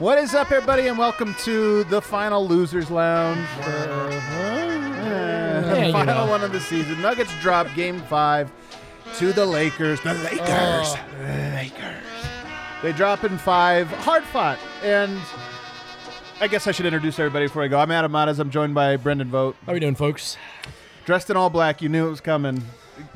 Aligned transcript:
What 0.00 0.18
is 0.18 0.34
up, 0.34 0.50
everybody, 0.50 0.86
and 0.88 0.96
welcome 0.96 1.34
to 1.44 1.84
the 1.84 2.00
final 2.00 2.46
Losers 2.48 2.90
Lounge. 2.90 3.46
Uh, 3.60 4.20
Yeah, 5.04 5.86
you 5.86 5.92
final 5.92 6.24
know. 6.24 6.30
one 6.30 6.42
of 6.42 6.52
the 6.52 6.60
season. 6.60 7.00
Nuggets 7.02 7.32
drop 7.40 7.66
game 7.74 8.00
five 8.02 8.50
to 9.18 9.32
the 9.34 9.44
Lakers. 9.44 10.00
The 10.00 10.14
Lakers. 10.14 10.94
The 11.18 11.52
Lakers. 11.54 12.02
They 12.82 12.92
drop 12.92 13.24
in 13.24 13.36
five. 13.36 13.88
Hard 13.88 14.24
fought. 14.24 14.58
And 14.82 15.20
I 16.40 16.48
guess 16.48 16.66
I 16.66 16.72
should 16.72 16.86
introduce 16.86 17.18
everybody 17.18 17.44
before 17.46 17.62
I 17.62 17.68
go. 17.68 17.78
I'm 17.78 17.90
Adam 17.90 18.10
Matas. 18.10 18.38
I'm 18.38 18.50
joined 18.50 18.74
by 18.74 18.96
Brendan 18.96 19.28
Vogt. 19.28 19.58
How 19.66 19.72
are 19.72 19.74
we 19.74 19.80
doing, 19.80 19.94
folks? 19.94 20.38
Dressed 21.04 21.28
in 21.28 21.36
all 21.36 21.50
black. 21.50 21.82
You 21.82 21.90
knew 21.90 22.06
it 22.06 22.10
was 22.10 22.22
coming. 22.22 22.62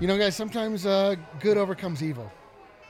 You 0.00 0.06
know, 0.06 0.18
guys, 0.18 0.36
sometimes 0.36 0.84
uh, 0.84 1.16
good 1.40 1.56
overcomes 1.56 2.02
evil. 2.02 2.30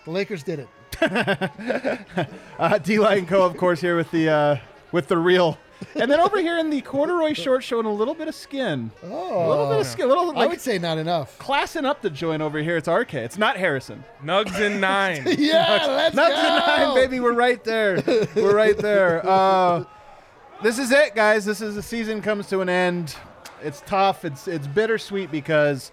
The 0.04 0.10
Lakers 0.10 0.42
did 0.42 0.58
it. 0.58 0.68
Uh, 2.58 2.78
D 2.78 2.98
Line 3.00 3.26
Co, 3.26 3.42
of 3.42 3.56
course, 3.56 3.80
here 3.80 3.96
with 3.96 4.10
the 4.12 4.28
uh, 4.28 4.56
with 4.92 5.08
the 5.08 5.16
real. 5.18 5.58
And 5.96 6.10
then 6.10 6.20
over 6.20 6.40
here 6.40 6.56
in 6.56 6.70
the 6.70 6.80
corduroy 6.80 7.32
shorts, 7.34 7.66
showing 7.66 7.84
a 7.84 7.92
little 7.92 8.14
bit 8.14 8.28
of 8.28 8.34
skin. 8.34 8.90
Oh, 9.02 9.46
A 9.46 9.48
little 9.50 9.68
bit 9.68 9.80
of 9.80 9.86
skin. 9.86 10.04
A 10.06 10.08
little 10.08 10.30
I 10.30 10.40
like 10.42 10.50
would 10.50 10.60
say 10.60 10.78
not 10.78 10.98
enough. 10.98 11.36
classing 11.38 11.84
up 11.84 12.00
the 12.00 12.08
joint 12.10 12.40
over 12.42 12.58
here. 12.62 12.76
It's 12.76 12.88
RK. 12.88 13.12
It's 13.14 13.36
not 13.36 13.56
Harrison. 13.56 14.04
Nugs 14.22 14.58
in 14.60 14.80
nine. 14.80 15.24
Yeah, 15.38 15.84
let's 15.88 16.14
Nuts 16.14 16.34
go. 16.34 16.40
and 16.40 16.66
nine, 16.66 16.94
baby. 16.94 17.20
We're 17.20 17.32
right 17.34 17.62
there. 17.64 18.02
We're 18.36 18.54
right 18.56 18.76
there. 18.78 19.20
Uh, 19.28 19.84
this 20.62 20.78
is 20.78 20.92
it, 20.92 21.14
guys. 21.16 21.44
This 21.44 21.60
is 21.60 21.74
the 21.74 21.82
season 21.82 22.22
comes 22.22 22.46
to 22.48 22.60
an 22.60 22.68
end. 22.68 23.16
It's 23.62 23.82
tough. 23.84 24.24
It's 24.24 24.46
it's 24.48 24.66
bittersweet 24.68 25.30
because, 25.32 25.90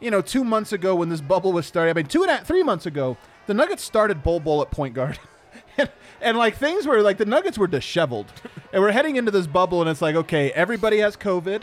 you 0.00 0.10
know, 0.12 0.22
two 0.22 0.44
months 0.44 0.72
ago 0.72 0.94
when 0.94 1.08
this 1.08 1.20
bubble 1.20 1.52
was 1.52 1.66
starting, 1.66 1.90
I 1.90 1.94
mean, 1.94 2.06
two 2.06 2.24
and 2.24 2.46
three 2.46 2.62
months 2.62 2.86
ago, 2.86 3.16
the 3.48 3.54
Nuggets 3.54 3.82
started 3.82 4.22
Bol 4.22 4.40
Bol 4.40 4.62
at 4.62 4.70
point 4.70 4.94
guard. 4.94 5.18
and, 5.78 5.90
and 6.20 6.38
like 6.38 6.56
things 6.56 6.86
were 6.86 7.00
like 7.00 7.16
the 7.16 7.24
Nuggets 7.24 7.58
were 7.58 7.66
disheveled, 7.66 8.26
and 8.72 8.80
we're 8.80 8.92
heading 8.92 9.16
into 9.16 9.32
this 9.32 9.48
bubble, 9.48 9.80
and 9.80 9.90
it's 9.90 10.02
like, 10.02 10.14
okay, 10.14 10.52
everybody 10.52 10.98
has 10.98 11.16
COVID, 11.16 11.62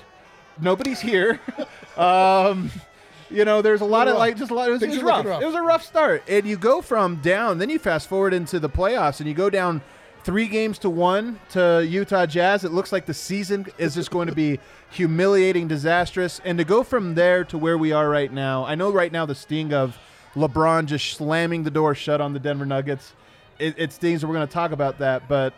nobody's 0.59 1.00
here. 1.00 1.39
um, 1.97 2.72
you 3.30 3.45
know, 3.45 3.61
there's 3.61 3.81
a 3.81 3.86
lot 3.86 4.08
of 4.08 4.17
like 4.17 4.36
just 4.36 4.52
a 4.52 4.56
lot. 4.56 4.67
It 4.67 4.72
was, 4.72 4.83
it 4.83 4.89
was 4.89 5.03
rough. 5.03 5.25
rough. 5.25 5.41
It 5.41 5.45
was 5.45 5.56
a 5.56 5.61
rough 5.61 5.83
start, 5.83 6.23
and 6.28 6.45
you 6.45 6.58
go 6.58 6.81
from 6.81 7.17
down, 7.17 7.59
then 7.59 7.69
you 7.69 7.78
fast 7.78 8.09
forward 8.09 8.33
into 8.33 8.59
the 8.59 8.69
playoffs, 8.69 9.19
and 9.19 9.30
you 9.30 9.36
go 9.36 9.52
down 9.52 9.81
three 10.23 10.47
games 10.47 10.80
to 10.80 10.89
one 10.89 11.39
to 11.50 11.86
Utah 11.88 12.25
Jazz. 12.25 12.63
It 12.63 12.72
looks 12.72 12.91
like 12.91 13.06
the 13.06 13.13
season 13.13 13.67
is 13.78 13.94
just 13.94 14.09
going 14.09 14.28
to 14.28 14.33
be 14.33 14.59
humiliating, 14.89 15.67
disastrous, 15.67 16.41
and 16.44 16.58
to 16.58 16.63
go 16.63 16.83
from 16.83 17.13
there 17.13 17.44
to 17.44 17.59
where 17.59 17.78
we 17.78 17.91
are 17.91 18.09
right 18.09 18.33
now. 18.33 18.66
I 18.66 18.73
know 18.73 18.91
right 18.91 19.11
now 19.11 19.28
the 19.28 19.36
sting 19.36 19.72
of 19.72 20.00
LeBron 20.36 20.86
just 20.86 21.11
slamming 21.14 21.64
the 21.64 21.72
door 21.72 21.95
shut 21.95 22.22
on 22.22 22.33
the 22.33 22.39
Denver 22.39 22.66
Nuggets. 22.66 23.14
It, 23.59 23.75
it 23.78 23.91
stings, 23.94 24.22
and 24.23 24.30
we're 24.30 24.36
going 24.36 24.47
to 24.47 24.53
talk 24.53 24.72
about 24.72 25.00
that. 25.00 25.28
But 25.28 25.53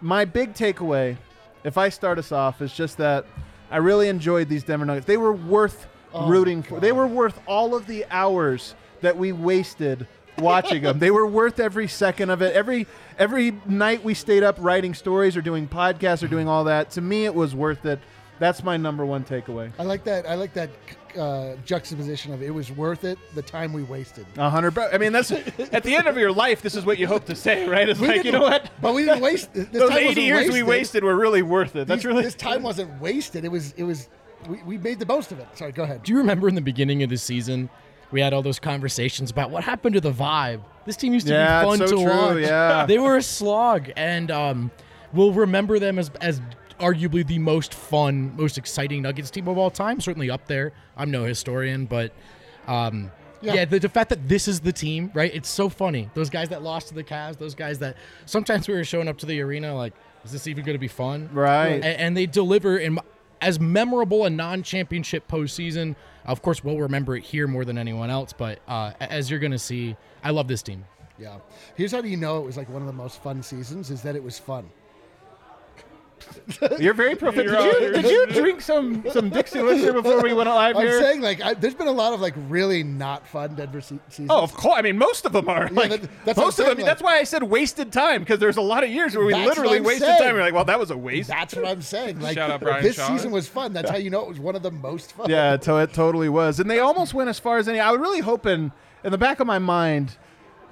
my 0.00 0.24
big 0.24 0.54
takeaway, 0.54 1.16
if 1.64 1.76
I 1.76 1.88
start 1.88 2.18
us 2.18 2.30
off, 2.32 2.62
is 2.62 2.72
just 2.72 2.98
that 2.98 3.26
I 3.70 3.78
really 3.78 4.08
enjoyed 4.08 4.48
these 4.48 4.62
Denver 4.64 4.84
Nuggets. 4.86 5.06
They 5.06 5.16
were 5.16 5.32
worth 5.32 5.86
Oh, 6.14 6.28
rooting 6.28 6.62
for. 6.62 6.78
They 6.78 6.92
were 6.92 7.06
worth 7.06 7.40
all 7.46 7.74
of 7.74 7.86
the 7.86 8.04
hours 8.10 8.74
that 9.00 9.16
we 9.16 9.32
wasted 9.32 10.06
watching 10.36 10.82
them. 10.82 10.98
They 10.98 11.10
were 11.10 11.26
worth 11.26 11.58
every 11.58 11.88
second 11.88 12.28
of 12.28 12.42
it. 12.42 12.54
Every 12.54 12.86
every 13.18 13.52
night 13.64 14.04
we 14.04 14.12
stayed 14.12 14.42
up 14.42 14.56
writing 14.58 14.92
stories 14.92 15.38
or 15.38 15.40
doing 15.40 15.66
podcasts 15.66 16.22
or 16.22 16.28
doing 16.28 16.48
all 16.48 16.64
that. 16.64 16.90
To 16.90 17.00
me, 17.00 17.24
it 17.24 17.34
was 17.34 17.54
worth 17.54 17.86
it. 17.86 17.98
That's 18.38 18.62
my 18.62 18.76
number 18.76 19.06
one 19.06 19.24
takeaway. 19.24 19.72
I 19.78 19.84
like 19.84 20.04
that. 20.04 20.28
I 20.28 20.34
like 20.34 20.52
that 20.52 20.68
uh, 21.16 21.56
juxtaposition 21.64 22.32
of 22.32 22.42
it 22.42 22.50
was 22.52 22.70
worth 22.70 23.04
it. 23.04 23.18
The 23.34 23.42
time 23.42 23.72
we 23.72 23.82
wasted. 23.82 24.26
A 24.36 24.48
hundred. 24.50 24.72
bu- 24.74 24.88
I 24.92 24.98
mean, 24.98 25.12
that's 25.12 25.30
at 25.72 25.82
the 25.82 25.94
end 25.96 26.06
of 26.08 26.16
your 26.16 26.32
life. 26.32 26.62
This 26.62 26.74
is 26.74 26.84
what 26.84 26.98
you 26.98 27.06
hope 27.06 27.24
to 27.26 27.34
say, 27.36 27.68
right? 27.68 27.88
It's 27.88 28.00
We 28.00 28.08
like 28.08 28.16
you 28.18 28.22
didn't- 28.24 28.40
know 28.40 28.46
what. 28.48 28.70
But 28.80 28.94
we 28.94 29.04
didn't 29.04 29.20
waste. 29.22 29.52
This 29.52 29.66
Those 29.68 29.80
time 29.90 29.90
wasn't 29.90 30.10
eighty 30.10 30.22
years 30.22 30.50
we 30.52 30.62
wasted 30.62 31.04
were 31.04 31.16
really 31.16 31.42
worth 31.42 31.76
it. 31.76 31.86
That's 31.86 32.00
These- 32.00 32.06
really 32.06 32.22
This 32.22 32.34
time 32.34 32.62
wasn't 32.62 33.00
wasted. 33.00 33.44
It 33.44 33.50
was. 33.50 33.72
It 33.76 33.84
was. 33.84 34.08
We, 34.48 34.62
we 34.64 34.78
made 34.78 34.98
the 34.98 35.06
most 35.06 35.30
of 35.32 35.38
it. 35.38 35.46
Sorry. 35.54 35.72
Go 35.72 35.84
ahead. 35.84 36.02
Do 36.02 36.12
you 36.12 36.18
remember 36.18 36.48
in 36.48 36.54
the 36.56 36.60
beginning 36.60 37.02
of 37.04 37.10
the 37.10 37.16
season, 37.16 37.70
we 38.10 38.20
had 38.20 38.32
all 38.34 38.42
those 38.42 38.58
conversations 38.58 39.30
about 39.30 39.50
what 39.50 39.62
happened 39.64 39.94
to 39.94 40.00
the 40.00 40.10
vibe? 40.12 40.60
This 40.84 40.96
team 40.96 41.14
used 41.14 41.28
to 41.28 41.32
Yeah, 41.32 41.62
be 41.64 41.68
it's 41.70 41.78
fun 41.78 41.88
so 41.88 41.96
to 41.96 42.02
true, 42.02 42.10
watch. 42.12 42.38
yeah. 42.38 42.84
they 42.86 42.98
were 42.98 43.16
a 43.16 43.22
slog, 43.22 43.90
and 43.96 44.32
um, 44.32 44.70
we'll 45.12 45.32
remember 45.32 45.78
them 45.78 45.96
as 45.98 46.10
as 46.20 46.40
arguably 46.82 47.26
the 47.26 47.38
most 47.38 47.72
fun, 47.72 48.36
most 48.36 48.58
exciting 48.58 49.02
Nuggets 49.02 49.30
team 49.30 49.48
of 49.48 49.56
all 49.56 49.70
time. 49.70 50.00
Certainly 50.00 50.28
up 50.30 50.46
there. 50.46 50.72
I'm 50.96 51.10
no 51.10 51.24
historian, 51.24 51.86
but. 51.86 52.12
Um, 52.66 53.10
Yeah. 53.40 53.54
yeah, 53.54 53.64
the, 53.64 53.80
the 53.80 53.88
fact 53.88 54.10
that 54.10 54.28
this 54.28 54.46
is 54.46 54.60
the 54.60 54.72
team, 54.72 55.10
right? 55.14 55.34
It's 55.34 55.48
so 55.48 55.68
funny. 55.68 56.08
Those 56.14 56.30
guys 56.30 56.48
that 56.50 56.62
lost 56.62 56.88
to 56.88 56.94
the 56.94 57.02
Cavs, 57.02 57.38
those 57.38 57.56
guys 57.56 57.80
that 57.80 57.96
sometimes 58.24 58.68
we 58.68 58.74
were 58.74 58.84
showing 58.84 59.08
up 59.08 59.18
to 59.18 59.26
the 59.26 59.40
arena 59.40 59.74
like, 59.74 59.94
is 60.24 60.30
this 60.30 60.46
even 60.46 60.64
going 60.64 60.76
to 60.76 60.78
be 60.78 60.86
fun? 60.86 61.28
Right. 61.32 61.82
A- 61.82 62.00
and, 62.00 62.16
they 62.16 62.26
deliver 62.26 62.78
in 62.78 63.00
as 63.40 63.58
memorable 63.58 64.24
a 64.26 64.30
non-championship 64.30 65.26
postseason. 65.26 65.96
Of 66.24 66.40
course, 66.42 66.62
we'll 66.62 66.78
remember 66.78 67.16
it 67.16 67.24
here 67.24 67.48
more 67.48 67.64
than 67.64 67.78
anyone 67.78 68.10
else. 68.10 68.32
But 68.32 68.60
uh, 68.68 68.92
as 69.00 69.28
you're 69.28 69.40
going 69.40 69.50
to 69.50 69.58
see, 69.58 69.96
I 70.22 70.30
love 70.30 70.46
this 70.46 70.62
team. 70.62 70.84
Yeah. 71.18 71.38
Here's 71.74 71.90
how 71.90 72.00
do 72.00 72.08
you 72.08 72.16
know 72.16 72.38
it 72.38 72.46
was 72.46 72.56
like 72.56 72.68
one 72.68 72.80
of 72.82 72.86
the 72.86 72.92
most 72.92 73.20
fun 73.24 73.42
seasons? 73.42 73.90
Is 73.90 74.02
that 74.02 74.14
it 74.14 74.22
was 74.22 74.38
fun. 74.38 74.70
You're 76.78 76.94
very 76.94 77.14
proficient. 77.14 77.56
Did 77.58 77.80
you, 77.80 78.02
did 78.02 78.04
you 78.10 78.26
drink 78.42 78.60
some 78.60 79.04
some 79.10 79.28
Dixie 79.30 79.58
Elixir 79.58 79.92
before 80.02 80.22
we 80.22 80.32
went 80.32 80.48
live 80.48 80.76
I'm 80.76 80.82
here? 80.86 81.00
saying 81.00 81.20
like 81.20 81.40
I, 81.40 81.54
there's 81.54 81.74
been 81.74 81.86
a 81.86 81.92
lot 81.92 82.12
of 82.12 82.20
like 82.20 82.34
really 82.48 82.82
not 82.82 83.26
fun 83.26 83.54
Denver 83.54 83.80
se- 83.80 83.98
seasons. 84.08 84.28
Oh, 84.30 84.42
of 84.42 84.52
course. 84.54 84.74
I 84.78 84.82
mean, 84.82 84.98
most 84.98 85.24
of 85.24 85.32
them 85.32 85.48
are. 85.48 85.68
like, 85.70 85.90
that- 85.90 86.00
that's 86.24 86.36
what 86.38 86.44
most 86.46 86.58
I'm 86.58 86.64
of 86.64 86.68
them. 86.70 86.76
saying, 86.78 86.86
that's 86.86 87.02
why 87.02 87.18
I 87.18 87.24
said 87.24 87.42
wasted 87.42 87.92
time 87.92 88.20
because 88.20 88.38
there's 88.38 88.56
a 88.56 88.62
lot 88.62 88.84
of 88.84 88.90
years 88.90 89.16
where 89.16 89.24
we 89.26 89.32
That's 89.32 89.46
what 89.46 89.56
literally 89.56 89.78
I'm 89.78 89.84
wasted 89.84 90.06
saying. 90.08 90.18
time. 90.22 90.34
We're 90.34 90.40
like, 90.42 90.54
well, 90.54 90.64
that 90.64 90.78
was 90.78 90.90
a 90.90 90.96
waste. 90.96 91.28
That's 91.28 91.54
what 91.54 91.66
I'm 91.66 91.82
saying. 91.82 92.20
Like 92.20 92.34
Shout 92.34 92.50
out 92.50 92.60
Brian 92.60 92.82
this 92.82 92.96
Shaw. 92.96 93.08
season 93.08 93.30
was 93.30 93.48
fun. 93.48 93.72
That's 93.72 93.90
how 93.90 93.96
you 93.96 94.10
know 94.10 94.22
it 94.22 94.28
was 94.28 94.38
one 94.40 94.56
of 94.56 94.62
the 94.62 94.70
most 94.70 95.12
fun. 95.12 95.30
yeah, 95.30 95.56
to, 95.58 95.76
it 95.78 95.92
totally 95.92 96.28
was. 96.28 96.60
And 96.60 96.70
they 96.70 96.78
almost 96.80 97.14
went 97.14 97.28
as 97.30 97.38
far 97.38 97.58
as 97.58 97.68
any. 97.68 97.80
I 97.80 97.90
was 97.90 98.00
really 98.00 98.20
hoping, 98.20 98.72
in 99.04 99.12
the 99.12 99.18
back 99.18 99.40
of 99.40 99.46
my 99.46 99.58
mind, 99.58 100.16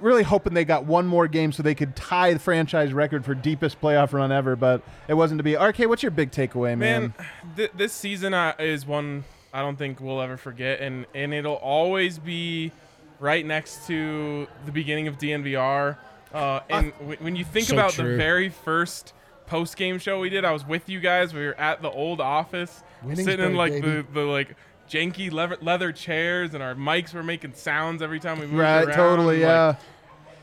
really 0.01 0.23
hoping 0.23 0.53
they 0.53 0.65
got 0.65 0.85
one 0.85 1.07
more 1.07 1.27
game 1.27 1.51
so 1.51 1.63
they 1.63 1.75
could 1.75 1.95
tie 1.95 2.33
the 2.33 2.39
franchise 2.39 2.93
record 2.93 3.23
for 3.25 3.33
deepest 3.35 3.79
playoff 3.81 4.13
run 4.13 4.31
ever. 4.31 4.55
But 4.55 4.81
it 5.07 5.13
wasn't 5.13 5.39
to 5.39 5.43
be. 5.43 5.55
RK, 5.55 5.79
what's 5.87 6.03
your 6.03 6.11
big 6.11 6.31
takeaway, 6.31 6.77
man? 6.77 6.77
Man, 6.77 7.13
th- 7.55 7.71
this 7.75 7.93
season 7.93 8.33
uh, 8.33 8.53
is 8.59 8.85
one 8.85 9.23
I 9.53 9.61
don't 9.61 9.77
think 9.77 9.99
we'll 9.99 10.21
ever 10.21 10.37
forget, 10.37 10.79
and 10.79 11.05
and 11.13 11.33
it'll 11.33 11.55
always 11.55 12.17
be 12.19 12.71
right 13.19 13.45
next 13.45 13.85
to 13.87 14.47
the 14.65 14.71
beginning 14.71 15.07
of 15.07 15.17
DNVR. 15.17 15.97
Uh, 16.33 16.61
and 16.69 16.93
w- 16.99 17.17
when 17.19 17.35
you 17.35 17.43
think 17.43 17.67
So 17.67 17.75
about 17.75 17.91
true. 17.91 18.11
the 18.11 18.17
very 18.17 18.49
first 18.49 19.13
post 19.47 19.75
game 19.75 19.99
show 19.99 20.19
we 20.19 20.29
did, 20.29 20.45
I 20.45 20.51
was 20.53 20.65
with 20.65 20.87
you 20.87 20.99
guys. 21.01 21.33
We 21.33 21.45
were 21.45 21.59
at 21.59 21.81
the 21.81 21.91
old 21.91 22.21
office, 22.21 22.81
sitting 23.13 23.45
in 23.45 23.55
like 23.55 23.73
baby. 23.73 23.87
the 23.87 24.05
the 24.13 24.21
like 24.21 24.55
janky 24.91 25.31
leather, 25.31 25.57
leather 25.61 25.91
chairs, 25.91 26.53
and 26.53 26.61
our 26.61 26.75
mics 26.75 27.13
were 27.13 27.23
making 27.23 27.53
sounds 27.53 28.01
every 28.01 28.19
time 28.19 28.39
we 28.39 28.45
moved 28.45 28.59
right, 28.59 28.83
around. 28.85 28.95
totally. 28.95 29.37
like, 29.37 29.47
Yeah. 29.47 29.75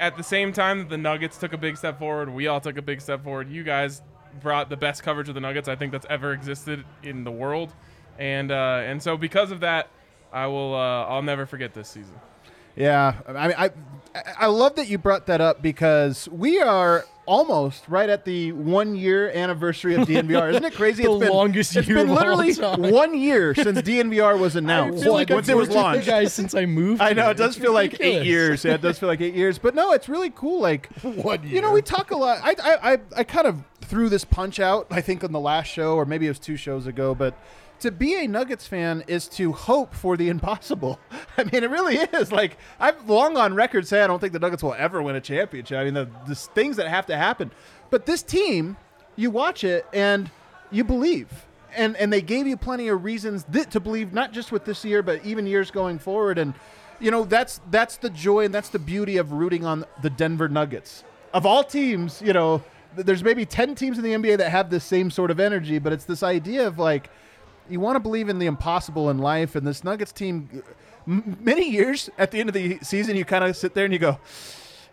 at 0.01 0.17
the 0.17 0.23
same 0.23 0.53
time 0.53 0.79
that 0.79 0.89
the 0.89 0.97
Nuggets 0.97 1.37
took 1.37 1.53
a 1.53 1.59
big 1.59 1.77
step 1.77 1.99
forward, 1.99 2.31
we 2.31 2.47
all 2.47 2.61
took 2.61 2.79
a 2.79 2.83
big 2.83 3.01
step 3.01 3.23
forward. 3.23 3.51
You 3.51 3.63
guys 3.63 4.01
brought 4.41 4.71
the 4.71 4.77
best 4.77 5.03
coverage 5.03 5.29
of 5.29 5.35
the 5.35 5.41
Nuggets 5.41 5.69
I 5.69 5.77
think 5.77 5.93
that's 5.93 6.07
ever 6.09 6.33
existed 6.33 6.85
in 7.03 7.25
the 7.25 7.31
world, 7.33 7.75
and 8.19 8.51
uh, 8.51 8.81
and 8.85 9.03
so 9.03 9.17
because 9.17 9.51
of 9.51 9.61
that, 9.61 9.89
I 10.33 10.47
will 10.47 10.75
uh, 10.75 11.05
I'll 11.07 11.23
never 11.23 11.45
forget 11.47 11.75
this 11.75 11.89
season. 11.89 12.15
Yeah, 12.79 13.15
I 13.27 13.49
mean, 13.49 13.57
I 13.59 13.71
I 14.39 14.47
love 14.47 14.77
that 14.77 14.89
you 14.89 14.99
brought 14.99 15.27
that 15.27 15.41
up 15.41 15.63
because 15.63 16.29
we 16.31 16.61
are 16.61 17.05
almost 17.27 17.87
right 17.89 18.09
at 18.09 18.25
the 18.25 18.53
one 18.53 18.97
year 18.97 19.31
anniversary 19.31 19.95
of 19.95 20.09
DNVR. 20.09 20.51
Isn't 20.51 20.65
it 20.65 20.73
crazy? 20.75 21.03
The 21.09 21.11
it's 21.13 21.21
been, 21.21 21.29
longest 21.33 21.77
It's 21.77 21.87
year 21.87 21.99
been 21.99 22.07
of 22.11 22.17
all 22.17 22.17
literally 22.17 22.55
one 22.91 23.17
year 23.19 23.55
since 23.55 23.81
DNVR 23.83 24.39
was 24.39 24.57
announced. 24.63 25.03
feel 25.05 25.13
like 25.13 25.29
once 25.29 25.49
it 25.49 25.57
was 25.57 25.69
launched. 25.69 26.07
guys 26.07 26.33
since 26.33 26.55
I 26.55 26.65
moved. 26.67 27.03
I 27.09 27.13
know 27.13 27.29
it 27.31 27.37
does 27.37 27.57
It's 27.57 27.63
feel 27.65 27.75
like 27.75 28.01
eight 28.01 28.25
years. 28.25 28.65
Yeah, 28.65 28.75
it 28.75 28.81
does 28.81 28.99
feel 28.99 29.09
like 29.09 29.21
eight 29.21 29.35
years. 29.35 29.59
But 29.59 29.75
no, 29.75 29.93
it's 29.93 30.09
really 30.09 30.31
cool. 30.31 30.61
Like 30.63 30.89
One 31.03 31.43
year. 31.43 31.55
you 31.57 31.61
know, 31.61 31.73
we 31.73 31.83
talk 31.83 32.11
a 32.13 32.17
lot. 32.17 32.39
I, 32.43 32.55
I, 32.63 32.93
I, 32.95 32.99
I 33.19 33.25
kind 33.25 33.47
of 33.47 33.63
threw 33.83 34.09
this 34.09 34.25
punch 34.25 34.59
out, 34.59 34.87
I 34.91 35.01
think, 35.03 35.23
on 35.23 35.33
the 35.33 35.41
last 35.41 35.67
show, 35.67 35.97
or 35.97 36.07
maybe 36.07 36.27
it 36.27 36.31
was 36.31 36.39
two 36.39 36.57
shows 36.57 36.87
ago. 36.87 37.15
But 37.15 37.35
to 37.81 37.91
be 37.91 38.15
a 38.15 38.27
Nuggets 38.27 38.67
fan 38.67 39.05
is 39.07 39.29
to 39.29 39.53
hope 39.53 39.95
for 39.95 40.17
the 40.17 40.29
impossible. 40.31 40.99
I 41.37 41.45
mean, 41.45 41.63
it 41.65 41.71
really 41.71 41.97
is. 41.97 42.33
Like, 42.33 42.59
I've 42.79 43.09
long 43.09 43.37
on 43.37 43.55
record 43.55 43.87
say 43.87 44.03
I 44.03 44.07
don't 44.07 44.21
think 44.21 44.33
the 44.33 44.39
Nuggets 44.39 44.63
will 44.63 44.75
ever 44.75 45.03
win 45.03 45.17
a 45.17 45.21
championship. 45.21 45.79
I 45.79 45.85
mean, 45.85 45.95
the, 45.95 46.09
the 46.27 46.35
things 46.35 46.77
that 46.77 46.89
have 46.89 47.07
to 47.07 47.17
happen. 47.17 47.51
But 47.91 48.07
this 48.07 48.23
team, 48.23 48.77
you 49.17 49.31
watch 49.31 49.65
it 49.65 49.87
and 49.93 50.31
you 50.71 50.85
believe. 50.85 51.47
And, 51.77 51.97
and 51.97 52.13
they 52.13 52.23
gave 52.23 52.47
you 52.47 52.57
plenty 52.57 52.89
of 52.89 53.05
reasons 53.05 53.45
to 53.71 53.81
believe, 53.81 54.13
not 54.13 54.33
just 54.33 54.53
with 54.53 54.65
this 54.65 54.85
year, 54.85 55.03
but 55.03 55.25
even 55.25 55.47
years 55.47 55.71
going 55.71 55.99
forward. 55.99 56.39
And 56.39 56.55
you 57.01 57.11
know 57.11 57.25
that's 57.25 57.61
that's 57.71 57.97
the 57.97 58.11
joy 58.11 58.45
and 58.45 58.55
that's 58.55 58.69
the 58.69 58.79
beauty 58.79 59.17
of 59.17 59.33
rooting 59.33 59.65
on 59.65 59.85
the 60.03 60.11
Denver 60.11 60.49
Nuggets. 60.49 61.05
Of 61.33 61.47
all 61.47 61.63
teams, 61.63 62.23
you 62.23 62.33
know, 62.33 62.63
there's 62.97 63.23
maybe 63.23 63.45
10 63.45 63.75
teams 63.75 63.99
in 63.99 64.05
the 64.05 64.13
NBA 64.13 64.39
that 64.39 64.51
have 64.51 64.71
this 64.71 64.85
same 64.85 65.11
sort 65.11 65.31
of 65.31 65.39
energy, 65.39 65.79
but 65.79 65.93
it's 65.93 66.05
this 66.05 66.23
idea 66.23 66.67
of 66.67 66.79
like 66.79 67.11
you 67.71 67.81
want 67.81 67.97
to 67.97 68.01
believe 68.01 68.29
in 68.29 68.39
the 68.39 68.47
impossible 68.47 69.11
in 69.11 69.19
life 69.19 69.55
and 69.57 69.67
this 69.67 69.85
Nuggets 69.85 70.13
team 70.13 70.63
many 71.07 71.71
years 71.71 72.11
at 72.19 72.31
the 72.31 72.41
end 72.41 72.49
of 72.49 72.55
the 72.55 72.79
season 72.83 73.17
you 73.17 73.25
kind 73.25 73.45
of 73.45 73.57
sit 73.57 73.75
there 73.75 73.85
and 73.85 73.93
you 73.93 73.99
go 73.99 74.19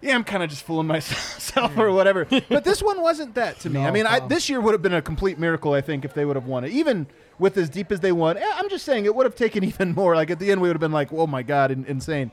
yeah, 0.01 0.13
I'm 0.13 0.24
kind 0.24 0.44
of 0.44 0.50
just 0.50 0.63
fooling 0.63 0.88
myself 0.95 1.77
or 1.77 1.92
whatever. 1.92 2.27
But 2.50 2.63
this 2.63 2.83
one 2.83 3.01
wasn't 3.01 3.33
that 3.36 3.60
to 3.62 3.69
me. 3.69 3.80
I 3.80 3.88
No, 3.88 3.92
mean, 3.92 4.06
I, 4.06 4.19
this 4.19 4.50
year 4.50 4.62
would 4.62 4.74
have 4.74 4.81
been 4.81 4.94
a 4.94 5.01
complete 5.01 5.39
miracle, 5.39 5.74
I 5.74 5.81
think, 5.81 6.06
if 6.06 6.13
they 6.13 6.25
would 6.25 6.36
have 6.36 6.45
won 6.45 6.63
it. 6.63 6.72
Even 6.72 7.07
with 7.39 7.57
as 7.57 7.69
deep 7.69 7.92
as 7.92 8.01
they 8.01 8.12
won, 8.12 8.38
eh, 8.38 8.51
I'm 8.56 8.69
just 8.69 8.86
saying 8.86 9.06
it 9.06 9.16
would 9.16 9.25
have 9.25 9.36
taken 9.36 9.63
even 9.72 9.94
more. 9.95 10.16
Like 10.16 10.30
at 10.30 10.38
the 10.39 10.51
end, 10.51 10.62
we 10.62 10.68
would 10.69 10.75
have 10.75 10.81
been 10.81 10.92
like, 10.92 11.12
oh 11.12 11.25
my 11.27 11.42
God, 11.44 11.72
in, 11.72 11.86
insane. 11.86 12.31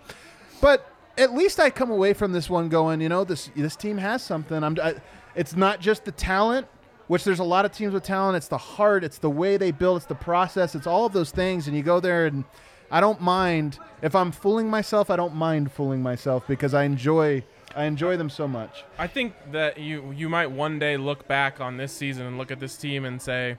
But 0.60 0.86
at 1.16 1.32
least 1.34 1.58
I 1.60 1.70
come 1.70 1.90
away 1.90 2.12
from 2.12 2.32
this 2.32 2.50
one 2.50 2.68
going, 2.68 3.00
you 3.00 3.08
know, 3.08 3.24
this 3.24 3.50
this 3.56 3.76
team 3.76 3.96
has 3.98 4.22
something. 4.22 4.62
I'm. 4.62 4.76
I, 4.82 4.96
it's 5.34 5.56
not 5.56 5.80
just 5.80 6.04
the 6.04 6.12
talent, 6.12 6.66
which 7.12 7.24
there's 7.24 7.40
a 7.40 7.44
lot 7.44 7.66
of 7.66 7.72
teams 7.72 7.92
with 7.92 8.02
talent. 8.02 8.38
It's 8.38 8.48
the 8.48 8.56
heart. 8.56 9.04
It's 9.04 9.18
the 9.18 9.28
way 9.28 9.58
they 9.58 9.70
build. 9.70 9.98
It's 9.98 10.06
the 10.06 10.14
process. 10.14 10.74
It's 10.74 10.86
all 10.86 11.04
of 11.04 11.12
those 11.12 11.30
things. 11.30 11.68
And 11.68 11.76
you 11.76 11.82
go 11.82 12.00
there, 12.00 12.24
and 12.24 12.42
I 12.90 13.02
don't 13.02 13.20
mind 13.20 13.78
if 14.00 14.14
I'm 14.14 14.32
fooling 14.32 14.70
myself. 14.70 15.10
I 15.10 15.16
don't 15.16 15.34
mind 15.34 15.72
fooling 15.72 16.02
myself 16.02 16.46
because 16.48 16.72
I 16.72 16.84
enjoy. 16.84 17.44
I 17.76 17.84
enjoy 17.84 18.16
them 18.16 18.30
so 18.30 18.48
much. 18.48 18.84
I 18.98 19.08
think 19.08 19.34
that 19.52 19.76
you 19.76 20.10
you 20.16 20.30
might 20.30 20.52
one 20.52 20.78
day 20.78 20.96
look 20.96 21.28
back 21.28 21.60
on 21.60 21.76
this 21.76 21.92
season 21.92 22.24
and 22.24 22.38
look 22.38 22.50
at 22.50 22.60
this 22.60 22.78
team 22.78 23.04
and 23.04 23.20
say 23.20 23.58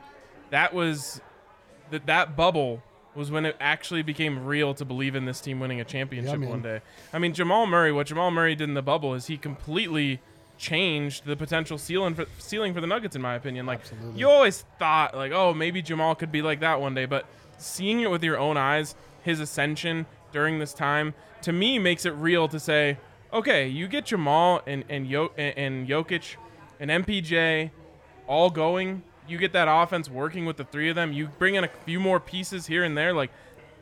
that 0.50 0.74
was 0.74 1.22
that 1.92 2.08
that 2.08 2.36
bubble 2.36 2.82
was 3.14 3.30
when 3.30 3.46
it 3.46 3.56
actually 3.60 4.02
became 4.02 4.48
real 4.48 4.74
to 4.74 4.84
believe 4.84 5.14
in 5.14 5.26
this 5.26 5.40
team 5.40 5.60
winning 5.60 5.80
a 5.80 5.86
championship 5.86 6.40
man. 6.40 6.50
one 6.50 6.62
day. 6.64 6.82
I 7.14 7.20
mean 7.20 7.36
Jamal 7.36 7.68
Murray, 7.68 7.92
what 7.92 8.08
Jamal 8.08 8.32
Murray 8.32 8.56
did 8.56 8.68
in 8.68 8.74
the 8.74 8.82
bubble 8.82 9.14
is 9.14 9.28
he 9.28 9.38
completely 9.38 10.22
changed 10.64 11.26
the 11.26 11.36
potential 11.36 11.78
ceiling 11.78 12.16
for 12.16 12.26
ceiling 12.38 12.74
for 12.74 12.80
the 12.80 12.88
Nuggets 12.88 13.16
in 13.18 13.22
my 13.22 13.36
opinion. 13.36 13.66
Like 13.66 13.82
Absolutely. 13.82 14.20
you 14.20 14.30
always 14.30 14.64
thought 14.80 15.14
like 15.16 15.34
oh 15.34 15.54
maybe 15.54 15.82
Jamal 15.82 16.16
could 16.16 16.32
be 16.32 16.42
like 16.42 16.62
that 16.62 16.80
one 16.80 16.94
day, 16.94 17.06
but 17.06 17.26
seeing 17.58 18.00
it 18.00 18.10
with 18.10 18.24
your 18.24 18.38
own 18.40 18.56
eyes, 18.56 18.96
his 19.24 19.42
ascension 19.42 20.06
during 20.32 20.60
this 20.60 20.74
time 20.74 21.14
to 21.42 21.52
me 21.52 21.78
makes 21.80 22.06
it 22.06 22.12
real 22.12 22.48
to 22.48 22.60
say 22.60 22.98
okay, 23.34 23.68
you 23.68 23.88
get 23.88 24.06
Jamal 24.06 24.62
and 24.66 24.86
and, 24.90 25.06
Yo- 25.06 25.34
and, 25.38 25.58
and 25.58 25.88
Jokic 25.88 26.38
and 26.80 26.90
MPJ 26.90 27.72
all 28.28 28.50
going. 28.50 29.04
You 29.28 29.38
get 29.38 29.54
that 29.54 29.68
offense 29.70 30.10
working 30.10 30.46
with 30.46 30.58
the 30.58 30.66
three 30.66 30.90
of 30.90 30.96
them. 30.96 31.12
You 31.12 31.28
bring 31.28 31.56
in 31.56 31.64
a 31.64 31.70
few 31.86 32.00
more 32.00 32.20
pieces 32.20 32.68
here 32.68 32.84
and 32.84 32.98
there. 32.98 33.14
Like, 33.14 33.32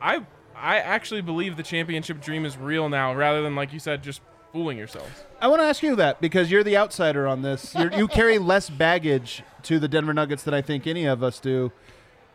I 0.01 0.25
I 0.55 0.77
actually 0.77 1.21
believe 1.21 1.57
the 1.57 1.63
championship 1.63 2.21
dream 2.21 2.45
is 2.45 2.57
real 2.57 2.89
now, 2.89 3.13
rather 3.13 3.41
than 3.41 3.55
like 3.55 3.73
you 3.73 3.79
said, 3.79 4.03
just 4.03 4.21
fooling 4.51 4.77
yourselves. 4.77 5.09
I 5.39 5.47
want 5.47 5.61
to 5.61 5.65
ask 5.65 5.81
you 5.83 5.95
that 5.95 6.21
because 6.21 6.51
you're 6.51 6.63
the 6.63 6.77
outsider 6.77 7.27
on 7.27 7.41
this. 7.41 7.73
You're, 7.75 7.91
you 7.93 8.07
carry 8.19 8.37
less 8.37 8.69
baggage 8.69 9.43
to 9.63 9.79
the 9.79 9.87
Denver 9.87 10.13
Nuggets 10.13 10.43
than 10.43 10.53
I 10.53 10.61
think 10.61 10.87
any 10.87 11.05
of 11.05 11.23
us 11.23 11.39
do. 11.39 11.71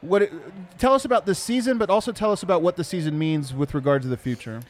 What? 0.01 0.23
it- 0.23 0.33
Tell 0.79 0.95
us 0.95 1.05
about 1.05 1.27
this 1.27 1.39
season, 1.39 1.79
but 1.79 1.91
also 1.91 2.13
tell 2.13 2.33
us 2.33 2.43
about 2.43 2.63
what 2.63 2.77
the 2.77 2.85
season 2.85 3.19
means 3.19 3.53
with 3.55 3.75
regard 3.75 4.03
to 4.03 4.09
the 4.09 4.17
future. 4.17 4.61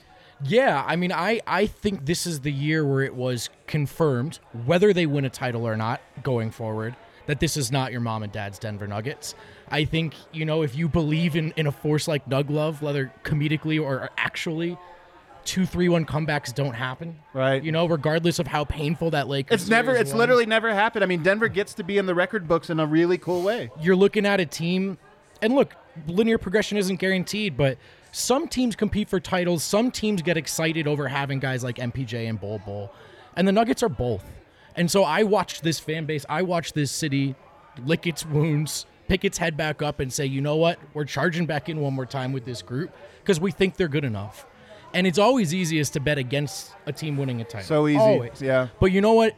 Yeah, 0.44 0.84
I 0.86 0.96
mean, 0.96 1.12
I, 1.12 1.40
I 1.46 1.66
think 1.66 2.04
this 2.04 2.26
is 2.26 2.40
the 2.40 2.52
year 2.52 2.84
where 2.84 3.00
it 3.02 3.14
was 3.14 3.48
confirmed, 3.66 4.38
whether 4.66 4.92
they 4.92 5.06
win 5.06 5.24
a 5.24 5.30
title 5.30 5.66
or 5.66 5.76
not 5.76 6.00
going 6.22 6.50
forward, 6.50 6.94
that 7.26 7.40
this 7.40 7.56
is 7.56 7.72
not 7.72 7.90
your 7.90 8.02
mom 8.02 8.22
and 8.22 8.30
dad's 8.30 8.58
Denver 8.58 8.86
Nuggets. 8.86 9.34
I 9.70 9.84
think, 9.86 10.14
you 10.32 10.44
know, 10.44 10.62
if 10.62 10.76
you 10.76 10.88
believe 10.88 11.36
in, 11.36 11.52
in 11.56 11.66
a 11.66 11.72
force 11.72 12.06
like 12.06 12.28
Nug 12.28 12.50
Love, 12.50 12.82
whether 12.82 13.10
comedically 13.24 13.82
or 13.82 14.10
actually, 14.18 14.76
two, 15.46 15.64
three, 15.64 15.88
one 15.88 16.04
comebacks 16.04 16.54
don't 16.54 16.74
happen. 16.74 17.16
Right. 17.32 17.62
You 17.62 17.72
know, 17.72 17.86
regardless 17.86 18.38
of 18.38 18.46
how 18.46 18.64
painful 18.64 19.10
that 19.12 19.28
Lakers 19.28 19.62
It's 19.62 19.70
never. 19.70 19.92
It's 19.92 20.12
was. 20.12 20.18
literally 20.18 20.46
never 20.46 20.74
happened. 20.74 21.02
I 21.02 21.06
mean, 21.06 21.22
Denver 21.22 21.48
gets 21.48 21.72
to 21.74 21.84
be 21.84 21.96
in 21.96 22.06
the 22.06 22.14
record 22.14 22.46
books 22.46 22.68
in 22.68 22.80
a 22.80 22.86
really 22.86 23.16
cool 23.16 23.42
way. 23.42 23.70
you're 23.80 23.96
looking 23.96 24.26
at 24.26 24.40
a 24.40 24.46
team, 24.46 24.98
and 25.40 25.54
look, 25.54 25.74
linear 26.06 26.36
progression 26.36 26.76
isn't 26.76 26.96
guaranteed, 26.96 27.56
but 27.56 27.78
some 28.12 28.48
teams 28.48 28.76
compete 28.76 29.08
for 29.08 29.20
titles. 29.20 29.62
Some 29.62 29.90
teams 29.90 30.22
get 30.22 30.36
excited 30.36 30.86
over 30.86 31.08
having 31.08 31.38
guys 31.38 31.62
like 31.64 31.76
MPJ 31.76 32.28
and 32.28 32.40
Bol 32.40 32.60
Bol, 32.66 32.92
and 33.36 33.46
the 33.46 33.52
Nuggets 33.52 33.82
are 33.82 33.88
both. 33.88 34.24
And 34.74 34.90
so 34.90 35.04
I 35.04 35.22
watched 35.22 35.62
this 35.62 35.78
fan 35.80 36.04
base, 36.04 36.26
I 36.28 36.42
watched 36.42 36.74
this 36.74 36.90
city 36.90 37.34
lick 37.84 38.06
its 38.06 38.24
wounds, 38.26 38.86
pick 39.08 39.24
its 39.24 39.38
head 39.38 39.56
back 39.56 39.82
up, 39.82 40.00
and 40.00 40.12
say, 40.12 40.26
you 40.26 40.40
know 40.40 40.56
what? 40.56 40.78
We're 40.94 41.04
charging 41.04 41.46
back 41.46 41.68
in 41.68 41.80
one 41.80 41.94
more 41.94 42.06
time 42.06 42.32
with 42.32 42.44
this 42.44 42.62
group 42.62 42.90
because 43.22 43.40
we 43.40 43.50
think 43.52 43.76
they're 43.76 43.88
good 43.88 44.04
enough. 44.04 44.46
And 44.94 45.06
it's 45.06 45.18
always 45.18 45.52
easiest 45.54 45.92
to 45.94 46.00
bet 46.00 46.18
against 46.18 46.72
a 46.86 46.92
team 46.92 47.16
winning 47.16 47.40
a 47.40 47.44
title. 47.44 47.66
So 47.66 47.86
easy. 47.88 47.98
Always. 47.98 48.40
Yeah. 48.40 48.68
But 48.80 48.92
you 48.92 49.00
know 49.00 49.12
what? 49.12 49.34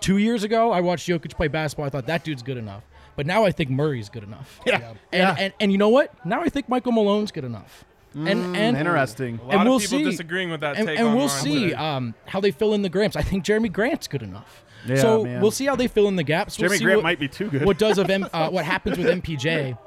Two 0.00 0.18
years 0.18 0.42
ago, 0.44 0.70
I 0.72 0.80
watched 0.80 1.08
Jokic 1.08 1.34
play 1.36 1.48
basketball. 1.48 1.86
I 1.86 1.90
thought 1.90 2.06
that 2.06 2.24
dude's 2.24 2.42
good 2.42 2.56
enough. 2.56 2.82
But 3.14 3.26
now 3.26 3.44
I 3.44 3.52
think 3.52 3.70
Murray's 3.70 4.08
good 4.08 4.22
enough. 4.24 4.58
Yeah. 4.66 4.76
And, 4.90 4.96
Yeah. 5.12 5.36
and 5.38 5.52
and 5.60 5.72
you 5.72 5.78
know 5.78 5.88
what? 5.90 6.12
Now 6.26 6.40
I 6.42 6.48
think 6.48 6.68
Michael 6.68 6.92
Malone's 6.92 7.30
good 7.32 7.44
enough. 7.44 7.84
And 8.14 8.28
and 8.56 8.76
Interesting. 8.76 9.38
A 9.38 9.44
lot 9.44 9.52
And 9.54 9.60
of 9.62 9.66
we'll 9.68 9.78
people 9.80 9.98
see. 9.98 10.04
disagreeing 10.04 10.50
with 10.50 10.60
that 10.60 10.76
and, 10.76 10.86
take. 10.86 10.98
and 10.98 11.14
we'll 11.16 11.28
see 11.30 11.72
um, 11.72 12.14
how 12.26 12.40
they 12.40 12.50
fill 12.50 12.74
in 12.74 12.82
the 12.82 12.88
gramps. 12.90 13.16
I 13.16 13.22
think 13.22 13.44
Jerami 13.44 13.72
Grant's 13.72 14.06
good 14.06 14.22
enough. 14.22 14.64
Yeah, 14.86 14.96
so 14.96 15.24
man. 15.24 15.40
we'll 15.40 15.50
see 15.52 15.64
how 15.66 15.76
they 15.76 15.86
fill 15.88 16.08
in 16.08 16.16
the 16.16 16.22
gaps. 16.24 16.58
We'll 16.58 16.68
Jerami 16.70 16.78
see 16.78 16.84
Grant 16.84 16.98
what, 16.98 17.02
might 17.04 17.20
be 17.20 17.28
too 17.28 17.48
good. 17.48 17.64
what 17.64 17.78
does 17.78 17.96
of 17.98 18.10
M, 18.10 18.26
uh, 18.32 18.50
what 18.50 18.64
happens 18.66 18.98
with 18.98 19.06
MPJ. 19.06 19.78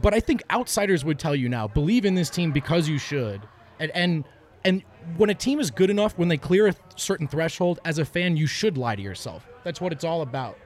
But 0.00 0.12
I 0.14 0.20
think 0.20 0.42
outsiders 0.50 1.04
would 1.04 1.18
tell 1.18 1.34
you 1.34 1.48
now, 1.48 1.66
believe 1.66 2.04
in 2.04 2.14
this 2.14 2.28
team 2.30 2.52
because 2.52 2.88
you 2.88 2.98
should. 2.98 3.40
And 3.80 3.90
and 3.92 4.24
and 4.66 4.82
when 5.16 5.30
a 5.30 5.34
team 5.34 5.60
is 5.60 5.70
good 5.70 5.88
enough, 5.88 6.18
when 6.18 6.28
they 6.28 6.36
clear 6.36 6.66
a 6.66 6.74
certain 6.96 7.28
threshold, 7.28 7.78
as 7.84 7.98
a 7.98 8.04
fan, 8.04 8.36
you 8.36 8.46
should 8.46 8.76
lie 8.76 8.96
to 8.96 9.02
yourself. 9.02 9.46
That's 9.64 9.80
what 9.80 9.92
it's 9.92 10.04
all 10.04 10.22
about. 10.22 10.58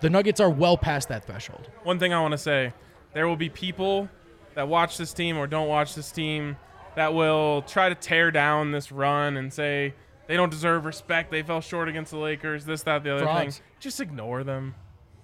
The 0.00 0.10
Nuggets 0.10 0.40
are 0.40 0.50
well 0.50 0.76
past 0.76 1.08
that 1.08 1.24
threshold. 1.24 1.70
one 1.82 1.98
thing 1.98 2.12
I 2.12 2.20
want 2.20 2.32
to 2.32 2.38
say 2.38 2.72
there 3.14 3.26
will 3.26 3.36
be 3.36 3.48
people 3.48 4.08
that 4.54 4.68
watch 4.68 4.98
this 4.98 5.12
team 5.14 5.38
or 5.38 5.46
don't 5.46 5.68
watch 5.68 5.94
this 5.94 6.12
team 6.12 6.56
that 6.96 7.14
will 7.14 7.62
try 7.62 7.88
to 7.88 7.94
tear 7.94 8.30
down 8.30 8.72
this 8.72 8.92
run 8.92 9.36
and 9.36 9.52
say 9.52 9.94
they 10.26 10.36
don't 10.36 10.50
deserve 10.50 10.84
respect. 10.84 11.30
They 11.30 11.42
fell 11.42 11.60
short 11.60 11.88
against 11.88 12.10
the 12.10 12.18
Lakers, 12.18 12.64
this, 12.66 12.82
that, 12.82 13.04
the 13.04 13.14
other 13.14 13.24
Frauds. 13.24 13.58
thing. 13.58 13.64
Just 13.80 14.00
ignore 14.00 14.44
them. 14.44 14.74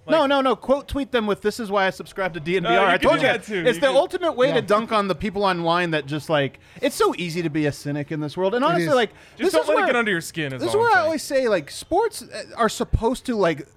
No, 0.07 0.25
no, 0.25 0.41
no. 0.41 0.55
Quote 0.55 0.87
tweet 0.87 1.11
them 1.11 1.25
with 1.27 1.41
"This 1.41 1.59
is 1.59 1.71
why 1.71 1.87
I 1.87 1.89
subscribe 1.89 2.33
to 2.33 2.39
DNVR." 2.41 2.71
You 2.71 2.79
I 2.79 2.97
told 2.97 3.15
you, 3.15 3.21
that 3.21 3.43
too. 3.43 3.63
it's 3.65 3.75
You 3.75 3.81
the 3.81 3.87
can- 3.87 3.95
ultimate 3.95 4.33
way 4.35 4.47
Yeah. 4.49 4.55
to 4.55 4.61
dunk 4.61 4.91
on 4.91 5.07
the 5.07 5.15
people 5.15 5.43
online 5.43 5.91
that 5.91 6.05
just 6.05 6.29
like. 6.29 6.59
It's 6.81 6.95
so 6.95 7.13
easy 7.17 7.41
to 7.41 7.49
be 7.49 7.65
a 7.65 7.71
cynic 7.71 8.11
in 8.11 8.19
this 8.19 8.35
world, 8.35 8.53
and 8.55 8.63
honestly, 8.65 8.93
like 8.93 9.11
Just 9.37 9.37
this 9.37 9.51
don't 9.53 9.61
is 9.63 9.67
let 9.69 9.75
where, 9.75 9.83
it 9.85 9.87
get 9.87 9.95
under 9.95 10.11
your 10.11 10.21
skin. 10.21 10.53
Is 10.53 10.61
This 10.61 10.69
is 10.71 10.75
where 10.75 10.89
I 10.89 10.93
saying. 10.93 11.05
always 11.05 11.23
say 11.23 11.47
like 11.47 11.71
sports 11.71 12.21
uh, 12.21 12.43
are 12.57 12.69
supposed 12.69 13.25
to 13.27 13.35
like 13.35 13.67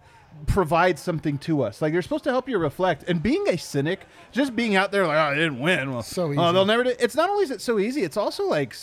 provide 0.46 0.98
something 0.98 1.38
to 1.38 1.62
us. 1.62 1.80
Like 1.80 1.92
they're 1.92 2.02
supposed 2.02 2.24
to 2.24 2.30
help 2.30 2.48
you 2.48 2.58
reflect. 2.58 3.04
And 3.08 3.22
being 3.22 3.48
a 3.48 3.56
cynic, 3.56 4.00
just 4.32 4.54
being 4.54 4.76
out 4.76 4.92
there 4.92 5.06
like, 5.06 5.16
oh, 5.16 5.32
I 5.32 5.34
didn't 5.34 5.60
win. 5.60 5.92
Well, 5.92 6.02
So 6.02 6.24
oh, 6.26 6.32
easy. 6.32 6.36
they'll 6.52 6.66
never. 6.66 6.84
Do. 6.84 6.92
It's 6.98 7.14
not 7.14 7.30
only 7.30 7.44
is 7.44 7.50
it 7.50 7.60
so 7.62 7.78
easy. 7.78 8.02
It's 8.02 8.16
also 8.18 8.44
like 8.44 8.74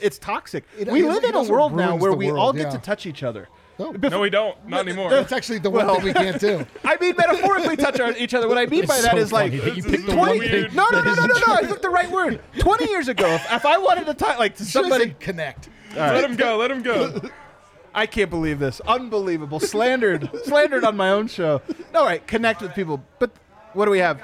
it's 0.00 0.18
toxic. 0.18 0.64
It- 0.78 0.88
we 0.88 1.02
it- 1.02 1.08
live 1.08 1.24
it 1.24 1.30
in 1.30 1.34
a 1.34 1.42
world 1.50 1.74
now 1.76 1.96
where 1.96 2.12
we 2.12 2.28
world, 2.28 2.38
all 2.38 2.52
get 2.52 2.62
yeah. 2.66 2.70
to 2.70 2.78
touch 2.78 3.06
each 3.06 3.22
other. 3.22 3.48
No, 3.78 3.90
No, 3.92 4.20
we 4.20 4.30
don't. 4.30 4.68
Not 4.68 4.80
anymore. 4.86 5.10
that's 5.10 5.32
actually 5.32 5.58
the 5.58 5.70
one 5.70 5.86
thing 5.86 6.04
we 6.04 6.12
can't 6.12 6.40
do. 6.40 6.66
I 6.84 6.96
mean, 6.98 7.14
metaphorically 7.16 7.76
touch 7.76 7.98
our, 8.00 8.12
each 8.16 8.34
other. 8.34 8.48
What 8.48 8.58
I 8.58 8.66
mean 8.66 8.84
It's 8.84 8.88
by 8.92 9.00
that 9.00 9.12
so 9.12 9.16
is 9.18 9.32
like 9.32 9.52
funny 9.52 9.62
that 9.64 9.76
you 9.76 9.82
This 9.82 9.90
picked 9.90 10.00
is 10.00 10.06
the 10.06 10.12
a 10.12 10.16
one 10.16 10.36
twenty. 10.36 10.68
No, 10.74 10.88
no, 10.90 11.00
no, 11.00 11.02
no, 11.02 11.12
isn't 11.12 11.28
no, 11.28 11.34
no. 11.46 11.54
I 11.54 11.60
true. 11.60 11.68
took 11.68 11.82
the 11.82 11.90
right 11.90 12.10
word. 12.10 12.40
Twenty 12.58 12.88
years 12.90 13.08
ago, 13.08 13.26
if, 13.28 13.52
if 13.52 13.66
I 13.66 13.78
wanted 13.78 14.06
to 14.06 14.14
talk 14.14 14.38
like 14.38 14.56
to 14.56 14.64
Somebody 14.64 15.04
somebody, 15.04 15.16
connect. 15.20 15.68
Let 15.94 16.24
him 16.24 16.36
go. 16.36 16.56
Let 16.58 16.70
him 16.70 16.82
go. 16.82 17.20
I 17.94 18.06
can't 18.06 18.30
believe 18.30 18.58
this. 18.58 18.80
Unbelievable. 18.80 19.60
Slandered. 19.60 20.30
Slandered 20.44 20.84
on 20.84 20.96
my 20.96 21.10
own 21.10 21.28
show. 21.28 21.60
All 21.94 22.04
right, 22.04 22.26
connect 22.26 22.62
with 22.62 22.74
people. 22.74 23.04
But 23.18 23.32
what 23.74 23.84
do 23.84 23.90
we 23.90 23.98
have? 23.98 24.22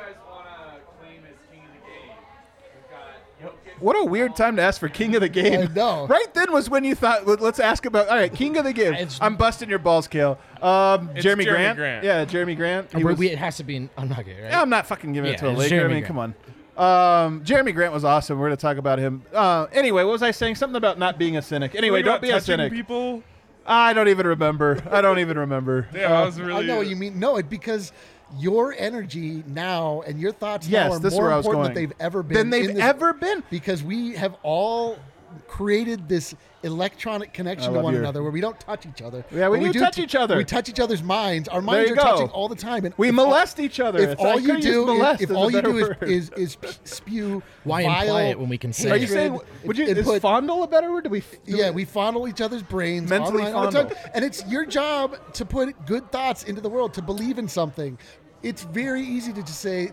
What 3.81 3.97
a 3.97 4.05
weird 4.05 4.35
time 4.37 4.57
to 4.57 4.63
ask 4.63 4.81
for 4.81 4.89
king 4.89 5.15
of 5.15 5.21
the 5.21 5.29
game. 5.29 5.61
I 5.69 5.73
know. 5.73 6.07
Right 6.09 6.33
then 6.35 6.53
was 6.53 6.69
when 6.71 6.85
you 6.85 6.95
thought, 6.95 7.27
"Let- 7.27 7.41
let's 7.41 7.61
ask 7.61 7.85
about. 7.87 8.09
All 8.09 8.17
right, 8.17 8.33
king 8.33 8.57
of 8.57 8.65
the 8.65 8.73
game. 8.73 8.95
It's- 8.95 9.19
I'm 9.21 9.37
busting 9.37 9.69
your 9.69 9.79
balls, 9.79 10.09
Kale. 10.09 10.39
Um, 10.63 11.11
It's 11.15 11.25
Jerami, 11.25 11.43
Jerami 11.43 11.49
Grant. 11.49 11.77
Grant. 11.79 12.05
Yeah, 12.05 12.25
Jerami 12.25 12.57
Grant. 12.57 12.91
He 12.93 12.99
We- 12.99 13.05
was- 13.05 13.19
we- 13.19 13.31
it 13.31 13.39
has 13.39 13.57
to 13.59 13.65
be 13.65 13.77
an- 13.77 13.91
a 13.97 14.05
Nugget, 14.05 14.37
right? 14.43 14.51
yeah, 14.51 14.61
I'm 14.61 14.71
not 14.71 14.87
fucking 14.87 15.13
giving 15.13 15.31
it 15.31 15.33
Yeah, 15.35 15.39
to 15.39 15.47
a 15.49 15.51
it's 15.51 15.59
Laker. 15.61 15.75
Jerami 15.77 15.79
I 15.79 15.89
mean, 15.89 15.91
Grant. 16.01 16.07
come 16.07 16.19
on. 16.19 16.35
Um, 16.77 17.41
Jerami 17.45 17.75
Grant 17.75 17.93
was 17.93 18.05
awesome. 18.05 18.39
We're 18.39 18.47
going 18.49 18.57
to 18.57 18.61
talk 18.63 18.77
about 18.77 18.99
him. 19.01 19.23
Uh, 19.35 19.67
anyway, 19.73 20.05
what 20.05 20.13
was 20.13 20.23
I 20.23 20.31
saying? 20.31 20.55
Something 20.55 20.77
about 20.77 20.99
not 20.99 21.19
being 21.19 21.37
a 21.37 21.43
cynic. 21.43 21.75
Anyway, 21.75 22.03
don't 22.03 22.23
be 22.23 22.31
a 22.31 22.41
cynic. 22.41 22.73
People. 22.73 23.23
I 23.67 23.93
don't 23.93 24.09
even 24.09 24.27
remember. 24.27 24.81
I 24.91 25.01
don't 25.01 25.19
even 25.19 25.39
remember. 25.39 25.89
Damn, 25.93 26.13
I 26.13 26.25
was 26.25 26.41
really. 26.41 26.65
I 26.65 26.67
know 26.67 26.77
what 26.77 26.87
you 26.87 26.97
mean. 26.97 27.19
No, 27.19 27.37
it 27.37 27.51
because 27.51 27.93
your 28.37 28.75
energy 28.77 29.43
now 29.47 30.03
and 30.07 30.21
your 30.21 30.33
thoughts 30.33 30.69
Yes, 30.69 30.91
now 30.91 30.97
are 30.97 31.11
more 31.11 31.23
where 31.23 31.33
I 31.33 31.37
was 31.37 31.47
important 31.47 31.75
than 31.75 31.83
they've 31.85 31.97
ever 32.01 32.23
been. 32.23 32.37
Than 32.37 32.51
they've 32.51 32.77
ever 32.79 33.13
been. 33.13 33.43
because 33.51 33.83
we 33.83 34.15
have 34.17 34.37
all 34.43 34.99
created 35.47 36.09
this 36.09 36.35
electronic 36.63 37.33
connection 37.33 37.73
to 37.73 37.81
one 37.81 37.93
your- 37.95 38.03
another 38.03 38.23
where 38.23 38.33
we 38.33 38.41
don't 38.41 38.59
touch 38.59 38.85
each 38.87 39.01
other. 39.03 39.25
Yeah, 39.31 39.49
we 39.49 39.61
But 39.61 39.73
do 39.73 39.81
touch 39.81 39.97
t- 39.97 40.03
each 40.03 40.15
other. 40.15 40.37
We 40.37 40.45
touch 40.45 40.69
each 40.69 40.81
other's 40.81 41.03
minds. 41.03 41.49
Our 41.49 41.61
minds 41.63 41.91
are 41.91 41.95
go. 41.95 42.03
touching 42.03 42.29
all 42.31 42.49
the 42.49 42.57
time. 42.57 42.85
And 42.85 42.95
We 42.97 43.09
if 43.09 43.19
all- 43.19 43.27
molest 43.27 43.61
each 43.61 43.79
other. 43.81 43.99
If 44.01 44.11
It's- 44.11 44.27
all 44.27 44.41
you 44.41 44.61
do, 44.61 44.87
molest 44.87 45.23
if, 45.23 45.31
as 45.31 45.37
all 45.37 45.51
you 45.51 45.63
do 45.63 45.77
is, 45.79 45.89
word. 45.89 46.03
is 46.03 46.31
is 46.37 46.57
p- 46.57 46.69
spew 46.85 47.43
Why 47.65 47.85
vile 47.85 48.03
imply 48.03 48.23
it 48.25 48.39
when 48.41 48.49
we 48.49 48.59
can 48.59 48.73
say 48.73 48.91
Are 48.91 48.97
you 48.97 49.07
saying? 49.07 49.39
Would 49.65 49.79
you? 49.79 49.89
and 49.89 49.99
Is 49.99 50.07
put- 50.07 50.23
fondle 50.23 50.63
a 50.63 50.67
better 50.69 50.91
word? 50.91 51.05
Do 51.05 51.11
we? 51.11 51.21
Do 51.21 51.27
yeah, 51.47 51.71
we 51.71 51.85
fondle 51.85 52.27
each 52.29 52.41
other's 52.41 52.63
brains 52.63 53.09
Mentally 53.09 53.45
online 53.45 53.55
all 53.55 53.71
the 53.71 53.79
time. 53.79 53.89
fondle. 53.89 54.11
and 54.15 54.25
it's 54.25 54.45
your 54.47 54.67
job 54.67 55.17
to 55.35 55.45
put 55.45 55.87
good 55.87 56.11
thoughts 56.11 56.43
into 56.45 56.61
the 56.61 56.69
world, 56.69 56.93
to 56.95 57.03
believe 57.03 57.39
in 57.39 57.47
something. 57.49 57.99
It's 58.43 58.63
very 58.65 59.03
easy 59.03 59.33
to 59.33 59.43
just 59.43 59.61
say, 59.61 59.93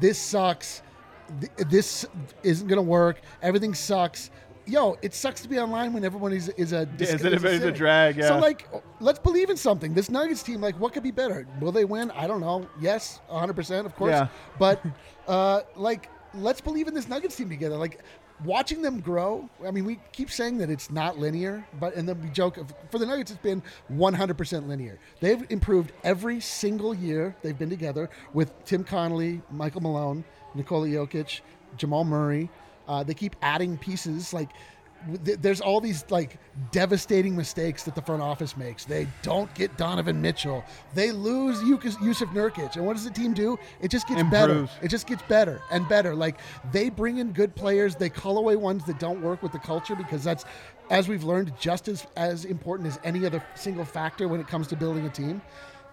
"This 0.00 0.18
sucks. 0.18 0.82
This 1.68 2.06
isn't 2.42 2.68
going 2.68 2.76
to 2.76 2.82
work. 2.82 3.20
Everything 3.42 3.74
sucks." 3.74 4.30
Yo, 4.66 4.96
it 5.02 5.14
sucks 5.14 5.40
to 5.42 5.48
be 5.48 5.58
online 5.58 5.92
when 5.92 6.04
everyone 6.04 6.32
is 6.32 6.48
is 6.50 6.72
a 6.72 6.86
dis- 6.86 7.12
is 7.14 7.24
it- 7.24 7.32
is 7.32 7.44
it's 7.44 7.54
a 7.54 7.58
cynic. 7.60 7.74
drag, 7.76 8.16
yeah. 8.16 8.28
So 8.28 8.38
like, 8.38 8.68
let's 9.00 9.18
believe 9.18 9.50
in 9.50 9.56
something. 9.56 9.94
This 9.94 10.10
Nuggets 10.10 10.42
team, 10.42 10.60
like, 10.60 10.78
what 10.80 10.92
could 10.92 11.02
be 11.02 11.10
better? 11.10 11.46
Will 11.60 11.72
they 11.72 11.84
win? 11.84 12.10
I 12.12 12.26
don't 12.26 12.40
know. 12.40 12.66
Yes, 12.80 13.20
100 13.28 13.54
percent, 13.54 13.86
of 13.86 13.94
course. 13.96 14.10
Yeah. 14.12 14.28
But 14.58 14.82
uh, 15.28 15.60
like, 15.76 16.08
let's 16.34 16.60
believe 16.60 16.88
in 16.88 16.94
this 16.94 17.08
Nuggets 17.08 17.36
team 17.36 17.48
together. 17.48 17.76
Like. 17.76 18.00
Watching 18.44 18.82
them 18.82 19.00
grow, 19.00 19.48
I 19.66 19.70
mean, 19.70 19.86
we 19.86 19.98
keep 20.12 20.30
saying 20.30 20.58
that 20.58 20.68
it's 20.68 20.90
not 20.90 21.18
linear, 21.18 21.64
but 21.80 21.94
and 21.96 22.06
then 22.06 22.20
we 22.20 22.28
joke 22.28 22.58
for 22.90 22.98
the 22.98 23.06
Nuggets, 23.06 23.30
it's 23.30 23.40
been 23.40 23.62
100% 23.90 24.68
linear. 24.68 24.98
They've 25.20 25.42
improved 25.48 25.92
every 26.04 26.40
single 26.40 26.92
year 26.94 27.34
they've 27.40 27.58
been 27.58 27.70
together 27.70 28.10
with 28.34 28.52
Tim 28.66 28.84
Connolly, 28.84 29.40
Michael 29.50 29.80
Malone, 29.80 30.22
Nikola 30.54 30.86
Jokic, 30.86 31.40
Jamal 31.78 32.04
Murray. 32.04 32.50
Uh, 32.86 33.02
they 33.02 33.14
keep 33.14 33.36
adding 33.42 33.76
pieces. 33.76 34.32
Like 34.32 34.50
th- 35.24 35.38
there's 35.40 35.60
all 35.60 35.80
these 35.80 36.04
like 36.10 36.38
devastating 36.70 37.36
mistakes 37.36 37.82
that 37.84 37.94
the 37.94 38.02
front 38.02 38.22
office 38.22 38.56
makes. 38.56 38.84
They 38.84 39.06
don't 39.22 39.52
get 39.54 39.76
Donovan 39.76 40.20
Mitchell. 40.20 40.64
They 40.94 41.12
lose 41.12 41.60
Jusuf, 41.60 42.32
Nurkic, 42.32 42.76
and 42.76 42.86
what 42.86 42.94
does 42.94 43.04
the 43.04 43.10
team 43.10 43.34
do? 43.34 43.58
It 43.80 43.90
just 43.90 44.08
gets 44.08 44.22
better. 44.30 44.68
It 44.82 44.88
just 44.88 45.06
gets 45.06 45.22
better 45.22 45.60
and 45.70 45.88
better. 45.88 46.14
Like 46.14 46.38
they 46.72 46.88
bring 46.88 47.18
in 47.18 47.32
good 47.32 47.54
players. 47.54 47.94
They 47.94 48.08
cull 48.08 48.38
away 48.38 48.56
ones 48.56 48.84
that 48.86 48.98
don't 48.98 49.20
work 49.22 49.42
with 49.42 49.52
the 49.52 49.58
culture 49.58 49.94
because 49.94 50.24
that's, 50.24 50.44
as 50.90 51.08
we've 51.08 51.24
learned, 51.24 51.52
just 51.58 51.88
as 51.88 52.06
as 52.16 52.44
important 52.44 52.88
as 52.88 52.98
any 53.04 53.26
other 53.26 53.42
single 53.54 53.84
factor 53.84 54.28
when 54.28 54.40
it 54.40 54.48
comes 54.48 54.66
to 54.68 54.76
building 54.76 55.06
a 55.06 55.10
team. 55.10 55.42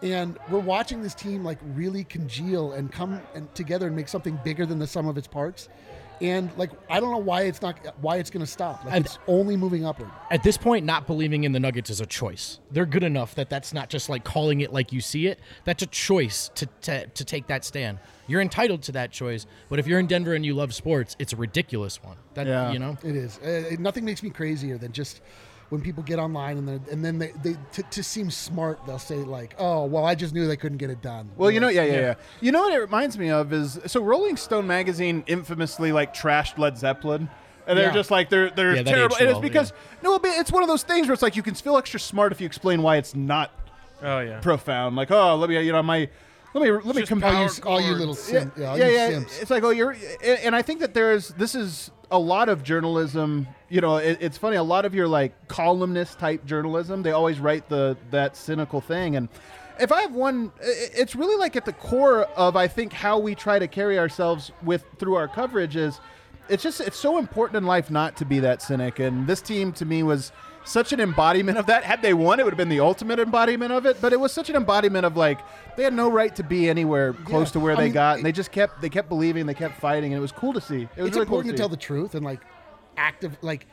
And 0.02 0.38
we're 0.50 0.60
watching 0.60 1.02
this 1.02 1.16
team 1.16 1.46
like 1.46 1.60
really 1.76 2.04
congeal 2.04 2.74
and 2.74 2.92
come 2.92 3.22
and 3.36 3.54
together 3.56 3.88
and 3.88 3.96
make 3.96 4.10
something 4.10 4.38
bigger 4.44 4.66
than 4.66 4.78
the 4.78 4.88
sum 4.88 5.08
of 5.08 5.18
its 5.18 5.28
parts. 5.28 5.70
And 6.22 6.50
like 6.58 6.70
I 6.90 7.00
don't 7.00 7.12
know 7.12 7.18
why 7.18 7.44
it's 7.44 7.62
not 7.62 7.78
why 8.02 8.18
it's 8.18 8.30
going 8.30 8.46
to 8.46 8.52
stop. 8.52 8.84
Like 8.86 8.96
And- 8.96 9.06
it's 9.06 9.20
only 9.28 9.56
moving 9.58 9.86
upward. 9.86 10.10
At 10.32 10.44
this 10.44 10.58
point, 10.58 10.86
not 10.86 11.08
believing 11.08 11.44
in 11.44 11.52
the 11.52 11.60
Nuggets 11.60 11.90
is 11.90 12.00
a 12.02 12.06
choice. 12.06 12.60
They're 12.72 12.86
good 12.86 13.04
enough 13.04 13.36
that 13.36 13.50
that's 13.50 13.74
not 13.74 13.90
just 13.90 14.10
like 14.10 14.24
calling 14.24 14.62
it 14.62 14.72
like 14.72 14.92
you 14.94 15.02
see 15.02 15.28
it. 15.28 15.40
That's 15.66 15.84
a 15.84 15.88
choice 15.88 16.50
to, 16.56 16.68
to, 16.82 17.08
to 17.08 17.26
take 17.26 17.48
that 17.48 17.66
stand. 17.66 18.00
You're 18.28 18.42
entitled 18.42 18.84
to 18.84 18.92
that 18.94 19.12
choice. 19.12 19.46
But 19.70 19.80
if 19.80 19.88
you're 19.88 20.00
in 20.00 20.08
Denver 20.08 20.34
and 20.34 20.46
you 20.46 20.54
love 20.54 20.74
sports, 20.74 21.16
it's 21.20 21.34
a 21.34 21.36
ridiculous 21.36 22.02
one. 22.02 22.18
That 22.36 22.48
Yeah. 22.48 22.72
you 22.72 22.80
know. 22.80 22.98
It 23.04 23.16
is. 23.16 23.38
Uh, 23.40 23.76
nothing 23.80 24.06
makes 24.06 24.24
me 24.24 24.30
crazier 24.30 24.78
than 24.78 24.92
just 24.94 25.22
when 25.74 25.82
people 25.82 26.04
get 26.04 26.20
online 26.20 26.60
and 26.60 26.68
then 26.68 26.86
and 26.92 27.04
then 27.04 27.18
they, 27.18 27.32
they 27.42 27.56
to, 27.74 27.82
to 27.82 28.04
seem 28.04 28.30
smart 28.30 28.80
they'll 28.86 29.00
say 29.00 29.24
like, 29.24 29.56
oh 29.58 29.86
well, 29.86 30.06
I 30.06 30.14
just 30.14 30.34
knew 30.34 30.46
they 30.48 30.56
couldn't 30.56 30.78
get 30.78 30.92
it 30.92 31.02
done. 31.02 31.32
Well, 31.36 31.50
you 31.50 31.60
know, 31.60 31.66
Like, 31.68 31.76
yeah, 31.76 31.84
yeah, 31.86 32.00
yeah. 32.00 32.14
You 32.42 32.52
know 32.52 32.62
what 32.62 32.74
it 32.74 32.78
reminds 32.80 33.18
me 33.18 33.32
of 33.32 33.52
is 33.52 33.80
so 33.88 34.02
Rolling 34.04 34.38
Stone 34.38 34.68
magazine 34.68 35.24
infamously 35.26 35.92
like 35.92 36.14
trashed 36.14 36.58
Led 36.60 36.78
Zeppelin. 36.78 37.28
And 37.66 37.80
they're 37.80 37.88
Yeah. 37.88 37.94
just 37.94 38.12
like 38.12 38.30
they're 38.30 38.50
they're 38.52 38.76
Yeah, 38.76 38.84
that 38.84 38.94
terrible, 38.94 39.16
aged 39.16 39.22
and 39.22 39.30
it's 39.32 39.36
well, 39.36 39.42
because 39.42 39.74
no, 40.04 40.20
but 40.20 40.32
it's 40.36 40.52
one 40.52 40.62
of 40.64 40.70
those 40.70 40.84
things 40.84 41.08
where 41.08 41.14
it's 41.14 41.24
like 41.24 41.36
you 41.36 41.44
can 41.44 41.56
feel 41.56 41.78
extra 41.78 42.00
smart 42.00 42.32
if 42.34 42.40
you 42.42 42.46
explain 42.46 42.82
why 42.84 42.98
it's 42.98 43.16
not 43.16 43.52
Oh 44.02 44.20
yeah. 44.20 44.40
profound. 44.42 44.96
Like, 44.98 45.10
oh, 45.12 45.36
let 45.38 45.50
me, 45.50 45.60
you 45.66 45.72
know, 45.72 45.82
my, 45.82 46.10
let 46.54 46.64
me, 46.64 46.72
let 46.72 46.86
me 46.86 47.02
just 47.02 47.08
compare. 47.08 47.34
all 47.34 47.44
you, 47.44 47.62
power 47.62 47.70
all 47.72 47.82
you 47.82 47.94
little 47.94 48.14
sim, 48.14 48.52
yeah, 48.56 48.70
all 48.70 48.78
yeah, 48.78 48.88
you 48.88 48.94
yeah. 48.94 49.10
simps. 49.10 49.40
It's 49.40 49.52
like, 49.52 49.64
oh, 49.64 49.72
you're, 49.72 49.92
and 50.24 50.40
and 50.40 50.56
I 50.56 50.62
think 50.62 50.80
that 50.82 50.94
there's 50.94 51.30
this 51.30 51.56
is 51.56 51.92
a 52.12 52.20
lot 52.20 52.48
of 52.50 52.64
journalism. 52.64 53.48
You 53.70 53.82
know, 53.82 53.98
it, 53.98 54.20
it's 54.22 54.38
funny. 54.38 54.58
A 54.58 54.64
lot 54.64 54.86
of 54.86 54.94
your 54.94 55.08
like 55.08 55.48
columnist 55.48 56.20
type 56.20 56.46
journalism, 56.46 57.02
they 57.02 57.12
always 57.12 57.40
write 57.40 57.70
the 57.70 57.98
that 58.12 58.38
cynical 58.38 58.82
thing. 58.82 59.16
And 59.16 59.30
if 59.80 59.92
I 59.92 60.02
have 60.02 60.14
one, 60.14 60.52
it's 60.62 61.16
really 61.16 61.38
like 61.38 61.56
at 61.56 61.66
the 61.66 61.74
core 61.74 62.24
of 62.36 62.56
I 62.56 62.68
think 62.68 62.94
how 62.94 63.18
we 63.18 63.34
try 63.34 63.58
to 63.58 63.68
carry 63.68 63.98
ourselves 63.98 64.52
with 64.62 64.86
through 65.00 65.16
our 65.16 65.28
coverage 65.28 65.76
is. 65.76 66.00
It's 66.50 66.62
just 66.62 66.82
it's 66.82 66.98
so 66.98 67.20
important 67.20 67.56
in 67.56 67.66
life 67.66 67.90
not 67.90 68.18
to 68.18 68.26
be 68.26 68.40
that 68.40 68.62
cynic. 68.62 69.00
And 69.00 69.26
this 69.26 69.42
team 69.42 69.72
to 69.74 69.86
me 69.86 70.04
was 70.04 70.34
such 70.66 70.94
an 70.94 71.00
embodiment 71.00 71.58
of 71.58 71.66
that. 71.68 71.84
Had 71.84 72.02
they 72.02 72.14
won, 72.14 72.40
it 72.40 72.44
would 72.44 72.54
have 72.54 72.58
been 72.58 72.70
the 72.70 72.80
ultimate 72.80 73.20
embodiment 73.20 73.72
of 73.72 73.86
it. 73.86 73.98
But 74.02 74.14
it 74.14 74.20
was 74.20 74.32
such 74.32 74.50
an 74.50 74.56
embodiment 74.56 75.06
of 75.06 75.18
like 75.18 75.40
they 75.78 75.84
had 75.84 75.94
no 75.94 76.10
right 76.10 76.36
to 76.36 76.44
be 76.44 76.70
anywhere 76.70 77.14
close 77.14 77.50
Yeah. 77.50 77.54
to 77.54 77.60
where 77.60 77.74
I 77.74 77.78
they 77.78 77.84
mean, 77.86 77.94
got, 77.94 78.18
and 78.18 78.26
they 78.26 78.32
just 78.32 78.52
kept 78.52 78.82
they 78.82 78.90
kept 78.90 79.10
believing, 79.10 79.46
they 79.46 79.54
kept 79.54 79.80
fighting, 79.80 80.14
and 80.14 80.18
it 80.18 80.22
was 80.22 80.32
cool 80.32 80.54
to 80.54 80.62
see. 80.62 80.84
It 80.96 81.02
was 81.02 81.08
It's 81.10 81.16
really 81.16 81.26
cool 81.28 81.40
important 81.40 81.52
to 81.56 81.58
tell 81.58 81.70
the 81.70 81.78
truth 81.78 82.16
and 82.16 82.26
like 82.26 82.42
active 82.98 83.38
like 83.42 83.66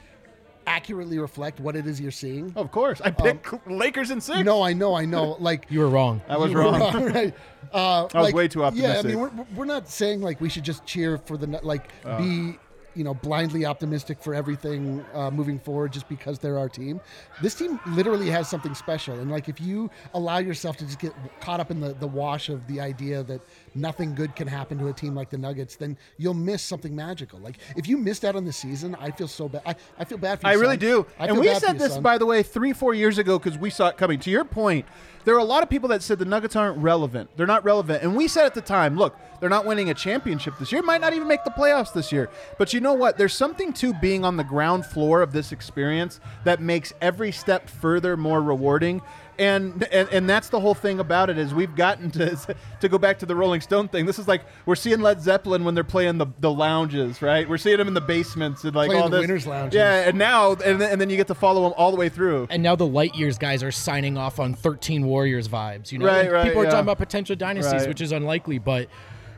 accurately 0.67 1.19
reflect 1.19 1.59
what 1.59 1.75
it 1.75 1.87
is 1.87 2.01
you're 2.01 2.11
seeing. 2.11 2.53
Of 2.55 2.71
course, 2.71 3.01
I 3.01 3.11
picked 3.11 3.67
Lakers 3.69 4.11
in 4.11 4.21
six. 4.21 4.41
No, 4.45 4.63
I 4.63 4.73
know, 4.73 4.95
I 4.95 5.05
know. 5.05 5.37
Like 5.41 5.67
You 5.71 5.81
were 5.81 5.89
wrong. 5.89 6.21
I 6.29 6.37
was 6.37 6.51
You 6.51 6.59
were 6.59 6.65
wrong. 6.65 7.05
right. 7.13 7.35
Uh, 7.73 8.01
I 8.01 8.03
was 8.03 8.15
like, 8.15 8.35
way 8.35 8.49
too 8.49 8.65
optimistic. 8.65 9.13
Yeah, 9.13 9.21
I 9.21 9.27
mean, 9.27 9.37
we're, 9.37 9.47
we're 9.55 9.65
not 9.65 9.89
saying 9.89 10.23
like 10.23 10.41
we 10.41 10.49
should 10.49 10.65
just 10.65 10.85
cheer 10.87 11.19
for 11.19 11.37
the 11.37 11.47
like 11.63 11.89
Uh. 12.05 12.19
be 12.19 12.59
you 12.95 13.05
know 13.05 13.15
blindly 13.15 13.65
optimistic 13.65 14.23
for 14.23 14.35
everything 14.35 15.05
uh, 15.15 15.31
moving 15.31 15.59
forward 15.59 15.93
just 15.93 16.09
because 16.09 16.39
they're 16.39 16.59
our 16.59 16.69
team. 16.69 17.01
This 17.43 17.55
team 17.55 17.81
literally 17.87 18.29
has 18.31 18.49
something 18.49 18.75
special, 18.75 19.19
and 19.21 19.31
like 19.31 19.49
if 19.49 19.61
you 19.61 19.91
allow 20.15 20.39
yourself 20.39 20.77
to 20.79 20.85
just 20.85 20.99
get 20.99 21.13
caught 21.41 21.61
up 21.61 21.71
in 21.71 21.81
the 21.81 21.95
the 21.95 22.07
wash 22.07 22.49
of 22.49 22.67
the 22.67 22.81
idea 22.81 23.23
that 23.25 23.43
nothing 23.75 24.15
good 24.15 24.35
can 24.37 24.49
happen 24.49 24.79
to 24.79 24.89
a 24.89 24.93
team 24.93 25.15
like 25.15 25.31
the 25.31 25.39
Nuggets, 25.39 25.77
then 25.77 25.97
you'll 26.19 26.35
miss 26.35 26.63
something 26.63 26.95
magical. 26.95 27.39
Like 27.39 27.59
if 27.77 27.87
you 27.87 27.97
missed 27.97 28.25
out 28.25 28.37
on 28.37 28.45
the 28.45 28.53
season, 28.53 28.97
I 29.01 29.11
feel 29.11 29.29
so 29.29 29.49
bad. 29.49 29.63
I, 29.67 29.75
I 29.99 30.05
feel 30.05 30.19
bad 30.19 30.41
for 30.41 30.47
you. 30.47 30.53
I 30.53 30.57
really 30.57 30.77
do. 30.77 31.07
I 31.19 31.27
and 31.27 31.39
we 31.39 31.53
said 31.55 31.75
you, 31.75 31.79
this, 31.79 31.95
son. 31.95 32.03
by 32.03 32.19
the 32.19 32.27
way, 32.27 32.43
three, 32.43 32.73
four 32.73 32.95
years 32.95 33.19
ago 33.19 33.39
because 33.39 33.59
we 33.59 33.71
saw 33.71 33.89
it 33.89 33.97
coming. 33.97 34.19
To 34.21 34.31
your 34.31 34.45
point, 34.45 34.87
there 35.25 35.35
are 35.35 35.39
a 35.39 35.45
lot 35.45 35.63
of 35.63 35.69
people 35.69 35.89
that 35.91 36.03
said 36.03 36.19
the 36.19 36.25
Nuggets 36.25 36.57
aren't 36.57 36.79
relevant. 36.79 37.31
They're 37.37 37.47
not 37.47 37.65
relevant. 37.65 38.03
And 38.03 38.17
we 38.17 38.27
said 38.27 38.47
at 38.47 38.55
the 38.55 38.61
time, 38.61 38.97
look, 38.97 39.17
they're 39.39 39.51
not 39.51 39.67
winning 39.67 39.91
a 39.91 39.95
championship 39.95 40.55
this 40.59 40.73
year. 40.73 40.83
Might 40.83 41.01
not 41.01 41.13
even 41.13 41.29
make 41.29 41.45
the 41.45 41.51
playoffs 41.51 41.93
this 41.93 42.13
year. 42.13 42.31
But 42.59 42.73
you 42.73 42.81
know 42.81 42.95
what? 42.95 43.19
There's 43.19 43.35
something 43.35 43.73
to 43.75 43.93
being 43.95 44.25
on 44.25 44.37
the 44.37 44.45
ground 44.45 44.87
floor 44.87 45.23
of 45.23 45.33
this 45.33 45.53
experience 45.53 46.21
that 46.45 46.61
makes 46.61 46.93
every 47.01 47.33
step 47.33 47.69
further 47.69 48.17
more 48.17 48.43
rewarding. 48.43 49.03
And, 49.41 49.85
and 49.91 50.07
and 50.11 50.29
that's 50.29 50.51
the 50.51 50.61
whole 50.61 50.75
thing 50.75 51.01
about 51.01 51.31
it 51.31 51.39
is 51.39 51.55
we've 51.55 51.75
gotten 51.75 52.11
to 52.11 52.37
to 52.81 52.89
go 52.89 52.99
back 52.99 53.19
to 53.21 53.27
the 53.27 53.35
Rolling 53.35 53.63
Stone 53.63 53.89
thing. 53.89 54.05
This 54.05 54.19
is 54.19 54.29
like 54.29 54.43
we're 54.67 54.75
seeing 54.77 55.01
Led 55.01 55.23
Zeppelin 55.23 55.65
when 55.65 55.75
they're 55.75 55.83
playing 55.83 56.19
the, 56.19 56.27
the 56.41 56.51
lounges, 56.53 57.23
right? 57.23 57.49
We're 57.49 57.57
seeing 57.57 57.79
them 57.79 57.89
in 57.89 57.95
the 57.95 58.03
basements 58.03 58.65
and 58.65 58.75
like 58.75 58.89
Playing 58.89 59.03
all 59.03 59.09
the 59.09 59.17
this. 59.17 59.27
winners' 59.27 59.47
lounges. 59.47 59.77
Yeah, 59.79 60.09
and 60.09 60.19
now 60.19 60.53
and 60.53 60.79
then, 60.81 60.93
and 60.93 61.01
then 61.01 61.09
you 61.09 61.17
get 61.17 61.27
to 61.29 61.35
follow 61.35 61.63
them 61.63 61.73
all 61.79 61.91
the 61.91 61.97
way 61.97 62.11
through. 62.11 62.49
And 62.51 62.63
now 62.63 62.77
the 62.77 62.87
light 62.87 63.15
years 63.15 63.39
guys 63.39 63.63
are 63.63 63.73
signing 63.73 64.19
off 64.19 64.39
on 64.39 64.53
13 64.53 65.07
Warriors 65.07 65.49
vibes. 65.49 65.91
You 65.91 65.99
know, 66.01 66.07
Right, 66.07 66.31
right, 66.31 66.45
people 66.45 66.61
are 66.61 66.65
yeah. 66.65 66.71
talking 66.71 66.85
about 66.85 66.99
potential 66.99 67.35
dynasties, 67.35 67.81
Right. 67.81 67.89
which 67.89 68.03
is 68.03 68.13
unlikely, 68.13 68.59
but 68.59 68.89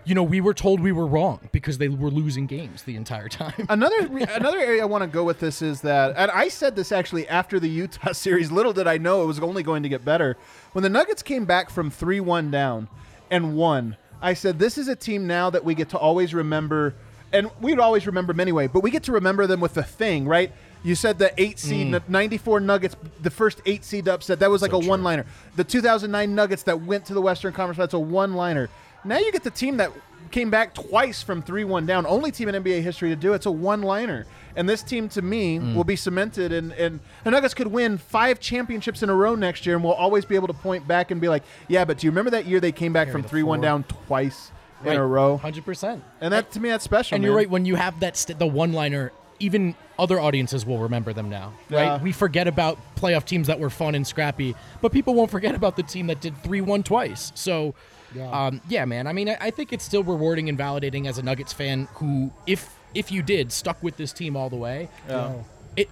you 0.05 0.15
know, 0.15 0.23
we 0.23 0.41
were 0.41 0.55
told 0.55 0.81
we 0.81 0.93
were 0.93 1.07
wrong 1.07 1.49
because 1.53 1.79
they 1.79 1.89
were 1.89 2.11
losing 2.11 2.47
games 2.47 2.83
the 2.83 2.97
entire 2.97 3.29
time. 3.29 3.55
Another 3.69 4.07
another 4.35 4.59
area 4.59 4.83
I 4.83 4.85
want 4.87 5.03
to 5.03 5.09
go 5.09 5.23
with 5.25 5.39
this 5.41 5.63
is 5.63 5.81
that, 5.83 6.15
and 6.17 6.31
I 6.31 6.49
said 6.49 6.75
this 6.77 6.91
actually 6.93 7.29
after 7.29 7.61
the 7.61 7.69
Utah 7.69 8.13
series. 8.13 8.51
Little 8.51 8.73
did 8.73 8.87
I 8.87 8.99
know 8.99 9.23
it 9.23 9.27
was 9.27 9.39
only 9.39 9.63
going 9.63 9.83
to 9.85 9.89
get 9.89 10.05
better. 10.05 10.37
When 10.73 10.83
the 10.83 10.89
Nuggets 10.91 11.23
came 11.23 11.45
back 11.45 11.71
from 11.71 11.91
three 11.91 12.21
one 12.21 12.51
down 12.51 12.89
and 13.31 13.57
won, 13.57 13.97
I 14.21 14.35
said 14.35 14.59
this 14.59 14.77
is 14.79 14.89
a 14.89 14.97
team 14.97 15.27
now 15.27 15.51
that 15.51 15.65
we 15.65 15.75
get 15.75 15.89
to 15.91 15.99
always 15.99 16.35
remember, 16.35 16.95
and 17.33 17.51
we'd 17.61 17.79
always 17.79 18.07
remember 18.07 18.33
them 18.33 18.41
anyway. 18.41 18.67
But 18.67 18.81
we 18.83 18.91
get 18.91 19.05
to 19.05 19.13
remember 19.13 19.47
them 19.47 19.61
with 19.61 19.75
the 19.75 19.83
thing, 19.83 20.27
right? 20.27 20.53
You 20.85 20.97
said 20.97 21.19
the 21.21 21.33
eight 21.41 21.61
seed, 21.61 21.93
Mm. 21.93 22.09
94 22.09 22.59
Nuggets, 22.59 22.97
the 23.21 23.31
first 23.31 23.61
eight 23.67 23.85
seed 23.85 24.09
upset. 24.09 24.41
That 24.41 24.51
was 24.51 24.63
like 24.63 24.73
a 24.73 24.79
one 24.81 25.05
liner. 25.05 25.27
The 25.55 25.63
2009 25.63 26.35
Nuggets 26.35 26.65
that 26.65 26.81
went 26.81 27.05
to 27.07 27.15
the 27.15 27.23
Western 27.23 27.53
Conference, 27.53 27.79
that's 27.79 27.95
a 27.95 28.01
one 28.01 28.35
liner. 28.35 28.69
Now 29.05 29.19
you 29.19 29.33
get 29.33 29.43
the 29.43 29.51
team 29.51 29.79
that 29.79 29.91
came 30.31 30.51
back 30.51 30.75
twice 30.75 31.23
from 31.23 31.43
3 31.43 31.65
1 31.65 31.85
down. 31.87 32.07
Only 32.07 32.31
team 32.31 32.49
in 32.49 32.55
NBA 32.63 32.83
history 32.83 33.09
to 33.11 33.17
do 33.17 33.33
it. 33.33 33.37
It's 33.37 33.47
a 33.47 33.51
one 33.51 33.83
liner. 33.83 34.27
And 34.57 34.69
this 34.69 34.83
team, 34.83 35.09
to 35.11 35.23
me, 35.23 35.59
Mm. 35.59 35.75
will 35.75 35.85
be 35.85 35.97
cemented. 35.97 36.53
And, 36.53 36.73
and 36.73 37.01
the 37.25 37.31
Nuggets 37.31 37.55
could 37.55 37.67
win 37.69 37.99
five 37.99 38.39
championships 38.39 39.03
in 39.03 39.09
a 39.11 39.15
row 39.15 39.35
next 39.35 39.65
year, 39.67 39.75
and 39.77 39.85
we'll 39.85 39.95
always 39.95 40.25
be 40.25 40.35
able 40.37 40.47
to 40.49 40.53
point 40.55 40.87
back 40.87 41.11
and 41.11 41.21
be 41.21 41.29
like, 41.29 41.43
yeah, 41.69 41.85
but 41.85 41.99
do 41.99 42.07
you 42.07 42.11
remember 42.11 42.31
that 42.31 42.47
year 42.47 42.61
they 42.61 42.73
came 42.73 42.93
back 42.93 43.11
from 43.11 43.23
3 43.23 43.43
1 43.43 43.61
down 43.61 43.85
twice 44.07 44.51
in 44.85 44.93
a 44.97 45.07
row? 45.07 45.39
100%. 45.43 46.01
And 46.21 46.33
that, 46.33 46.51
to 46.53 46.61
me, 46.61 46.69
that's 46.71 46.85
special. 46.85 47.15
And 47.17 47.25
you're 47.25 47.35
right 47.35 47.49
when 47.51 47.65
you 47.67 47.77
have 47.77 47.99
that 48.01 48.17
st- 48.17 48.39
the 48.39 48.47
one 48.47 48.73
liner 48.73 49.13
even 49.41 49.75
other 49.99 50.21
audiences 50.21 50.65
will 50.65 50.79
remember 50.79 51.13
them 51.13 51.29
now 51.29 51.53
right 51.69 51.83
Yeah. 51.85 52.03
we 52.03 52.13
forget 52.13 52.47
about 52.47 52.79
playoff 52.95 53.25
teams 53.25 53.49
that 53.49 53.59
were 53.59 53.71
fun 53.71 53.97
and 53.97 54.07
scrappy 54.07 54.55
but 54.81 54.93
people 54.93 55.15
won't 55.15 55.33
forget 55.33 55.57
about 55.57 55.75
the 55.75 55.83
team 55.83 56.07
that 56.09 56.21
did 56.21 56.41
3-1 56.45 56.85
twice 56.85 57.33
so 57.35 57.75
Yeah. 58.15 58.31
um, 58.47 58.61
yeah 58.69 58.85
man 58.85 59.07
i 59.07 59.13
mean 59.13 59.29
I, 59.29 59.37
I 59.41 59.51
think 59.51 59.73
it's 59.73 59.85
still 59.85 60.03
rewarding 60.05 60.49
and 60.49 60.59
validating 60.59 61.07
as 61.07 61.19
a 61.19 61.23
nuggets 61.23 61.53
fan 61.53 61.89
who 61.95 62.31
if 62.47 62.69
if 62.95 63.11
you 63.11 63.23
did 63.23 63.51
stuck 63.53 63.83
with 63.83 63.97
this 63.97 64.13
team 64.13 64.37
all 64.37 64.51
the 64.51 64.57
way 64.57 64.89
No. 65.09 65.45
it 65.77 65.89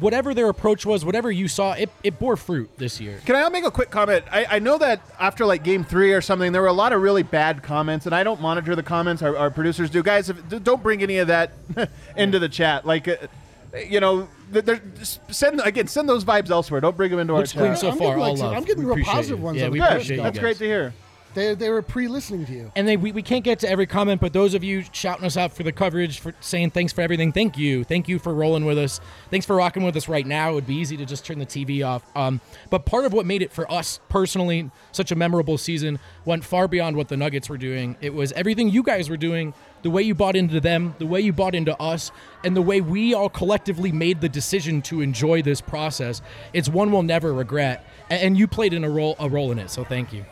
whatever 0.00 0.32
their 0.34 0.48
approach 0.48 0.86
was 0.86 1.04
whatever 1.04 1.30
you 1.30 1.46
saw 1.48 1.72
it, 1.72 1.90
it 2.02 2.18
bore 2.18 2.36
fruit 2.36 2.70
this 2.78 3.00
year 3.00 3.20
Can 3.26 3.36
I 3.36 3.48
make 3.50 3.64
a 3.66 3.70
quick 3.70 3.90
comment? 3.90 4.24
I, 4.32 4.44
I 4.56 4.58
know 4.58 4.78
that 4.78 5.00
after 5.20 5.44
like 5.44 5.62
game 5.62 5.84
three 5.84 6.12
or 6.12 6.20
something, 6.22 6.52
there 6.52 6.62
were 6.62 6.68
a 6.68 6.72
lot 6.72 6.92
of 6.94 7.02
really 7.02 7.22
bad 7.22 7.62
comments, 7.62 8.06
and 8.06 8.14
I 8.14 8.22
don't 8.24 8.40
monitor 8.40 8.74
the 8.76 8.82
comments. 8.82 9.20
Our, 9.20 9.36
our 9.36 9.50
producers 9.50 9.90
do. 9.90 10.02
Guys, 10.02 10.30
if, 10.30 10.38
don't 10.64 10.82
bring 10.82 11.02
any 11.02 11.18
of 11.18 11.28
that 11.28 11.52
into 12.16 12.38
the 12.38 12.48
chat. 12.48 12.86
Like, 12.86 13.08
uh, 13.08 13.16
you 13.86 14.00
know, 14.00 14.26
th- 14.54 14.64
there- 14.64 14.80
send 15.02 15.60
again, 15.60 15.86
send 15.86 16.08
those 16.08 16.24
vibes 16.24 16.48
elsewhere. 16.50 16.80
Don't 16.80 16.96
bring 16.96 17.10
them 17.10 17.20
into 17.20 17.34
Looks 17.34 17.54
our 17.54 17.60
clean 17.60 17.72
chat. 17.72 17.80
so 17.80 17.90
I'm 17.90 17.98
far 17.98 18.06
getting, 18.08 18.20
like, 18.20 18.30
all 18.30 18.36
some- 18.38 18.46
love. 18.46 18.56
I'm 18.56 18.64
getting 18.64 18.86
We 18.88 18.94
real 18.94 19.04
positive 19.04 19.38
you. 19.40 19.44
ones 19.44 19.58
yeah 19.58 19.68
we 19.68 19.78
the 19.80 19.84
Good. 19.84 19.92
appreciate 19.92 20.16
you 20.16 20.22
That's 20.22 20.36
guys. 20.38 20.42
great 20.42 20.56
to 20.58 20.64
hear. 20.64 20.94
They 21.34 21.54
they 21.54 21.70
were 21.70 21.82
pre-listening 21.82 22.46
to 22.46 22.52
you. 22.52 22.72
And 22.76 22.86
they, 22.88 22.96
we, 22.96 23.12
we 23.12 23.22
can't 23.22 23.44
get 23.44 23.58
to 23.60 23.68
every 23.68 23.86
comment, 23.86 24.20
but 24.20 24.32
those 24.32 24.54
of 24.54 24.64
you 24.64 24.84
shouting 24.92 25.24
us 25.24 25.36
out 25.36 25.52
for 25.52 25.62
the 25.62 25.72
coverage, 25.72 26.20
for 26.20 26.34
saying 26.40 26.70
thanks 26.70 26.92
for 26.92 27.00
everything, 27.00 27.32
thank 27.32 27.58
you. 27.58 27.84
Thank 27.84 28.08
you 28.08 28.18
for 28.18 28.32
rolling 28.32 28.64
with 28.64 28.78
us. 28.78 29.00
Thanks 29.30 29.44
for 29.44 29.56
rocking 29.56 29.82
with 29.82 29.96
us 29.96 30.08
right 30.08 30.26
now. 30.26 30.50
It 30.50 30.54
would 30.54 30.66
be 30.66 30.76
easy 30.76 30.96
to 30.96 31.04
just 31.04 31.24
turn 31.24 31.38
the 31.38 31.46
TV 31.46 31.86
off. 31.86 32.04
Um, 32.16 32.40
but 32.70 32.86
part 32.86 33.04
of 33.04 33.12
what 33.12 33.26
made 33.26 33.42
it 33.42 33.52
for 33.52 33.70
us 33.70 34.00
personally 34.08 34.70
such 34.92 35.10
a 35.10 35.14
memorable 35.14 35.58
season 35.58 35.98
went 36.24 36.44
far 36.44 36.68
beyond 36.68 36.96
what 36.96 37.08
the 37.08 37.16
Nuggets 37.16 37.48
were 37.48 37.58
doing. 37.58 37.96
It 38.00 38.14
was 38.14 38.32
everything 38.32 38.68
you 38.70 38.82
guys 38.82 39.10
were 39.10 39.16
doing, 39.16 39.54
the 39.82 39.90
way 39.90 40.02
you 40.02 40.14
bought 40.14 40.36
into 40.36 40.60
them, 40.60 40.94
the 40.98 41.06
way 41.06 41.20
you 41.20 41.32
bought 41.32 41.54
into 41.54 41.78
us, 41.80 42.10
and 42.44 42.56
the 42.56 42.62
way 42.62 42.80
we 42.80 43.12
all 43.12 43.28
collectively 43.28 43.92
made 43.92 44.20
the 44.20 44.28
decision 44.28 44.80
to 44.82 45.00
enjoy 45.00 45.42
this 45.42 45.60
process. 45.60 46.22
It's 46.52 46.68
one 46.68 46.92
we'll 46.92 47.02
never 47.02 47.32
regret. 47.32 47.86
And 48.08 48.36
you 48.36 48.46
played 48.46 48.72
in 48.72 48.84
a 48.84 48.90
role 48.90 49.16
a 49.18 49.28
role 49.28 49.52
in 49.52 49.58
it, 49.58 49.70
so 49.70 49.84
thank 49.84 50.12
you. 50.12 50.24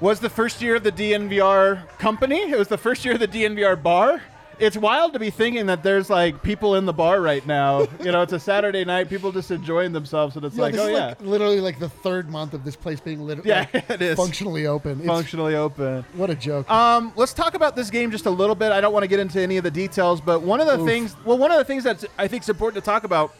Was 0.00 0.20
the 0.20 0.30
first 0.30 0.62
year 0.62 0.76
of 0.76 0.84
the 0.84 0.92
DNVR 0.92 1.86
company. 1.98 2.50
It 2.50 2.58
was 2.58 2.68
the 2.68 2.78
first 2.78 3.04
year 3.04 3.14
of 3.14 3.20
the 3.20 3.28
DNVR 3.28 3.82
bar. 3.82 4.22
It's 4.60 4.76
wild 4.76 5.12
to 5.12 5.20
be 5.20 5.30
thinking 5.30 5.66
that 5.66 5.84
there's 5.84 6.10
like 6.10 6.42
people 6.42 6.74
in 6.74 6.84
the 6.84 6.92
bar 6.92 7.20
right 7.20 7.44
now. 7.46 7.86
you 8.02 8.10
know, 8.10 8.22
it's 8.22 8.32
a 8.32 8.40
Saturday 8.40 8.84
night, 8.84 9.08
people 9.08 9.30
just 9.30 9.50
enjoying 9.52 9.92
themselves, 9.92 10.34
and 10.34 10.44
it's 10.44 10.56
Yeah, 10.56 10.62
like, 10.62 10.72
this 10.72 10.80
oh 10.82 10.86
is 10.88 10.92
yeah, 10.98 11.06
like 11.06 11.20
literally 11.20 11.60
like 11.60 11.78
the 11.78 11.88
third 11.88 12.28
month 12.28 12.54
of 12.54 12.64
this 12.64 12.74
place 12.74 12.98
being 12.98 13.20
lit- 13.24 13.44
Yeah, 13.44 13.66
like, 13.72 13.88
it 13.90 14.02
is. 14.02 14.16
functionally 14.16 14.66
open. 14.66 14.98
It's, 14.98 15.06
functionally 15.06 15.54
open. 15.54 16.04
What 16.14 16.28
a 16.30 16.34
joke. 16.34 16.68
Um, 16.70 17.12
let's 17.14 17.32
talk 17.34 17.54
about 17.54 17.76
this 17.76 17.88
game 17.88 18.10
just 18.10 18.26
a 18.26 18.30
little 18.30 18.56
bit. 18.56 18.72
I 18.72 18.80
don't 18.80 18.92
want 18.92 19.04
to 19.04 19.08
get 19.08 19.20
into 19.20 19.40
any 19.40 19.58
of 19.58 19.64
the 19.64 19.70
details, 19.70 20.20
but 20.20 20.42
one 20.42 20.60
of 20.60 20.66
the 20.66 20.84
things, 20.84 21.14
well, 21.24 21.38
one 21.38 21.52
of 21.52 21.58
the 21.58 21.64
things 21.64 21.84
that 21.84 22.04
I 22.18 22.26
think 22.26 22.42
is 22.42 22.48
important 22.48 22.82
to 22.84 22.88
talk 22.88 23.04
about, 23.04 23.32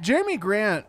Jerami 0.00 0.40
Grant 0.40 0.86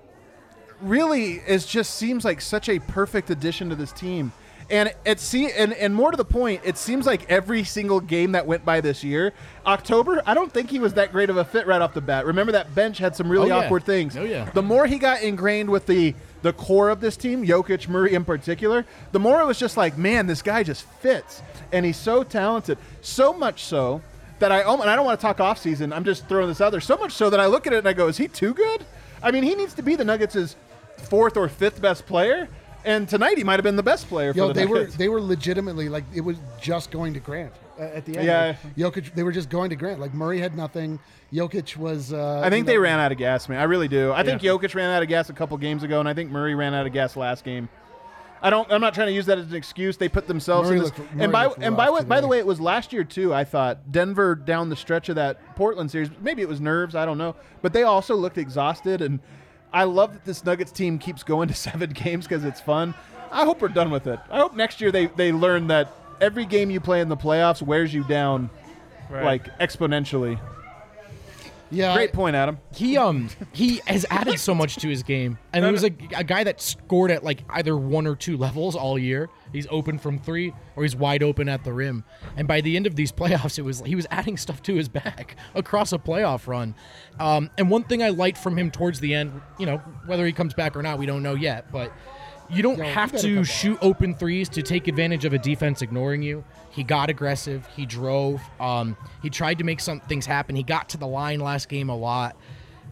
really 0.82 1.34
is 1.48 1.66
just 1.66 1.96
seems 1.96 2.26
like 2.26 2.42
such 2.42 2.70
a 2.70 2.80
perfect 2.80 3.30
addition 3.30 3.70
to 3.70 3.76
this 3.76 3.92
team. 3.92 4.32
And 4.72 4.94
it 5.04 5.20
see 5.20 5.52
and, 5.52 5.74
and 5.74 5.96
more 5.96 6.12
to 6.12 6.18
the 6.18 6.24
point, 6.26 6.62
it 6.64 6.78
seems 6.78 7.08
like 7.08 7.28
every 7.30 7.64
single 7.64 8.00
game 8.00 8.34
that 8.34 8.46
went 8.46 8.64
by 8.64 8.82
this 8.82 9.04
year, 9.04 9.34
October, 9.66 10.22
I 10.28 10.34
don't 10.36 10.52
think 10.52 10.70
he 10.70 10.78
was 10.78 10.94
that 10.94 11.12
great 11.12 11.30
of 11.32 11.38
a 11.38 11.44
fit 11.46 11.66
right 11.66 11.82
off 11.82 11.94
the 11.96 12.02
bat. 12.02 12.26
Remember 12.26 12.52
that 12.52 12.76
bench 12.76 13.00
had 13.00 13.16
some 13.16 13.30
really 13.32 13.52
Oh, 13.52 13.58
yeah. 13.58 13.66
awkward 13.66 13.84
things. 13.84 14.16
Oh, 14.16 14.24
yeah. 14.24 14.50
The 14.52 14.62
more 14.62 14.86
he 14.86 15.00
got 15.00 15.22
ingrained 15.24 15.70
with 15.70 15.86
the 15.88 16.14
the 16.42 16.54
core 16.54 16.90
of 16.90 17.02
this 17.02 17.18
team, 17.18 17.46
Jokic, 17.46 17.90
Murray 17.90 18.14
in 18.14 18.24
particular, 18.24 18.86
the 19.12 19.20
more 19.20 19.42
it 19.42 19.46
was 19.46 19.60
just 19.60 19.76
like, 19.76 19.98
man, 19.98 20.26
this 20.28 20.42
guy 20.42 20.64
just 20.64 20.84
fits, 20.84 21.42
and 21.74 21.86
he's 21.86 21.98
so 21.98 22.24
talented, 22.24 22.78
so 23.02 23.34
much 23.34 23.64
so 23.66 24.02
that 24.40 24.52
I 24.52 24.62
and 24.62 24.84
I 24.84 24.96
don't 24.96 25.04
want 25.06 25.20
to 25.20 25.22
talk 25.26 25.40
off 25.42 25.58
season. 25.58 25.92
I'm 25.92 26.06
just 26.06 26.28
throwing 26.30 26.48
this 26.48 26.62
out 26.62 26.70
there. 26.72 26.80
So 26.80 26.96
much 26.96 27.12
so 27.12 27.30
that 27.32 27.40
I 27.42 27.48
look 27.48 27.68
at 27.68 27.74
it 27.74 27.80
and 27.80 27.88
I 27.88 27.94
go, 27.94 28.08
is 28.08 28.18
he 28.18 28.28
too 28.30 28.54
good? 28.54 28.86
I 29.22 29.32
mean, 29.32 29.44
he 29.44 29.54
needs 29.56 29.74
to 29.74 29.82
be 29.82 29.96
the 29.96 30.06
Nuggets' 30.06 30.56
fourth 31.10 31.36
or 31.36 31.50
fifth 31.50 31.82
best 31.82 32.06
player, 32.06 32.48
and 32.90 33.08
tonight 33.08 33.38
he 33.38 33.44
might 33.44 33.54
have 33.54 33.64
been 33.64 33.76
the 33.76 33.84
best 33.84 34.08
player 34.08 34.34
Yo, 34.34 34.48
for 34.48 34.54
the 34.54 34.60
they 34.60 34.66
were 34.66 34.86
they 34.86 35.10
were 35.10 35.22
legitimately 35.22 35.90
like 35.90 36.04
it 36.14 36.22
was 36.22 36.38
just 36.60 36.92
going 36.92 37.14
to 37.14 37.20
Grant 37.20 37.54
at 37.78 38.06
the 38.06 38.18
end. 38.18 38.26
Yeah. 38.26 38.56
Like, 38.64 38.76
Jokic, 38.94 39.14
they 39.16 39.24
were 39.24 39.32
just 39.32 39.50
going 39.50 39.70
to 39.70 39.76
Grant. 39.76 40.00
Like 40.00 40.14
Murray 40.14 40.40
had 40.40 40.56
nothing. 40.56 41.00
Jokic 41.32 41.78
was. 41.78 42.12
Uh, 42.12 42.42
I 42.44 42.50
think 42.50 42.66
they 42.66 42.76
know- 42.76 42.82
ran 42.82 43.00
out 43.00 43.12
of 43.12 43.18
gas, 43.18 43.48
man. 43.48 43.60
I 43.60 43.64
really 43.64 43.88
do. 43.88 44.12
I 44.12 44.24
think 44.24 44.42
Yeah. 44.44 44.52
Jokic 44.52 44.74
ran 44.76 44.90
out 44.90 45.04
of 45.04 45.10
gas 45.10 45.30
a 45.30 45.34
couple 45.34 45.56
games 45.58 45.84
ago, 45.84 46.00
and 46.00 46.10
I 46.10 46.14
think 46.14 46.32
Murray 46.32 46.56
ran 46.56 46.74
out 46.74 46.88
of 46.88 46.94
gas 46.94 47.16
last 47.16 47.44
game. 47.46 47.70
I 48.42 48.50
don't. 48.50 48.72
I'm 48.72 48.80
not 48.82 48.94
trying 48.94 49.08
to 49.08 49.14
use 49.14 49.26
that 49.26 49.38
as 49.38 49.50
an 49.52 49.56
excuse. 49.56 49.98
They 49.98 50.08
put 50.08 50.26
themselves 50.28 50.70
Murray 50.70 50.78
in 50.80 50.84
this. 50.86 50.98
looked- 50.98 51.12
and 51.20 51.32
by 51.32 51.48
and 51.60 51.76
by 51.76 51.90
what, 51.90 52.08
by 52.08 52.22
the 52.22 52.28
way, 52.28 52.40
it 52.40 52.48
was 52.48 52.60
last 52.62 52.94
year 52.94 53.04
too. 53.04 53.34
I 53.34 53.44
thought 53.44 53.92
Denver 53.92 54.34
down 54.34 54.70
the 54.70 54.78
stretch 54.78 55.10
of 55.10 55.16
that 55.16 55.56
Portland 55.56 55.92
series. 55.92 56.10
Maybe 56.22 56.42
it 56.42 56.48
was 56.48 56.62
nerves. 56.62 56.96
I 56.96 57.06
don't 57.06 57.18
know. 57.18 57.36
But 57.62 57.74
they 57.74 57.84
also 57.84 58.16
looked 58.16 58.38
exhausted, 58.38 59.02
and 59.02 59.20
I 59.72 59.84
love 59.84 60.14
that 60.14 60.26
this 60.26 60.44
Nuggets 60.44 60.72
team 60.72 60.98
keeps 61.00 61.24
going 61.24 61.48
to 61.48 61.54
seven 61.70 61.92
games 61.92 62.26
because 62.28 62.44
it's 62.44 62.60
fun. 62.62 62.94
I 63.32 63.46
hope 63.46 63.62
we're 63.62 63.68
done 63.68 63.92
with 63.92 64.08
it. 64.08 64.20
I 64.32 64.40
hope 64.40 64.56
next 64.56 64.82
year 64.82 64.92
they 64.92 65.06
they 65.08 65.32
learn 65.32 65.68
that 65.68 65.92
every 66.20 66.46
game 66.46 66.70
you 66.72 66.80
play 66.80 67.02
in 67.02 67.10
the 67.10 67.18
playoffs 67.18 67.62
wears 67.62 67.94
you 67.94 68.04
down 68.04 68.50
Right. 69.10 69.24
like 69.24 69.60
exponentially. 69.60 70.40
Yeah. 71.72 71.94
Great 71.94 72.14
point, 72.14 72.36
Adam. 72.36 72.58
he 72.74 72.98
um 72.98 73.30
he 73.52 73.82
has 73.86 74.06
added 74.10 74.40
so 74.40 74.56
much 74.56 74.78
to 74.78 74.88
his 74.90 75.04
game 75.04 75.38
and 75.54 75.64
he 75.66 75.72
was 75.72 75.84
a, 75.84 75.92
a 76.16 76.24
guy 76.24 76.44
that 76.44 76.60
scored 76.62 77.12
at 77.12 77.24
like 77.24 77.44
either 77.52 77.78
one 77.78 78.08
or 78.08 78.16
two 78.16 78.38
levels 78.38 78.76
all 78.76 78.98
year 78.98 79.30
he's 79.54 79.68
open 79.70 79.98
from 80.00 80.18
three 80.20 80.54
or 80.76 80.84
he's 80.84 80.96
wide 80.96 81.22
open 81.24 81.48
at 81.48 81.64
the 81.64 81.72
rim 81.74 82.04
and 82.38 82.48
by 82.48 82.62
the 82.62 82.76
end 82.76 82.88
of 82.88 82.96
these 82.96 83.12
playoffs 83.20 83.60
it 83.60 83.64
was 83.64 83.82
he 83.82 83.96
was 83.96 84.08
adding 84.10 84.38
stuff 84.38 84.62
to 84.64 84.76
his 84.76 84.90
back 84.90 85.36
across 85.54 85.92
a 85.94 85.98
playoff 86.00 86.48
run 86.48 86.74
um, 87.20 87.50
and 87.58 87.70
one 87.70 87.84
thing 87.84 88.02
i 88.02 88.10
liked 88.10 88.38
from 88.38 88.58
him 88.58 88.72
towards 88.72 89.00
the 89.00 89.14
end 89.14 89.40
you 89.60 89.66
know 89.66 89.78
whether 90.06 90.26
he 90.26 90.32
comes 90.34 90.54
back 90.54 90.76
or 90.76 90.82
not 90.82 90.98
we 90.98 91.06
don't 91.06 91.22
know 91.24 91.36
yet 91.36 91.72
but 91.72 91.92
you 92.50 92.64
don't 92.64 92.78
Yo, 92.78 92.84
have 92.86 93.12
to 93.18 93.38
back. 93.38 93.46
shoot 93.46 93.78
open 93.82 94.16
threes 94.16 94.50
to 94.50 94.62
take 94.62 94.88
advantage 94.88 95.26
of 95.26 95.34
a 95.34 95.38
defense 95.38 95.82
ignoring 95.82 96.22
you. 96.24 96.44
He 96.72 96.84
got 96.84 97.10
aggressive. 97.10 97.68
He 97.76 97.86
drove. 97.86 98.42
Um, 98.60 98.98
he 99.22 99.30
tried 99.30 99.58
to 99.60 99.64
make 99.64 99.80
some 99.80 100.00
things 100.02 100.26
happen. 100.26 100.56
He 100.56 100.64
got 100.64 100.90
to 100.90 100.98
the 100.98 101.08
line 101.08 101.40
last 101.40 101.70
game 101.70 101.90
a 101.90 101.96
lot. 101.96 102.36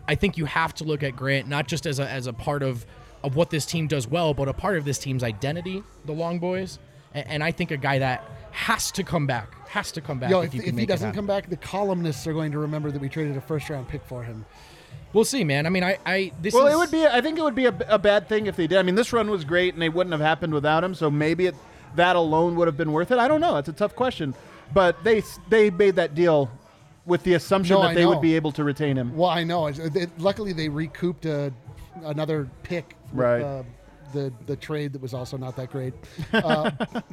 I 0.07 0.15
think 0.15 0.37
you 0.37 0.45
have 0.45 0.73
to 0.75 0.83
look 0.83 1.03
at 1.03 1.15
Grant 1.15 1.47
not 1.47 1.67
just 1.67 1.85
as 1.85 1.99
a 1.99 2.09
as 2.09 2.27
a 2.27 2.33
part 2.33 2.63
of 2.63 2.85
of 3.23 3.35
what 3.35 3.49
this 3.49 3.65
team 3.65 3.87
does 3.87 4.07
well, 4.07 4.33
but 4.33 4.47
a 4.47 4.53
part 4.53 4.77
of 4.77 4.85
this 4.85 4.99
team's 4.99 5.23
identity, 5.23 5.83
the 6.05 6.13
Long 6.13 6.39
Boys. 6.39 6.79
And, 7.13 7.27
and 7.27 7.43
I 7.43 7.51
think 7.51 7.71
a 7.71 7.77
guy 7.77 7.99
that 7.99 8.23
has 8.51 8.91
to 8.91 9.03
come 9.03 9.27
back, 9.27 9.67
has 9.69 9.91
to 9.93 10.01
come 10.01 10.19
back. 10.19 10.29
Yo, 10.29 10.41
if, 10.41 10.47
if, 10.47 10.53
you 10.55 10.59
if 10.59 10.65
can 10.65 10.73
he 10.73 10.77
make 10.77 10.83
it 10.85 10.87
doesn't 10.87 11.13
come 11.13 11.27
back, 11.27 11.49
the 11.49 11.57
columnists 11.57 12.25
are 12.27 12.33
going 12.33 12.51
to 12.51 12.59
remember 12.59 12.91
that 12.91 13.01
we 13.01 13.09
traded 13.09 13.35
a 13.37 13.41
first 13.41 13.69
round 13.69 13.87
pick 13.87 14.03
for 14.05 14.23
him. 14.23 14.45
We'll 15.13 15.25
see, 15.25 15.43
man. 15.43 15.65
I 15.65 15.69
mean, 15.69 15.83
I, 15.83 15.97
I 16.05 16.31
this 16.41 16.53
Well, 16.53 16.67
is, 16.67 16.73
it 16.73 16.77
would 16.77 16.91
be. 16.91 17.05
I 17.05 17.21
think 17.21 17.37
it 17.37 17.43
would 17.43 17.55
be 17.55 17.65
a, 17.65 17.75
a 17.87 17.99
bad 17.99 18.27
thing 18.29 18.47
if 18.47 18.55
they 18.55 18.67
did. 18.67 18.77
I 18.77 18.81
mean, 18.83 18.95
this 18.95 19.11
run 19.13 19.29
was 19.29 19.43
great, 19.45 19.73
and 19.73 19.81
they 19.81 19.89
wouldn't 19.89 20.11
have 20.11 20.21
happened 20.21 20.53
without 20.53 20.83
him. 20.83 20.93
So 20.95 21.09
maybe 21.11 21.45
it, 21.47 21.55
that 21.95 22.15
alone 22.15 22.55
would 22.55 22.67
have 22.67 22.77
been 22.77 22.91
worth 22.91 23.11
it. 23.11 23.17
I 23.17 23.27
don't 23.27 23.41
know. 23.41 23.57
It's 23.57 23.69
a 23.69 23.73
tough 23.73 23.95
question, 23.95 24.33
but 24.73 25.03
they 25.03 25.23
they 25.49 25.69
made 25.69 25.95
that 25.95 26.15
deal 26.15 26.49
with 27.05 27.23
the 27.23 27.35
assumption 27.35 27.75
No, 27.75 27.81
that 27.83 27.89
I 27.89 27.93
they 27.93 28.01
know. 28.03 28.09
would 28.09 28.21
be 28.21 28.35
able 28.35 28.51
to 28.53 28.63
retain 28.63 28.97
him. 28.97 29.15
Well, 29.15 29.29
I 29.29 29.43
know. 29.43 29.67
It's- 29.67 29.89
They, 29.91 30.07
luckily, 30.17 30.51
they 30.53 30.67
recouped 30.69 31.25
uh 31.25 31.49
another 32.03 32.49
pick. 32.63 32.95
with, 33.11 33.19
Right. 33.19 33.41
Uh, 33.41 33.63
the 34.13 34.31
the 34.45 34.55
trade 34.55 34.93
that 34.93 35.01
was 35.01 35.13
also 35.13 35.37
not 35.37 35.55
that 35.57 35.69
great. 35.71 35.93
Uh, 36.33 36.69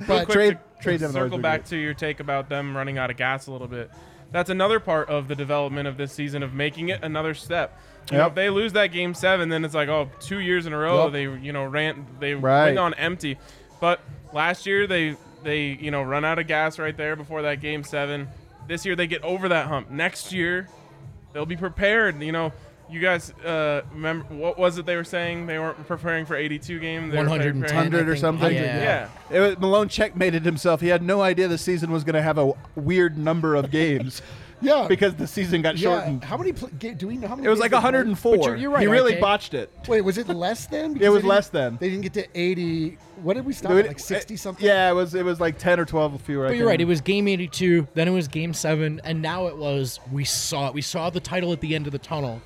but 0.06 0.26
quick 0.26 0.28
Trade- 0.28 0.58
to 0.78 0.82
trades 0.82 1.02
haven't 1.02 1.14
circle 1.14 1.38
back 1.38 1.60
great. 1.62 1.66
to 1.70 1.76
your 1.76 1.94
take 1.94 2.20
about 2.20 2.48
them 2.48 2.76
running 2.76 2.98
out 2.98 3.10
of 3.10 3.16
gas 3.16 3.46
a 3.48 3.52
little 3.52 3.66
bit. 3.66 3.90
That's 4.34 4.50
another 4.50 4.80
part 4.80 5.08
of 5.08 5.28
the 5.28 5.36
development 5.36 5.86
of 5.86 5.96
this 5.96 6.10
season 6.12 6.42
of 6.42 6.52
making 6.52 6.88
it 6.88 7.04
another 7.04 7.34
step. 7.34 7.80
You 8.10 8.18
know, 8.18 8.24
Yep. 8.24 8.30
if 8.30 8.34
they 8.34 8.50
lose 8.50 8.72
that 8.72 8.88
game 8.88 9.14
seven, 9.14 9.48
then 9.48 9.64
it's 9.64 9.76
like, 9.76 9.88
oh, 9.88 10.10
two 10.18 10.40
years 10.40 10.66
in 10.66 10.72
a 10.72 10.76
row 10.78 11.04
Yep. 11.04 11.12
they 11.12 11.22
you 11.22 11.52
know 11.52 11.64
ran 11.64 12.04
they 12.18 12.34
Right. 12.34 12.64
went 12.64 12.78
on 12.80 12.94
empty. 12.94 13.38
But 13.80 14.00
last 14.32 14.66
year 14.66 14.88
they 14.88 15.16
they 15.44 15.78
you 15.80 15.92
know 15.92 16.02
run 16.02 16.24
out 16.24 16.40
of 16.40 16.48
gas 16.48 16.80
right 16.80 16.96
there 16.96 17.14
before 17.14 17.42
that 17.42 17.60
game 17.60 17.84
seven. 17.84 18.26
This 18.66 18.84
year 18.84 18.96
they 18.96 19.06
get 19.06 19.22
over 19.22 19.48
that 19.50 19.68
hump. 19.68 19.88
Next 19.92 20.32
year 20.32 20.66
they'll 21.32 21.46
be 21.46 21.56
prepared. 21.56 22.20
You 22.20 22.32
know, 22.32 22.52
you 22.94 23.00
guys 23.00 23.30
uh, 23.44 23.82
remember 23.92 24.24
what 24.34 24.58
was 24.58 24.78
it 24.78 24.86
they 24.86 24.96
were 24.96 25.04
saying? 25.04 25.46
They 25.46 25.58
weren't 25.58 25.86
preparing 25.86 26.24
for 26.24 26.36
82 26.36 26.78
game. 26.80 27.08
They 27.10 27.18
were 27.18 27.24
110 27.28 27.60
preparing- 27.62 27.90
100 27.92 28.08
or 28.08 28.16
something? 28.16 28.54
Yeah. 28.54 29.08
Yeah. 29.30 29.36
It 29.36 29.40
was, 29.40 29.58
Malone 29.58 29.88
checkmated 29.88 30.44
himself. 30.44 30.80
He 30.80 30.88
had 30.88 31.02
no 31.02 31.20
idea 31.20 31.48
the 31.48 31.58
season 31.58 31.90
was 31.90 32.04
going 32.04 32.14
to 32.14 32.22
have 32.22 32.38
a 32.38 32.52
weird 32.76 33.18
number 33.18 33.54
of 33.54 33.70
games 33.70 34.22
yeah, 34.60 34.86
because 34.88 35.14
the 35.14 35.26
season 35.26 35.60
got 35.60 35.76
yeah. 35.76 35.90
shortened. 35.98 36.24
How 36.24 36.36
many? 36.38 36.52
Pl- 36.52 36.68
do 36.96 37.06
we 37.08 37.16
know 37.18 37.28
how 37.28 37.34
many? 37.36 37.46
It 37.46 37.50
was 37.50 37.58
like 37.58 37.72
104. 37.72 38.36
You're- 38.36 38.60
you're 38.60 38.70
right, 38.70 38.80
he 38.80 38.86
really 38.86 39.14
RK. 39.14 39.20
botched 39.20 39.52
it. 39.54 39.70
Wait, 39.88 40.00
was 40.00 40.16
it 40.16 40.28
less 40.28 40.66
then? 40.66 40.96
It 41.00 41.08
was 41.10 41.24
less 41.24 41.48
didn't- 41.50 41.78
than. 41.78 41.78
They 41.80 41.90
didn't 41.90 42.02
get 42.02 42.12
to 42.14 42.38
eighty. 42.38 42.96
What 43.22 43.34
did 43.34 43.44
we 43.46 43.52
stop? 43.52 43.72
Dude, 43.72 43.80
at? 43.86 43.88
Like 43.88 43.98
sixty 43.98 44.36
something. 44.36 44.64
Yeah, 44.64 44.90
it 44.90 44.94
was. 44.94 45.14
It 45.14 45.24
was 45.24 45.40
like 45.40 45.58
10 45.58 45.80
or 45.80 45.84
12 45.84 46.20
fewer. 46.22 46.44
I 46.46 46.48
But 46.48 46.52
you're 46.56 46.60
can't 46.62 46.68
right. 46.68 46.80
It 46.80 46.84
was 46.86 47.00
game 47.00 47.28
82, 47.28 47.88
then 47.94 48.08
it 48.08 48.10
was 48.10 48.26
game 48.28 48.52
seven, 48.52 49.00
and 49.04 49.22
now 49.22 49.46
it 49.46 49.56
was 49.56 50.00
we 50.12 50.24
saw 50.24 50.68
it. 50.68 50.74
We 50.74 50.82
saw 50.82 51.10
the 51.10 51.20
title 51.20 51.52
at 51.52 51.60
the 51.60 51.74
end 51.74 51.86
of 51.86 51.92
the 51.92 51.98
tunnel, 51.98 52.42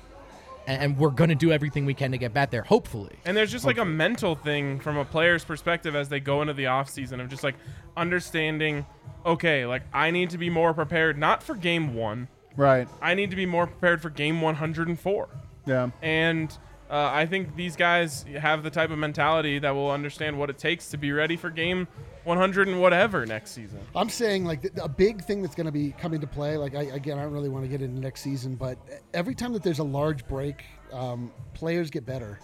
and, 0.69 0.83
and 0.83 0.97
we're 0.97 1.09
gonna 1.09 1.35
do 1.35 1.51
everything 1.51 1.85
we 1.85 1.93
can 1.95 2.11
to 2.11 2.17
get 2.17 2.33
back 2.33 2.51
there. 2.51 2.61
Hopefully, 2.61 3.15
And 3.25 3.35
there's 3.35 3.51
just 3.51 3.65
like 3.65 3.79
a 3.79 3.85
mental 3.85 4.35
thing 4.35 4.79
from 4.79 4.97
a 4.97 5.03
player's 5.03 5.43
perspective 5.43 5.95
as 5.95 6.09
they 6.09 6.19
go 6.19 6.41
into 6.41 6.53
the 6.53 6.65
offseason 6.65 7.19
of 7.19 7.27
just 7.27 7.43
like 7.43 7.55
understanding, 7.97 8.85
okay, 9.25 9.65
like 9.65 9.81
I 9.91 10.11
need 10.11 10.29
to 10.29 10.37
be 10.37 10.49
more 10.49 10.73
prepared, 10.73 11.17
not 11.17 11.41
for 11.41 11.55
game 11.55 11.95
one. 11.95 12.27
Right. 12.55 12.87
I 13.01 13.15
need 13.15 13.31
to 13.31 13.35
be 13.35 13.45
more 13.45 13.65
prepared 13.67 14.01
for 14.01 14.09
game 14.09 14.41
104. 14.41 15.29
Yeah. 15.65 15.89
And 16.01 16.55
uh, 16.89 17.11
I 17.13 17.25
think 17.25 17.55
these 17.55 17.75
guys 17.75 18.25
have 18.37 18.63
the 18.63 18.69
type 18.69 18.89
of 18.89 18.97
mentality 18.97 19.59
that 19.59 19.71
will 19.71 19.91
understand 19.91 20.37
what 20.39 20.49
it 20.49 20.57
takes 20.57 20.89
to 20.89 20.97
be 20.97 21.11
ready 21.11 21.37
for 21.37 21.49
game 21.49 21.87
100 22.23 22.67
and 22.67 22.81
whatever 22.81 23.25
next 23.25 23.51
season. 23.51 23.79
I'm 23.95 24.09
saying 24.09 24.45
like 24.45 24.69
a 24.81 24.89
big 24.89 25.23
thing 25.23 25.41
that's 25.41 25.55
going 25.55 25.65
to 25.65 25.71
be 25.71 25.91
coming 25.91 26.19
to 26.21 26.27
play. 26.27 26.57
Like 26.57 26.75
I, 26.75 26.83
again, 26.83 27.19
I 27.19 27.23
don't 27.23 27.33
really 27.33 27.49
want 27.49 27.63
to 27.63 27.69
get 27.69 27.81
into 27.81 27.99
next 27.99 28.21
season, 28.21 28.55
but 28.55 28.77
every 29.13 29.35
time 29.35 29.53
that 29.53 29.63
there's 29.63 29.79
a 29.79 29.83
large 29.83 30.27
break, 30.27 30.63
um, 30.91 31.31
players 31.53 31.89
get 31.89 32.05
better. 32.05 32.39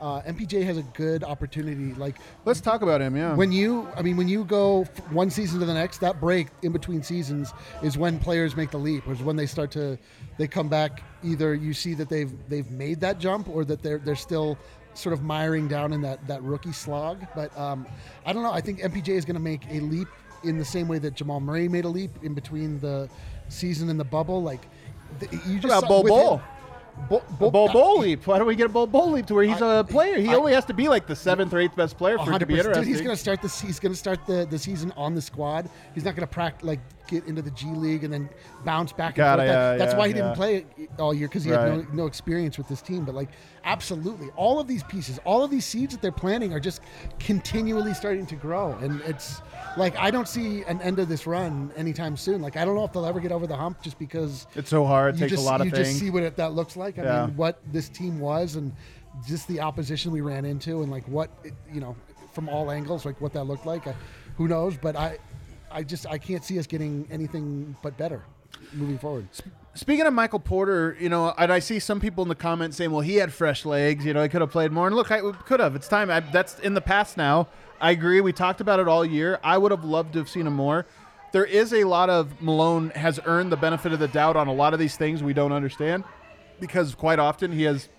Uh, 0.00 0.22
MPJ 0.22 0.64
has 0.64 0.76
a 0.78 0.82
good 0.82 1.24
opportunity. 1.24 1.94
Like 1.94 2.16
Let's 2.44 2.60
talk 2.60 2.82
about 2.82 3.00
him. 3.00 3.16
Yeah. 3.16 3.34
when 3.34 3.52
you, 3.52 3.88
I 3.96 4.02
mean, 4.02 4.16
when 4.16 4.28
you 4.28 4.44
go 4.44 4.84
one 5.10 5.30
season 5.30 5.60
to 5.60 5.66
the 5.66 5.74
next, 5.74 5.98
that 5.98 6.20
break 6.20 6.48
in 6.62 6.72
between 6.72 7.02
seasons 7.02 7.52
is 7.82 7.96
when 7.96 8.18
players 8.18 8.56
make 8.56 8.70
the 8.70 8.78
leap. 8.78 9.06
Is 9.08 9.22
when 9.22 9.36
they 9.36 9.46
start 9.46 9.70
to, 9.72 9.98
they 10.38 10.46
come 10.46 10.68
back. 10.68 11.02
Either 11.24 11.54
you 11.54 11.72
see 11.72 11.94
that 11.94 12.08
they've 12.08 12.32
they've 12.48 12.70
made 12.70 13.00
that 13.00 13.18
jump, 13.18 13.48
or 13.48 13.64
that 13.64 13.82
they're 13.82 13.98
they're 13.98 14.16
still 14.16 14.58
sort 14.94 15.12
of 15.12 15.22
miring 15.22 15.68
down 15.68 15.92
in 15.92 16.00
that 16.02 16.26
that 16.28 16.42
rookie 16.42 16.72
slog. 16.72 17.26
But 17.34 17.56
um, 17.58 17.86
I 18.24 18.32
don't 18.32 18.42
know. 18.42 18.52
I 18.52 18.60
think 18.60 18.80
MPJ 18.80 19.08
is 19.10 19.24
going 19.24 19.36
to 19.36 19.42
make 19.42 19.62
a 19.70 19.80
leap 19.80 20.08
in 20.44 20.58
the 20.58 20.64
same 20.64 20.88
way 20.88 20.98
that 20.98 21.14
Jamal 21.14 21.40
Murray 21.40 21.68
made 21.68 21.84
a 21.84 21.88
leap 21.88 22.10
in 22.22 22.34
between 22.34 22.78
the 22.80 23.08
season 23.48 23.88
and 23.90 23.98
the 23.98 24.04
bubble. 24.04 24.42
Like 24.42 24.66
you 25.46 25.58
just 25.58 25.64
about 25.64 25.82
saw 25.82 26.02
Bol 26.02 26.42
with 26.98 27.08
Bol? 27.10 27.18
him- 27.20 27.36
Bol- 27.38 27.48
A 27.48 27.50
Bol- 27.50 27.50
Bol 27.50 27.68
uh, 27.68 27.72
Bol 27.72 27.98
leap. 28.00 28.26
Why 28.26 28.38
don't 28.38 28.46
we 28.46 28.56
get 28.56 28.66
a 28.66 28.68
Bol 28.68 28.86
Bol 28.86 29.10
leap 29.12 29.26
to 29.26 29.34
where 29.34 29.44
he's 29.44 29.60
I- 29.62 29.78
a 29.80 29.84
player? 29.84 30.18
He 30.18 30.28
I- 30.28 30.34
only 30.34 30.52
has 30.54 30.64
to 30.66 30.74
be 30.74 30.88
like 30.88 31.06
the 31.06 31.16
seventh 31.16 31.52
or 31.52 31.58
eighth 31.58 31.76
best 31.76 31.96
player 31.96 32.18
for 32.18 32.32
it 32.32 32.38
to 32.38 32.46
be 32.46 32.54
100%. 32.54 32.56
Dude, 32.56 32.66
interesting. 32.66 32.84
he's 32.92 33.00
going 33.00 33.14
to 33.16 33.20
start 33.20 33.42
the 33.42 33.48
he's 33.48 33.78
going 33.80 33.92
to 33.92 33.98
start 33.98 34.26
the, 34.26 34.46
the 34.50 34.58
season 34.58 34.92
on 34.96 35.14
the 35.14 35.22
squad. 35.22 35.68
He's 35.94 36.04
not 36.04 36.14
going 36.16 36.26
to 36.26 36.32
practice 36.32 36.66
like 36.66 36.80
get 37.06 37.24
into 37.26 37.42
the 37.42 37.50
G 37.52 37.66
League 37.66 38.04
and 38.04 38.12
then 38.12 38.28
bounce 38.64 38.92
back. 38.92 39.18
And 39.18 39.26
forth. 39.38 39.40
it, 39.40 39.52
That- 39.52 39.78
That's 39.78 39.92
yeah, 39.92 39.98
why 39.98 40.08
he 40.08 40.14
yeah. 40.14 40.20
didn't 40.22 40.34
play 40.36 40.66
all 40.98 41.14
year 41.14 41.28
because 41.28 41.44
he 41.44 41.50
had 41.50 41.68
no, 41.68 41.86
no 41.92 42.06
experience 42.06 42.58
with 42.58 42.68
this 42.68 42.82
team. 42.82 43.04
But 43.04 43.14
like, 43.14 43.28
absolutely, 43.64 44.28
all 44.36 44.58
of 44.60 44.66
these 44.68 44.82
pieces, 44.84 45.18
all 45.24 45.42
of 45.42 45.50
these 45.50 45.64
seeds 45.64 45.94
that 45.94 46.02
they're 46.02 46.12
planting 46.12 46.52
are 46.52 46.60
just 46.60 46.80
continually 47.18 47.94
starting 47.94 48.26
to 48.26 48.34
grow, 48.36 48.72
and 48.80 49.00
it's 49.02 49.40
like 49.76 49.96
I 49.96 50.10
don't 50.10 50.28
see 50.28 50.62
an 50.64 50.80
end 50.82 50.98
of 50.98 51.08
this 51.08 51.26
run 51.26 51.72
anytime 51.76 52.16
soon. 52.16 52.42
Like 52.42 52.56
I 52.56 52.64
don't 52.64 52.74
know 52.74 52.84
if 52.84 52.92
they'll 52.92 53.06
ever 53.06 53.20
get 53.20 53.32
over 53.32 53.46
the 53.46 53.56
hump 53.56 53.82
just 53.82 53.98
because 53.98 54.46
it's 54.54 54.70
so 54.70 54.84
hard. 54.84 55.14
It 55.16 55.18
takes 55.18 55.30
just 55.32 55.42
a 55.42 55.46
lot 55.46 55.60
of 55.60 55.66
you 55.66 55.72
things. 55.72 55.88
just 55.88 56.00
see 56.00 56.10
what 56.10 56.22
it, 56.22 56.36
that 56.36 56.52
looks 56.52 56.76
like. 56.76 56.98
I 56.98 57.02
Yeah. 57.02 57.26
mean, 57.26 57.36
what 57.36 57.60
this 57.72 57.88
team 57.88 58.20
was, 58.20 58.56
and 58.56 58.72
just 59.26 59.48
the 59.48 59.60
opposition 59.60 60.12
we 60.12 60.20
ran 60.20 60.44
into, 60.44 60.82
and 60.82 60.90
like 60.90 61.06
what 61.08 61.30
it, 61.44 61.54
you 61.72 61.80
know 61.80 61.96
from 62.32 62.48
all 62.50 62.70
angles, 62.70 63.06
like 63.06 63.18
what 63.20 63.32
that 63.32 63.44
looked 63.44 63.64
like. 63.64 63.86
I, 63.86 63.94
who 64.36 64.46
knows? 64.46 64.76
But 64.76 64.94
I, 64.94 65.16
I 65.70 65.82
just 65.82 66.06
I 66.06 66.18
can't 66.18 66.44
see 66.44 66.58
us 66.58 66.66
getting 66.66 67.06
anything 67.10 67.76
but 67.82 67.96
better 67.96 68.22
moving 68.72 68.98
forward. 68.98 69.28
Speaking 69.74 70.06
of 70.06 70.14
Michael 70.14 70.38
Porter, 70.38 70.96
you 70.98 71.08
know, 71.08 71.34
and 71.36 71.52
I 71.52 71.58
see 71.58 71.78
some 71.78 72.00
people 72.00 72.22
in 72.22 72.28
the 72.28 72.34
comments 72.34 72.76
saying, 72.76 72.90
"Well, 72.90 73.02
he 73.02 73.16
had 73.16 73.32
fresh 73.32 73.64
legs. 73.64 74.04
You 74.04 74.14
know, 74.14 74.22
he 74.22 74.28
could 74.28 74.40
have 74.40 74.50
played 74.50 74.72
more." 74.72 74.86
And 74.86 74.96
look, 74.96 75.10
I 75.10 75.20
could 75.20 75.60
have. 75.60 75.74
It's 75.74 75.88
time. 75.88 76.10
I, 76.10 76.20
that's 76.20 76.58
in 76.60 76.74
the 76.74 76.80
past 76.80 77.16
now. 77.16 77.48
I 77.80 77.90
agree. 77.90 78.20
We 78.20 78.32
talked 78.32 78.60
about 78.60 78.80
it 78.80 78.88
all 78.88 79.04
year. 79.04 79.38
I 79.44 79.58
would 79.58 79.70
have 79.70 79.84
loved 79.84 80.14
to 80.14 80.18
have 80.20 80.30
seen 80.30 80.46
him 80.46 80.54
more. 80.54 80.86
There 81.32 81.44
is 81.44 81.74
a 81.74 81.84
lot 81.84 82.08
of 82.08 82.40
Malone 82.40 82.90
has 82.90 83.20
earned 83.26 83.52
the 83.52 83.56
benefit 83.56 83.92
of 83.92 83.98
the 83.98 84.08
doubt 84.08 84.36
on 84.36 84.48
a 84.48 84.52
lot 84.54 84.72
of 84.72 84.78
these 84.78 84.96
things 84.96 85.22
we 85.22 85.34
don't 85.34 85.52
understand, 85.52 86.04
because 86.60 86.94
quite 86.94 87.18
often 87.18 87.52
he 87.52 87.64
has 87.64 87.90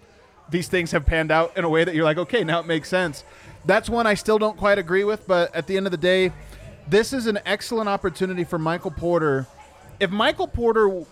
these 0.50 0.68
things 0.68 0.92
have 0.92 1.06
panned 1.06 1.30
out 1.30 1.56
in 1.58 1.64
a 1.64 1.70
way 1.70 1.84
that 1.84 1.94
you're 1.94 2.06
like, 2.06 2.18
okay, 2.18 2.44
now 2.44 2.60
it 2.60 2.66
makes 2.66 2.90
sense. 2.90 3.24
That's 3.66 3.90
one 3.90 4.08
I 4.08 4.14
still 4.14 4.40
don't 4.40 4.58
quite 4.58 4.80
agree 4.80 5.04
with, 5.04 5.28
but 5.28 5.54
at 5.54 5.68
the 5.68 5.76
end 5.78 5.86
of 5.86 5.92
the 5.92 5.98
day, 5.98 6.32
this 6.90 7.14
is 7.14 7.28
an 7.28 7.40
excellent 7.46 7.90
opportunity 7.90 8.44
for 8.44 8.58
Michael 8.58 8.92
Porter. 8.92 9.46
If 10.00 10.10
Michael 10.12 10.48
Porter 10.48 11.06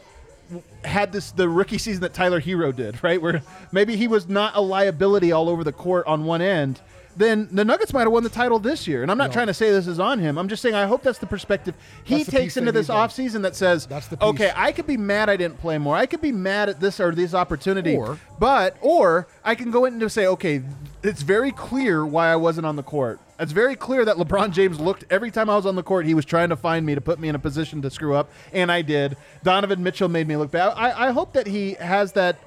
had 0.83 1.11
this 1.11 1.31
the 1.31 1.49
rookie 1.49 1.77
season 1.79 2.01
that 2.01 2.13
Tyler 2.13 2.39
Herro 2.39 2.71
did, 2.75 3.03
right? 3.03 3.21
Where 3.21 3.41
maybe 3.71 3.95
he 3.95 4.07
was 4.07 4.27
not 4.27 4.55
a 4.55 4.61
liability 4.61 5.31
all 5.31 5.49
over 5.49 5.63
the 5.63 5.71
court 5.71 6.05
on 6.05 6.25
one 6.25 6.41
end, 6.41 6.79
then 7.17 7.47
the 7.51 7.65
Nuggets 7.65 7.93
might 7.93 8.01
have 8.01 8.11
won 8.11 8.23
the 8.23 8.29
title 8.29 8.59
this 8.59 8.87
year. 8.87 9.01
And 9.01 9.09
I'm 9.09 9.17
not 9.17 9.29
Yeah. 9.29 9.33
trying 9.33 9.47
to 9.47 9.53
say 9.53 9.71
this 9.71 9.87
is 9.87 9.99
on 9.99 10.19
him. 10.19 10.37
I'm 10.37 10.47
just 10.49 10.61
saying 10.61 10.75
I 10.75 10.85
hope 10.85 11.01
that's 11.01 11.17
the 11.17 11.25
perspective 11.25 11.73
he 12.03 12.23
the 12.23 12.31
takes 12.31 12.57
into 12.57 12.71
this 12.71 12.89
offseason 12.89 13.41
that 13.43 13.55
says, 13.55 13.87
okay, 14.21 14.51
I 14.55 14.71
could 14.71 14.85
be 14.85 14.97
mad 14.97 15.29
I 15.29 15.37
didn't 15.37 15.59
play 15.59 15.77
more. 15.79 15.95
I 15.95 16.05
could 16.05 16.21
be 16.21 16.31
mad 16.33 16.69
at 16.69 16.79
this 16.79 16.99
or 16.99 17.11
this 17.15 17.33
opportunity. 17.33 17.95
Or- 17.95 18.19
but 18.37 18.77
or 18.81 19.27
I 19.43 19.55
can 19.55 19.71
go 19.71 19.85
in 19.85 19.99
and 19.99 20.11
say, 20.11 20.27
okay, 20.27 20.61
it's 21.07 21.21
very 21.21 21.51
clear 21.51 22.05
why 22.05 22.29
I 22.31 22.35
wasn't 22.35 22.65
on 22.65 22.75
the 22.75 22.83
court. 22.83 23.19
It's 23.39 23.51
very 23.51 23.75
clear 23.75 24.05
that 24.05 24.15
LeBron 24.15 24.51
James 24.51 24.79
looked 24.79 25.03
every 25.09 25.29
time 25.31 25.49
I 25.49 25.55
was 25.55 25.65
on 25.65 25.75
the 25.75 25.83
court. 25.83 26.05
He 26.05 26.13
was 26.13 26.23
trying 26.25 26.49
to 26.49 26.55
find 26.55 26.85
me 26.85 26.95
to 26.95 27.01
put 27.01 27.19
me 27.19 27.27
in 27.27 27.35
a 27.35 27.39
position 27.39 27.81
to 27.81 27.89
screw 27.89 28.15
up, 28.15 28.29
and 28.53 28.71
I 28.71 28.81
did. 28.81 29.17
Donovan 29.43 29.83
Mitchell 29.83 30.07
made 30.07 30.27
me 30.27 30.37
look 30.37 30.51
bad. 30.51 30.69
I, 30.77 31.07
I 31.07 31.11
hope 31.11 31.33
that 31.33 31.47
he 31.47 31.73
has 31.73 32.13
that 32.13 32.39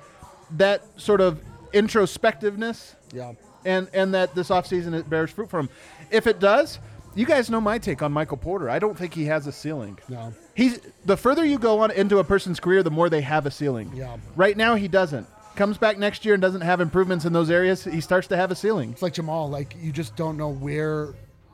that 0.53 0.83
sort 0.97 1.21
of 1.21 1.43
introspectiveness, 1.75 2.95
Yeah. 3.13 3.33
and 3.65 3.89
and 3.93 4.15
that 4.15 4.35
this 4.35 4.49
offseason 4.49 4.95
it 4.99 5.09
bears 5.11 5.31
fruit 5.31 5.51
for 5.51 5.59
him. 5.61 5.69
If 6.11 6.27
it 6.27 6.41
does, 6.41 6.79
you 7.15 7.27
guys 7.27 7.51
know 7.51 7.61
my 7.61 7.79
take 7.79 8.03
on 8.03 8.13
Michael 8.13 8.37
Porter. 8.39 8.71
I 8.71 8.79
don't 8.79 8.97
think 8.97 9.13
he 9.13 9.25
has 9.27 9.47
a 9.47 9.53
ceiling. 9.53 9.99
No. 10.09 10.33
He's 10.55 10.81
the 11.05 11.17
further 11.17 11.45
you 11.45 11.59
go 11.59 11.81
on 11.81 11.91
into 11.91 12.19
a 12.19 12.25
person's 12.25 12.61
career, 12.61 12.83
the 12.83 12.91
more 12.91 13.11
they 13.11 13.21
have 13.21 13.45
a 13.47 13.51
ceiling. 13.51 13.93
Yeah. 13.95 14.17
Right 14.37 14.57
now, 14.57 14.75
he 14.75 14.89
doesn't. 14.89 15.27
Comes 15.59 15.77
back 15.77 15.99
next 15.99 16.25
year 16.25 16.35
and 16.35 16.41
doesn't 16.41 16.61
have 16.61 16.81
improvements 16.81 17.25
in 17.25 17.33
those 17.33 17.51
areas. 17.51 17.83
He 17.83 18.01
starts 18.01 18.29
to 18.29 18.37
have 18.37 18.53
a 18.53 18.55
ceiling. 18.55 18.93
It's 18.93 19.03
like 19.03 19.13
Jamal. 19.15 19.51
Like 19.51 19.75
you 19.83 19.91
just 19.91 20.15
don't 20.15 20.37
know 20.37 20.51
where. 20.51 21.09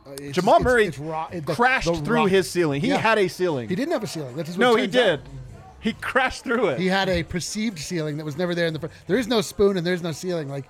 Uh, 0.07 0.11
it's 0.21 0.35
Jamal 0.35 0.57
it's- 0.57 0.65
Murray 0.65 0.87
it's 0.89 0.99
raw- 0.99 1.29
it- 1.33 1.47
the- 1.47 1.55
crashed 1.55 1.87
the 1.91 1.97
through 2.01 2.17
raw- 2.17 2.27
his 2.27 2.51
ceiling. 2.51 2.83
He 2.83 2.89
Yeah. 2.89 2.99
had 2.99 3.17
a 3.19 3.29
ceiling. 3.29 3.67
He 3.71 3.75
didn't 3.75 3.93
have 3.93 4.03
a 4.03 4.07
ceiling. 4.07 4.37
That's 4.37 4.59
no, 4.59 4.75
he 4.77 4.83
turns 4.83 4.97
out. 4.97 5.01
did. 5.01 5.21
He 5.81 5.93
crashed 5.95 6.45
through 6.45 6.69
it. 6.69 6.79
He 6.81 6.87
had 6.89 7.09
a 7.09 7.23
perceived 7.23 7.79
ceiling 7.79 8.19
that 8.19 8.25
was 8.27 8.37
never 8.37 8.55
there 8.55 8.67
in 8.67 8.75
the 8.75 8.79
first. 8.81 8.93
There 9.07 9.17
is 9.17 9.27
no 9.27 9.41
spoon 9.41 9.79
and 9.79 9.87
there's 9.87 10.03
no 10.03 10.13
ceiling. 10.13 10.51
Like 10.51 10.65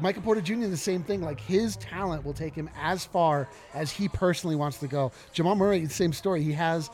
Michael 0.00 0.22
Porter 0.22 0.40
Jr. 0.40 0.68
the 0.68 0.76
same 0.78 1.02
thing. 1.02 1.20
Like 1.20 1.40
his 1.40 1.76
talent 1.76 2.24
will 2.24 2.32
take 2.32 2.54
him 2.54 2.70
as 2.80 3.04
far 3.04 3.48
as 3.74 3.90
he 3.90 4.08
personally 4.08 4.56
wants 4.56 4.78
to 4.78 4.86
go. 4.86 5.12
Jamal 5.34 5.56
Murray, 5.56 5.84
the 5.84 5.92
same 5.92 6.14
story. 6.14 6.42
He 6.42 6.52
has 6.52 6.88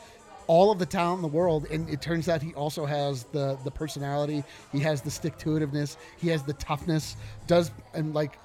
all 0.47 0.71
of 0.71 0.79
the 0.79 0.85
talent 0.85 1.17
in 1.19 1.21
the 1.21 1.35
world, 1.35 1.65
and 1.71 1.89
it 1.89 2.01
turns 2.01 2.29
out 2.29 2.41
he 2.41 2.53
also 2.53 2.85
has 2.85 3.23
the 3.25 3.57
the 3.63 3.71
personality. 3.71 4.43
He 4.71 4.79
has 4.79 5.01
the 5.01 5.11
stick 5.11 5.37
to 5.39 5.49
itiveness. 5.49 5.97
He 6.17 6.29
has 6.29 6.43
the 6.43 6.53
toughness. 6.53 7.15
Does 7.47 7.71
and 7.93 8.13
like. 8.13 8.37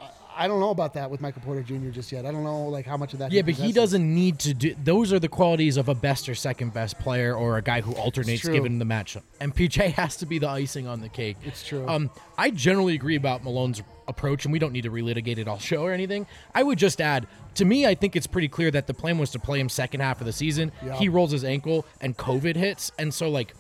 I- 0.45 0.49
don't 0.49 0.61
know 0.61 0.71
about 0.71 0.95
that 0.95 1.11
with 1.11 1.21
Michael 1.21 1.43
Porter 1.43 1.63
Jr. 1.63 1.91
just 1.91 2.11
yet. 2.11 2.27
I 2.27 2.33
don't 2.33 2.45
know 2.45 2.69
like 2.69 2.87
how 2.87 2.97
much 2.97 3.13
of 3.13 3.21
that. 3.21 3.31
Yeah, 3.31 3.43
but 3.43 3.55
he 3.55 3.73
doesn't 3.73 4.15
need 4.15 4.39
to 4.41 4.55
do. 4.55 4.75
Those 4.83 5.13
are 5.13 5.19
the 5.19 5.29
qualities 5.29 5.77
of 5.77 5.89
a 5.89 5.95
best 5.95 6.29
or 6.29 6.35
second 6.35 6.75
best 6.75 6.99
player, 6.99 7.35
or 7.35 7.57
a 7.57 7.63
guy 7.63 7.81
who 7.81 7.93
alternates 7.93 8.49
given 8.49 8.79
the 8.79 8.85
matchup. 8.85 9.23
And 9.41 9.55
PJ 9.55 9.93
has 9.95 10.17
to 10.17 10.27
be 10.27 10.39
the 10.39 10.49
icing 10.49 10.87
on 10.87 11.01
the 11.01 11.09
cake. 11.09 11.37
It's 11.45 11.65
true. 11.67 11.87
Um, 11.89 12.11
I 12.37 12.51
generally 12.51 12.95
agree 12.95 13.17
about 13.17 13.45
Malone's 13.45 13.83
approach, 14.09 14.45
and 14.45 14.53
we 14.53 14.59
don't 14.59 14.73
need 14.73 14.83
to 14.83 14.91
relitigate 14.91 15.39
it 15.39 15.47
all 15.47 15.59
show 15.59 15.83
or 15.85 15.93
anything. 15.93 16.27
I 16.55 16.63
would 16.63 16.79
just 16.79 17.01
add, 17.01 17.27
to 17.55 17.65
me, 17.65 17.87
I 17.87 17.95
think 17.95 18.17
it's 18.17 18.27
pretty 18.27 18.49
clear 18.49 18.71
that 18.73 18.87
the 18.87 18.95
plan 18.95 19.19
was 19.19 19.31
to 19.31 19.39
play 19.39 19.61
him 19.61 19.69
second 19.69 20.01
half 20.01 20.21
of 20.21 20.27
the 20.27 20.33
season. 20.33 20.73
He 20.99 21.09
rolls 21.09 21.31
his 21.31 21.45
ankle, 21.45 21.87
and 22.01 22.17
COVID 22.17 22.57
hits, 22.57 22.91
and 22.99 23.13
so 23.15 23.29
like. 23.31 23.55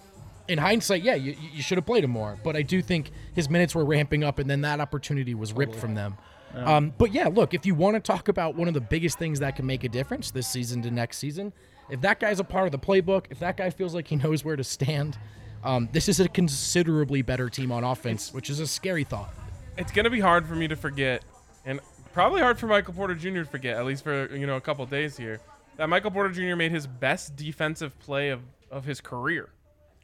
In 0.49 0.59
hindsight, 0.59 1.05
yeah, 1.05 1.15
you, 1.15 1.37
you 1.55 1.63
should 1.63 1.79
have 1.79 1.87
played 1.87 2.03
him 2.03 2.11
more, 2.11 2.37
but 2.43 2.57
I 2.57 2.63
do 2.63 2.83
think 2.83 3.13
his 3.37 3.49
minutes 3.49 3.73
were 3.73 3.85
ramping 3.85 4.25
up, 4.25 4.41
and 4.41 4.51
then 4.51 4.63
that 4.63 4.81
opportunity 4.81 5.33
was 5.33 5.53
ripped 5.53 5.77
from 5.77 5.95
them. 5.95 6.17
Um, 6.55 6.93
but 6.99 7.13
yeah, 7.13 7.29
look, 7.29 7.55
if 7.55 7.65
you 7.65 7.75
want 7.75 7.95
to 7.95 8.01
talk 8.01 8.29
about 8.29 8.57
one 8.57 8.69
of 8.69 8.75
the 8.75 8.81
biggest 8.81 9.19
things 9.19 9.41
that 9.41 9.57
can 9.57 9.67
make 9.67 9.85
a 9.85 9.89
difference 9.89 10.31
this 10.31 10.49
season 10.49 10.83
to 10.83 10.91
next 10.91 11.19
season, 11.19 11.53
if 11.91 12.01
that 12.01 12.21
guy's 12.21 12.41
a 12.41 12.45
part 12.45 12.67
of 12.67 12.73
the 12.73 12.79
playbook, 12.79 13.27
if 13.31 13.39
that 13.41 13.57
guy 13.57 13.71
feels 13.71 13.95
like 13.95 14.09
he 14.09 14.17
knows 14.25 14.45
where 14.45 14.57
to 14.57 14.65
stand, 14.65 15.19
um, 15.63 15.89
this 15.93 16.09
is 16.09 16.21
a 16.21 16.29
considerably 16.29 17.23
better 17.23 17.49
team 17.51 17.71
on 17.71 17.85
offense, 17.85 18.33
which 18.33 18.51
is 18.51 18.61
a 18.61 18.67
scary 18.67 19.05
thought. 19.05 19.33
it's 19.77 19.93
gonna 19.93 20.11
be 20.11 20.21
hard 20.21 20.47
for 20.47 20.55
me 20.55 20.67
to 20.69 20.77
forget, 20.77 21.23
and 21.65 21.81
probably 22.13 22.41
hard 22.41 22.59
for 22.59 22.67
Michael 22.67 22.95
Porter 22.95 23.15
Jr. 23.15 23.41
to 23.41 23.45
forget, 23.45 23.77
at 23.77 23.85
least 23.85 24.03
for 24.03 24.35
you 24.35 24.47
know 24.47 24.57
a 24.57 24.61
couple 24.61 24.85
days 24.87 25.17
here, 25.17 25.41
that 25.77 25.89
Michael 25.89 26.11
Porter 26.11 26.31
Jr. 26.31 26.57
made 26.57 26.73
his 26.73 26.87
best 26.87 27.37
defensive 27.37 27.99
play 28.01 28.31
of, 28.31 28.41
of 28.71 28.85
his 28.85 29.01
career. 29.01 29.51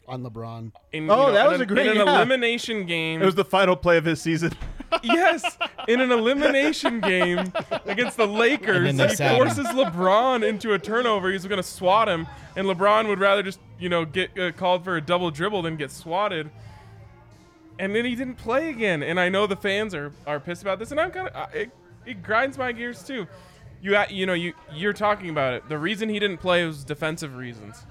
On 0.09 0.23
LeBron. 0.23 0.73
In, 0.93 1.11
Oh, 1.11 1.27
you 1.27 1.27
know, 1.29 1.33
that 1.33 1.49
was 1.49 1.57
an- 1.57 1.63
a 1.63 1.67
great- 1.67 1.87
in 1.89 1.97
an 2.01 2.07
yeah. 2.07 2.17
elimination 2.17 2.87
game. 2.87 3.21
it 3.23 3.25
was 3.25 3.35
the 3.35 3.45
final 3.45 3.77
play 3.77 3.97
of 3.97 4.05
his 4.05 4.21
season. 4.23 4.53
yes, 5.03 5.59
in 5.89 6.01
an 6.01 6.13
elimination 6.13 7.01
game 7.01 7.53
against 7.87 8.17
the 8.17 8.27
Lakers, 8.27 8.89
And 8.89 8.99
then 9.01 9.09
he 9.09 9.17
sat 9.17 9.33
him. 9.33 9.39
forces 9.39 9.67
LeBron 9.67 10.47
into 10.49 10.73
a 10.75 10.79
turnover. 10.79 11.31
He's 11.33 11.45
going 11.45 11.57
to 11.61 11.69
swat 11.69 12.09
him, 12.09 12.27
and 12.55 12.67
LeBron 12.69 13.09
would 13.09 13.19
rather 13.19 13.43
just 13.43 13.59
you 13.81 13.89
know 13.89 14.05
get 14.05 14.39
uh, 14.39 14.53
called 14.53 14.85
for 14.85 14.97
a 14.97 15.01
double 15.01 15.31
dribble 15.33 15.63
than 15.63 15.77
get 15.77 15.91
swatted. 15.91 16.51
And 17.79 17.95
then 17.95 18.05
he 18.05 18.15
didn't 18.15 18.37
play 18.37 18.71
again. 18.71 19.03
And 19.03 19.21
I 19.21 19.29
know 19.29 19.47
the 19.47 19.57
fans 19.57 19.95
are, 19.95 20.13
are 20.27 20.41
pissed 20.41 20.63
about 20.63 20.79
this, 20.79 20.93
and 20.93 21.01
I'm 21.01 21.11
kind 21.11 21.29
of 21.29 21.55
it, 21.55 21.71
it 22.07 22.23
grinds 22.23 22.57
my 22.57 22.73
gears 22.73 23.03
too. 23.03 23.27
You 23.83 23.99
you 24.09 24.25
know 24.25 24.33
you 24.35 24.55
you're 24.73 24.93
talking 24.95 25.31
about 25.31 25.53
it. 25.55 25.69
The 25.69 25.79
reason 25.79 26.09
he 26.09 26.19
didn't 26.19 26.39
play 26.39 26.65
was 26.65 26.85
defensive 26.85 27.37
reasons, 27.37 27.85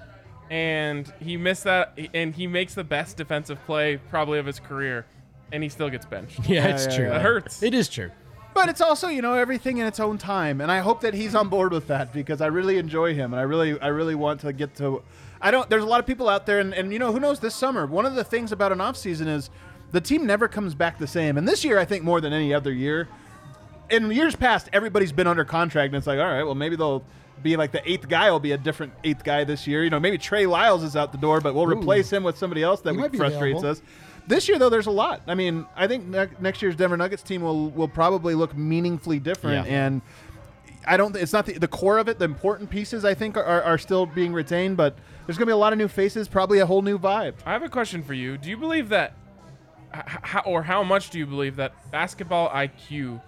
and 0.50 1.12
he 1.20 1.36
missed 1.36 1.64
that. 1.64 1.98
And 2.14 2.34
he 2.34 2.46
makes 2.46 2.74
the 2.74 2.84
best 2.84 3.16
defensive 3.16 3.58
play 3.66 3.98
probably 4.10 4.38
of 4.38 4.46
his 4.46 4.60
career, 4.60 5.06
and 5.52 5.62
he 5.62 5.68
still 5.68 5.90
gets 5.90 6.06
benched. 6.06 6.48
Yeah, 6.48 6.66
it's 6.66 6.86
yeah, 6.86 6.96
true. 6.96 7.04
yeah. 7.06 7.10
That 7.12 7.22
hurts. 7.22 7.62
It 7.62 7.74
is 7.74 7.88
true. 7.88 8.10
But 8.54 8.70
it's 8.70 8.80
also, 8.80 9.08
you 9.08 9.20
know, 9.20 9.34
everything 9.34 9.78
in 9.78 9.86
its 9.86 10.00
own 10.00 10.16
time, 10.16 10.62
and 10.62 10.72
I 10.72 10.78
hope 10.78 11.02
that 11.02 11.12
he's 11.12 11.34
on 11.34 11.50
board 11.50 11.72
with 11.72 11.88
that 11.88 12.14
because 12.14 12.40
I 12.40 12.46
really 12.46 12.78
enjoy 12.78 13.12
him, 13.14 13.34
and 13.34 13.40
I 13.40 13.42
really, 13.42 13.78
I 13.80 13.88
really 13.88 14.14
want 14.14 14.40
to 14.40 14.52
get 14.54 14.74
to. 14.76 15.02
I 15.42 15.50
don't. 15.50 15.68
There's 15.68 15.82
a 15.82 15.86
lot 15.86 16.00
of 16.00 16.06
people 16.06 16.26
out 16.26 16.46
there, 16.46 16.58
and, 16.60 16.72
and 16.72 16.90
you 16.90 16.98
know, 16.98 17.12
who 17.12 17.20
knows? 17.20 17.38
This 17.38 17.54
summer, 17.54 17.84
one 17.84 18.06
of 18.06 18.14
the 18.14 18.24
things 18.24 18.52
about 18.52 18.72
an 18.72 18.80
off 18.80 18.96
season 18.96 19.28
is 19.28 19.50
the 19.92 20.00
team 20.00 20.24
never 20.24 20.48
comes 20.48 20.74
back 20.74 20.98
the 20.98 21.06
same, 21.06 21.36
and 21.36 21.46
this 21.46 21.66
year, 21.66 21.78
I 21.78 21.84
think 21.84 22.02
more 22.02 22.20
than 22.22 22.32
any 22.32 22.54
other 22.54 22.72
year. 22.72 23.08
In 23.90 24.10
years 24.10 24.34
past, 24.34 24.70
everybody's 24.72 25.12
been 25.12 25.26
under 25.26 25.44
contract, 25.44 25.88
and 25.88 25.96
it's 25.96 26.06
like, 26.06 26.18
all 26.18 26.24
right, 26.24 26.42
well, 26.42 26.54
maybe 26.54 26.76
they'll 26.76 27.04
be 27.42 27.56
like 27.56 27.72
the 27.72 27.88
eighth 27.90 28.08
guy 28.08 28.30
will 28.30 28.40
be 28.40 28.52
a 28.52 28.58
different 28.58 28.92
eighth 29.04 29.22
guy 29.24 29.44
this 29.44 29.66
year. 29.66 29.84
You 29.84 29.90
know, 29.90 30.00
maybe 30.00 30.18
Trey 30.18 30.46
Lyles 30.46 30.82
is 30.82 30.96
out 30.96 31.12
the 31.12 31.18
door, 31.18 31.40
but 31.40 31.54
we'll 31.54 31.66
replace 31.66 32.10
him 32.12 32.22
with 32.24 32.38
somebody 32.38 32.62
else 32.62 32.80
that 32.82 32.92
He 32.92 32.98
might 33.00 33.12
be 33.12 33.18
frustrates 33.18 33.58
available. 33.60 33.70
us. 33.70 33.82
This 34.26 34.48
year, 34.48 34.58
though, 34.58 34.70
there's 34.70 34.86
a 34.86 34.90
lot. 34.92 35.22
I 35.28 35.34
mean, 35.34 35.66
I 35.76 35.86
think 35.86 36.06
ne- 36.06 36.28
next 36.40 36.60
year's 36.62 36.74
Denver 36.74 36.96
Nuggets 36.96 37.22
team 37.22 37.42
will 37.42 37.70
will 37.70 37.88
probably 37.88 38.34
look 38.34 38.56
meaningfully 38.56 39.20
different, 39.20 39.66
Yeah. 39.68 39.72
and 39.86 40.02
I 40.86 40.96
don't. 40.96 41.14
It's 41.16 41.32
not 41.32 41.46
the, 41.46 41.52
the 41.58 41.68
core 41.68 41.98
of 41.98 42.08
it. 42.08 42.18
The 42.18 42.24
important 42.24 42.70
pieces, 42.70 43.04
I 43.04 43.14
think, 43.14 43.36
are, 43.36 43.62
are 43.62 43.78
still 43.78 44.06
being 44.06 44.32
retained, 44.32 44.76
but 44.76 44.96
there's 45.26 45.36
going 45.36 45.46
to 45.46 45.50
be 45.50 45.52
a 45.52 45.56
lot 45.56 45.72
of 45.72 45.78
new 45.78 45.88
faces, 45.88 46.26
probably 46.28 46.58
a 46.60 46.66
whole 46.66 46.82
new 46.82 46.98
vibe. 46.98 47.34
I 47.44 47.52
have 47.52 47.62
a 47.62 47.68
question 47.68 48.02
for 48.02 48.14
you. 48.14 48.36
Do 48.38 48.48
you 48.50 48.56
believe 48.56 48.88
that, 48.88 49.14
h- 49.94 50.02
how, 50.22 50.40
or 50.40 50.62
how 50.62 50.82
much 50.82 51.10
do 51.10 51.18
you 51.18 51.26
believe 51.26 51.56
that 51.56 51.72
basketball 51.92 52.48
IQ 52.50 53.20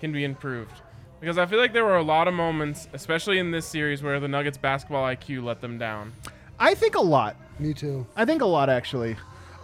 can 0.00 0.10
be 0.12 0.24
improved. 0.24 0.72
Because 1.22 1.38
I 1.38 1.46
feel 1.46 1.60
like 1.60 1.72
there 1.72 1.84
were 1.84 1.98
a 1.98 2.02
lot 2.02 2.26
of 2.26 2.34
moments, 2.34 2.88
especially 2.92 3.38
in 3.38 3.52
this 3.52 3.64
series, 3.64 4.02
where 4.02 4.18
the 4.18 4.26
Nuggets 4.26 4.58
basketball 4.58 5.04
IQ 5.04 5.44
let 5.44 5.60
them 5.60 5.78
down. 5.78 6.12
I 6.58 6.74
think 6.74 6.96
a 6.96 7.00
lot. 7.00 7.36
Me 7.60 7.72
too. 7.72 8.04
I 8.16 8.24
think 8.24 8.42
a 8.42 8.46
lot 8.46 8.68
actually. 8.68 9.14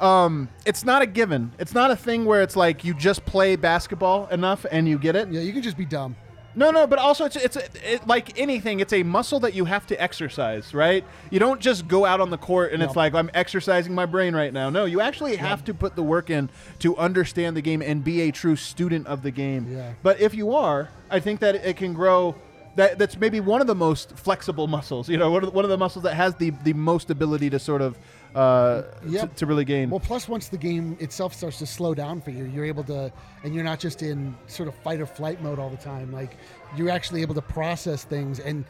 Um, 0.00 0.48
it's 0.64 0.84
not 0.84 1.02
a 1.02 1.06
given. 1.06 1.50
It's 1.58 1.74
not 1.74 1.90
a 1.90 1.96
thing 1.96 2.24
where 2.26 2.42
it's 2.42 2.54
like 2.54 2.84
you 2.84 2.94
just 2.94 3.26
play 3.26 3.56
basketball 3.56 4.28
enough 4.28 4.66
and 4.70 4.88
you 4.88 5.00
get 5.00 5.16
it. 5.16 5.32
Yeah, 5.32 5.40
you 5.40 5.52
can 5.52 5.62
just 5.62 5.76
be 5.76 5.84
dumb. 5.84 6.14
No, 6.54 6.70
no, 6.70 6.86
but 6.86 7.00
also 7.00 7.24
it's 7.24 7.34
it's 7.34 7.56
it, 7.56 8.06
like 8.06 8.38
anything. 8.38 8.78
It's 8.78 8.92
a 8.92 9.02
muscle 9.02 9.40
that 9.40 9.52
you 9.52 9.64
have 9.64 9.84
to 9.88 10.00
exercise, 10.00 10.72
right? 10.72 11.04
You 11.30 11.40
don't 11.40 11.60
just 11.60 11.88
go 11.88 12.04
out 12.04 12.20
on 12.20 12.30
the 12.30 12.38
court 12.38 12.72
and 12.72 12.84
it's 12.84 12.94
like 12.94 13.14
I'm 13.14 13.30
exercising 13.34 13.96
my 13.96 14.06
brain 14.06 14.34
right 14.34 14.52
now. 14.52 14.70
No, 14.70 14.84
you 14.84 15.00
actually 15.00 15.34
have 15.36 15.64
to 15.64 15.74
put 15.74 15.96
the 15.96 16.04
work 16.04 16.30
in 16.30 16.50
to 16.78 16.96
understand 16.96 17.56
the 17.56 17.62
game 17.62 17.82
and 17.82 18.04
be 18.04 18.20
a 18.22 18.30
true 18.30 18.54
student 18.54 19.08
of 19.08 19.22
the 19.22 19.32
game. 19.32 19.66
Yeah. 19.70 19.94
But 20.04 20.20
if 20.20 20.34
you 20.34 20.52
are, 20.52 20.88
I 21.10 21.20
think 21.20 21.40
that 21.40 21.54
it 21.56 21.76
can 21.76 21.92
grow. 21.94 22.34
That 22.76 22.98
that's 22.98 23.18
maybe 23.18 23.40
one 23.40 23.60
of 23.60 23.66
the 23.66 23.74
most 23.74 24.16
flexible 24.16 24.68
muscles. 24.68 25.08
You 25.08 25.16
know, 25.16 25.30
one 25.30 25.42
of 25.42 25.50
the, 25.50 25.56
one 25.56 25.64
of 25.64 25.70
the 25.70 25.78
muscles 25.78 26.04
that 26.04 26.14
has 26.14 26.34
the 26.36 26.50
the 26.62 26.72
most 26.74 27.10
ability 27.10 27.50
to 27.50 27.58
sort 27.58 27.82
of 27.82 27.98
uh, 28.36 28.82
Yep. 29.06 29.30
to, 29.30 29.36
to 29.36 29.46
really 29.46 29.64
gain. 29.64 29.90
Well, 29.90 29.98
plus 30.00 30.28
once 30.28 30.48
the 30.48 30.58
game 30.58 30.96
itself 31.00 31.34
starts 31.34 31.58
to 31.58 31.66
slow 31.66 31.92
down 31.94 32.20
for 32.20 32.30
you, 32.30 32.44
you're 32.44 32.66
able 32.66 32.84
to, 32.84 33.10
and 33.42 33.54
you're 33.54 33.64
not 33.64 33.80
just 33.80 34.02
in 34.02 34.36
sort 34.46 34.68
of 34.68 34.74
fight 34.76 35.00
or 35.00 35.06
flight 35.06 35.42
mode 35.42 35.58
all 35.58 35.70
the 35.70 35.76
time. 35.78 36.12
Like 36.12 36.36
you're 36.76 36.90
actually 36.90 37.22
able 37.22 37.34
to 37.34 37.42
process 37.42 38.04
things 38.04 38.38
and 38.38 38.64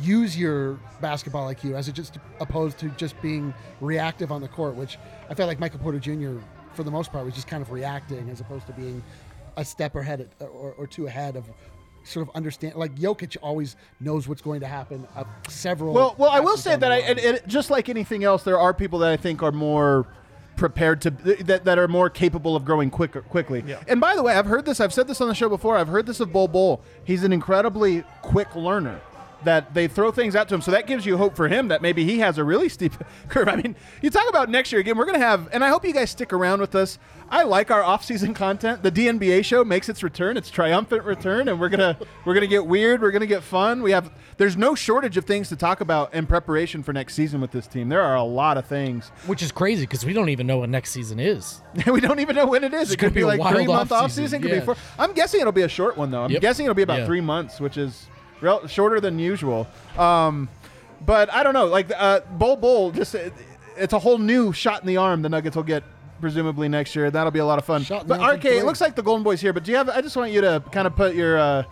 use 0.00 0.38
your 0.38 0.78
basketball 1.00 1.52
IQ 1.52 1.74
as 1.74 1.88
it 1.88 1.92
just 1.94 2.18
opposed 2.38 2.78
to 2.78 2.90
just 2.90 3.20
being 3.20 3.52
reactive 3.80 4.30
on 4.30 4.40
the 4.42 4.48
court, 4.48 4.76
which 4.76 4.96
I 5.28 5.34
felt 5.34 5.48
like 5.48 5.58
Michael 5.58 5.80
Porter 5.80 5.98
Jr. 5.98 6.36
for 6.74 6.84
the 6.84 6.90
most 6.92 7.10
part 7.10 7.24
was 7.24 7.34
just 7.34 7.48
kind 7.48 7.62
of 7.62 7.72
reacting 7.72 8.28
as 8.30 8.38
opposed 8.38 8.66
to 8.68 8.72
being 8.74 9.02
a 9.60 9.64
step 9.64 9.94
ahead 9.94 10.28
or, 10.40 10.72
or 10.72 10.86
two 10.86 11.06
ahead 11.06 11.36
of 11.36 11.44
sort 12.02 12.26
of 12.26 12.34
understand. 12.34 12.74
Like 12.76 12.96
Jokic 12.96 13.36
always 13.42 13.76
knows 14.00 14.26
what's 14.26 14.40
going 14.40 14.60
to 14.60 14.66
happen. 14.66 15.06
Uh, 15.14 15.24
several. 15.48 15.92
Well, 15.92 16.14
well, 16.18 16.30
I 16.30 16.40
will 16.40 16.56
say 16.56 16.76
that 16.76 16.90
I, 16.90 17.00
line. 17.00 17.10
it, 17.10 17.18
it, 17.18 17.46
just 17.46 17.70
like 17.70 17.88
anything 17.90 18.24
else, 18.24 18.42
there 18.42 18.58
are 18.58 18.72
people 18.72 18.98
that 19.00 19.12
I 19.12 19.18
think 19.18 19.42
are 19.42 19.52
more 19.52 20.06
prepared 20.56 21.02
to 21.02 21.10
that, 21.10 21.64
that 21.64 21.78
are 21.78 21.88
more 21.88 22.08
capable 22.10 22.56
of 22.56 22.64
growing 22.64 22.90
quicker 22.90 23.20
quickly. 23.20 23.62
Yeah. 23.66 23.82
And 23.86 24.00
by 24.00 24.16
the 24.16 24.22
way, 24.22 24.34
I've 24.34 24.46
heard 24.46 24.64
this. 24.64 24.80
I've 24.80 24.94
said 24.94 25.06
this 25.06 25.20
on 25.20 25.28
the 25.28 25.34
show 25.34 25.50
before. 25.50 25.76
I've 25.76 25.88
heard 25.88 26.06
this 26.06 26.20
of 26.20 26.32
Bol 26.32 26.48
Bol. 26.48 26.82
He's 27.04 27.22
an 27.22 27.32
incredibly 27.32 28.02
quick 28.22 28.54
learner. 28.56 29.00
That 29.44 29.72
they 29.72 29.88
throw 29.88 30.10
things 30.10 30.36
out 30.36 30.48
to 30.50 30.54
him, 30.54 30.60
so 30.60 30.70
that 30.70 30.86
gives 30.86 31.06
you 31.06 31.16
hope 31.16 31.34
for 31.34 31.48
him 31.48 31.68
that 31.68 31.80
maybe 31.80 32.04
he 32.04 32.18
has 32.18 32.36
a 32.36 32.44
really 32.44 32.68
steep 32.68 32.92
curve. 33.28 33.48
I 33.48 33.56
mean, 33.56 33.74
you 34.02 34.10
talk 34.10 34.28
about 34.28 34.50
next 34.50 34.70
year 34.70 34.80
again. 34.82 34.98
We're 34.98 35.06
gonna 35.06 35.18
have, 35.18 35.48
and 35.52 35.64
I 35.64 35.68
hope 35.70 35.84
you 35.84 35.94
guys 35.94 36.10
stick 36.10 36.32
around 36.34 36.60
with 36.60 36.74
us. 36.74 36.98
I 37.30 37.44
like 37.44 37.70
our 37.70 37.82
off-season 37.82 38.34
content. 38.34 38.82
The 38.82 38.90
DNBA 38.90 39.44
show 39.44 39.64
makes 39.64 39.88
its 39.88 40.02
return, 40.02 40.36
its 40.36 40.50
triumphant 40.50 41.04
return, 41.04 41.48
and 41.48 41.58
we're 41.58 41.68
gonna 41.70 41.96
we're 42.26 42.34
gonna 42.34 42.46
get 42.48 42.66
weird. 42.66 43.00
We're 43.00 43.12
gonna 43.12 43.24
get 43.26 43.42
fun. 43.42 43.82
We 43.82 43.92
have 43.92 44.10
there's 44.36 44.56
no 44.58 44.74
shortage 44.74 45.16
of 45.16 45.24
things 45.24 45.48
to 45.50 45.56
talk 45.56 45.80
about 45.80 46.12
in 46.12 46.26
preparation 46.26 46.82
for 46.82 46.92
next 46.92 47.14
season 47.14 47.40
with 47.40 47.50
this 47.52 47.66
team. 47.66 47.88
There 47.88 48.02
are 48.02 48.16
a 48.16 48.22
lot 48.22 48.58
of 48.58 48.66
things. 48.66 49.08
Which 49.26 49.42
is 49.42 49.52
crazy 49.52 49.82
because 49.84 50.04
we 50.04 50.12
don't 50.12 50.28
even 50.28 50.46
know 50.46 50.58
what 50.58 50.68
next 50.68 50.90
season 50.90 51.18
is. 51.18 51.62
we 51.86 52.00
don't 52.00 52.20
even 52.20 52.36
know 52.36 52.46
when 52.46 52.62
it 52.64 52.74
is. 52.74 52.90
It 52.92 52.98
could 52.98 53.14
be, 53.14 53.20
be 53.20 53.24
like 53.24 53.40
three 53.54 53.66
month 53.66 53.90
off 53.92 54.04
off-season, 54.04 54.24
season. 54.24 54.42
Could 54.42 54.50
be 54.50 54.60
four. 54.60 54.76
I'm 54.98 55.12
guessing 55.14 55.40
it'll 55.40 55.52
be 55.52 55.62
a 55.62 55.68
short 55.68 55.96
one 55.96 56.10
though. 56.10 56.24
I'm 56.24 56.30
Yep. 56.30 56.42
guessing 56.42 56.66
it'll 56.66 56.74
be 56.74 56.82
about 56.82 57.00
Yeah. 57.00 57.06
three 57.06 57.20
months, 57.22 57.58
which 57.60 57.76
is 57.78 58.06
rel- 58.40 58.66
shorter 58.66 59.00
than 59.00 59.18
usual. 59.18 59.66
Um, 59.98 60.48
but 61.04 61.32
I 61.32 61.42
don't 61.42 61.54
know. 61.54 61.66
Like 61.66 61.90
uh, 61.96 62.20
Bol 62.32 62.56
Bol, 62.56 62.90
just 62.92 63.14
it, 63.14 63.32
it's 63.76 63.92
a 63.92 63.98
whole 63.98 64.18
new 64.18 64.52
shot 64.52 64.80
in 64.82 64.86
the 64.86 64.96
arm. 64.98 65.22
The 65.22 65.28
Nuggets 65.28 65.56
will 65.56 65.62
get 65.62 65.82
presumably 66.20 66.68
next 66.68 66.94
year. 66.94 67.10
That'll 67.10 67.30
be 67.30 67.38
a 67.38 67.46
lot 67.46 67.58
of 67.58 67.64
fun. 67.64 67.82
Shot 67.82 68.06
but 68.06 68.20
RK, 68.20 68.44
it 68.46 68.64
looks 68.64 68.80
like 68.80 68.94
the 68.94 69.02
Golden 69.02 69.22
Boys 69.24 69.40
here. 69.40 69.52
But 69.52 69.64
do 69.64 69.70
you 69.70 69.76
have? 69.78 69.88
I 69.88 70.00
just 70.02 70.16
want 70.16 70.32
you 70.32 70.40
to 70.42 70.62
kind 70.72 70.86
of 70.86 70.94
put 70.96 71.14
your 71.14 71.38
uh, 71.38 71.62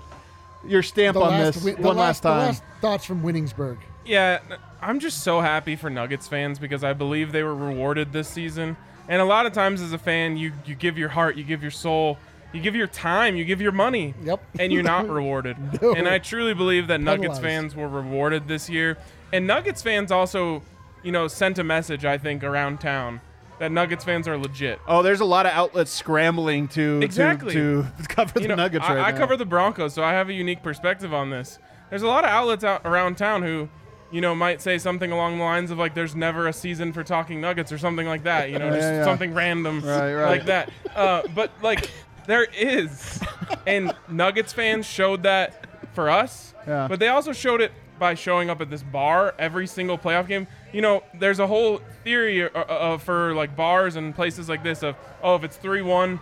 your 0.66 0.82
stamp 0.82 1.14
The 1.14 1.20
on 1.22 1.30
last 1.32 1.54
this 1.54 1.62
wi- 1.64 1.80
the 1.80 1.86
one 1.86 1.96
last 1.96 2.22
the 2.22 2.28
time. 2.30 2.38
last 2.38 2.62
thoughts 2.80 3.04
from 3.04 3.22
Winningsburg. 3.22 3.78
Yeah, 4.06 4.40
I'm 4.80 5.00
just 5.00 5.22
so 5.22 5.40
happy 5.40 5.76
for 5.76 5.90
Nuggets 5.90 6.26
fans 6.26 6.58
because 6.58 6.82
I 6.82 6.94
believe 6.94 7.32
they 7.32 7.42
were 7.42 7.54
rewarded 7.54 8.12
this 8.12 8.28
season. 8.28 8.76
And 9.06 9.20
a 9.20 9.24
lot 9.24 9.44
of 9.46 9.52
times 9.52 9.82
as 9.82 9.92
a 9.92 9.98
fan, 9.98 10.36
you 10.38 10.52
you 10.64 10.74
give 10.74 10.96
your 10.96 11.10
heart, 11.10 11.36
you 11.36 11.44
give 11.44 11.60
your 11.62 11.70
soul, 11.70 12.16
you 12.58 12.62
give 12.64 12.76
your 12.76 12.86
time, 12.86 13.36
you 13.36 13.44
give 13.44 13.60
your 13.60 13.72
money. 13.72 14.14
Yep. 14.24 14.42
And 14.58 14.72
you're 14.72 14.82
not 14.82 15.08
rewarded. 15.18 15.56
No. 15.80 15.94
And 15.94 16.08
I 16.08 16.18
truly 16.18 16.54
believe 16.54 16.88
that 16.88 17.00
Nuggets 17.00 17.38
Penalized. 17.38 17.42
fans 17.42 17.76
were 17.76 17.88
rewarded 17.88 18.48
this 18.48 18.68
year. 18.68 18.98
And 19.32 19.46
Nuggets 19.46 19.82
fans 19.82 20.10
also, 20.12 20.62
you 21.02 21.12
know, 21.12 21.28
sent 21.28 21.58
a 21.58 21.64
message 21.64 22.04
I 22.04 22.18
think 22.18 22.42
around 22.42 22.80
town 22.80 23.20
that 23.58 23.72
Nuggets 23.72 24.04
fans 24.04 24.28
are 24.28 24.38
legit. 24.38 24.78
Oh, 24.86 25.02
there's 25.02 25.20
a 25.20 25.24
lot 25.24 25.44
of 25.46 25.52
outlets 25.52 25.90
scrambling 25.90 26.68
to 26.68 27.00
Exactly. 27.02 27.52
to, 27.54 27.86
to 28.00 28.04
cover 28.08 28.32
you 28.36 28.42
the 28.42 28.48
know, 28.48 28.54
Nuggets 28.54 28.84
I, 28.86 28.94
right 28.94 29.06
I 29.06 29.10
now. 29.10 29.18
cover 29.18 29.36
the 29.36 29.44
Broncos, 29.46 29.94
so 29.94 30.02
I 30.04 30.12
have 30.12 30.28
a 30.28 30.32
unique 30.32 30.62
perspective 30.62 31.12
on 31.12 31.30
this. 31.30 31.58
There's 31.90 32.02
a 32.02 32.06
lot 32.06 32.24
of 32.24 32.30
outlets 32.30 32.62
out 32.64 32.82
around 32.84 33.16
town 33.18 33.42
who, 33.42 33.68
you 34.12 34.20
know, 34.20 34.34
might 34.34 34.62
say 34.62 34.78
something 34.78 35.10
along 35.10 35.38
the 35.38 35.44
lines 35.44 35.70
of 35.72 35.78
like, 35.78 35.94
"There's 35.94 36.14
never 36.14 36.46
a 36.46 36.52
season 36.52 36.92
for 36.92 37.02
talking 37.02 37.40
Nuggets" 37.40 37.72
or 37.72 37.78
something 37.78 38.06
like 38.06 38.22
that. 38.24 38.50
You 38.50 38.58
know, 38.60 38.66
Yeah, 38.70 38.74
just 38.76 38.88
yeah. 38.92 39.04
something 39.04 39.34
random 39.34 39.80
Right, 39.80 40.14
right. 40.14 40.28
like 40.30 40.44
that. 40.46 40.70
Uh, 40.94 41.22
but 41.34 41.50
like, 41.62 41.90
there 42.28 42.44
is, 42.44 43.20
and 43.66 43.94
Nuggets 44.06 44.52
fans 44.52 44.84
showed 44.84 45.22
that 45.22 45.66
for 45.94 46.10
us. 46.10 46.52
Yeah. 46.66 46.86
But 46.86 47.00
they 47.00 47.08
also 47.08 47.32
showed 47.32 47.62
it 47.62 47.72
by 47.98 48.14
showing 48.14 48.50
up 48.50 48.60
at 48.60 48.68
this 48.68 48.82
bar 48.82 49.34
every 49.38 49.66
single 49.66 49.96
playoff 49.96 50.28
game. 50.28 50.46
You 50.70 50.82
know, 50.82 51.02
there's 51.18 51.38
a 51.38 51.46
whole 51.46 51.80
theory 52.04 52.44
uh, 52.44 52.48
uh, 52.50 52.98
for 52.98 53.34
like 53.34 53.56
bars 53.56 53.96
and 53.96 54.14
places 54.14 54.46
like 54.46 54.62
this 54.62 54.82
of, 54.82 54.94
oh, 55.22 55.36
if 55.36 55.42
it's 55.42 55.56
three 55.56 55.80
one 55.80 56.20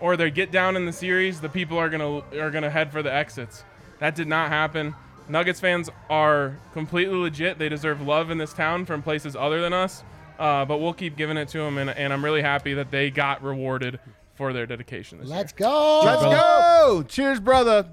or 0.00 0.16
they 0.16 0.32
get 0.32 0.50
down 0.50 0.74
in 0.74 0.84
the 0.84 0.92
series, 0.92 1.40
the 1.40 1.48
people 1.48 1.78
are 1.78 1.88
gonna 1.88 2.22
are 2.40 2.50
gonna 2.50 2.68
head 2.68 2.90
for 2.90 3.02
the 3.02 3.12
exits. 3.12 3.62
That 4.00 4.16
did 4.16 4.26
not 4.26 4.48
happen. 4.48 4.96
Nuggets 5.28 5.60
fans 5.60 5.88
are 6.10 6.58
completely 6.72 7.16
legit. 7.16 7.58
They 7.58 7.68
deserve 7.68 8.02
love 8.02 8.32
in 8.32 8.38
this 8.38 8.52
town 8.52 8.84
from 8.84 9.00
places 9.00 9.36
other 9.36 9.60
than 9.60 9.72
us. 9.72 10.02
Uh, 10.40 10.64
but 10.64 10.78
we'll 10.78 10.92
keep 10.92 11.16
giving 11.16 11.36
it 11.38 11.48
to 11.48 11.58
them, 11.58 11.78
and, 11.78 11.88
and 11.88 12.12
I'm 12.12 12.22
really 12.22 12.42
happy 12.42 12.74
that 12.74 12.90
they 12.90 13.10
got 13.10 13.42
rewarded 13.42 13.98
for 14.36 14.52
their 14.52 14.66
dedication 14.66 15.18
this 15.18 15.28
Let's 15.28 15.52
go. 15.52 16.02
Let's 16.04 16.22
go! 16.22 17.04
Cheers, 17.08 17.40
brother. 17.40 17.86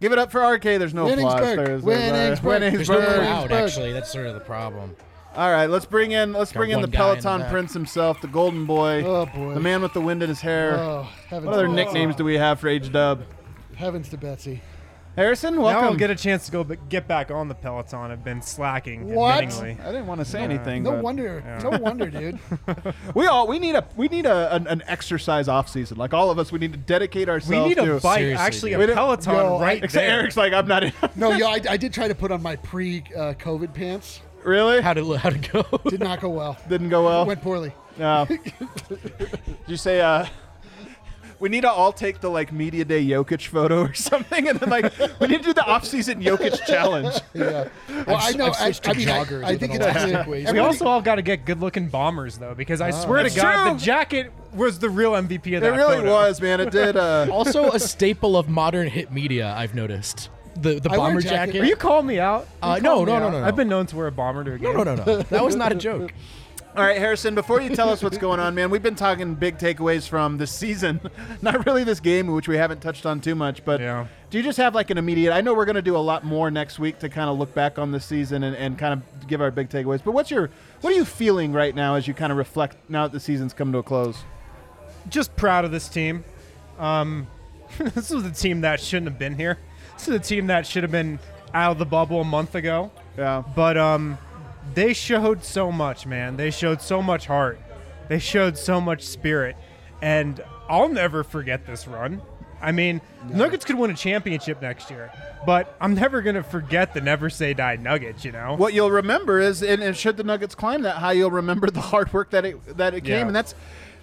Give 0.00 0.12
it 0.12 0.18
up 0.18 0.32
for 0.32 0.40
RK. 0.40 0.62
There's 0.62 0.94
no 0.94 1.06
applause. 1.08 1.40
Winningsburg. 1.40 1.56
There's, 1.66 1.84
there's, 1.84 2.40
uh, 2.40 2.44
Winningsburg. 2.44 2.60
There's 2.72 2.88
no 2.88 2.98
Winningsburg. 2.98 3.18
crowd, 3.18 3.52
actually. 3.52 3.92
That's 3.92 4.10
sort 4.10 4.26
of 4.26 4.34
the 4.34 4.40
problem. 4.40 4.96
All 5.34 5.50
right, 5.50 5.66
let's 5.70 5.86
bring 5.86 6.12
in 6.12 6.32
let's 6.34 6.52
Got 6.52 6.58
bring 6.58 6.70
in 6.72 6.76
one 6.80 6.82
the 6.82 6.88
guy 6.88 7.10
in 7.12 7.16
the 7.16 7.22
Peloton 7.22 7.40
back. 7.42 7.50
Prince 7.50 7.72
himself, 7.72 8.20
the 8.20 8.28
Golden 8.28 8.66
Boy, 8.66 9.02
Oh, 9.02 9.24
boy. 9.26 9.54
the 9.54 9.60
man 9.60 9.80
with 9.80 9.94
the 9.94 10.00
wind 10.00 10.22
in 10.22 10.28
his 10.28 10.40
hair. 10.42 10.74
Oh, 10.78 11.08
heavens 11.28 11.46
what 11.46 11.54
other 11.54 11.68
to 11.68 11.72
nicknames 11.72 12.16
do 12.16 12.24
we 12.24 12.34
have 12.34 12.60
for 12.60 12.68
H 12.68 12.92
Dub? 12.92 13.22
Heavens 13.74 14.10
to 14.10 14.18
Betsy. 14.18 14.60
Harrison, 15.14 15.56
Now 15.56 15.62
welcome. 15.62 15.84
I'll 15.84 15.94
get 15.96 16.08
a 16.10 16.14
chance 16.14 16.46
to 16.46 16.52
go 16.52 16.64
b- 16.64 16.76
get 16.88 17.06
back 17.06 17.30
on 17.30 17.46
the 17.48 17.54
Peloton. 17.54 18.10
I've 18.10 18.24
been 18.24 18.40
slacking. 18.40 19.12
What? 19.12 19.44
admittingly. 19.44 19.78
I 19.80 19.86
didn't 19.92 20.06
want 20.06 20.20
to 20.20 20.24
say 20.24 20.40
anything. 20.40 20.82
No 20.84 20.92
but 20.92 21.02
wonder. 21.04 21.42
Yeah. 21.44 21.70
No 21.70 21.78
wonder, 21.78 22.08
dude. 22.10 22.38
We 23.14 23.26
all 23.26 23.46
we 23.46 23.58
need 23.58 23.74
a 23.74 23.86
we 23.94 24.08
need 24.08 24.24
a 24.24 24.54
an, 24.54 24.66
an 24.68 24.82
exercise 24.86 25.48
off 25.48 25.68
season. 25.68 25.98
Like 25.98 26.14
all 26.14 26.30
of 26.30 26.38
us, 26.38 26.50
we 26.50 26.58
need 26.58 26.72
to 26.72 26.78
dedicate 26.78 27.28
ourselves. 27.28 27.50
We 27.50 27.56
ourselves 27.74 27.76
need 27.80 27.84
to. 27.92 27.96
a 27.96 28.00
bike, 28.00 28.18
Seriously, 28.20 28.42
actually 28.46 28.70
dude. 28.70 28.76
a 28.76 28.80
We 28.80 28.86
don't- 28.86 28.96
Peloton 28.96 29.34
Yo, 29.34 29.60
right 29.60 29.84
Except 29.84 29.92
there. 30.02 30.20
Eric's 30.20 30.36
like 30.38 30.52
I'm 30.54 30.66
not 30.66 30.82
in. 30.84 30.92
No, 31.16 31.32
yo, 31.32 31.46
I, 31.46 31.60
I 31.68 31.76
did 31.76 31.92
try 31.92 32.08
to 32.08 32.14
put 32.14 32.32
on 32.32 32.42
my 32.42 32.56
pre-COVID 32.56 33.74
pants. 33.74 34.20
really? 34.44 34.80
How 34.80 34.94
to 34.94 35.12
how 35.14 35.28
to 35.30 35.38
go? 35.38 35.64
Did 35.90 36.00
not 36.00 36.20
go 36.22 36.30
well. 36.30 36.56
Didn't 36.70 36.88
go 36.88 37.04
well. 37.04 37.26
Went 37.26 37.42
poorly. 37.42 37.72
No. 37.98 38.26
Did 38.26 38.40
you 39.66 39.76
say 39.76 40.00
uh 40.00 40.24
we 41.42 41.48
need 41.48 41.62
to 41.62 41.70
all 41.70 41.92
take 41.92 42.20
the 42.20 42.30
like 42.30 42.52
media 42.52 42.84
day 42.84 43.04
Jokic 43.04 43.48
photo 43.48 43.80
or 43.82 43.92
something, 43.94 44.48
and 44.48 44.60
then 44.60 44.70
like 44.70 44.96
we 45.20 45.26
need 45.26 45.38
to 45.38 45.44
do 45.46 45.52
the 45.52 45.64
off-season 45.66 46.22
Jokic 46.22 46.64
challenge. 46.66 47.14
Yeah. 47.34 47.68
Well, 47.88 48.16
I 48.16 48.28
I've 48.28 48.36
know. 48.36 48.46
I, 48.58 48.70
switched 48.70 48.84
to 48.84 48.90
I 48.90 48.92
mean, 48.94 49.08
I, 49.08 49.24
joggers 49.24 49.44
I 49.44 49.50
with 49.52 49.60
think 49.60 49.74
it's 49.74 49.84
elastic 49.84 50.14
actually. 50.44 50.52
we 50.52 50.58
also 50.60 50.86
all 50.86 51.02
got 51.02 51.16
to 51.16 51.22
get 51.22 51.44
good-looking 51.44 51.88
bombers 51.88 52.38
though, 52.38 52.54
because 52.54 52.80
I 52.80 52.90
swear 52.92 53.18
to 53.18 53.22
That's 53.24 53.34
God, 53.34 53.64
true. 53.70 53.74
the 53.78 53.84
jacket 53.84 54.32
was 54.54 54.78
the 54.78 54.88
real 54.90 55.12
MVP 55.12 55.34
of 55.34 55.42
that. 55.42 55.56
It 55.56 55.60
that 55.62 55.70
really 55.76 55.96
photo. 55.96 56.12
was, 56.12 56.40
man. 56.40 56.60
It 56.60 56.70
did. 56.70 56.96
Uh, 56.96 57.26
also, 57.32 57.72
a 57.72 57.80
staple 57.80 58.36
of 58.36 58.48
modern 58.48 58.86
hit 58.86 59.10
media. 59.10 59.52
I've 59.56 59.74
noticed 59.74 60.28
the 60.54 60.78
the 60.78 60.90
I 60.90 60.98
wear 60.98 61.08
bomber 61.08 61.20
jacket. 61.22 61.52
jacket. 61.54 61.62
Are 61.62 61.66
you 61.66 61.76
calling 61.76 62.06
me 62.06 62.20
out? 62.20 62.46
Uh, 62.62 62.74
You 62.76 62.82
no, 62.82 62.94
called 62.96 63.08
no, 63.08 63.18
no, 63.18 63.26
out. 63.26 63.32
no, 63.32 63.40
no. 63.40 63.46
I've 63.46 63.56
been 63.56 63.68
known 63.68 63.86
to 63.86 63.96
wear 63.96 64.06
a 64.06 64.12
bomber 64.12 64.44
to 64.44 64.52
a 64.52 64.58
game. 64.58 64.74
no, 64.76 64.84
no, 64.84 64.94
no, 64.94 65.04
no. 65.04 65.22
That 65.22 65.44
was 65.44 65.56
not 65.56 65.72
a 65.72 65.76
joke. 65.76 66.12
All 66.74 66.82
right, 66.82 66.96
Harrison, 66.96 67.34
before 67.34 67.60
you 67.60 67.74
tell 67.76 67.90
us 67.90 68.02
what's 68.02 68.16
going 68.16 68.40
on, 68.40 68.54
man, 68.54 68.70
we've 68.70 68.82
been 68.82 68.94
talking 68.94 69.34
big 69.34 69.58
takeaways 69.58 70.08
from 70.08 70.38
this 70.38 70.50
season. 70.50 71.02
Not 71.42 71.66
really 71.66 71.84
this 71.84 72.00
game, 72.00 72.28
which 72.28 72.48
we 72.48 72.56
haven't 72.56 72.80
touched 72.80 73.04
on 73.04 73.20
too 73.20 73.34
much, 73.34 73.62
but 73.62 73.78
Yeah. 73.78 74.06
do 74.30 74.38
you 74.38 74.44
just 74.44 74.56
have 74.56 74.74
like 74.74 74.88
an 74.88 74.96
immediate? 74.96 75.34
I 75.34 75.42
know 75.42 75.52
we're 75.52 75.66
going 75.66 75.76
to 75.76 75.82
do 75.82 75.94
a 75.94 75.98
lot 75.98 76.24
more 76.24 76.50
next 76.50 76.78
week 76.78 76.98
to 77.00 77.10
kind 77.10 77.28
of 77.28 77.38
look 77.38 77.52
back 77.52 77.78
on 77.78 77.90
the 77.90 78.00
season 78.00 78.42
and, 78.42 78.56
and 78.56 78.78
kind 78.78 78.94
of 78.94 79.26
give 79.28 79.42
our 79.42 79.50
big 79.50 79.68
takeaways. 79.68 80.02
But 80.02 80.12
what's 80.12 80.30
your 80.30 80.48
what 80.80 80.94
are 80.94 80.96
you 80.96 81.04
feeling 81.04 81.52
right 81.52 81.74
now 81.74 81.94
as 81.96 82.08
you 82.08 82.14
kind 82.14 82.32
of 82.32 82.38
reflect 82.38 82.76
now 82.88 83.02
that 83.02 83.12
the 83.12 83.20
season's 83.20 83.52
come 83.52 83.70
to 83.72 83.78
a 83.78 83.82
close? 83.82 84.16
Just 85.10 85.36
proud 85.36 85.66
of 85.66 85.72
this 85.72 85.90
team. 85.90 86.24
Um, 86.78 87.26
this 87.78 88.08
was 88.08 88.24
a 88.24 88.30
team 88.30 88.62
that 88.62 88.80
shouldn't 88.80 89.10
have 89.10 89.18
been 89.18 89.34
here. 89.36 89.58
This 89.98 90.08
is 90.08 90.14
a 90.14 90.18
team 90.18 90.46
that 90.46 90.66
should 90.66 90.84
have 90.84 90.92
been 90.92 91.18
out 91.52 91.72
of 91.72 91.78
the 91.78 91.84
bubble 91.84 92.22
a 92.22 92.24
month 92.24 92.54
ago. 92.54 92.90
Yeah. 93.18 93.42
But 93.54 93.76
um, 93.76 94.16
they 94.74 94.92
showed 94.92 95.44
so 95.44 95.70
much, 95.72 96.06
man. 96.06 96.36
They 96.36 96.50
showed 96.50 96.80
so 96.80 97.02
much 97.02 97.26
heart. 97.26 97.58
They 98.08 98.18
showed 98.18 98.58
so 98.58 98.80
much 98.80 99.02
spirit, 99.04 99.56
and 100.00 100.42
I'll 100.68 100.88
never 100.88 101.22
forget 101.24 101.66
this 101.66 101.86
run. 101.86 102.20
I 102.60 102.70
mean, 102.70 103.00
the 103.28 103.34
Nuggets 103.36 103.64
could 103.64 103.76
win 103.76 103.90
a 103.90 103.94
championship 103.94 104.62
next 104.62 104.88
year, 104.90 105.10
but 105.44 105.76
I'm 105.80 105.94
never 105.94 106.22
gonna 106.22 106.42
forget 106.44 106.94
the 106.94 107.00
never 107.00 107.28
say 107.30 107.54
die 107.54 107.76
Nuggets. 107.76 108.24
You 108.24 108.32
know, 108.32 108.54
What 108.56 108.72
you'll 108.72 108.90
remember 108.90 109.40
is, 109.40 109.62
and, 109.62 109.82
and 109.82 109.96
should 109.96 110.16
the 110.16 110.22
Nuggets 110.24 110.54
climb 110.54 110.82
that 110.82 110.96
high, 110.96 111.12
you'll 111.12 111.30
remember 111.32 111.70
the 111.70 111.80
hard 111.80 112.12
work 112.12 112.30
that 112.30 112.44
it 112.44 112.76
that 112.76 112.94
it 112.94 113.00
came, 113.02 113.12
Yeah. 113.12 113.26
and 113.28 113.34
that's 113.36 113.54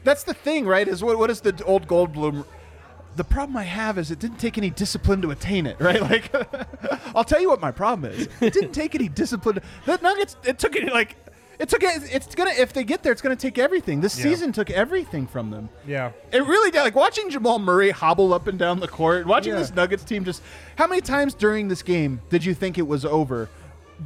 that's 0.04 0.24
the 0.24 0.34
thing, 0.34 0.66
right? 0.66 0.88
Is 0.88 1.02
what 1.04 1.18
what 1.18 1.30
is 1.30 1.42
the 1.42 1.64
old 1.64 1.88
Goldblum? 1.88 2.46
The 3.20 3.26
problem 3.26 3.58
I 3.58 3.64
have 3.64 3.98
is 3.98 4.12
it 4.12 4.20
didn't 4.20 4.38
take 4.40 4.58
any 4.58 4.70
discipline 4.70 5.22
to 5.24 5.32
attain 5.32 5.66
it, 5.68 5.76
right? 5.82 6.02
Like, 6.02 6.34
I'll 7.14 7.26
tell 7.26 7.42
you 7.42 7.50
what 7.50 7.60
my 7.60 7.70
problem 7.70 8.10
is. 8.14 8.30
It 8.40 8.54
didn't 8.54 8.72
take 8.72 8.96
any 8.96 9.10
discipline. 9.10 9.60
The 9.86 9.98
Nuggets, 9.98 10.38
it 10.46 10.58
took 10.58 10.74
it 10.78 10.94
like. 10.94 11.18
It 11.60 11.68
took 11.68 11.84
it. 11.84 12.02
It's 12.14 12.34
gonna 12.34 12.52
if 12.58 12.72
they 12.72 12.86
get 12.86 13.04
there, 13.04 13.12
it's 13.12 13.22
gonna 13.22 13.36
take 13.36 13.58
everything. 13.58 14.00
This 14.00 14.18
Yeah. 14.18 14.24
season 14.24 14.54
took 14.54 14.70
everything 14.70 15.28
from 15.28 15.52
them. 15.52 15.68
yeah. 15.86 16.12
It 16.32 16.46
really 16.46 16.72
did. 16.72 16.80
Like 16.82 16.96
watching 16.96 17.30
Jamal 17.30 17.60
Murray 17.60 17.90
hobble 17.90 18.34
up 18.34 18.48
and 18.48 18.58
down 18.58 18.80
the 18.80 18.88
court, 18.88 19.28
watching 19.28 19.52
Yeah. 19.52 19.60
this 19.60 19.74
Nuggets 19.76 20.06
team 20.06 20.24
just. 20.24 20.42
How 20.78 20.88
many 20.88 21.02
times 21.02 21.34
during 21.34 21.68
this 21.68 21.84
game 21.84 22.22
did 22.30 22.46
you 22.46 22.54
think 22.54 22.78
it 22.78 22.88
was 22.88 23.04
over 23.04 23.50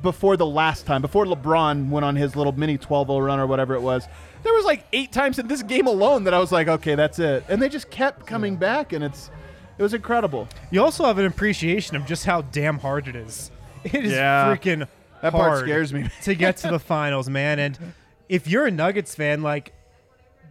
before 0.01 0.37
the 0.37 0.47
last 0.47 0.87
time, 0.87 1.03
before 1.03 1.25
LeBron 1.27 1.89
went 1.89 2.03
on 2.03 2.15
his 2.15 2.35
little 2.35 2.53
mini 2.57 2.79
12 2.79 3.05
0 3.09 3.19
run 3.19 3.39
or 3.39 3.45
whatever 3.45 3.75
it 3.75 3.81
was? 3.81 4.07
There 4.43 4.53
was 4.53 4.65
like 4.65 4.85
eight 4.93 5.11
times 5.11 5.39
in 5.39 5.47
this 5.47 5.63
game 5.63 5.87
alone 5.87 6.25
that 6.25 6.33
I 6.33 6.39
was 6.39 6.51
like, 6.51 6.67
okay, 6.67 6.95
that's 6.95 7.17
it. 7.19 7.45
And 7.47 7.61
they 7.61 7.69
just 7.69 7.89
kept 7.89 8.25
coming 8.27 8.55
back, 8.57 8.93
and 8.93 9.03
it's. 9.03 9.29
It 9.77 9.81
was 9.81 9.93
incredible. 9.95 10.47
You 10.69 10.83
also 10.83 11.03
have 11.05 11.17
an 11.17 11.25
appreciation 11.25 11.95
of 11.95 12.05
just 12.05 12.25
how 12.25 12.41
damn 12.41 12.77
hard 12.79 13.07
it 13.07 13.15
is. 13.15 13.49
It 13.83 13.95
is 14.05 14.11
Yeah. 14.13 14.55
freaking 14.55 14.87
That 15.21 15.31
part 15.33 15.63
scares 15.63 15.91
me. 15.91 16.09
to 16.23 16.35
get 16.35 16.57
to 16.57 16.69
the 16.69 16.79
finals, 16.93 17.27
man. 17.29 17.57
And 17.59 17.77
if 18.29 18.47
you're 18.47 18.65
a 18.67 18.71
Nuggets 18.71 19.15
fan, 19.15 19.41
like 19.41 19.73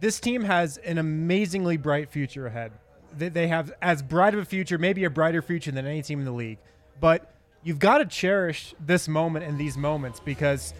this 0.01 0.19
team 0.19 0.43
has 0.43 0.77
an 0.77 0.97
amazingly 0.97 1.77
bright 1.77 2.09
future 2.11 2.45
ahead. 2.47 2.73
They, 3.17 3.29
they 3.29 3.47
have 3.47 3.71
as 3.81 4.01
bright 4.03 4.33
of 4.33 4.39
a 4.41 4.45
future, 4.45 4.77
maybe 4.77 5.03
a 5.05 5.09
brighter 5.09 5.41
future 5.41 5.71
than 5.71 5.87
any 5.87 6.01
team 6.01 6.19
in 6.19 6.25
the 6.25 6.31
league. 6.33 6.57
But 6.99 7.33
you've 7.63 7.79
got 7.79 7.99
to 7.99 8.05
cherish 8.05 8.75
this 8.79 9.07
moment 9.07 9.45
and 9.45 9.57
these 9.57 9.77
moments 9.77 10.19
because, 10.19 10.73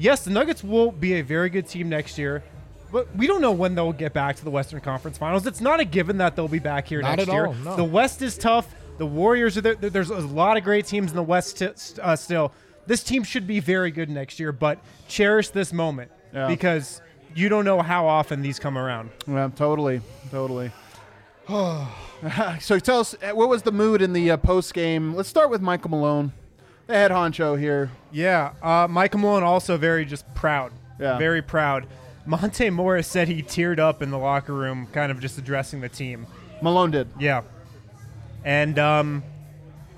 yes, 0.00 0.24
the 0.24 0.30
Nuggets 0.30 0.64
will 0.64 0.90
be 0.90 1.14
a 1.14 1.22
very 1.22 1.48
good 1.50 1.68
team 1.68 1.88
next 1.88 2.18
year. 2.18 2.42
But 2.92 3.14
we 3.14 3.28
don't 3.28 3.40
know 3.40 3.52
when 3.52 3.76
they'll 3.76 3.92
get 3.92 4.12
back 4.12 4.34
to 4.36 4.44
the 4.44 4.50
Western 4.50 4.80
Conference 4.80 5.16
Finals. 5.16 5.46
It's 5.46 5.60
not 5.60 5.78
a 5.78 5.84
given 5.84 6.18
that 6.18 6.34
they'll 6.34 6.48
be 6.48 6.58
back 6.58 6.88
here 6.88 7.00
Not 7.02 7.18
next 7.18 7.28
at 7.28 7.32
year. 7.34 7.46
all, 7.46 7.54
no. 7.54 7.76
The 7.76 7.84
West 7.84 8.20
is 8.20 8.36
tough. 8.36 8.74
The 8.98 9.06
Warriors 9.06 9.56
are 9.56 9.60
there. 9.60 9.76
there- 9.76 9.90
There's 9.90 10.10
a 10.10 10.16
lot 10.16 10.56
of 10.56 10.64
great 10.64 10.86
teams 10.86 11.10
in 11.10 11.16
the 11.16 11.22
West 11.22 11.56
sti- 11.58 12.02
uh, 12.02 12.16
still. 12.16 12.52
This 12.88 13.04
team 13.04 13.22
should 13.22 13.46
be 13.46 13.60
very 13.60 13.92
good 13.92 14.10
next 14.10 14.40
year, 14.40 14.50
but 14.50 14.80
cherish 15.06 15.50
this 15.50 15.72
moment 15.72 16.10
Yeah. 16.34 16.48
because 16.48 17.00
you 17.36 17.48
don't 17.48 17.64
know 17.64 17.80
how 17.80 18.08
often 18.08 18.42
these 18.42 18.58
come 18.58 18.76
around. 18.76 19.10
Yeah, 19.28 19.50
totally, 19.54 20.00
totally. 20.32 20.72
so 21.48 22.78
tell 22.78 23.00
us, 23.00 23.14
uh, 23.22 23.30
what 23.34 23.48
was 23.48 23.62
the 23.62 23.72
mood 23.72 24.02
in 24.02 24.12
the 24.12 24.32
uh, 24.32 24.36
post 24.36 24.74
game? 24.74 25.14
Let's 25.14 25.28
start 25.28 25.50
with 25.50 25.60
Michael 25.60 25.90
Malone, 25.90 26.32
the 26.90 26.96
head 26.96 27.10
honcho 27.10 27.58
here. 27.58 27.90
Yeah, 28.12 28.52
uh, 28.62 28.86
Michael 28.88 29.20
Malone 29.20 29.42
also 29.42 29.76
very 29.76 30.04
just 30.04 30.32
proud. 30.34 30.72
Yeah. 30.98 31.16
Very 31.18 31.40
proud. 31.42 31.86
Monte 32.26 32.68
Morris 32.70 33.08
said 33.08 33.28
he 33.28 33.42
teared 33.42 33.78
up 33.78 34.02
in 34.02 34.10
the 34.10 34.18
locker 34.18 34.52
room, 34.52 34.86
kind 34.92 35.10
of 35.10 35.18
just 35.20 35.38
addressing 35.38 35.80
the 35.80 35.88
team. 35.88 36.26
Malone 36.60 36.90
did. 36.90 37.08
Yeah. 37.18 37.42
And 38.44 38.78
um, 38.78 39.22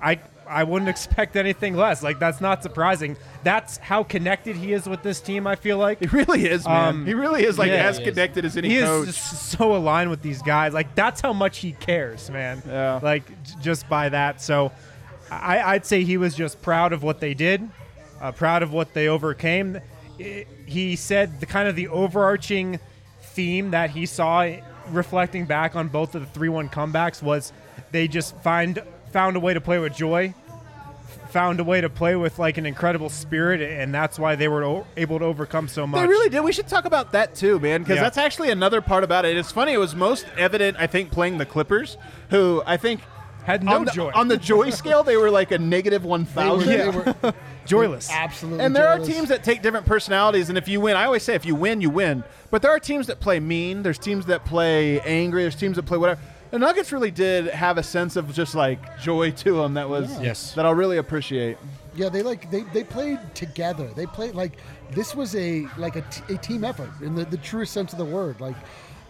I 0.01 0.19
I 0.47 0.63
wouldn't 0.63 0.89
expect 0.95 1.35
anything 1.35 1.75
less. 1.75 2.01
Like 2.03 2.19
that's 2.19 2.39
not 2.39 2.63
surprising. 2.63 3.17
That's 3.43 3.77
how 3.77 4.03
connected 4.03 4.55
he 4.55 4.71
is 4.73 4.85
with 4.87 5.03
this 5.03 5.19
team. 5.19 5.45
I 5.47 5.55
feel 5.55 5.77
like 5.77 5.99
He 5.99 6.05
really 6.07 6.45
is, 6.45 6.65
man. 6.65 6.87
Um, 6.89 7.05
he 7.05 7.13
really 7.13 7.43
is 7.43 7.57
like 7.59 7.69
yeah, 7.69 7.87
as 7.87 7.97
he 7.97 8.03
is. 8.05 8.09
connected 8.09 8.45
as 8.45 8.55
any 8.55 8.69
he 8.69 8.79
coach. 8.79 9.09
is 9.09 9.15
just 9.15 9.49
so 9.51 9.75
aligned 9.75 10.09
with 10.09 10.21
these 10.21 10.41
guys. 10.41 10.73
Like 10.73 10.95
that's 10.95 11.19
how 11.19 11.33
much 11.33 11.57
he 11.57 11.73
cares, 11.73 12.29
man. 12.29 12.61
Yeah. 12.65 12.99
Like 13.03 13.27
j- 13.43 13.55
just 13.61 13.89
by 13.89 14.09
that. 14.09 14.41
So 14.41 14.71
I, 15.41 15.73
I'd 15.73 15.85
say 15.85 16.03
he 16.03 16.17
was 16.17 16.35
just 16.35 16.61
proud 16.61 16.93
of 16.93 17.03
what 17.03 17.19
they 17.19 17.33
did, 17.33 17.67
uh, 18.21 18.31
proud 18.31 18.63
of 18.63 18.71
what 18.73 18.93
they 18.93 19.07
overcame. 19.07 19.79
I- 20.19 20.45
he 20.65 20.95
said 20.95 21.39
the 21.39 21.45
kind 21.45 21.67
of 21.67 21.75
the 21.75 21.87
overarching 21.89 22.79
theme 23.21 23.71
that 23.71 23.89
he 23.91 24.05
saw 24.05 24.47
reflecting 24.89 25.45
back 25.45 25.75
on 25.75 25.87
both 25.87 26.13
of 26.15 26.21
the 26.21 26.27
three-one 26.27 26.69
comebacks 26.69 27.21
was 27.21 27.51
they 27.91 28.07
just 28.07 28.35
find 28.41 28.81
found 29.11 29.35
a 29.35 29.39
way 29.39 29.53
to 29.53 29.61
play 29.61 29.79
with 29.79 29.95
joy 29.95 30.33
found 31.29 31.59
a 31.59 31.63
way 31.63 31.81
to 31.81 31.89
play 31.89 32.15
with 32.15 32.37
like 32.37 32.57
an 32.57 32.65
incredible 32.65 33.09
spirit 33.09 33.59
and 33.61 33.93
that's 33.93 34.19
why 34.19 34.35
they 34.35 34.47
were 34.47 34.63
o- 34.63 34.85
able 34.97 35.17
to 35.19 35.25
overcome 35.25 35.67
so 35.67 35.85
much 35.87 35.99
They 35.99 36.07
really 36.07 36.29
did. 36.29 36.41
We 36.41 36.51
should 36.51 36.67
talk 36.67 36.85
about 36.85 37.11
that 37.13 37.33
too, 37.35 37.59
man, 37.59 37.81
because 37.81 37.95
Yeah. 37.97 38.03
that's 38.03 38.17
actually 38.19 38.51
another 38.51 38.81
part 38.81 39.03
about 39.03 39.25
it. 39.25 39.35
It's 39.35 39.51
funny. 39.51 39.73
It 39.73 39.77
was 39.79 39.95
most 39.95 40.25
evident, 40.37 40.77
I 40.79 40.85
think, 40.87 41.11
playing 41.11 41.39
the 41.39 41.45
Clippers, 41.45 41.97
who 42.29 42.61
I 42.67 42.77
think 42.77 43.01
had 43.45 43.63
no 43.63 43.75
on, 43.75 43.85
the, 43.85 43.91
joy 43.91 44.11
on 44.15 44.27
the 44.27 44.37
joy 44.37 44.69
scale 44.69 45.03
they 45.03 45.17
were 45.17 45.29
like 45.29 45.51
a 45.51 45.57
negative 45.57 46.03
one 46.05 46.23
They 46.33 46.49
were, 46.49 46.61
thousand. 46.61 46.69
they 46.69 46.89
were 47.23 47.33
joyless 47.65 48.09
absolutely. 48.11 48.63
And 48.65 48.75
there 48.75 48.87
are 48.87 48.99
teams 48.99 49.29
that 49.29 49.43
take 49.43 49.61
different 49.61 49.85
personalities, 49.85 50.49
and 50.49 50.57
if 50.57 50.67
you 50.67 50.81
win, 50.81 50.95
I 50.95 51.05
always 51.05 51.23
say 51.23 51.35
if 51.35 51.45
you 51.45 51.55
win, 51.55 51.81
you 51.81 51.89
win. 51.89 52.23
But 52.51 52.61
there 52.61 52.71
are 52.71 52.79
teams 52.79 53.07
that 53.07 53.19
play 53.19 53.39
mean. 53.39 53.83
There's 53.83 53.97
teams 53.97 54.25
that 54.27 54.45
play 54.45 54.99
angry. 55.01 55.41
There's 55.43 55.55
teams 55.55 55.75
that 55.77 55.83
play 55.83 55.97
whatever. 55.97 56.19
The 56.51 56.59
Nuggets 56.59 56.91
really 56.91 57.09
did 57.09 57.47
have 57.47 57.77
a 57.79 57.83
sense 57.83 58.15
of 58.15 58.31
just 58.33 58.53
like 58.53 58.99
joy 59.01 59.31
to 59.31 59.53
them 59.57 59.73
that 59.73 59.89
was 59.89 60.19
Yes. 60.21 60.53
that 60.53 60.65
I'll 60.65 60.75
really 60.75 60.97
appreciate. 60.97 61.57
Yeah, 61.95 62.09
they 62.09 62.21
like 62.21 62.51
they, 62.51 62.61
they 62.73 62.83
played 62.83 63.19
together. 63.33 63.87
They 63.95 64.05
played 64.05 64.35
like 64.35 64.57
this 64.91 65.15
was 65.15 65.35
a 65.35 65.65
like 65.77 65.95
a, 65.95 66.01
t- 66.01 66.33
a 66.35 66.37
team 66.37 66.63
effort 66.63 66.89
in 67.01 67.15
the, 67.15 67.25
the 67.25 67.37
truest 67.37 67.73
sense 67.73 67.91
of 67.91 67.97
the 67.97 68.05
word. 68.05 68.39
Like 68.39 68.55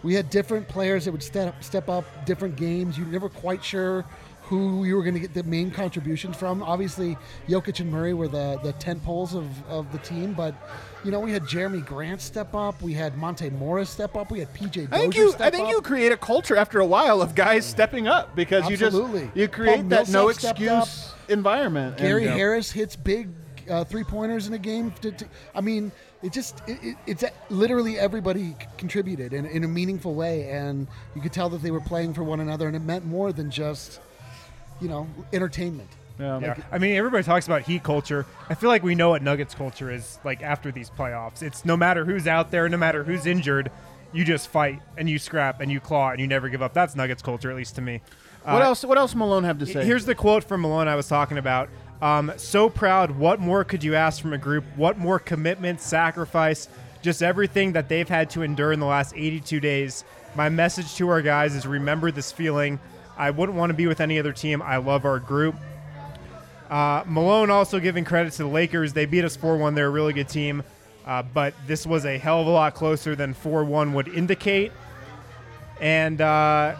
we 0.02 0.14
had 0.14 0.30
different 0.30 0.68
players 0.68 1.04
that 1.04 1.12
would 1.12 1.22
step 1.22 1.62
step 1.62 1.88
up 1.90 2.04
different 2.24 2.56
games. 2.56 2.96
You're 2.96 3.06
never 3.08 3.28
quite 3.28 3.62
sure 3.64 4.04
who 4.44 4.84
you 4.84 4.94
were 4.94 5.02
going 5.02 5.14
to 5.14 5.20
get 5.20 5.32
the 5.32 5.42
main 5.44 5.70
contributions 5.70 6.36
from. 6.36 6.62
Obviously, 6.62 7.16
Jokic 7.48 7.80
and 7.80 7.90
Murray 7.90 8.12
were 8.14 8.28
the 8.28 8.58
the 8.62 8.72
tent 8.74 9.02
poles 9.02 9.34
of, 9.34 9.46
of 9.68 9.90
the 9.92 9.98
team, 9.98 10.34
but 10.34 10.54
you 11.02 11.10
know 11.10 11.20
we 11.20 11.32
had 11.32 11.44
Jerami 11.44 11.84
Grant 11.84 12.20
step 12.20 12.54
up. 12.54 12.80
We 12.82 12.92
had 12.92 13.16
Monte 13.16 13.50
Morris 13.50 13.88
step 13.88 14.16
up. 14.16 14.30
We 14.30 14.40
had 14.40 14.52
PJ. 14.52 14.92
I 14.92 14.98
think 14.98 15.16
you 15.16 15.34
I 15.40 15.50
think 15.50 15.68
up. 15.68 15.70
you 15.70 15.80
create 15.80 16.12
a 16.12 16.16
culture 16.16 16.56
after 16.56 16.80
a 16.80 16.86
while 16.86 17.22
of 17.22 17.34
guys 17.34 17.64
stepping 17.64 18.06
up 18.06 18.36
because 18.36 18.64
Absolutely. 18.70 19.20
you 19.20 19.26
just 19.26 19.36
you 19.36 19.48
create 19.48 19.76
Paul 19.80 19.88
that 19.88 20.08
no 20.08 20.26
Millsap 20.26 20.60
excuse 20.60 21.12
environment. 21.28 21.96
Gary 21.96 22.26
And- 22.26 22.34
Harris 22.36 22.70
hits 22.70 22.96
big 22.96 23.28
uh, 23.70 23.84
three 23.84 24.04
pointers 24.04 24.46
in 24.46 24.52
a 24.52 24.58
game. 24.58 24.90
To, 25.00 25.10
to, 25.10 25.26
I 25.54 25.62
mean, 25.62 25.90
it 26.22 26.32
just 26.32 26.60
it, 26.66 26.78
it, 26.82 26.96
it's 27.06 27.24
literally 27.48 27.98
everybody 27.98 28.56
contributed 28.76 29.32
in, 29.32 29.46
in 29.46 29.64
a 29.64 29.68
meaningful 29.68 30.14
way, 30.14 30.50
and 30.50 30.86
you 31.14 31.22
could 31.22 31.32
tell 31.32 31.48
that 31.48 31.62
they 31.62 31.70
were 31.70 31.80
playing 31.80 32.12
for 32.12 32.24
one 32.24 32.40
another, 32.40 32.66
and 32.66 32.76
it 32.76 32.80
meant 32.82 33.06
more 33.06 33.32
than 33.32 33.50
just 33.50 34.00
you 34.84 34.90
know 34.90 35.08
entertainment. 35.32 35.88
Yeah. 36.20 36.38
Yeah, 36.40 36.56
I 36.70 36.78
mean, 36.78 36.94
everybody 36.94 37.24
talks 37.24 37.46
about 37.46 37.62
Heat 37.62 37.82
culture. 37.82 38.24
I 38.48 38.54
feel 38.54 38.68
like 38.68 38.84
we 38.84 38.94
know 38.94 39.08
what 39.08 39.22
Nuggets 39.22 39.52
culture 39.54 39.90
is 39.90 40.20
like 40.22 40.42
after 40.42 40.70
these 40.70 40.88
playoffs. 40.90 41.42
It's 41.42 41.64
no 41.64 41.76
matter 41.76 42.04
who's 42.04 42.28
out 42.28 42.52
there, 42.52 42.68
no 42.68 42.76
matter 42.76 43.02
who's 43.02 43.26
injured, 43.26 43.68
you 44.12 44.24
just 44.24 44.46
fight 44.46 44.80
and 44.96 45.08
you 45.10 45.18
scrap 45.18 45.60
and 45.60 45.72
you 45.72 45.80
claw 45.80 46.10
and 46.10 46.20
you 46.20 46.28
never 46.28 46.48
give 46.48 46.62
up. 46.62 46.72
That's 46.72 46.94
Nuggets 46.94 47.20
culture, 47.22 47.50
at 47.50 47.56
least 47.56 47.74
to 47.76 47.80
me. 47.80 48.00
What 48.44 48.62
Uh, 48.62 48.66
else? 48.66 48.84
What 48.84 48.96
else 48.98 49.14
Malone 49.16 49.42
have 49.42 49.58
to 49.58 49.66
say? 49.66 49.84
Here's 49.84 50.04
the 50.04 50.14
quote 50.14 50.44
from 50.44 50.60
Malone 50.60 50.86
I 50.86 50.94
was 50.94 51.08
talking 51.08 51.38
about. 51.38 51.68
Um, 52.00 52.30
so 52.36 52.68
proud. 52.68 53.12
What 53.12 53.40
more 53.40 53.64
could 53.64 53.82
you 53.82 53.94
ask 53.96 54.20
from 54.20 54.34
a 54.34 54.38
group? 54.38 54.64
What 54.76 54.98
more 54.98 55.18
commitment, 55.18 55.80
sacrifice, 55.80 56.68
just 57.02 57.22
everything 57.24 57.72
that 57.72 57.88
they've 57.88 58.08
had 58.08 58.30
to 58.30 58.42
endure 58.42 58.70
in 58.72 58.78
the 58.78 58.86
last 58.86 59.14
82 59.16 59.58
days. 59.58 60.04
My 60.36 60.48
message 60.48 60.94
to 60.96 61.08
our 61.08 61.22
guys 61.22 61.54
is 61.56 61.66
remember 61.66 62.10
this 62.12 62.30
feeling. 62.30 62.78
I 63.16 63.30
wouldn't 63.30 63.56
want 63.56 63.70
to 63.70 63.74
be 63.74 63.86
with 63.86 64.00
any 64.00 64.18
other 64.18 64.32
team. 64.32 64.60
I 64.62 64.76
love 64.78 65.04
our 65.04 65.18
group. 65.18 65.54
Uh, 66.70 67.04
Malone 67.06 67.50
also 67.50 67.78
giving 67.78 68.04
credit 68.04 68.32
to 68.34 68.42
the 68.44 68.48
Lakers. 68.48 68.92
They 68.92 69.06
beat 69.06 69.24
us 69.24 69.36
4 69.36 69.56
1. 69.56 69.74
They're 69.74 69.86
a 69.86 69.90
really 69.90 70.12
good 70.12 70.28
team. 70.28 70.62
Uh, 71.06 71.22
but 71.22 71.52
this 71.66 71.86
was 71.86 72.06
a 72.06 72.16
hell 72.18 72.40
of 72.40 72.46
a 72.46 72.50
lot 72.50 72.74
closer 72.74 73.14
than 73.14 73.34
4 73.34 73.64
1 73.64 73.92
would 73.92 74.08
indicate. 74.08 74.72
And 75.80 76.20
uh, 76.20 76.76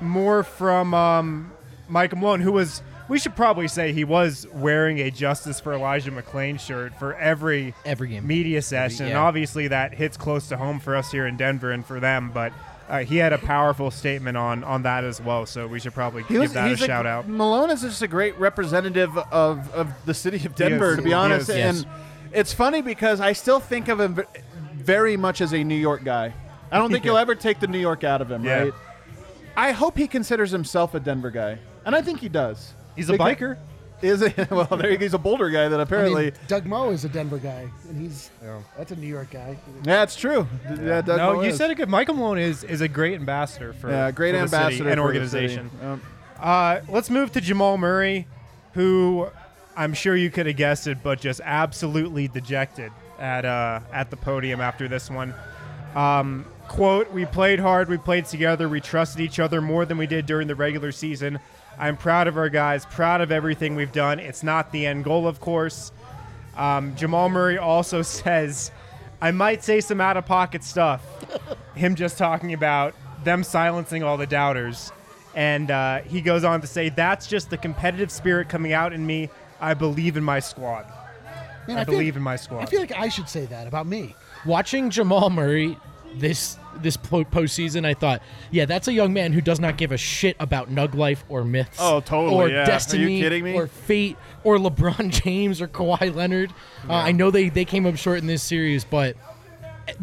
more 0.00 0.42
from 0.42 0.92
um, 0.94 1.52
Michael 1.88 2.18
Malone, 2.18 2.40
who 2.40 2.52
was, 2.52 2.82
we 3.08 3.18
should 3.18 3.36
probably 3.36 3.68
say, 3.68 3.92
he 3.92 4.02
was 4.04 4.46
wearing 4.52 4.98
a 4.98 5.10
Justice 5.10 5.60
for 5.60 5.72
Elijah 5.74 6.10
McClain 6.10 6.58
shirt 6.58 6.94
for 6.98 7.14
every 7.14 7.74
Every 7.84 8.08
game. 8.08 8.26
media 8.26 8.60
session. 8.62 9.06
And 9.06 9.12
yeah. 9.12 9.22
obviously, 9.22 9.68
that 9.68 9.94
hits 9.94 10.16
close 10.16 10.48
to 10.48 10.56
home 10.56 10.80
for 10.80 10.96
us 10.96 11.12
here 11.12 11.26
in 11.26 11.36
Denver 11.36 11.70
and 11.70 11.84
for 11.86 12.00
them. 12.00 12.30
But 12.34 12.52
uh, 12.88 12.98
he 13.00 13.16
had 13.16 13.32
a 13.32 13.38
powerful 13.38 13.90
statement 13.90 14.36
on, 14.36 14.62
on 14.64 14.82
that 14.82 15.04
as 15.04 15.20
well. 15.20 15.46
So 15.46 15.66
we 15.66 15.80
should 15.80 15.94
probably 15.94 16.22
He 16.24 16.34
give 16.34 16.42
was- 16.42 16.52
that 16.52 16.66
a 16.66 16.70
he's 16.70 16.78
shout 16.80 17.06
out. 17.06 17.28
Malone 17.28 17.70
is 17.70 17.82
just 17.82 18.02
a 18.02 18.08
great 18.08 18.38
representative 18.38 19.16
of, 19.16 19.72
of 19.72 19.90
the 20.04 20.14
city 20.14 20.44
of 20.46 20.54
Denver, 20.54 20.96
to 20.96 21.02
be 21.02 21.12
honest. 21.12 21.50
And 21.50 21.76
Yes. 21.78 21.86
it's 22.32 22.52
funny 22.52 22.82
because 22.82 23.20
I 23.20 23.32
still 23.32 23.60
think 23.60 23.88
of 23.88 24.00
him 24.00 24.22
very 24.74 25.16
much 25.16 25.40
as 25.40 25.52
a 25.54 25.62
New 25.64 25.74
York 25.76 26.04
guy. 26.04 26.32
I 26.70 26.78
don't 26.78 26.90
think 26.90 27.04
Yeah. 27.04 27.12
you'll 27.12 27.18
ever 27.26 27.34
take 27.34 27.60
the 27.60 27.66
New 27.68 27.78
York 27.78 28.04
out 28.04 28.20
of 28.20 28.30
him, 28.30 28.44
Yeah. 28.44 28.58
right? 28.64 28.72
I 29.56 29.70
hope 29.72 29.96
he 29.96 30.08
considers 30.08 30.50
himself 30.50 30.94
a 30.94 31.00
Denver 31.00 31.30
guy, 31.30 31.58
and 31.86 31.94
I 31.94 32.02
think 32.02 32.18
he 32.20 32.28
does. 32.28 32.74
He's 32.96 33.08
a 33.08 33.16
biker. 33.16 33.56
Is 34.04 34.22
it? 34.22 34.34
Well, 34.50 34.66
there 34.66 34.90
he- 34.92 34.96
he's 34.98 35.14
a 35.14 35.18
Boulder 35.18 35.48
guy 35.50 35.68
that 35.68 35.80
I 35.80 35.82
apparently. 35.82 36.24
mean, 36.26 36.32
Doug 36.46 36.66
Moe 36.66 36.90
is 36.90 37.04
a 37.04 37.08
Denver 37.08 37.38
guy, 37.38 37.68
and 37.88 38.00
he's 38.00 38.30
Yeah. 38.42 38.58
that's 38.76 38.92
a 38.92 38.96
New 38.96 39.06
York 39.06 39.30
guy. 39.30 39.56
yeah, 39.84 40.02
it's 40.02 40.16
true. 40.16 40.46
Yeah, 40.82 41.00
Doug 41.00 41.18
no, 41.18 41.34
Moe 41.34 41.42
you 41.42 41.48
is. 41.50 41.56
said 41.56 41.70
it 41.70 41.76
good. 41.76 41.88
Michael 41.88 42.14
Malone 42.14 42.38
is 42.38 42.62
is 42.64 42.80
a 42.80 42.88
great 42.88 43.14
ambassador 43.14 43.72
for 43.72 43.90
Yeah, 43.90 44.10
great 44.10 44.34
for 44.34 44.40
ambassador 44.42 44.88
and 44.90 45.00
organization. 45.00 45.70
city. 45.70 45.84
Um, 45.84 46.02
Uh, 46.40 46.80
let's 46.88 47.08
move 47.10 47.32
to 47.32 47.40
Jamal 47.40 47.78
Murray, 47.78 48.26
who 48.74 49.28
I'm 49.76 49.94
sure 49.94 50.14
you 50.16 50.30
could 50.30 50.46
have 50.46 50.56
guessed 50.56 50.86
it, 50.86 50.98
but 51.02 51.20
just 51.20 51.40
absolutely 51.44 52.28
dejected 52.28 52.92
at 53.18 53.44
uh, 53.44 53.80
at 53.92 54.10
the 54.10 54.16
podium 54.16 54.60
after 54.60 54.86
this 54.88 55.10
one. 55.10 55.32
Um, 55.94 56.44
quote: 56.68 57.10
"We 57.12 57.24
played 57.24 57.60
hard. 57.60 57.88
We 57.88 57.96
played 57.98 58.26
together. 58.26 58.68
We 58.68 58.80
trusted 58.80 59.20
each 59.20 59.38
other 59.38 59.60
more 59.60 59.84
than 59.86 59.96
we 59.96 60.06
did 60.06 60.26
during 60.26 60.48
the 60.48 60.54
regular 60.56 60.92
season. 60.92 61.38
I'm 61.78 61.96
proud 61.96 62.28
of 62.28 62.36
our 62.36 62.48
guys. 62.48 62.86
Proud 62.86 63.20
of 63.20 63.32
everything 63.32 63.76
we've 63.76 63.92
done. 63.92 64.18
It's 64.18 64.42
not 64.42 64.72
the 64.72 64.86
end 64.86 65.04
goal, 65.04 65.26
of 65.26 65.40
course." 65.40 65.92
Um, 66.56 66.94
Jamal 66.96 67.28
Murray 67.28 67.58
also 67.58 68.02
says, 68.02 68.70
"I 69.20 69.30
might 69.30 69.64
say 69.64 69.80
some 69.80 70.00
out 70.00 70.16
of 70.16 70.26
pocket 70.26 70.64
stuff." 70.64 71.04
Him 71.74 71.94
just 71.94 72.18
talking 72.18 72.52
about 72.52 72.94
them 73.24 73.42
silencing 73.42 74.02
all 74.02 74.16
the 74.16 74.26
doubters. 74.26 74.92
And 75.34 75.70
uh, 75.70 76.02
he 76.02 76.20
goes 76.20 76.44
on 76.44 76.60
to 76.60 76.66
say, 76.66 76.90
That's 76.90 77.26
just 77.26 77.50
the 77.50 77.58
competitive 77.58 78.10
spirit 78.10 78.48
coming 78.48 78.72
out 78.72 78.92
in 78.92 79.04
me. 79.04 79.30
I 79.60 79.74
believe 79.74 80.16
in 80.16 80.24
my 80.24 80.40
squad. 80.40 80.86
Man, 81.66 81.78
I 81.78 81.84
feel 81.84 81.94
believe 81.94 82.14
like, 82.14 82.18
in 82.18 82.22
my 82.22 82.36
squad. 82.36 82.60
I 82.60 82.66
feel 82.66 82.80
like 82.80 82.92
I 82.92 83.08
should 83.08 83.28
say 83.28 83.46
that 83.46 83.66
about 83.66 83.86
me. 83.86 84.14
Watching 84.44 84.90
Jamal 84.90 85.30
Murray 85.30 85.78
this 86.16 86.58
this 86.82 86.96
po- 86.96 87.24
postseason, 87.24 87.84
I 87.86 87.94
thought, 87.94 88.22
yeah, 88.50 88.64
that's 88.64 88.88
a 88.88 88.92
young 88.92 89.12
man 89.12 89.32
who 89.32 89.40
does 89.40 89.60
not 89.60 89.76
give 89.76 89.92
a 89.92 89.96
shit 89.96 90.36
about 90.40 90.70
nug 90.70 90.94
life 90.94 91.24
or 91.28 91.44
myths. 91.44 91.78
Oh, 91.80 92.00
totally, 92.00 92.34
Or 92.34 92.48
yeah. 92.48 92.56
Are 92.56 92.60
you 92.60 92.66
destiny. 92.66 93.20
kidding 93.20 93.44
me? 93.44 93.54
Or 93.54 93.66
fate. 93.66 94.16
Or 94.42 94.56
LeBron 94.58 95.10
James 95.24 95.60
or 95.60 95.68
Kawhi 95.68 96.14
Leonard. 96.14 96.52
Uh, 96.88 96.92
I 96.94 97.12
know 97.12 97.30
they 97.30 97.48
they 97.48 97.64
came 97.64 97.86
up 97.86 97.96
short 97.96 98.18
in 98.18 98.26
this 98.26 98.42
series, 98.42 98.84
but 98.84 99.16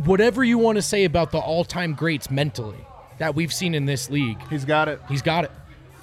whatever 0.04 0.44
you 0.44 0.58
want 0.58 0.78
to 0.78 0.82
say 0.82 1.04
about 1.06 1.32
the 1.32 1.40
all 1.40 1.64
time 1.64 1.94
greats 1.94 2.30
mentally 2.32 2.86
that 3.18 3.36
we've 3.36 3.54
seen 3.54 3.76
in 3.76 3.86
this 3.86 4.10
league, 4.10 4.38
he's 4.50 4.66
got 4.66 4.88
it. 4.88 5.00
he's 5.10 5.22
got 5.22 5.44
it. 5.46 5.52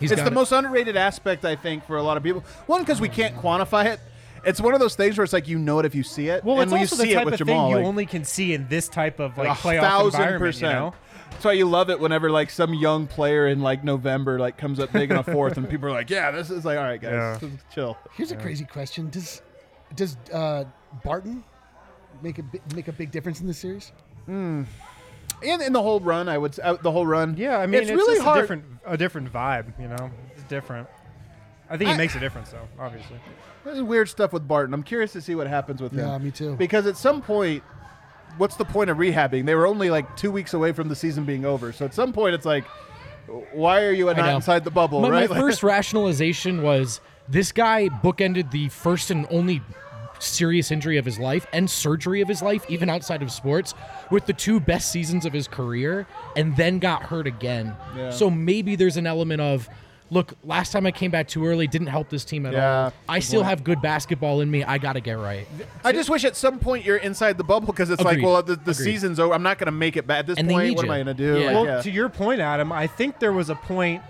He's 0.00 0.12
it's 0.12 0.20
got 0.20 0.26
the 0.26 0.30
it. 0.30 0.34
most 0.34 0.52
underrated 0.52 0.96
aspect, 0.96 1.44
I 1.44 1.56
think, 1.56 1.84
for 1.84 1.96
a 1.96 2.02
lot 2.02 2.16
of 2.16 2.22
people. 2.22 2.44
One, 2.66 2.82
because 2.82 3.00
we 3.00 3.08
can't 3.08 3.34
quantify 3.36 3.86
it. 3.86 4.00
It's 4.44 4.60
one 4.60 4.74
of 4.74 4.80
those 4.80 4.94
things 4.94 5.16
where 5.18 5.24
it's 5.24 5.32
like 5.32 5.48
you 5.48 5.58
know 5.58 5.78
it 5.80 5.86
if 5.86 5.94
you 5.94 6.02
see 6.02 6.28
it. 6.28 6.44
well, 6.44 6.56
and 6.60 6.64
it's 6.64 6.72
when 6.72 6.80
also 6.80 6.96
you 6.96 7.02
see 7.02 7.08
the 7.08 7.14
type 7.14 7.22
it 7.22 7.24
with 7.26 7.34
of 7.40 7.46
Jamal, 7.46 7.70
thing 7.72 7.80
you 7.80 7.86
only 7.86 8.06
can 8.06 8.24
see 8.24 8.54
in 8.54 8.68
this 8.68 8.88
type 8.88 9.18
of 9.20 9.36
like 9.38 9.48
a 9.48 9.52
playoff 9.52 9.80
thousand 9.80 10.20
environment. 10.20 10.40
percent. 10.40 10.72
You 10.74 10.80
know? 10.80 10.94
That's 11.30 11.44
why 11.44 11.52
you 11.52 11.68
love 11.68 11.90
it 11.90 12.00
whenever 12.00 12.30
like 12.30 12.50
some 12.50 12.72
young 12.74 13.06
player 13.06 13.46
in 13.48 13.60
like 13.60 13.84
November 13.84 14.38
like 14.38 14.56
comes 14.56 14.80
up 14.80 14.92
big 14.92 15.10
in 15.10 15.16
a 15.16 15.22
fourth, 15.34 15.56
and 15.56 15.68
people 15.68 15.88
are 15.88 15.92
like, 15.92 16.08
"Yeah, 16.10 16.30
this 16.30 16.50
is 16.50 16.64
like 16.64 16.78
all 16.78 16.84
right, 16.84 17.00
guys, 17.00 17.12
Yeah. 17.12 17.32
this 17.34 17.42
is 17.52 17.58
chill." 17.74 17.96
Here's 18.14 18.32
a 18.32 18.36
crazy 18.36 18.64
question: 18.64 19.10
Does 19.10 19.42
does 19.94 20.16
uh, 20.32 20.64
Barton 21.04 21.44
make 22.22 22.38
a 22.38 22.42
bi- 22.42 22.60
make 22.74 22.88
a 22.88 22.92
big 22.92 23.10
difference 23.10 23.40
in 23.40 23.46
this 23.46 23.58
series? 23.58 23.92
And 24.26 24.66
in 25.62 25.72
the 25.72 25.82
whole 25.82 26.00
run, 26.00 26.28
I 26.28 26.36
would 26.38 26.52
s- 26.52 26.60
uh, 26.62 26.74
the 26.82 26.90
whole 26.90 27.06
run. 27.06 27.36
Yeah, 27.36 27.58
I 27.58 27.66
mean, 27.66 27.82
it's, 27.82 27.90
it's, 27.90 27.96
really 27.96 28.14
just 28.14 28.24
hard. 28.24 28.38
a 28.38 28.40
different, 28.40 28.64
a 28.86 28.96
different 28.96 29.32
vibe. 29.32 29.66
You 29.80 29.88
know, 29.88 30.10
it's 30.34 30.42
different. 30.44 30.88
I 31.70 31.76
think 31.76 31.90
I- 31.90 31.94
it 31.94 31.96
makes 31.96 32.16
a 32.16 32.20
difference, 32.20 32.50
though. 32.50 32.66
Obviously, 32.80 33.18
There's 33.68 33.82
weird 33.82 34.08
stuff 34.08 34.32
with 34.32 34.48
Barton. 34.48 34.72
I'm 34.72 34.82
curious 34.82 35.12
to 35.12 35.20
see 35.20 35.34
what 35.34 35.46
happens 35.46 35.82
with 35.82 35.92
him. 35.92 35.98
Yeah, 36.00 36.16
me 36.18 36.30
too. 36.30 36.56
Because 36.56 36.86
at 36.86 36.96
some 36.96 37.20
point, 37.20 37.62
what's 38.38 38.56
the 38.56 38.64
point 38.64 38.88
of 38.88 38.96
rehabbing? 38.96 39.44
They 39.44 39.54
were 39.54 39.66
only 39.66 39.90
like 39.90 40.16
two 40.16 40.30
weeks 40.30 40.54
away 40.54 40.72
from 40.72 40.88
the 40.88 40.96
season 40.96 41.24
being 41.24 41.44
over. 41.44 41.72
So 41.72 41.84
at 41.84 41.92
some 41.92 42.12
point, 42.12 42.34
it's 42.34 42.46
like, 42.46 42.64
why 43.52 43.84
are 43.84 43.92
you 43.92 44.06
not 44.06 44.16
know. 44.16 44.36
inside 44.36 44.64
the 44.64 44.70
bubble? 44.70 45.00
My, 45.00 45.10
my 45.10 45.20
right? 45.20 45.30
Like- 45.30 45.40
first 45.40 45.62
rationalization 45.62 46.62
was 46.62 47.00
this 47.28 47.52
guy 47.52 47.88
bookended 47.88 48.50
the 48.52 48.70
first 48.70 49.10
and 49.10 49.26
only 49.30 49.60
serious 50.18 50.70
injury 50.70 50.96
of 50.96 51.04
his 51.04 51.18
life 51.18 51.46
and 51.52 51.68
surgery 51.70 52.22
of 52.22 52.28
his 52.28 52.40
life, 52.40 52.64
even 52.70 52.88
outside 52.88 53.22
of 53.22 53.30
sports, 53.30 53.74
with 54.10 54.24
the 54.26 54.32
two 54.32 54.60
best 54.60 54.90
seasons 54.90 55.26
of 55.26 55.32
his 55.32 55.46
career, 55.46 56.06
and 56.36 56.56
then 56.56 56.78
got 56.78 57.02
hurt 57.02 57.26
again. 57.26 57.76
Yeah. 57.94 58.10
So 58.10 58.30
maybe 58.30 58.76
there's 58.76 58.96
an 58.96 59.06
element 59.06 59.40
of. 59.40 59.68
Look, 60.10 60.32
last 60.42 60.72
time 60.72 60.86
I 60.86 60.90
came 60.90 61.10
back 61.10 61.28
too 61.28 61.44
early 61.46 61.66
didn't 61.66 61.88
help 61.88 62.08
this 62.08 62.24
team 62.24 62.46
at 62.46 62.54
Yeah, 62.54 62.84
all. 62.84 62.92
I 63.08 63.18
still 63.20 63.42
have 63.42 63.62
good 63.62 63.82
basketball 63.82 64.40
in 64.40 64.50
me. 64.50 64.64
I 64.64 64.78
got 64.78 64.94
to 64.94 65.00
get 65.00 65.18
right. 65.18 65.46
I 65.84 65.92
just 65.92 66.08
wish 66.08 66.24
at 66.24 66.34
some 66.34 66.58
point 66.58 66.84
you're 66.84 66.96
inside 66.96 67.36
the 67.36 67.44
bubble 67.44 67.66
because 67.66 67.90
it's 67.90 68.02
like, 68.02 68.22
well, 68.22 68.42
the, 68.42 68.56
the 68.56 68.72
season's 68.74 69.20
over. 69.20 69.34
I'm 69.34 69.42
not 69.42 69.58
going 69.58 69.66
to 69.66 69.72
make 69.72 69.96
it 69.98 70.06
back 70.06 70.20
at 70.20 70.26
this 70.26 70.38
And 70.38 70.48
point. 70.48 70.76
What 70.76 70.86
you. 70.86 70.90
am 70.90 70.94
I 70.94 71.02
going 71.02 71.14
to 71.16 71.22
do? 71.34 71.38
Yeah. 71.38 71.46
Like, 71.46 71.54
well, 71.54 71.66
yeah. 71.66 71.82
to 71.82 71.90
your 71.90 72.08
point, 72.08 72.40
Adam, 72.40 72.72
I 72.72 72.86
think 72.86 73.18
there 73.18 73.32
was 73.32 73.50
a 73.50 73.54
point, 73.54 74.02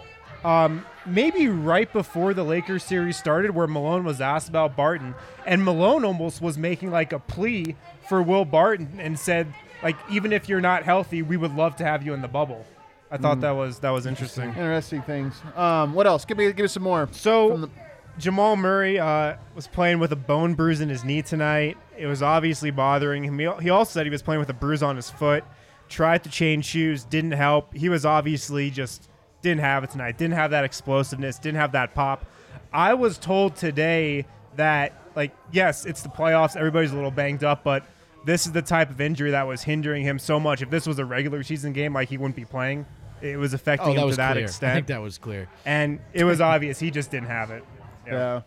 um, 0.44 0.86
maybe 1.04 1.48
right 1.48 1.92
before 1.92 2.32
the 2.32 2.44
Lakers 2.44 2.84
series 2.84 3.16
started, 3.16 3.50
where 3.52 3.66
Malone 3.66 4.04
was 4.04 4.20
asked 4.20 4.48
about 4.48 4.76
Barton, 4.76 5.16
and 5.46 5.64
Malone 5.64 6.04
almost 6.04 6.40
was 6.40 6.56
making 6.56 6.92
like 6.92 7.12
a 7.12 7.18
plea 7.18 7.74
for 8.08 8.22
Will 8.22 8.44
Barton 8.44 9.00
and 9.00 9.18
said, 9.18 9.52
like, 9.82 9.96
even 10.10 10.32
if 10.32 10.48
you're 10.48 10.60
not 10.60 10.84
healthy, 10.84 11.22
we 11.22 11.36
would 11.36 11.54
love 11.56 11.74
to 11.76 11.84
have 11.84 12.04
you 12.06 12.14
in 12.14 12.22
the 12.22 12.28
bubble. 12.28 12.64
I 13.10 13.16
Mm. 13.16 13.22
thought 13.22 13.40
that 13.40 13.52
was 13.52 13.78
that 13.80 13.90
was 13.90 14.06
interesting. 14.06 14.48
Interesting 14.50 15.02
things. 15.02 15.40
Um, 15.56 15.94
what 15.94 16.06
else? 16.06 16.24
Give 16.24 16.36
me 16.36 16.46
give 16.52 16.64
me 16.64 16.68
some 16.68 16.82
more. 16.82 17.08
So 17.12 17.50
From 17.52 17.60
the- 17.62 17.70
Jamal 18.18 18.56
Murray 18.56 18.98
uh, 18.98 19.34
was 19.54 19.66
playing 19.68 19.98
with 20.00 20.10
a 20.12 20.16
bone 20.16 20.54
bruise 20.54 20.80
in 20.80 20.88
his 20.88 21.04
knee 21.04 21.22
tonight. 21.22 21.76
It 21.96 22.06
was 22.06 22.22
obviously 22.22 22.70
bothering 22.70 23.24
him. 23.24 23.38
He 23.38 23.48
he 23.62 23.70
also 23.70 23.92
said 23.92 24.06
he 24.06 24.10
was 24.10 24.22
playing 24.22 24.40
with 24.40 24.50
a 24.50 24.54
bruise 24.54 24.82
on 24.82 24.96
his 24.96 25.08
foot. 25.10 25.44
Tried 25.88 26.22
to 26.24 26.30
change 26.30 26.66
shoes, 26.66 27.04
didn't 27.04 27.30
help. 27.32 27.72
He 27.74 27.88
was 27.88 28.04
obviously 28.04 28.70
just 28.70 29.08
didn't 29.40 29.60
have 29.60 29.84
it 29.84 29.90
tonight. 29.90 30.18
Didn't 30.18 30.34
have 30.34 30.50
that 30.50 30.64
explosiveness. 30.64 31.38
Didn't 31.38 31.58
have 31.60 31.72
that 31.72 31.94
pop. 31.94 32.26
I 32.72 32.92
was 32.94 33.16
told 33.16 33.56
today 33.56 34.26
that 34.56 34.92
like 35.16 35.30
yes, 35.50 35.86
it's 35.86 36.02
the 36.02 36.08
playoffs. 36.10 36.56
Everybody's 36.56 36.90
a 36.92 36.94
little 36.96 37.10
banged 37.10 37.42
up, 37.44 37.64
but 37.64 37.84
this 38.26 38.44
is 38.46 38.52
the 38.52 38.60
type 38.62 38.90
of 38.90 39.00
injury 39.00 39.30
that 39.30 39.46
was 39.46 39.62
hindering 39.62 40.02
him 40.02 40.18
so 40.18 40.38
much. 40.38 40.60
If 40.60 40.68
this 40.70 40.86
was 40.86 40.98
a 40.98 41.04
regular 41.04 41.42
season 41.42 41.72
game, 41.72 41.94
like 41.94 42.08
he 42.10 42.18
wouldn't 42.18 42.36
be 42.36 42.44
playing. 42.44 42.84
It 43.22 43.36
was 43.38 43.54
affecting 43.54 43.98
Oh, 43.98 44.02
him 44.02 44.08
that 44.08 44.10
to 44.10 44.16
that 44.16 44.32
clear. 44.32 44.44
extent 44.44 44.70
I 44.72 44.74
think 44.76 44.86
that 44.88 45.02
was 45.02 45.18
clear. 45.18 45.48
and 45.64 46.00
it 46.12 46.24
was 46.24 46.40
obvious 46.40 46.78
he 46.78 46.90
just 46.90 47.10
didn't 47.10 47.28
have 47.28 47.50
it. 47.50 47.64
yeah. 48.06 48.42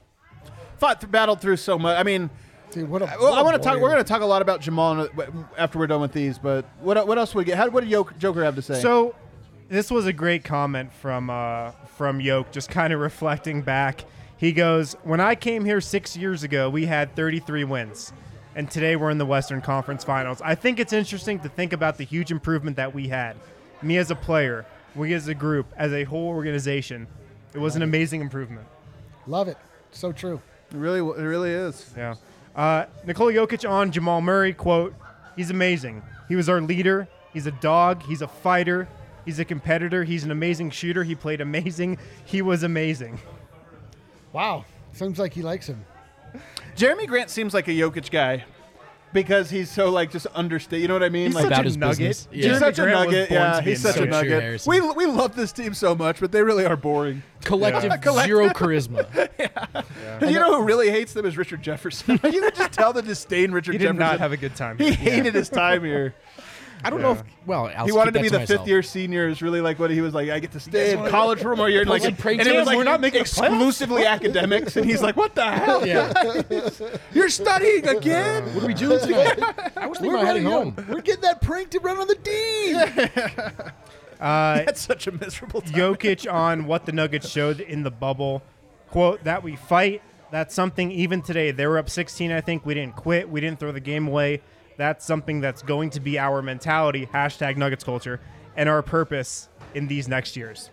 Fought, 0.77 1.01
th- 1.01 1.11
battled 1.11 1.41
through 1.41 1.57
so 1.57 1.77
much. 1.77 1.97
I 1.99 2.03
mean, 2.03 2.29
Dude, 2.71 2.89
what 2.89 3.01
a 3.01 3.05
well, 3.05 3.31
what 3.31 3.33
I 3.37 3.41
a 3.41 3.43
want 3.43 3.55
to 3.57 3.61
talk. 3.61 3.79
We're 3.79 3.89
going 3.91 4.03
to 4.03 4.07
talk 4.07 4.21
a 4.21 4.25
lot 4.25 4.41
about 4.41 4.61
Jamal 4.61 5.07
after 5.57 5.77
we're 5.77 5.87
done 5.87 6.01
with 6.01 6.13
these. 6.13 6.37
But 6.39 6.65
what 6.79 7.05
what 7.05 7.17
else 7.17 7.35
would 7.35 7.41
we 7.41 7.45
get? 7.45 7.57
How, 7.57 7.69
what 7.69 7.81
did 7.81 7.89
Yoke, 7.89 8.17
Joker 8.17 8.43
have 8.45 8.55
to 8.55 8.61
say? 8.61 8.81
So, 8.81 9.13
this 9.69 9.91
was 9.91 10.05
a 10.07 10.13
great 10.13 10.43
comment 10.45 10.91
from 10.93 11.29
uh, 11.29 11.71
from 11.97 12.21
Yoke, 12.21 12.51
just 12.51 12.69
kind 12.69 12.93
of 12.93 12.99
reflecting 13.01 13.61
back. 13.61 14.05
He 14.37 14.53
goes, 14.53 14.93
"When 15.03 15.19
I 15.19 15.35
came 15.35 15.65
here 15.65 15.81
six 15.81 16.15
years 16.15 16.43
ago, 16.43 16.69
we 16.69 16.85
had 16.85 17.13
33 17.15 17.65
wins, 17.65 18.13
and 18.55 18.71
today 18.71 18.95
we're 18.95 19.11
in 19.11 19.17
the 19.17 19.25
Western 19.25 19.59
Conference 19.61 20.03
Finals. 20.05 20.41
I 20.41 20.55
think 20.55 20.79
it's 20.79 20.93
interesting 20.93 21.39
to 21.41 21.49
think 21.49 21.73
about 21.73 21.97
the 21.97 22.05
huge 22.05 22.31
improvement 22.31 22.77
that 22.77 22.95
we 22.95 23.09
had. 23.09 23.35
Me 23.81 23.97
as 23.97 24.11
a 24.11 24.15
player, 24.15 24.65
we 24.95 25.13
as 25.13 25.27
a 25.27 25.33
group, 25.33 25.67
as 25.77 25.91
a 25.93 26.03
whole 26.03 26.27
organization. 26.27 27.07
It 27.53 27.59
was 27.59 27.75
an 27.75 27.81
amazing 27.81 28.21
improvement." 28.21 28.67
Love 29.27 29.47
it. 29.47 29.57
So 29.91 30.11
true. 30.11 30.41
it 30.71 30.77
really, 30.77 30.99
it 30.99 31.23
really 31.23 31.51
is. 31.51 31.91
Yeah. 31.95 32.15
Uh, 32.55 32.85
Nikola 33.05 33.33
Jokic 33.33 33.69
on 33.69 33.91
Jamal 33.91 34.21
Murray, 34.21 34.53
quote, 34.53 34.93
he's 35.35 35.49
amazing. 35.49 36.01
He 36.27 36.35
was 36.35 36.49
our 36.49 36.61
leader. 36.61 37.07
He's 37.33 37.45
a 37.45 37.51
dog. 37.51 38.03
He's 38.03 38.21
a 38.21 38.27
fighter. 38.27 38.87
He's 39.25 39.39
a 39.39 39.45
competitor. 39.45 40.03
He's 40.03 40.23
an 40.23 40.31
amazing 40.31 40.71
shooter. 40.71 41.03
He 41.03 41.15
played 41.15 41.41
amazing. 41.41 41.97
He 42.25 42.41
was 42.41 42.63
amazing. 42.63 43.19
Wow. 44.33 44.65
Seems 44.93 45.19
like 45.19 45.33
he 45.33 45.41
likes 45.41 45.67
him. 45.67 45.85
Jerami 46.75 47.07
Grant 47.07 47.29
seems 47.29 47.53
like 47.53 47.67
a 47.67 47.71
Jokic 47.71 48.09
guy 48.09 48.45
because 49.13 49.49
he's 49.49 49.69
so 49.69 49.89
like 49.89 50.11
just 50.11 50.27
understated. 50.33 50.81
You 50.83 50.87
know 50.87 50.95
what 50.95 51.03
I 51.03 51.09
mean? 51.09 51.27
He's 51.27 51.35
like 51.35 51.43
such 51.43 51.51
About 51.51 51.61
a 51.61 51.63
his 51.65 51.77
nugget. 51.77 51.97
business. 51.99 52.27
Yeah. 52.31 52.37
he's 52.37 52.45
Jerami 52.55 52.59
such 52.59 52.79
a 52.79 52.81
Grant 52.83 52.97
was 52.97 53.05
nugget. 53.15 53.29
born 53.29 53.41
Yeah, 53.41 53.53
to 53.57 53.63
be 53.63 53.69
he's 53.69 53.85
a 53.85 53.87
such 53.93 53.97
a 53.97 54.05
nugget. 54.05 54.13
So 54.13 54.19
true, 54.21 54.29
nugget. 54.29 54.43
Harrison. 54.43 54.71
We 54.71 54.91
we 54.91 55.05
love 55.05 55.35
this 55.35 55.51
team 55.51 55.73
so 55.73 55.95
much, 55.95 56.19
but 56.19 56.31
they 56.31 56.41
really 56.43 56.65
are 56.65 56.75
boring. 56.77 57.23
Collective 57.43 57.91
Collect- 58.01 58.27
zero 58.27 58.49
charisma. 58.49 59.07
You 60.21 60.39
know 60.39 60.57
who 60.59 60.63
really 60.65 60.89
hates 60.91 61.13
them 61.13 61.25
is 61.25 61.35
Richard 61.37 61.61
Jefferson. 61.63 62.11
you 62.23 62.41
could 62.41 62.55
just 62.55 62.71
tell 62.73 62.93
the 62.93 63.01
disdain 63.01 63.51
Richard 63.51 63.71
He 63.73 63.77
did 63.79 63.85
Jefferson. 63.85 63.99
not 63.99 64.19
have 64.19 64.31
a 64.31 64.37
good 64.37 64.55
time. 64.55 64.77
he 64.77 64.91
hated 64.91 65.33
his 65.33 65.49
time 65.49 65.83
here. 65.83 66.13
I 66.83 66.89
don't 66.89 67.01
know 67.01 67.11
if 67.13 67.23
well, 67.45 67.71
I'll 67.75 67.85
he 67.85 67.91
wanted 67.91 68.13
to 68.13 68.21
be 68.21 68.29
the 68.29 68.45
fifth 68.45 68.67
year 68.67 68.83
senior. 68.83 69.27
Is 69.27 69.41
really 69.41 69.61
like 69.61 69.79
what 69.79 69.91
he 69.91 70.01
was 70.01 70.13
like. 70.13 70.29
I 70.29 70.39
get 70.39 70.51
to 70.53 70.59
stay 70.59 70.93
in 70.93 71.07
college 71.09 71.39
for 71.39 71.49
one 71.49 71.57
more 71.57 71.69
year, 71.69 71.81
and 71.81 71.89
like, 71.89 72.01
Pulling 72.01 72.15
pranks 72.15 72.45
and 72.45 72.53
it 72.53 72.57
was 72.57 72.67
like 72.67 72.77
we're 72.77 72.83
not 72.83 73.01
making 73.01 73.21
exclusively 73.21 74.05
academics. 74.05 74.75
And 74.77 74.85
he's 74.85 75.01
like, 75.01 75.15
"What 75.15 75.35
the 75.35 75.43
hell? 75.43 75.81
Yeah. 75.91 76.41
You're 77.13 77.29
studying 77.29 77.87
again? 77.87 78.43
what 78.53 78.63
are 78.63 78.67
we 78.67 78.73
doing 78.73 78.99
tonight? 78.99 79.39
I 79.77 79.87
was 79.87 79.97
thinking 79.97 80.13
about 80.13 80.25
heading 80.25 80.43
home. 80.43 80.75
We're 80.87 81.01
getting 81.01 81.21
that 81.21 81.41
prank 81.41 81.69
to 81.71 81.79
run 81.79 81.97
on 81.97 82.07
the 82.07 82.15
D. 82.15 82.75
Uh, 84.19 84.63
That's 84.65 84.81
such 84.81 85.07
a 85.07 85.11
miserable 85.11 85.61
time." 85.61 85.73
Jokic 85.73 86.31
on 86.31 86.65
what 86.65 86.85
the 86.85 86.91
Nuggets 86.91 87.27
showed 87.29 87.59
in 87.59 87.83
the 87.83 87.91
bubble. 87.91 88.43
Quote, 88.91 89.23
that 89.23 89.41
we 89.41 89.55
fight. 89.55 90.01
That's 90.31 90.53
something 90.53 90.91
even 90.91 91.21
today. 91.21 91.51
They 91.51 91.65
were 91.67 91.77
up 91.77 91.89
16, 91.89 92.31
I 92.31 92.41
think. 92.41 92.65
We 92.65 92.73
didn't 92.73 92.95
quit. 92.95 93.29
We 93.29 93.41
didn't 93.41 93.59
throw 93.59 93.71
the 93.71 93.79
game 93.79 94.07
away. 94.07 94.41
That's 94.77 95.05
something 95.05 95.41
that's 95.41 95.61
going 95.61 95.89
to 95.91 95.99
be 95.99 96.17
our 96.17 96.41
mentality, 96.41 97.07
hashtag 97.13 97.57
Nuggets 97.57 97.83
culture, 97.83 98.19
and 98.55 98.67
our 98.67 98.81
purpose 98.81 99.49
in 99.75 99.87
these 99.87 100.07
next 100.07 100.35
years. 100.35 100.69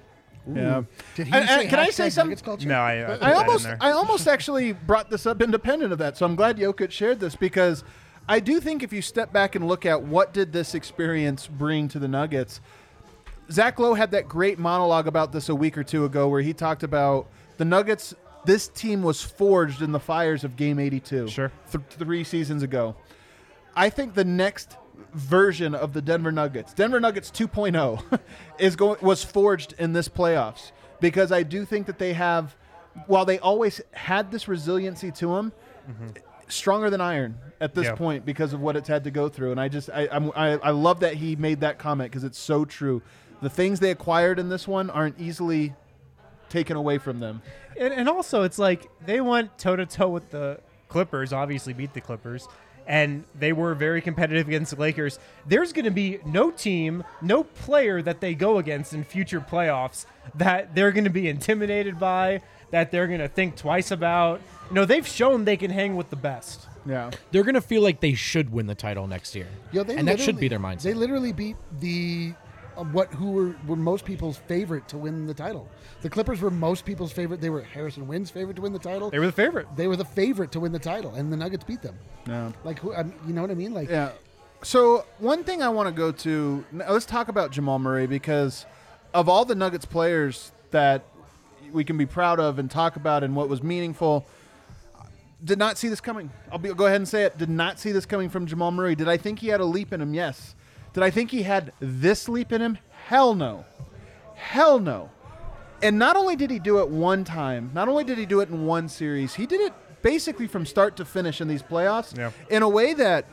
Yeah. 0.50 0.82
Did 1.14 1.26
he 1.26 1.32
And- 1.34 1.48
say 1.48 1.60
and 1.62 1.68
can 1.68 1.78
I 1.78 1.90
say 1.90 2.08
something? 2.08 2.38
No, 2.66 2.76
I, 2.80 2.98
uh, 3.00 3.18
I, 3.20 3.32
I 3.32 3.34
almost. 3.34 3.66
I 3.80 3.90
almost 3.90 4.26
actually 4.26 4.72
brought 4.72 5.10
this 5.10 5.26
up 5.26 5.42
independent 5.42 5.92
of 5.92 5.98
that. 5.98 6.16
So 6.16 6.24
I'm 6.24 6.36
glad 6.36 6.56
Jokic 6.56 6.90
shared 6.90 7.20
this 7.20 7.36
because 7.36 7.84
I 8.28 8.40
do 8.40 8.58
think 8.60 8.82
if 8.82 8.90
you 8.92 9.02
step 9.02 9.30
back 9.32 9.54
and 9.56 9.68
look 9.68 9.84
at 9.84 10.02
what 10.02 10.32
did 10.32 10.52
this 10.52 10.74
experience 10.74 11.46
bring 11.46 11.88
to 11.88 11.98
the 11.98 12.08
Nuggets, 12.08 12.60
Zach 13.50 13.78
Lowe 13.78 13.94
had 13.94 14.10
that 14.12 14.28
great 14.28 14.58
monologue 14.58 15.06
about 15.06 15.32
this 15.32 15.48
a 15.50 15.54
week 15.54 15.76
or 15.76 15.84
two 15.84 16.04
ago, 16.06 16.28
where 16.28 16.40
he 16.42 16.52
talked 16.54 16.82
about 16.82 17.26
the 17.58 17.64
Nuggets. 17.64 18.14
This 18.44 18.68
team 18.68 19.02
was 19.02 19.22
forged 19.22 19.82
in 19.82 19.92
the 19.92 20.00
fires 20.00 20.44
of 20.44 20.56
Game 20.56 20.78
82, 20.78 21.28
Sure. 21.28 21.52
th- 21.70 21.84
three 21.90 22.24
seasons 22.24 22.62
ago. 22.62 22.94
I 23.78 23.90
think 23.90 24.14
the 24.14 24.24
next 24.24 24.76
version 25.14 25.74
of 25.74 25.92
the 25.92 26.02
Denver 26.02 26.32
Nuggets, 26.32 26.74
Denver 26.74 26.98
Nuggets 27.00 27.30
2.0, 27.30 28.20
is 28.58 28.74
going 28.74 28.98
was 29.00 29.22
forged 29.22 29.74
in 29.78 29.92
this 29.92 30.08
playoffs 30.08 30.72
because 31.00 31.30
I 31.30 31.44
do 31.44 31.64
think 31.64 31.86
that 31.86 31.98
they 31.98 32.12
have, 32.12 32.56
while 33.06 33.24
they 33.24 33.38
always 33.38 33.80
had 33.92 34.32
this 34.32 34.48
resiliency 34.48 35.12
to 35.12 35.28
them, 35.28 35.52
mm-hmm. 35.88 36.08
stronger 36.48 36.90
than 36.90 37.00
iron 37.00 37.38
at 37.60 37.74
this 37.74 37.86
Yeah. 37.86 37.94
point 37.94 38.26
because 38.26 38.52
of 38.52 38.60
what 38.60 38.74
it's 38.76 38.88
had 38.88 39.04
to 39.04 39.12
go 39.12 39.28
through. 39.28 39.52
And 39.52 39.60
I 39.60 39.68
just 39.68 39.88
I 39.90 40.08
I'm, 40.10 40.32
I, 40.34 40.58
I 40.58 40.70
love 40.70 41.00
that 41.00 41.14
he 41.14 41.36
made 41.36 41.60
that 41.60 41.78
comment 41.78 42.10
because 42.10 42.24
it's 42.24 42.38
so 42.38 42.64
true. 42.64 43.00
The 43.40 43.50
things 43.50 43.78
they 43.78 43.92
acquired 43.92 44.40
in 44.40 44.48
this 44.48 44.66
one 44.66 44.90
aren't 44.90 45.20
easily 45.20 45.74
taken 46.48 46.76
away 46.76 46.98
from 46.98 47.20
them. 47.20 47.42
And, 47.78 47.94
and 47.94 48.08
also, 48.08 48.42
it's 48.42 48.58
like 48.58 48.90
they 49.06 49.20
went 49.20 49.56
toe 49.56 49.76
to 49.76 49.86
toe 49.86 50.08
with 50.08 50.30
the 50.30 50.58
Clippers. 50.88 51.32
Obviously, 51.32 51.72
beat 51.72 51.94
the 51.94 52.00
Clippers, 52.00 52.48
and 52.88 53.22
they 53.38 53.52
were 53.52 53.74
very 53.74 54.00
competitive 54.00 54.48
against 54.48 54.74
the 54.74 54.80
Lakers. 54.80 55.20
There's 55.46 55.72
going 55.72 55.84
to 55.84 55.92
be 55.92 56.18
no 56.26 56.50
team, 56.50 57.04
no 57.22 57.44
player 57.44 58.02
that 58.02 58.20
they 58.20 58.34
go 58.34 58.58
against 58.58 58.92
in 58.94 59.04
future 59.04 59.40
playoffs 59.40 60.06
that 60.34 60.74
they're 60.74 60.90
going 60.90 61.04
to 61.04 61.10
be 61.10 61.28
intimidated 61.28 62.00
by, 62.00 62.40
that 62.70 62.90
they're 62.90 63.06
going 63.06 63.20
to 63.20 63.28
think 63.28 63.56
twice 63.56 63.90
about. 63.90 64.40
You 64.70 64.74
know, 64.74 64.84
they've 64.84 65.06
shown 65.06 65.44
they 65.44 65.56
can 65.56 65.70
hang 65.70 65.96
with 65.96 66.10
the 66.10 66.16
best. 66.16 66.66
Yeah. 66.86 67.10
They're 67.30 67.44
gonna 67.44 67.60
feel 67.60 67.82
like 67.82 68.00
they 68.00 68.14
should 68.14 68.50
win 68.50 68.66
the 68.66 68.74
title 68.74 69.06
next 69.06 69.34
year, 69.34 69.48
Yo, 69.72 69.82
they 69.82 69.96
and 69.96 70.08
that 70.08 70.18
should 70.18 70.38
be 70.38 70.48
their 70.48 70.58
mindset. 70.58 70.82
They 70.82 70.94
literally 70.94 71.32
beat 71.32 71.56
the 71.80 72.32
what 72.84 73.12
who 73.12 73.32
were, 73.32 73.56
were 73.66 73.76
most 73.76 74.04
people's 74.04 74.36
favorite 74.36 74.88
to 74.88 74.98
win 74.98 75.26
the 75.26 75.34
title. 75.34 75.68
The 76.02 76.10
Clippers 76.10 76.40
were 76.40 76.50
most 76.50 76.84
people's 76.84 77.12
favorite. 77.12 77.40
They 77.40 77.50
were 77.50 77.62
Harrison 77.62 78.06
Wind's 78.06 78.30
favorite 78.30 78.54
to 78.56 78.62
win 78.62 78.72
the 78.72 78.78
title. 78.78 79.10
They 79.10 79.18
were 79.18 79.26
the 79.26 79.32
favorite. 79.32 79.66
They 79.76 79.86
were 79.86 79.96
the 79.96 80.04
favorite 80.04 80.52
to 80.52 80.60
win 80.60 80.72
the 80.72 80.78
title, 80.78 81.14
and 81.14 81.32
the 81.32 81.36
Nuggets 81.36 81.64
beat 81.64 81.82
them. 81.82 81.98
Yeah. 82.26 82.52
Like 82.64 82.78
who? 82.78 82.94
I 82.94 83.02
mean, 83.02 83.14
you 83.26 83.32
know 83.34 83.42
what 83.42 83.50
I 83.50 83.54
mean? 83.54 83.74
Like 83.74 83.88
Yeah. 83.88 84.12
So 84.62 85.04
one 85.18 85.44
thing 85.44 85.62
I 85.62 85.68
want 85.68 85.88
to 85.88 85.92
go 85.94 86.12
to. 86.12 86.64
Let's 86.72 87.06
talk 87.06 87.28
about 87.28 87.52
Jamal 87.52 87.78
Murray 87.78 88.06
because 88.06 88.66
of 89.14 89.28
all 89.28 89.44
the 89.44 89.54
Nuggets 89.54 89.84
players 89.84 90.52
that 90.70 91.04
we 91.72 91.84
can 91.84 91.96
be 91.96 92.06
proud 92.06 92.40
of 92.40 92.58
and 92.58 92.70
talk 92.70 92.96
about 92.96 93.22
and 93.22 93.36
what 93.36 93.48
was 93.48 93.62
meaningful. 93.62 94.26
Did 95.44 95.58
not 95.58 95.78
see 95.78 95.88
this 95.88 96.00
coming. 96.00 96.30
I'll 96.50 96.58
be, 96.58 96.74
go 96.74 96.86
ahead 96.86 96.96
and 96.96 97.08
say 97.08 97.22
it. 97.22 97.38
Did 97.38 97.48
not 97.48 97.78
see 97.78 97.92
this 97.92 98.06
coming 98.06 98.28
from 98.28 98.46
Jamal 98.46 98.72
Murray. 98.72 98.96
Did 98.96 99.08
I 99.08 99.16
think 99.16 99.38
he 99.38 99.48
had 99.48 99.60
a 99.60 99.64
leap 99.64 99.92
in 99.92 100.00
him? 100.00 100.12
Yes. 100.12 100.56
Did 100.92 101.02
I 101.02 101.10
think 101.10 101.30
he 101.30 101.42
had 101.42 101.72
this 101.80 102.28
leap 102.28 102.52
in 102.52 102.60
him? 102.60 102.78
Hell 103.06 103.34
no. 103.34 103.64
Hell 104.34 104.78
no. 104.78 105.10
And 105.82 105.98
not 105.98 106.16
only 106.16 106.34
did 106.36 106.50
he 106.50 106.58
do 106.58 106.80
it 106.80 106.88
one 106.88 107.24
time, 107.24 107.70
not 107.74 107.88
only 107.88 108.04
did 108.04 108.18
he 108.18 108.26
do 108.26 108.40
it 108.40 108.48
in 108.48 108.66
one 108.66 108.88
series, 108.88 109.34
he 109.34 109.46
did 109.46 109.60
it 109.60 109.72
basically 110.02 110.46
from 110.46 110.66
start 110.66 110.96
to 110.96 111.04
finish 111.04 111.40
in 111.40 111.48
these 111.48 111.62
playoffs 111.62 112.16
Yeah. 112.16 112.30
in 112.50 112.62
a 112.62 112.68
way 112.68 112.94
that 112.94 113.26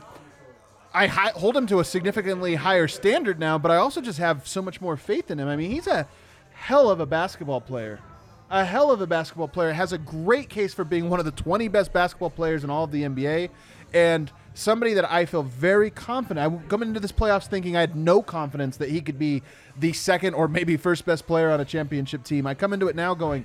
I 0.94 1.08
hi- 1.08 1.32
hold 1.34 1.56
him 1.56 1.66
to 1.68 1.80
a 1.80 1.84
significantly 1.84 2.54
higher 2.54 2.88
standard 2.88 3.38
now, 3.38 3.58
but 3.58 3.70
I 3.70 3.76
also 3.76 4.00
just 4.00 4.18
have 4.18 4.46
so 4.48 4.62
much 4.62 4.80
more 4.80 4.96
faith 4.96 5.30
in 5.30 5.38
him. 5.38 5.48
I 5.48 5.56
mean, 5.56 5.70
he's 5.70 5.86
a 5.86 6.06
hell 6.54 6.90
of 6.90 7.00
a 7.00 7.06
basketball 7.06 7.60
player. 7.60 7.98
A 8.50 8.64
hell 8.64 8.90
of 8.92 9.00
a 9.00 9.06
basketball 9.06 9.48
player. 9.48 9.72
Has 9.72 9.92
a 9.92 9.98
great 9.98 10.48
case 10.48 10.72
for 10.72 10.84
being 10.84 11.10
one 11.10 11.18
of 11.18 11.26
the 11.26 11.32
20 11.32 11.68
best 11.68 11.92
basketball 11.92 12.30
players 12.30 12.64
in 12.64 12.70
all 12.70 12.84
of 12.84 12.92
the 12.92 13.02
NBA. 13.02 13.50
And 13.92 14.30
somebody 14.56 14.94
that 14.94 15.10
I 15.10 15.26
feel 15.26 15.42
very 15.42 15.90
confident. 15.90 16.44
I 16.52 16.68
coming 16.68 16.88
into 16.88 17.00
this 17.00 17.12
playoffs 17.12 17.46
thinking 17.46 17.76
I 17.76 17.80
had 17.80 17.94
no 17.94 18.22
confidence 18.22 18.76
that 18.78 18.88
he 18.88 19.00
could 19.00 19.18
be 19.18 19.42
the 19.78 19.92
second 19.92 20.34
or 20.34 20.48
maybe 20.48 20.76
first 20.76 21.04
best 21.04 21.26
player 21.26 21.50
on 21.50 21.60
a 21.60 21.64
championship 21.64 22.24
team. 22.24 22.46
I 22.46 22.54
come 22.54 22.72
into 22.72 22.88
it 22.88 22.96
now 22.96 23.14
going, 23.14 23.44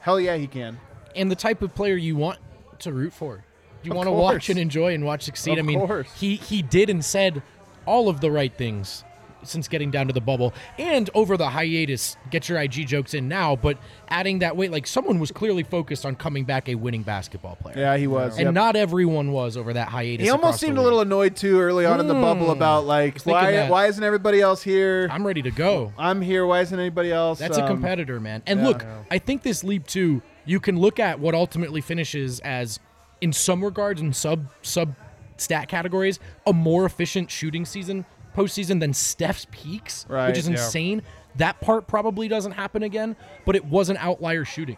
hell 0.00 0.20
yeah, 0.20 0.36
he 0.36 0.46
can. 0.46 0.78
and 1.16 1.30
the 1.30 1.36
type 1.36 1.62
of 1.62 1.74
player 1.74 1.96
you 1.96 2.16
want 2.16 2.38
to 2.80 2.92
root 2.92 3.12
for. 3.12 3.36
Do 3.82 3.86
you 3.88 3.92
Of 3.92 3.96
want 3.96 4.06
to 4.08 4.12
watch 4.12 4.50
and 4.50 4.58
enjoy 4.58 4.92
and 4.94 5.04
watch 5.04 5.22
succeed. 5.22 5.52
Of 5.52 5.60
I 5.60 5.62
mean, 5.62 5.78
course. 5.86 6.12
he 6.14 6.36
he 6.36 6.62
did 6.62 6.90
and 6.90 7.04
said 7.04 7.42
all 7.86 8.08
of 8.08 8.20
the 8.20 8.30
right 8.30 8.52
things 8.52 9.04
since 9.42 9.68
getting 9.68 9.90
down 9.90 10.06
to 10.08 10.12
the 10.12 10.20
bubble 10.20 10.52
and 10.78 11.08
over 11.14 11.36
the 11.36 11.48
hiatus. 11.50 12.16
Get 12.30 12.48
your 12.48 12.58
IG 12.60 12.86
jokes 12.86 13.14
in 13.14 13.28
now, 13.28 13.56
but 13.56 13.78
adding 14.08 14.40
that 14.40 14.56
weight, 14.56 14.70
like 14.72 14.86
someone 14.86 15.18
was 15.18 15.30
clearly 15.30 15.62
focused 15.62 16.04
on 16.06 16.16
coming 16.16 16.44
back 16.44 16.68
a 16.68 16.74
winning 16.74 17.02
basketball 17.02 17.56
player. 17.56 17.78
Yeah, 17.78 17.96
he 17.96 18.06
was. 18.06 18.36
And 18.36 18.46
Yep. 18.46 18.54
not 18.54 18.76
everyone 18.76 19.32
was 19.32 19.56
over 19.56 19.72
that 19.72 19.88
hiatus. 19.88 20.24
He 20.24 20.30
almost 20.30 20.60
seemed 20.60 20.78
a 20.78 20.82
little 20.82 21.00
annoyed 21.00 21.36
too 21.36 21.60
early 21.60 21.86
on 21.86 22.00
in 22.00 22.06
the 22.08 22.14
bubble 22.14 22.50
about 22.50 22.84
like 22.86 23.22
why 23.22 23.68
why 23.68 23.86
isn't 23.86 24.02
everybody 24.02 24.40
else 24.40 24.62
here? 24.62 25.08
I'm 25.10 25.26
ready 25.26 25.42
to 25.42 25.50
go. 25.50 25.92
I'm 25.98 26.20
here. 26.20 26.46
Why 26.46 26.60
isn't 26.60 26.78
anybody 26.78 27.12
else? 27.12 27.38
That's 27.38 27.58
a 27.58 27.62
Um, 27.62 27.68
competitor, 27.68 28.20
man. 28.20 28.42
And 28.46 28.60
yeah. 28.60 28.66
look, 28.66 28.84
I 29.10 29.18
think 29.18 29.42
this 29.42 29.62
leap 29.64 29.86
too, 29.86 30.22
you 30.44 30.60
can 30.60 30.78
look 30.78 30.98
at 30.98 31.20
what 31.20 31.34
ultimately 31.34 31.80
finishes 31.80 32.40
as 32.40 32.80
in 33.20 33.32
some 33.32 33.64
regards 33.64 34.00
in 34.00 34.12
sub 34.12 34.46
sub 34.62 34.94
stat 35.36 35.68
categories, 35.68 36.18
a 36.46 36.52
more 36.52 36.84
efficient 36.84 37.30
shooting 37.30 37.64
season 37.64 38.04
postseason 38.38 38.80
than 38.80 38.92
Steph's 38.92 39.46
peaks, 39.50 40.06
Right, 40.08 40.28
which 40.28 40.38
is 40.38 40.48
yeah. 40.48 40.54
insane. 40.56 41.02
That 41.36 41.60
part 41.60 41.86
probably 41.86 42.28
doesn't 42.28 42.52
happen 42.52 42.82
again, 42.82 43.16
but 43.44 43.56
it 43.56 43.64
was 43.64 43.90
an 43.90 43.96
outlier 43.98 44.44
shooting. 44.44 44.76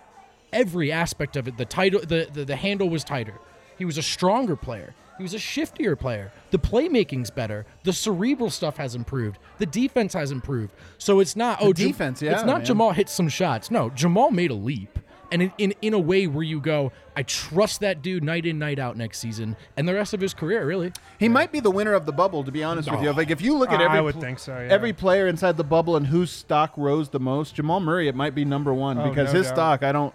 Every 0.52 0.90
aspect 0.90 1.36
of 1.36 1.46
it, 1.48 1.56
the 1.56 1.64
title 1.64 2.00
the, 2.00 2.28
the, 2.32 2.44
the 2.44 2.56
handle 2.56 2.88
was 2.90 3.04
tighter. 3.04 3.34
He 3.78 3.84
was 3.84 3.98
a 3.98 4.02
stronger 4.02 4.56
player. 4.56 4.94
He 5.16 5.22
was 5.22 5.34
a 5.34 5.38
shiftier 5.38 5.98
player. 5.98 6.32
The 6.50 6.58
playmaking's 6.58 7.30
better. 7.30 7.66
The 7.84 7.92
cerebral 7.92 8.48
stuff 8.50 8.78
has 8.78 8.94
improved. 8.94 9.38
The 9.58 9.66
defense 9.66 10.14
has 10.14 10.30
improved. 10.30 10.72
So 10.96 11.20
it's 11.20 11.36
not 11.36 11.58
oh 11.60 11.72
defense, 11.72 12.22
yeah, 12.22 12.32
It's 12.32 12.44
not 12.44 12.58
man. 12.58 12.64
Jamal 12.64 12.92
hit 12.92 13.08
some 13.10 13.28
shots. 13.28 13.70
No, 13.70 13.90
Jamal 13.90 14.30
made 14.30 14.50
a 14.50 14.54
leap. 14.54 14.98
And 15.32 15.42
in, 15.42 15.52
in, 15.58 15.74
in 15.82 15.94
a 15.94 15.98
way 15.98 16.26
where 16.26 16.42
you 16.42 16.60
go, 16.60 16.92
I 17.16 17.22
trust 17.22 17.80
that 17.80 18.02
dude 18.02 18.24
night 18.24 18.46
in, 18.46 18.58
night 18.58 18.78
out 18.78 18.96
next 18.96 19.18
season 19.18 19.56
and 19.76 19.86
the 19.88 19.94
rest 19.94 20.12
of 20.14 20.20
his 20.20 20.34
career, 20.34 20.64
really. 20.66 20.92
He 21.18 21.28
might 21.28 21.52
be 21.52 21.60
the 21.60 21.70
winner 21.70 21.92
of 21.92 22.06
the 22.06 22.12
bubble, 22.12 22.42
to 22.44 22.50
be 22.50 22.64
honest 22.64 22.90
with 22.90 23.02
you. 23.02 23.12
Like 23.12 23.30
if 23.30 23.40
you 23.40 23.56
look 23.56 23.70
at 23.70 23.80
I 23.80 23.84
every 23.84 24.00
would 24.00 24.14
pl- 24.14 24.22
think 24.22 24.38
so, 24.38 24.52
yeah. 24.52 24.68
every 24.72 24.92
player 24.92 25.26
inside 25.26 25.56
the 25.56 25.64
bubble 25.64 25.96
and 25.96 26.06
whose 26.08 26.30
stock 26.30 26.72
rose 26.76 27.10
the 27.10 27.20
most, 27.20 27.54
Jamal 27.54 27.80
Murray, 27.80 28.08
it 28.08 28.14
might 28.14 28.34
be 28.34 28.44
number 28.44 28.72
one 28.74 28.98
Oh, 28.98 29.08
because 29.08 29.32
no 29.32 29.38
his 29.38 29.46
doubt. 29.48 29.54
stock, 29.54 29.82
I 29.82 29.92
don't. 29.92 30.14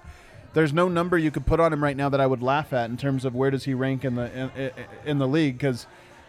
There's 0.53 0.71
no 0.73 0.87
number 0.87 1.17
you 1.17 1.31
could 1.31 1.45
put 1.45 1.59
on 1.59 1.73
him 1.73 1.83
right 1.83 1.97
now 1.97 2.07
that 2.09 2.21
I 2.21 2.27
would 2.27 2.41
laugh 2.41 2.71
at 2.71 2.89
in 2.89 2.95
terms 2.97 3.25
of 3.25 3.35
where 3.35 3.51
does 3.51 3.65
he 3.65 3.73
rank 3.73 4.05
in 4.05 4.15
the 4.15 4.31
in, 4.33 4.51
in, 4.61 4.71
in 5.05 5.17
the 5.17 5.27
league 5.27 5.57
because. 5.57 5.87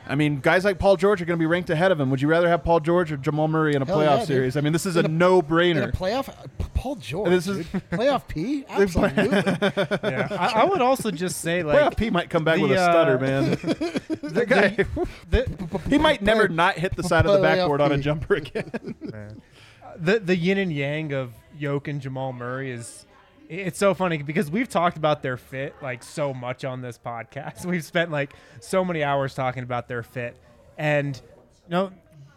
I 0.09 0.15
mean, 0.15 0.41
guys 0.41 0.65
like 0.65 0.79
Paul 0.79 0.97
George 0.97 1.21
are 1.21 1.25
going 1.25 1.39
to 1.39 1.43
be 1.43 1.47
ranked 1.47 1.69
ahead 1.71 1.91
of 1.91 2.01
him. 2.01 2.11
Would 2.11 2.21
you 2.23 2.29
rather 2.29 2.49
have 2.49 2.63
Paul 2.63 2.81
George 2.81 3.11
or 3.11 3.17
Jamal 3.17 3.49
Murray 3.49 3.75
in 3.75 3.83
a 3.83 3.85
Hell 3.85 3.99
playoff 3.99 4.19
yeah, 4.21 4.25
series? 4.25 4.57
I 4.57 4.61
mean, 4.61 4.73
this 4.73 4.87
is 4.87 4.97
a, 4.97 5.01
In 5.01 5.07
a- 5.07 5.09
In 5.09 5.19
no-brainer. 5.19 5.89
a 5.89 5.93
playoff, 5.93 6.33
Paul 6.75 6.97
George. 6.97 7.31
This 7.31 7.49
is- 7.49 7.67
dude. 7.67 7.83
playoff 7.91 8.29
P. 8.29 8.65
Absolutely. 8.69 9.25
Yeah. 10.07 10.29
I, 10.31 10.63
I 10.63 10.65
would 10.65 10.81
also 10.81 11.11
just 11.11 11.41
say 11.41 11.63
like 11.63 11.79
Playoff 11.79 11.85
like 11.85 11.97
P 11.97 12.11
might 12.11 12.31
come 12.31 12.45
back 12.45 12.57
the, 12.57 12.63
with 12.63 12.73
a 12.73 12.81
uh, 12.81 12.91
stutter, 12.91 13.19
man. 13.19 13.51
that 14.35 14.47
guy, 14.49 14.85
the, 15.29 15.81
he 15.89 15.99
might 15.99 16.23
never 16.23 16.49
not 16.49 16.77
hit 16.77 16.95
the 16.97 17.03
side 17.03 17.27
of 17.27 17.33
the 17.33 17.39
Playoff 17.39 17.43
backboard 17.43 17.81
on 17.81 17.93
a 17.93 17.99
jumper 17.99 18.35
again. 18.35 18.95
the 19.97 20.19
the 20.21 20.37
yin 20.37 20.59
and 20.59 20.73
yang 20.73 21.13
of 21.13 21.33
Yoke 21.59 21.89
and 21.89 22.01
Jamal 22.01 22.33
Murray 22.33 22.71
is 22.71 23.06
it's 23.49 23.79
so 23.79 23.95
funny 23.95 24.23
because 24.23 24.51
we've 24.51 24.69
talked 24.69 24.97
about 24.97 25.23
their 25.23 25.37
fit 25.37 25.75
like 25.83 26.03
so 26.03 26.33
much 26.35 26.65
on 26.65 26.81
this 26.83 26.99
podcast. 26.99 27.65
We've 27.71 27.85
spent 27.85 28.11
like 28.11 28.33
so 28.61 28.85
many 28.85 29.03
hours 29.03 29.35
talking 29.35 29.63
about 29.63 29.89
their 29.89 30.03
fit, 30.03 30.37
and 30.79 31.17
you 31.67 31.71
know 31.71 31.93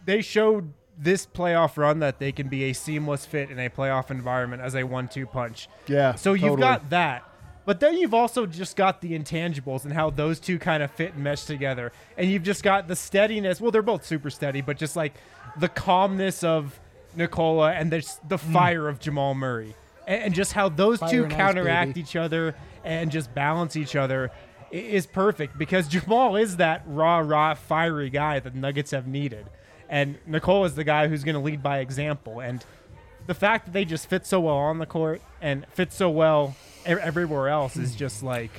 they 0.06 0.22
showed 0.22 0.74
this 0.98 1.26
playoff 1.26 1.78
run 1.78 2.00
that 2.00 2.20
they 2.20 2.32
can 2.32 2.50
be 2.50 2.64
a 2.66 2.74
seamless 2.74 3.26
fit 3.26 3.50
in 3.50 3.58
a 3.60 3.70
playoff 3.70 4.12
environment 4.12 4.62
as 4.62 4.76
a 4.76 4.84
one-two 4.84 5.26
punch. 5.26 5.70
Yeah, 5.88 6.16
So 6.16 6.34
you've 6.34 6.42
totally. 6.42 6.62
got 6.62 6.90
that. 6.90 7.24
But 7.66 7.80
then 7.80 7.96
you've 7.98 8.14
also 8.14 8.46
just 8.46 8.76
got 8.76 9.00
the 9.00 9.18
intangibles 9.18 9.84
and 9.86 9.94
how 9.94 10.10
those 10.10 10.40
two 10.40 10.58
kind 10.60 10.82
of 10.84 10.92
fit 10.92 11.14
and 11.14 11.24
mesh 11.24 11.46
together. 11.46 11.92
And 12.18 12.30
you've 12.30 12.44
just 12.44 12.64
got 12.64 12.88
the 12.88 12.96
steadiness. 12.96 13.62
Well, 13.62 13.72
they're 13.72 13.82
both 13.82 14.06
super 14.06 14.30
steady, 14.30 14.60
but 14.62 14.78
just 14.78 14.96
like 14.96 15.14
the 15.58 15.70
calmness 15.70 16.44
of 16.44 16.80
Nikola 17.16 17.72
and 17.74 17.92
the, 17.92 18.06
the 18.28 18.38
fire 18.38 18.88
of 18.90 19.00
Jamal 19.00 19.36
Murray. 19.36 19.76
And, 20.10 20.24
and 20.24 20.34
just 20.34 20.52
how 20.52 20.68
those 20.68 21.00
Fire 21.00 21.10
two 21.10 21.24
and 21.24 21.32
ice, 21.32 21.38
counteract 21.38 21.90
baby. 21.92 22.02
each 22.02 22.16
other 22.18 22.56
and 22.84 23.12
just 23.12 23.34
balance 23.34 23.78
each 23.78 23.96
other 23.96 24.32
is 24.72 25.06
perfect 25.06 25.58
because 25.58 25.88
Jamal 25.96 26.36
is 26.36 26.58
that 26.58 26.84
raw, 26.86 27.20
raw, 27.20 27.54
fiery 27.54 28.10
guy 28.10 28.40
that 28.40 28.54
the 28.54 28.60
Nuggets 28.60 28.92
have 28.92 29.08
needed. 29.08 29.46
And 29.88 30.18
Nikola 30.28 30.66
is 30.66 30.76
the 30.76 30.84
guy 30.84 31.08
who's 31.08 31.24
going 31.24 31.36
to 31.36 31.42
lead 31.42 31.64
by 31.64 31.80
example. 31.80 32.42
And 32.42 32.64
the 33.26 33.34
fact 33.34 33.66
that 33.66 33.72
they 33.72 33.86
just 33.86 34.08
fit 34.08 34.26
so 34.26 34.40
well 34.40 34.58
on 34.58 34.80
the 34.80 34.86
court 34.86 35.22
and 35.42 35.66
fit 35.70 35.94
so 35.94 36.10
well 36.10 36.56
e- 36.88 36.92
everywhere 36.92 37.48
else 37.48 37.78
is 37.78 37.92
hmm. 37.92 37.98
just 37.98 38.24
like 38.24 38.52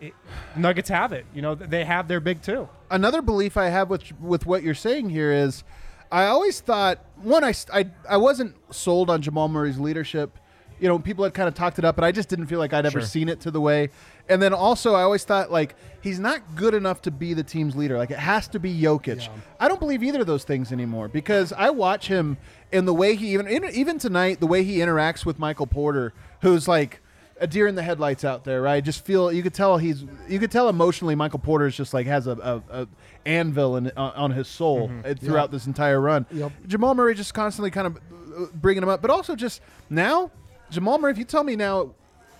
it, 0.00 0.14
Nuggets 0.56 0.88
have 0.88 1.12
it. 1.12 1.26
You 1.34 1.42
know, 1.42 1.54
they 1.54 1.84
have 1.84 2.08
their 2.08 2.20
big 2.20 2.42
two. 2.42 2.68
another 2.90 3.22
belief 3.22 3.56
I 3.56 3.66
have 3.66 3.90
with 3.90 4.18
with 4.20 4.46
what 4.46 4.62
you're 4.62 4.74
saying 4.74 5.10
here 5.10 5.32
is, 5.32 5.64
I 6.10 6.26
always 6.26 6.60
thought 6.60 7.04
one, 7.16 7.44
I, 7.44 7.54
I 7.72 7.90
I 8.08 8.16
wasn't 8.16 8.54
sold 8.72 9.10
on 9.10 9.22
Jamal 9.22 9.48
Murray's 9.48 9.78
leadership. 9.78 10.38
You 10.80 10.88
know, 10.88 10.98
people 10.98 11.24
had 11.24 11.34
kind 11.34 11.48
of 11.48 11.54
talked 11.54 11.78
it 11.78 11.84
up, 11.84 11.96
but 11.96 12.04
I 12.04 12.12
just 12.12 12.28
didn't 12.28 12.46
feel 12.46 12.58
like 12.58 12.72
I'd 12.72 12.86
ever 12.86 13.00
Sure. 13.00 13.06
seen 13.06 13.28
it 13.28 13.40
to 13.40 13.50
the 13.50 13.60
way. 13.60 13.90
And 14.28 14.40
then 14.42 14.52
also, 14.52 14.94
I 14.94 15.02
always 15.02 15.24
thought 15.24 15.50
like 15.50 15.74
he's 16.02 16.18
not 16.20 16.54
good 16.54 16.74
enough 16.74 17.02
to 17.02 17.10
be 17.10 17.34
the 17.34 17.42
team's 17.42 17.74
leader. 17.76 17.96
Like 17.98 18.10
it 18.10 18.18
has 18.18 18.46
to 18.48 18.58
be 18.60 18.72
Jokic. 18.78 19.22
Yeah. 19.22 19.28
I 19.58 19.68
don't 19.68 19.80
believe 19.80 20.02
either 20.02 20.20
of 20.20 20.26
those 20.26 20.44
things 20.44 20.70
anymore 20.72 21.08
because 21.08 21.52
I 21.52 21.70
watch 21.70 22.08
him 22.08 22.36
in 22.70 22.84
the 22.84 22.94
way 22.94 23.14
he 23.16 23.32
even 23.34 23.48
even 23.48 23.98
tonight, 23.98 24.40
the 24.40 24.46
way 24.46 24.62
he 24.64 24.78
interacts 24.78 25.24
with 25.26 25.38
Michael 25.38 25.66
Porter, 25.66 26.12
who's 26.42 26.68
like 26.68 27.00
a 27.40 27.46
deer 27.46 27.66
in 27.68 27.76
the 27.76 27.82
headlights 27.84 28.24
out 28.24 28.42
there, 28.44 28.60
right? 28.60 28.82
Just 28.84 29.04
feel 29.04 29.32
you 29.32 29.42
could 29.44 29.54
tell 29.54 29.78
he's 29.78 30.04
you 30.28 30.38
could 30.38 30.50
tell 30.50 30.68
emotionally 30.68 31.14
Michael 31.14 31.38
Porter 31.38 31.66
is 31.66 31.76
just 31.76 31.94
like 31.94 32.06
has 32.06 32.26
a, 32.26 32.32
a, 32.70 32.82
a 32.82 32.88
anvil 33.24 33.76
in, 33.76 33.90
on, 33.96 34.12
on 34.12 34.30
his 34.32 34.48
soul 34.48 34.90
uh, 35.04 35.14
throughout 35.14 35.48
Yeah. 35.48 35.52
this 35.52 35.66
entire 35.66 36.00
run. 36.00 36.26
Yep. 36.32 36.52
Jamal 36.66 36.94
Murray 36.94 37.14
just 37.14 37.32
constantly 37.34 37.70
kind 37.70 37.86
of 37.86 37.96
uh, 37.96 38.46
bringing 38.54 38.82
him 38.82 38.88
up, 38.88 39.00
but 39.02 39.10
also 39.10 39.34
just 39.36 39.60
now 39.88 40.30
Jamal 40.70 40.98
Murray. 40.98 41.12
If 41.12 41.18
you 41.18 41.24
tell 41.24 41.44
me 41.44 41.56
now 41.56 41.94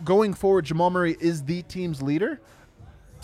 going 0.04 0.34
forward, 0.34 0.64
Jamal 0.64 0.90
Murray 0.90 1.16
is 1.20 1.44
the 1.44 1.62
team's 1.62 2.02
leader. 2.02 2.40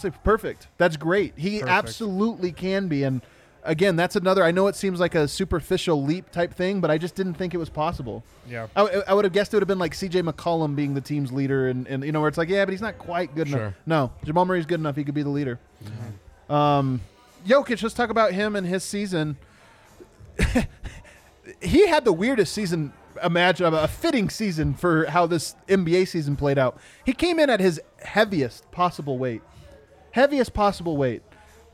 Like 0.02 0.22
perfect. 0.24 0.68
That's 0.76 0.96
great. 0.96 1.34
He 1.36 1.60
Perfect. 1.60 1.70
absolutely 1.70 2.52
can 2.52 2.88
be. 2.88 3.04
And 3.04 3.22
again, 3.62 3.96
that's 3.96 4.16
another. 4.16 4.42
I 4.42 4.50
know 4.50 4.66
it 4.66 4.74
seems 4.76 4.98
like 5.00 5.14
a 5.14 5.28
superficial 5.28 6.02
leap 6.02 6.30
type 6.30 6.52
thing, 6.52 6.80
but 6.80 6.90
I 6.90 6.98
just 6.98 7.14
didn't 7.14 7.34
think 7.34 7.54
it 7.54 7.58
was 7.58 7.68
possible. 7.68 8.24
Yeah. 8.48 8.66
I, 8.74 9.02
I 9.08 9.14
would 9.14 9.24
have 9.24 9.32
guessed 9.32 9.54
it 9.54 9.56
would 9.56 9.62
have 9.62 9.68
been 9.68 9.78
like 9.78 9.94
C.J. 9.94 10.22
McCollum 10.22 10.74
being 10.74 10.94
the 10.94 11.00
team's 11.00 11.32
leader, 11.32 11.68
and, 11.68 11.86
and 11.86 12.04
you 12.04 12.12
know 12.12 12.20
where 12.20 12.28
it's 12.28 12.38
like, 12.38 12.48
yeah, 12.48 12.64
but 12.64 12.72
he's 12.72 12.80
not 12.80 12.98
quite 12.98 13.34
good 13.34 13.48
enough. 13.48 13.60
Sure. 13.60 13.74
No, 13.86 14.12
Jamal 14.24 14.44
Murray's 14.44 14.66
good 14.66 14.80
enough. 14.80 14.96
He 14.96 15.04
could 15.04 15.14
be 15.14 15.22
the 15.22 15.30
leader. 15.30 15.58
Um, 16.50 17.00
Jokic. 17.46 17.82
Let's 17.82 17.94
talk 17.94 18.10
about 18.10 18.32
him 18.32 18.56
and 18.56 18.66
his 18.66 18.82
season. 18.82 19.36
he 21.62 21.86
had 21.86 22.04
the 22.04 22.12
weirdest 22.12 22.52
season. 22.52 22.92
Imagine 23.24 23.72
a 23.74 23.88
fitting 23.88 24.28
season 24.28 24.74
for 24.74 25.06
how 25.06 25.26
this 25.26 25.54
NBA 25.68 26.06
season 26.08 26.36
played 26.36 26.58
out. 26.58 26.78
He 27.04 27.12
came 27.12 27.38
in 27.38 27.48
at 27.50 27.60
his 27.60 27.80
heaviest 28.02 28.70
possible 28.70 29.18
weight, 29.18 29.42
heaviest 30.12 30.52
possible 30.54 30.96
weight. 30.96 31.22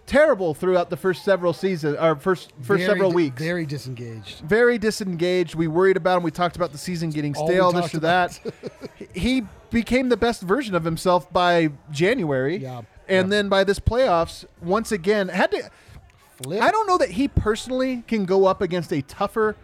Terrible 0.07 0.55
throughout 0.55 0.90
the 0.90 0.96
first 0.96 1.24
several 1.24 1.53
seasons, 1.53 1.96
or 1.96 2.16
first 2.16 2.53
first 2.62 2.66
Very 2.66 2.84
several 2.84 3.12
weeks 3.12 3.40
Very 3.40 3.64
disengaged. 3.64 4.40
very 4.40 4.76
disengaged. 4.76 5.55
We 5.55 5.68
worried 5.68 5.96
about 5.96 6.16
him. 6.16 6.22
We 6.24 6.32
talked 6.32 6.57
about 6.57 6.72
the 6.72 6.78
season 6.78 7.11
getting 7.11 7.36
All 7.36 7.46
stale, 7.46 7.70
this 7.70 7.94
or 7.94 8.01
that. 8.01 8.40
he 9.14 9.42
became 9.70 10.09
the 10.09 10.16
best 10.16 10.42
version 10.42 10.74
of 10.74 10.84
himself 10.84 11.32
by 11.32 11.70
January. 11.92 12.57
Yeah. 12.57 12.82
And 13.09 13.30
then 13.30 13.48
by 13.48 13.62
this 13.62 13.78
playoffs, 13.78 14.44
once 14.61 14.90
again, 14.90 15.28
had 15.28 15.51
to. 15.53 15.70
Flip. 16.42 16.61
I 16.62 16.70
don't 16.70 16.86
know 16.88 16.98
that 16.98 17.11
he 17.11 17.28
personally 17.28 18.03
can 18.09 18.24
go 18.24 18.46
up 18.46 18.62
against 18.62 18.92
a 18.92 19.03
tougher 19.03 19.55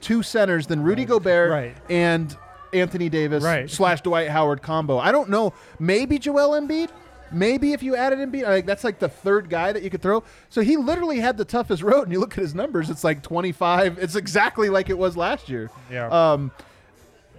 two 0.00 0.22
centers 0.22 0.66
than 0.66 0.82
Rudy 0.82 1.04
Gobert 1.04 1.50
Right. 1.50 1.76
and 1.88 2.36
Anthony 2.72 3.08
Davis 3.08 3.42
Right. 3.42 3.68
slash 3.70 4.00
Dwight 4.00 4.28
Howard 4.28 4.62
combo. 4.62 4.98
I 4.98 5.12
don't 5.12 5.28
know. 5.30 5.52
Maybe 5.78 6.18
Joel 6.18 6.50
Embiid. 6.60 6.88
Maybe 7.32 7.72
if 7.72 7.82
you 7.82 7.94
added 7.94 8.18
Embiid, 8.18 8.42
like 8.44 8.66
that's 8.66 8.82
like 8.82 8.98
the 8.98 9.08
third 9.08 9.48
guy 9.48 9.70
that 9.72 9.82
you 9.84 9.90
could 9.90 10.02
throw. 10.02 10.24
So 10.48 10.62
he 10.62 10.76
literally 10.76 11.20
had 11.20 11.36
the 11.36 11.44
toughest 11.44 11.82
road. 11.84 12.02
And 12.04 12.12
you 12.12 12.18
look 12.20 12.32
at 12.36 12.42
his 12.42 12.54
numbers; 12.56 12.90
it's 12.90 13.04
like 13.04 13.22
twenty 13.22 13.52
five. 13.52 13.98
It's 13.98 14.16
exactly 14.16 14.68
like 14.68 14.90
it 14.90 14.98
was 14.98 15.16
last 15.16 15.48
year. 15.48 15.70
Yeah. 15.90 16.08
Um, 16.08 16.50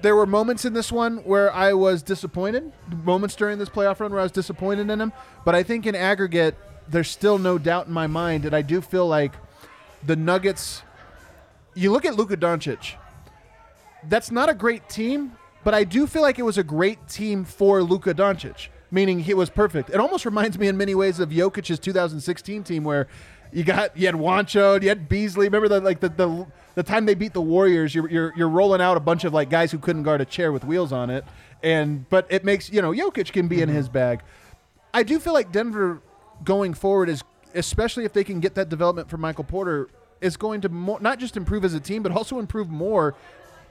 there 0.02 0.16
were 0.16 0.26
moments 0.26 0.64
in 0.66 0.74
this 0.74 0.92
one 0.92 1.18
where 1.18 1.54
I 1.54 1.74
was 1.74 2.02
disappointed. 2.04 2.72
Moments 3.04 3.36
during 3.36 3.60
this 3.60 3.70
playoff 3.70 4.00
run 4.00 4.12
where 4.12 4.20
I 4.22 4.24
was 4.24 4.32
disappointed 4.32 4.90
in 4.90 5.00
him. 5.02 5.12
But 5.46 5.56
I 5.56 5.64
think 5.64 5.86
in 5.86 5.94
aggregate, 5.94 6.56
there's 6.88 7.10
still 7.10 7.38
no 7.38 7.58
doubt 7.58 7.88
in 7.88 7.94
my 7.94 8.08
mind, 8.08 8.46
and 8.46 8.56
I 8.56 8.62
do 8.64 8.80
feel 8.82 9.08
like 9.08 9.34
the 10.06 10.16
Nuggets. 10.16 10.84
You 11.74 11.92
look 11.92 12.06
at 12.06 12.16
Luka 12.16 12.38
Doncic. 12.38 12.96
That's 14.10 14.32
not 14.32 14.50
a 14.50 14.54
great 14.54 14.90
team, 14.90 15.34
but 15.64 15.74
I 15.74 15.84
do 15.84 16.08
feel 16.08 16.22
like 16.22 16.40
it 16.40 16.44
was 16.44 16.58
a 16.58 16.64
great 16.64 17.08
team 17.08 17.46
for 17.46 17.84
Luka 17.84 18.14
Doncic, 18.14 18.68
meaning 18.90 19.20
he 19.20 19.34
was 19.34 19.50
perfect. 19.50 19.90
It 19.90 19.98
almost 19.98 20.26
reminds 20.26 20.58
me 20.58 20.68
in 20.68 20.76
many 20.76 20.96
ways 20.96 21.20
of 21.20 21.30
Jokic's 21.30 21.80
2016 21.80 22.64
team 22.64 22.84
where 22.84 23.08
you 23.52 23.64
got 23.64 23.96
you 23.96 24.06
had 24.06 24.16
Juancho, 24.16 24.82
you 24.82 24.90
had 24.90 25.08
Beasley. 25.08 25.46
Remember 25.48 25.68
the 25.68 25.80
like 25.82 26.00
the 26.00 26.10
the, 26.10 26.48
the 26.76 26.84
time 26.84 27.06
they 27.06 27.16
beat 27.16 27.34
the 27.34 27.42
Warriors, 27.42 27.94
you're, 27.94 28.10
you're 28.10 28.34
you're 28.36 28.50
rolling 28.50 28.82
out 28.82 28.98
a 28.98 29.02
bunch 29.02 29.24
of 29.24 29.34
like 29.34 29.50
guys 29.50 29.72
who 29.72 29.78
couldn't 29.78 30.04
guard 30.04 30.22
a 30.22 30.26
chair 30.26 30.52
with 30.52 30.64
wheels 30.64 30.92
on 30.92 31.10
it, 31.10 31.26
and 31.62 32.10
but 32.10 32.26
it 32.30 32.44
makes 32.44 32.72
you 32.72 32.82
know 32.82 32.92
Jokic 32.92 33.32
can 33.32 33.48
be 33.48 33.62
in 33.62 33.70
mm-hmm. 33.70 33.78
his 33.78 33.90
bag. 33.90 34.22
I 34.94 35.04
do 35.04 35.20
feel 35.20 35.34
like 35.34 35.52
Denver 35.52 36.02
going 36.44 36.74
forward 36.74 37.10
is, 37.10 37.24
especially 37.54 38.06
if 38.06 38.14
they 38.14 38.24
can 38.24 38.40
get 38.40 38.56
that 38.56 38.70
development 38.70 39.10
from 39.10 39.22
Michael 39.22 39.44
Porter, 39.44 39.90
is 40.22 40.38
going 40.38 40.62
to 40.62 40.70
mo- 40.70 41.00
not 41.02 41.20
just 41.20 41.36
improve 41.36 41.66
as 41.66 41.74
a 41.74 41.80
team, 41.80 42.04
but 42.04 42.12
also 42.12 42.40
improve 42.40 42.70
more 42.70 43.16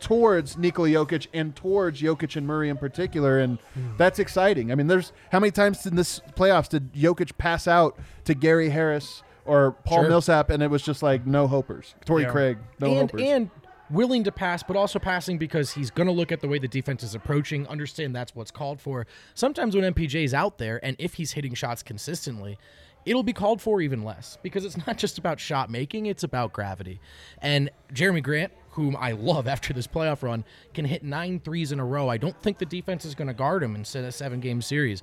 towards 0.00 0.56
Nikola 0.56 0.88
Jokic 0.88 1.28
and 1.32 1.54
towards 1.54 2.00
Jokic 2.00 2.34
and 2.34 2.46
Murray 2.46 2.68
in 2.68 2.76
particular, 2.76 3.38
and 3.38 3.58
hmm. 3.74 3.90
that's 3.96 4.18
exciting. 4.18 4.72
I 4.72 4.74
mean, 4.74 4.86
there's 4.86 5.12
how 5.30 5.38
many 5.40 5.50
times 5.50 5.86
in 5.86 5.96
this 5.96 6.20
playoffs 6.36 6.68
did 6.68 6.92
Jokic 6.92 7.36
pass 7.38 7.68
out 7.68 7.98
to 8.24 8.34
Gary 8.34 8.70
Harris 8.70 9.22
or 9.44 9.72
Paul 9.84 10.02
Sure. 10.02 10.08
Millsap, 10.08 10.50
and 10.50 10.62
it 10.62 10.70
was 10.70 10.82
just 10.82 11.02
like 11.02 11.26
no 11.26 11.46
hopers. 11.46 11.94
Torrey 12.04 12.22
Yeah. 12.22 12.30
Craig, 12.30 12.58
no 12.80 12.98
and 12.98 13.10
hopers. 13.10 13.22
and 13.22 13.50
willing 13.90 14.24
to 14.24 14.32
pass, 14.32 14.62
but 14.62 14.76
also 14.76 14.98
passing 14.98 15.36
because 15.38 15.72
he's 15.72 15.90
going 15.90 16.06
to 16.06 16.12
look 16.12 16.30
at 16.32 16.40
the 16.40 16.48
way 16.48 16.58
the 16.58 16.68
defense 16.68 17.02
is 17.02 17.14
approaching, 17.14 17.66
understand 17.66 18.14
that's 18.14 18.34
what's 18.34 18.50
called 18.50 18.80
for. 18.80 19.06
Sometimes 19.34 19.74
when 19.74 19.92
MPJ 19.92 20.24
is 20.24 20.32
out 20.34 20.58
there 20.58 20.82
and 20.84 20.96
if 20.98 21.14
he's 21.14 21.32
hitting 21.32 21.54
shots 21.54 21.82
consistently, 21.82 22.58
it'll 23.06 23.22
be 23.22 23.32
called 23.32 23.60
for 23.62 23.80
even 23.80 24.02
less 24.04 24.38
because 24.42 24.64
it's 24.64 24.76
not 24.86 24.96
just 24.98 25.18
about 25.18 25.40
shot 25.40 25.70
making, 25.70 26.06
it's 26.06 26.22
about 26.22 26.52
gravity. 26.52 27.00
And 27.42 27.70
Jerami 27.92 28.22
Grant, 28.22 28.52
whom 28.70 28.96
I 28.96 29.12
love 29.12 29.46
after 29.48 29.72
this 29.72 29.86
playoff 29.86 30.22
run, 30.22 30.44
can 30.74 30.84
hit 30.84 31.02
nine 31.02 31.40
threes 31.40 31.72
in 31.72 31.80
a 31.80 31.84
row. 31.84 32.08
I 32.08 32.16
don't 32.16 32.40
think 32.42 32.58
the 32.58 32.66
defense 32.66 33.04
is 33.04 33.14
going 33.14 33.28
to 33.28 33.34
guard 33.34 33.62
him 33.62 33.74
instead 33.74 34.04
of 34.04 34.14
seven 34.14 34.40
game 34.40 34.62
series. 34.62 35.02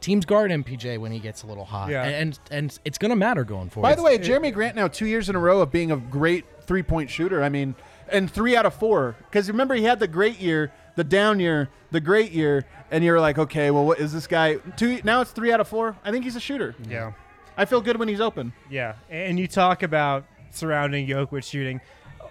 Teams 0.00 0.24
guard 0.24 0.52
MPJ 0.52 0.98
when 0.98 1.10
he 1.10 1.18
gets 1.18 1.42
a 1.42 1.46
little 1.48 1.64
hot, 1.64 1.90
Yeah. 1.90 2.04
and 2.04 2.38
and 2.52 2.78
it's 2.84 2.98
going 2.98 3.10
to 3.10 3.16
matter 3.16 3.42
going 3.42 3.68
forward. 3.68 3.88
By 3.88 3.94
the 3.96 4.02
way, 4.02 4.16
Jerami 4.18 4.52
Grant 4.54 4.76
now 4.76 4.86
two 4.86 5.06
years 5.06 5.28
in 5.28 5.34
a 5.34 5.40
row 5.40 5.60
of 5.60 5.72
being 5.72 5.90
a 5.90 5.96
great 5.96 6.44
three 6.62 6.84
point 6.84 7.10
shooter. 7.10 7.42
I 7.42 7.48
mean, 7.48 7.74
and 8.08 8.30
three 8.30 8.54
out 8.54 8.64
of 8.64 8.74
four. 8.74 9.16
Because 9.28 9.48
remember, 9.48 9.74
he 9.74 9.82
had 9.82 9.98
the 9.98 10.06
great 10.06 10.38
year, 10.38 10.72
the 10.94 11.02
down 11.02 11.40
year, 11.40 11.68
the 11.90 12.00
great 12.00 12.30
year, 12.30 12.64
and 12.92 13.02
you're 13.02 13.20
like, 13.20 13.38
okay, 13.38 13.72
well, 13.72 13.84
what 13.84 13.98
is 13.98 14.12
this 14.12 14.28
guy? 14.28 14.54
Two 14.76 15.00
now 15.02 15.20
it's 15.20 15.32
three 15.32 15.50
out 15.52 15.58
of 15.58 15.66
four. 15.66 15.96
I 16.04 16.12
think 16.12 16.22
he's 16.22 16.36
a 16.36 16.40
shooter. 16.40 16.76
yeah. 16.88 17.10
I 17.58 17.64
feel 17.64 17.80
good 17.80 17.98
when 17.98 18.08
he's 18.08 18.20
open. 18.20 18.52
Yeah, 18.70 18.94
and 19.10 19.38
you 19.38 19.48
talk 19.48 19.82
about 19.82 20.24
surrounding 20.50 21.06
Yoke 21.06 21.32
with 21.32 21.44
shooting. 21.44 21.80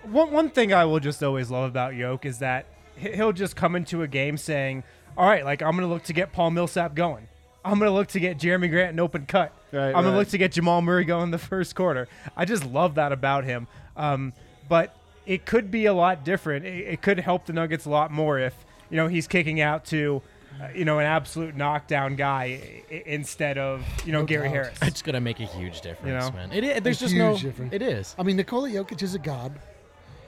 One 0.04 0.32
one 0.32 0.50
thing 0.50 0.74
I 0.74 0.86
will 0.86 1.02
just 1.02 1.22
always 1.22 1.52
love 1.52 1.70
about 1.70 1.96
Yoke 1.96 2.26
is 2.26 2.40
that 2.40 2.66
he- 2.96 3.12
he'll 3.12 3.34
just 3.34 3.56
come 3.56 3.76
into 3.76 4.02
a 4.04 4.08
game 4.08 4.38
saying, 4.38 4.84
"All 5.18 5.28
right, 5.28 5.44
like 5.44 5.62
I'm 5.62 5.72
going 5.72 5.88
to 5.88 5.94
look 5.94 6.04
to 6.04 6.14
get 6.14 6.32
Paul 6.32 6.52
Millsap 6.52 6.96
going. 6.96 7.28
I'm 7.66 7.78
going 7.78 7.92
to 7.92 7.94
look 7.94 8.08
to 8.10 8.20
get 8.22 8.38
Jerami 8.38 8.70
Grant 8.70 8.94
an 8.94 9.00
open 9.02 9.26
cut. 9.26 9.52
Right, 9.74 9.90
I'm 9.90 10.06
right. 10.06 10.12
to 10.12 10.18
look 10.18 10.30
to 10.30 10.38
get 10.38 10.54
Jamal 10.54 10.82
Murray 10.82 11.04
going 11.04 11.24
in 11.24 11.32
the 11.32 11.38
first 11.38 11.76
quarter." 11.76 12.08
I 12.38 12.46
just 12.46 12.66
love 12.66 12.96
that 12.96 13.12
about 13.12 13.44
him. 13.44 13.68
Um, 13.98 14.32
but 14.70 14.96
it 15.26 15.46
could 15.46 15.70
be 15.70 15.86
a 15.88 15.94
lot 15.94 16.24
different. 16.24 16.66
It, 16.66 16.88
it 16.88 17.02
could 17.02 17.20
help 17.20 17.46
the 17.46 17.54
Nuggets 17.54 17.86
a 17.86 17.90
lot 17.90 18.12
more 18.12 18.40
if 18.40 18.56
you 18.90 18.96
know 18.96 19.08
he's 19.08 19.28
kicking 19.28 19.60
out 19.60 19.84
to. 19.88 20.22
Uh, 20.60 20.70
you 20.74 20.86
know, 20.86 20.97
an 20.99 21.05
absolute 21.05 21.55
knockdown 21.55 22.16
guy 22.16 22.43
i- 22.43 22.84
i- 22.95 23.03
instead 23.05 23.58
of 23.58 23.84
you 24.05 24.12
know 24.12 24.22
No 24.22 24.26
Gary 24.26 24.45
doubt. 24.47 24.53
Harris. 24.53 24.78
it's 24.82 25.01
going 25.01 25.14
to 25.14 25.22
make 25.22 25.39
a 25.39 25.45
huge 25.45 25.82
difference, 25.82 26.08
You 26.08 26.14
know? 26.32 26.32
man. 26.32 26.51
It 26.51 26.64
is, 26.64 26.82
there's 26.82 26.97
A 26.97 27.05
just 27.05 27.16
no. 27.16 27.32
huge 27.34 27.41
difference. 27.43 27.74
It 27.74 27.82
is. 27.82 28.16
I 28.18 28.24
mean, 28.24 28.38
Nikola 28.38 28.70
Jokic 28.70 29.01
is 29.03 29.14
a 29.14 29.20
god. 29.20 29.53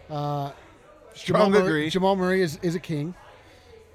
Uh, 0.10 0.52
Strong 1.16 1.52
Jamal 1.54 1.62
agree. 1.62 1.70
Murray, 1.82 1.90
Jamal 1.90 2.16
Murray 2.16 2.42
is, 2.42 2.60
is 2.62 2.76
a 2.76 2.80
king. 2.80 3.14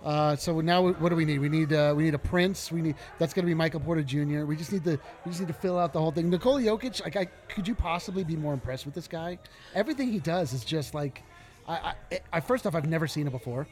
Uh, 0.04 0.36
so 0.36 0.60
now, 0.60 0.86
what 0.90 1.08
do 1.08 1.16
we 1.16 1.24
need? 1.24 1.38
We 1.38 1.48
need 1.48 1.72
uh, 1.72 1.94
we 1.96 2.02
need 2.02 2.14
a 2.14 2.18
prince. 2.18 2.70
We 2.70 2.82
need 2.82 2.96
that's 3.18 3.32
going 3.32 3.44
to 3.44 3.46
be 3.46 3.54
Michael 3.54 3.80
Porter 3.80 4.02
Jr. 4.02 4.44
We 4.44 4.54
just 4.56 4.70
need 4.70 4.84
to 4.84 4.98
we 5.24 5.30
just 5.30 5.40
need 5.40 5.46
to 5.48 5.54
fill 5.54 5.78
out 5.78 5.92
the 5.94 6.00
whole 6.00 6.10
thing. 6.10 6.28
Nikola 6.28 6.60
Jokic, 6.60 7.02
like, 7.02 7.16
I, 7.16 7.24
could 7.48 7.66
you 7.66 7.74
possibly 7.74 8.22
be 8.22 8.36
more 8.36 8.52
impressed 8.52 8.84
with 8.84 8.94
this 8.94 9.08
guy? 9.08 9.38
Everything 9.74 10.12
he 10.12 10.18
does 10.18 10.52
is 10.52 10.62
just 10.62 10.92
like, 10.92 11.22
I, 11.66 11.94
I, 12.12 12.20
I 12.34 12.40
first 12.40 12.66
off, 12.66 12.74
I've 12.74 12.86
never 12.88 13.06
seen 13.06 13.26
it 13.26 13.30
before. 13.30 13.66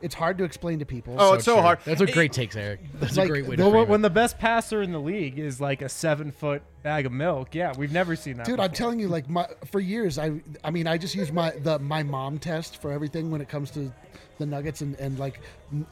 It's 0.00 0.14
hard 0.14 0.38
to 0.38 0.44
explain 0.44 0.78
to 0.78 0.84
people. 0.84 1.16
Oh, 1.18 1.34
it's 1.34 1.44
so 1.44 1.54
true. 1.54 1.62
hard. 1.62 1.78
That's 1.84 2.00
a 2.00 2.06
great 2.06 2.32
takes, 2.32 2.56
Eric. 2.56 2.80
That's 2.94 3.16
Like, 3.16 3.26
a 3.26 3.28
great 3.28 3.46
way 3.46 3.56
to 3.56 3.62
Well, 3.62 3.70
frame 3.70 3.80
when, 3.82 3.88
when 3.90 4.00
it. 4.00 4.02
the 4.04 4.10
best 4.10 4.38
passer 4.38 4.80
in 4.82 4.92
the 4.92 5.00
league 5.00 5.38
is 5.38 5.60
like 5.60 5.82
a 5.82 5.88
seven 5.88 6.30
foot 6.30 6.62
bag 6.82 7.06
of 7.06 7.12
milk, 7.12 7.54
yeah, 7.54 7.72
we've 7.76 7.92
never 7.92 8.14
seen 8.16 8.36
that. 8.36 8.46
Dude, 8.46 8.60
I'm 8.60 8.72
telling 8.72 9.00
you, 9.00 9.08
like 9.08 9.28
my 9.28 9.46
for 9.70 9.80
years, 9.80 10.18
I 10.18 10.40
I 10.62 10.70
mean, 10.70 10.86
I 10.86 10.98
just 10.98 11.14
use 11.14 11.32
my 11.32 11.50
the 11.50 11.78
my 11.78 12.02
mom 12.02 12.38
test 12.38 12.80
for 12.80 12.92
everything 12.92 13.30
when 13.30 13.40
it 13.40 13.48
comes 13.48 13.70
to 13.72 13.92
the 14.38 14.46
Nuggets 14.46 14.80
and 14.82 14.94
and 15.00 15.18
like 15.18 15.40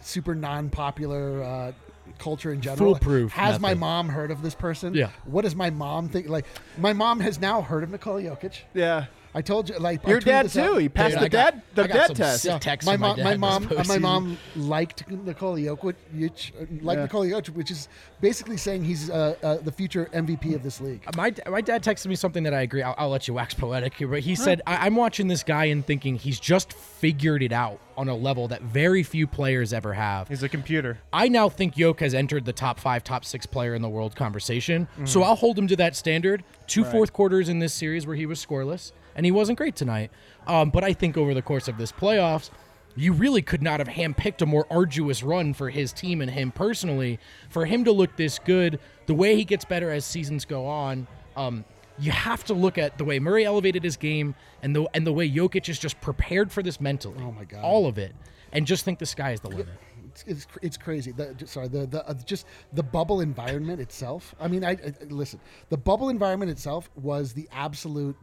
super 0.00 0.34
non 0.34 0.70
popular 0.70 1.42
uh, 1.42 1.72
culture 2.20 2.52
in 2.52 2.60
general. 2.60 2.94
Foolproof 2.94 3.32
Has 3.32 3.58
my 3.58 3.74
mom 3.74 4.08
heard 4.08 4.30
of 4.30 4.40
this 4.40 4.54
person? 4.54 4.94
Yeah. 4.94 5.10
What 5.24 5.42
does 5.42 5.56
my 5.56 5.70
mom 5.70 6.08
think? 6.08 6.28
Like, 6.28 6.46
my 6.78 6.92
mom 6.92 7.18
has 7.20 7.40
now 7.40 7.60
heard 7.60 7.82
of 7.82 7.90
Nikola 7.90 8.22
Jokic. 8.22 8.60
Yeah. 8.72 9.06
I 9.36 9.42
told 9.42 9.68
you, 9.68 9.76
like 9.78 10.00
I 10.06 10.10
Your 10.10 10.20
dad 10.20 10.46
this 10.46 10.56
out. 10.56 10.72
too. 10.72 10.76
He 10.78 10.88
passed 10.88 11.12
Dude, 11.12 11.20
the 11.20 11.26
I 11.26 11.28
got- 11.28 11.52
dad 11.54 11.62
the 11.74 11.84
I 11.84 11.86
got 11.88 11.94
dad 11.94 12.06
some 12.06 12.16
test. 12.16 12.42
sick 12.42 12.60
texts 12.60 12.86
my 12.86 12.94
from 12.94 13.00
my 13.02 13.06
mom, 13.08 13.16
dad 13.18 13.24
my 13.24 13.36
mom, 13.36 13.68
uh, 13.76 13.84
my 13.86 13.98
mom 13.98 14.38
liked 14.56 15.10
Nikola 15.10 15.58
Jokic, 15.60 15.94
uh, 15.94 16.64
liked 16.82 16.98
Yeah. 16.98 17.02
Nikola 17.04 17.26
Jokic, 17.26 17.48
which 17.50 17.70
is 17.70 17.88
basically 18.22 18.56
saying 18.56 18.84
he's 18.84 19.10
uh, 19.10 19.34
uh, 19.42 19.56
the 19.58 19.70
future 19.72 20.08
MVP 20.14 20.54
of 20.54 20.62
this 20.62 20.80
league. 20.80 21.02
My, 21.16 21.34
my 21.50 21.60
dad 21.60 21.84
texted 21.84 22.06
me 22.06 22.14
something 22.14 22.44
that 22.44 22.54
I 22.54 22.62
agree. 22.62 22.82
I'll, 22.82 22.94
I'll 22.96 23.10
let 23.10 23.28
you 23.28 23.34
wax 23.34 23.52
poetic 23.52 23.92
here, 23.92 24.08
but 24.08 24.20
he 24.20 24.34
said, 24.34 24.62
I, 24.66 24.86
I'm 24.86 24.96
watching 24.96 25.28
this 25.28 25.42
guy 25.42 25.66
and 25.66 25.84
thinking 25.86 26.16
he's 26.16 26.40
just 26.40 26.72
figured 26.72 27.42
it 27.42 27.52
out 27.52 27.78
on 27.98 28.08
a 28.08 28.14
level 28.16 28.48
that 28.48 28.62
very 28.62 29.02
few 29.02 29.26
players 29.26 29.74
ever 29.74 29.92
have. 29.92 30.28
He's 30.28 30.42
a 30.42 30.48
computer. 30.48 30.98
I 31.12 31.28
now 31.28 31.50
think 31.50 31.76
Yoke 31.76 32.00
has 32.00 32.14
entered 32.14 32.46
the 32.46 32.52
top 32.54 32.80
five, 32.80 33.04
top 33.04 33.22
six 33.26 33.44
player 33.44 33.74
in 33.74 33.82
the 33.82 33.88
world 33.90 34.16
conversation. 34.16 34.88
So 35.04 35.22
I'll 35.22 35.36
hold 35.36 35.58
him 35.58 35.66
to 35.68 35.76
that 35.76 35.94
standard. 35.94 36.42
Two 36.66 36.84
fourth 36.84 37.12
quarters 37.12 37.50
in 37.50 37.58
this 37.58 37.74
series 37.74 38.06
where 38.06 38.16
he 38.16 38.24
was 38.26 38.44
scoreless, 38.44 38.92
and 39.16 39.26
he 39.26 39.32
wasn't 39.32 39.58
great 39.58 39.74
tonight. 39.74 40.12
Um, 40.46 40.70
but 40.70 40.84
I 40.84 40.92
think 40.92 41.16
over 41.16 41.34
the 41.34 41.42
course 41.42 41.66
of 41.66 41.78
this 41.78 41.90
playoffs, 41.90 42.50
you 42.94 43.12
really 43.12 43.42
could 43.42 43.62
not 43.62 43.80
have 43.80 43.88
handpicked 43.88 44.40
a 44.42 44.46
more 44.46 44.66
arduous 44.70 45.22
run 45.22 45.52
for 45.52 45.70
his 45.70 45.92
team 45.92 46.20
and 46.20 46.30
him 46.30 46.52
personally. 46.52 47.18
For 47.50 47.66
him 47.66 47.84
to 47.84 47.92
look 47.92 48.16
this 48.16 48.38
good, 48.38 48.78
the 49.06 49.14
way 49.14 49.34
he 49.36 49.44
gets 49.44 49.64
better 49.64 49.90
as 49.90 50.04
seasons 50.04 50.44
go 50.44 50.66
on, 50.66 51.06
um, 51.36 51.64
you 51.98 52.10
have 52.10 52.44
to 52.44 52.54
look 52.54 52.78
at 52.78 52.98
the 52.98 53.04
way 53.04 53.18
Murray 53.18 53.44
elevated 53.44 53.82
his 53.82 53.96
game 53.96 54.34
and 54.62 54.76
the 54.76 54.88
and 54.94 55.06
the 55.06 55.12
way 55.12 55.28
Jokic 55.28 55.68
is 55.68 55.78
just 55.78 56.00
prepared 56.00 56.52
for 56.52 56.62
this 56.62 56.80
mentally. 56.80 57.18
Oh 57.20 57.32
my 57.32 57.44
God. 57.44 57.62
all 57.62 57.86
of 57.86 57.98
it, 57.98 58.14
and 58.52 58.66
just 58.66 58.84
think 58.84 58.98
the 58.98 59.06
sky 59.06 59.32
is 59.32 59.40
the 59.40 59.48
limit. 59.48 59.68
It's, 60.10 60.24
it's, 60.26 60.46
it's 60.62 60.76
crazy. 60.78 61.12
The, 61.12 61.34
sorry, 61.44 61.68
the, 61.68 61.86
the 61.86 62.06
uh, 62.08 62.14
just 62.24 62.46
the 62.72 62.82
bubble 62.82 63.20
environment 63.20 63.80
itself. 63.80 64.34
I 64.40 64.48
mean, 64.48 64.64
I, 64.64 64.72
I 64.72 64.94
listen. 65.08 65.40
The 65.68 65.76
bubble 65.76 66.08
environment 66.08 66.50
itself 66.50 66.90
was 66.96 67.34
the 67.34 67.48
absolute 67.52 68.16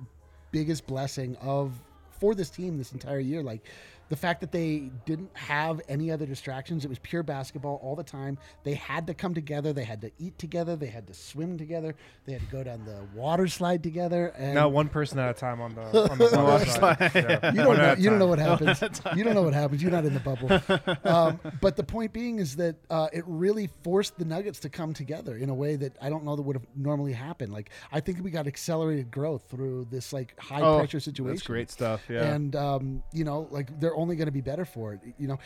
biggest 0.54 0.88
blessing 0.88 1.36
of 1.41 1.74
for 2.22 2.34
this 2.34 2.49
team 2.49 2.78
this 2.78 2.93
entire 2.93 3.20
year. 3.20 3.43
Like 3.43 3.66
the 4.14 4.18
fact 4.18 4.41
that 4.41 4.51
they 4.51 4.91
didn't 5.07 5.36
have 5.36 5.82
any 5.89 6.11
other 6.11 6.28
distractions. 6.28 6.86
It 6.86 6.88
was 6.88 6.99
pure 6.99 7.24
basketball 7.24 7.80
all 7.82 7.95
the 7.95 8.03
time. 8.03 8.38
They 8.64 8.76
had 8.76 9.07
to 9.07 9.16
come 9.16 9.34
together. 9.34 9.74
They 9.74 9.86
had 9.86 10.01
to 10.01 10.11
eat 10.20 10.38
together. 10.38 10.76
They 10.76 10.86
had 10.86 11.07
to 11.07 11.16
swim 11.16 11.57
together. 11.57 11.95
They 12.28 12.34
had 12.34 12.41
to 12.43 12.47
go 12.55 12.64
down 12.64 12.86
the 12.86 12.99
water 13.20 13.47
slide 13.47 13.82
together. 13.82 14.28
And 14.38 14.53
No, 14.53 14.70
one 14.70 14.88
person 14.88 15.18
at 15.18 15.32
a 15.32 15.34
time 15.34 15.61
on 15.61 15.74
the 15.74 15.82
on 16.11 16.18
the 16.20 16.30
water 16.43 16.66
side. 16.68 17.11
Yeah. 17.16 17.51
you 17.53 17.64
don't 17.64 17.76
know. 17.78 17.95
You 17.97 18.09
don't 18.11 18.20
know 18.20 18.28
what 18.28 18.38
happens. 18.49 18.84
You 19.16 19.24
don't 19.24 19.34
know 19.34 19.41
what 19.41 19.55
happens. 19.55 19.82
You're 19.82 19.91
not 19.91 20.05
in 20.05 20.14
the 20.14 20.20
bubble. 20.20 20.61
Um, 21.14 21.39
but 21.59 21.76
the 21.76 21.84
point 21.84 22.14
being 22.14 22.38
is 22.39 22.55
that 22.57 22.76
uh, 22.89 23.07
it 23.11 23.24
really 23.26 23.68
forced 23.84 24.18
the 24.20 24.26
Nuggets 24.26 24.59
to 24.59 24.70
come 24.70 24.93
together 24.93 25.36
in 25.38 25.49
a 25.49 25.53
way 25.55 25.76
that 25.76 25.97
I 26.01 26.09
don't 26.09 26.24
know 26.24 26.36
that 26.36 26.41
would 26.43 26.55
have 26.55 26.68
normally 26.76 27.14
happened. 27.14 27.51
Like 27.51 27.72
I 27.91 27.99
think 27.99 28.24
we 28.24 28.30
got 28.30 28.45
accelerated 28.47 29.09
growth 29.09 29.43
through 29.49 29.88
this 29.89 30.14
like 30.14 30.39
high 30.39 30.61
Oh, 30.61 30.78
pressure 30.78 30.99
situation. 30.99 31.36
That's 31.36 31.47
great 31.47 31.72
stuff. 31.72 32.03
Yeah. 32.09 32.24
And 32.34 32.55
um, 32.55 33.03
you 33.11 33.24
know, 33.24 33.47
like 33.49 33.80
they're 33.80 33.95
only 34.04 34.16
going 34.16 34.28
to 34.28 34.32
be 34.32 34.41
better 34.41 34.66
for 34.66 34.93
it. 34.93 34.99
You 35.18 35.28
know. 35.28 35.39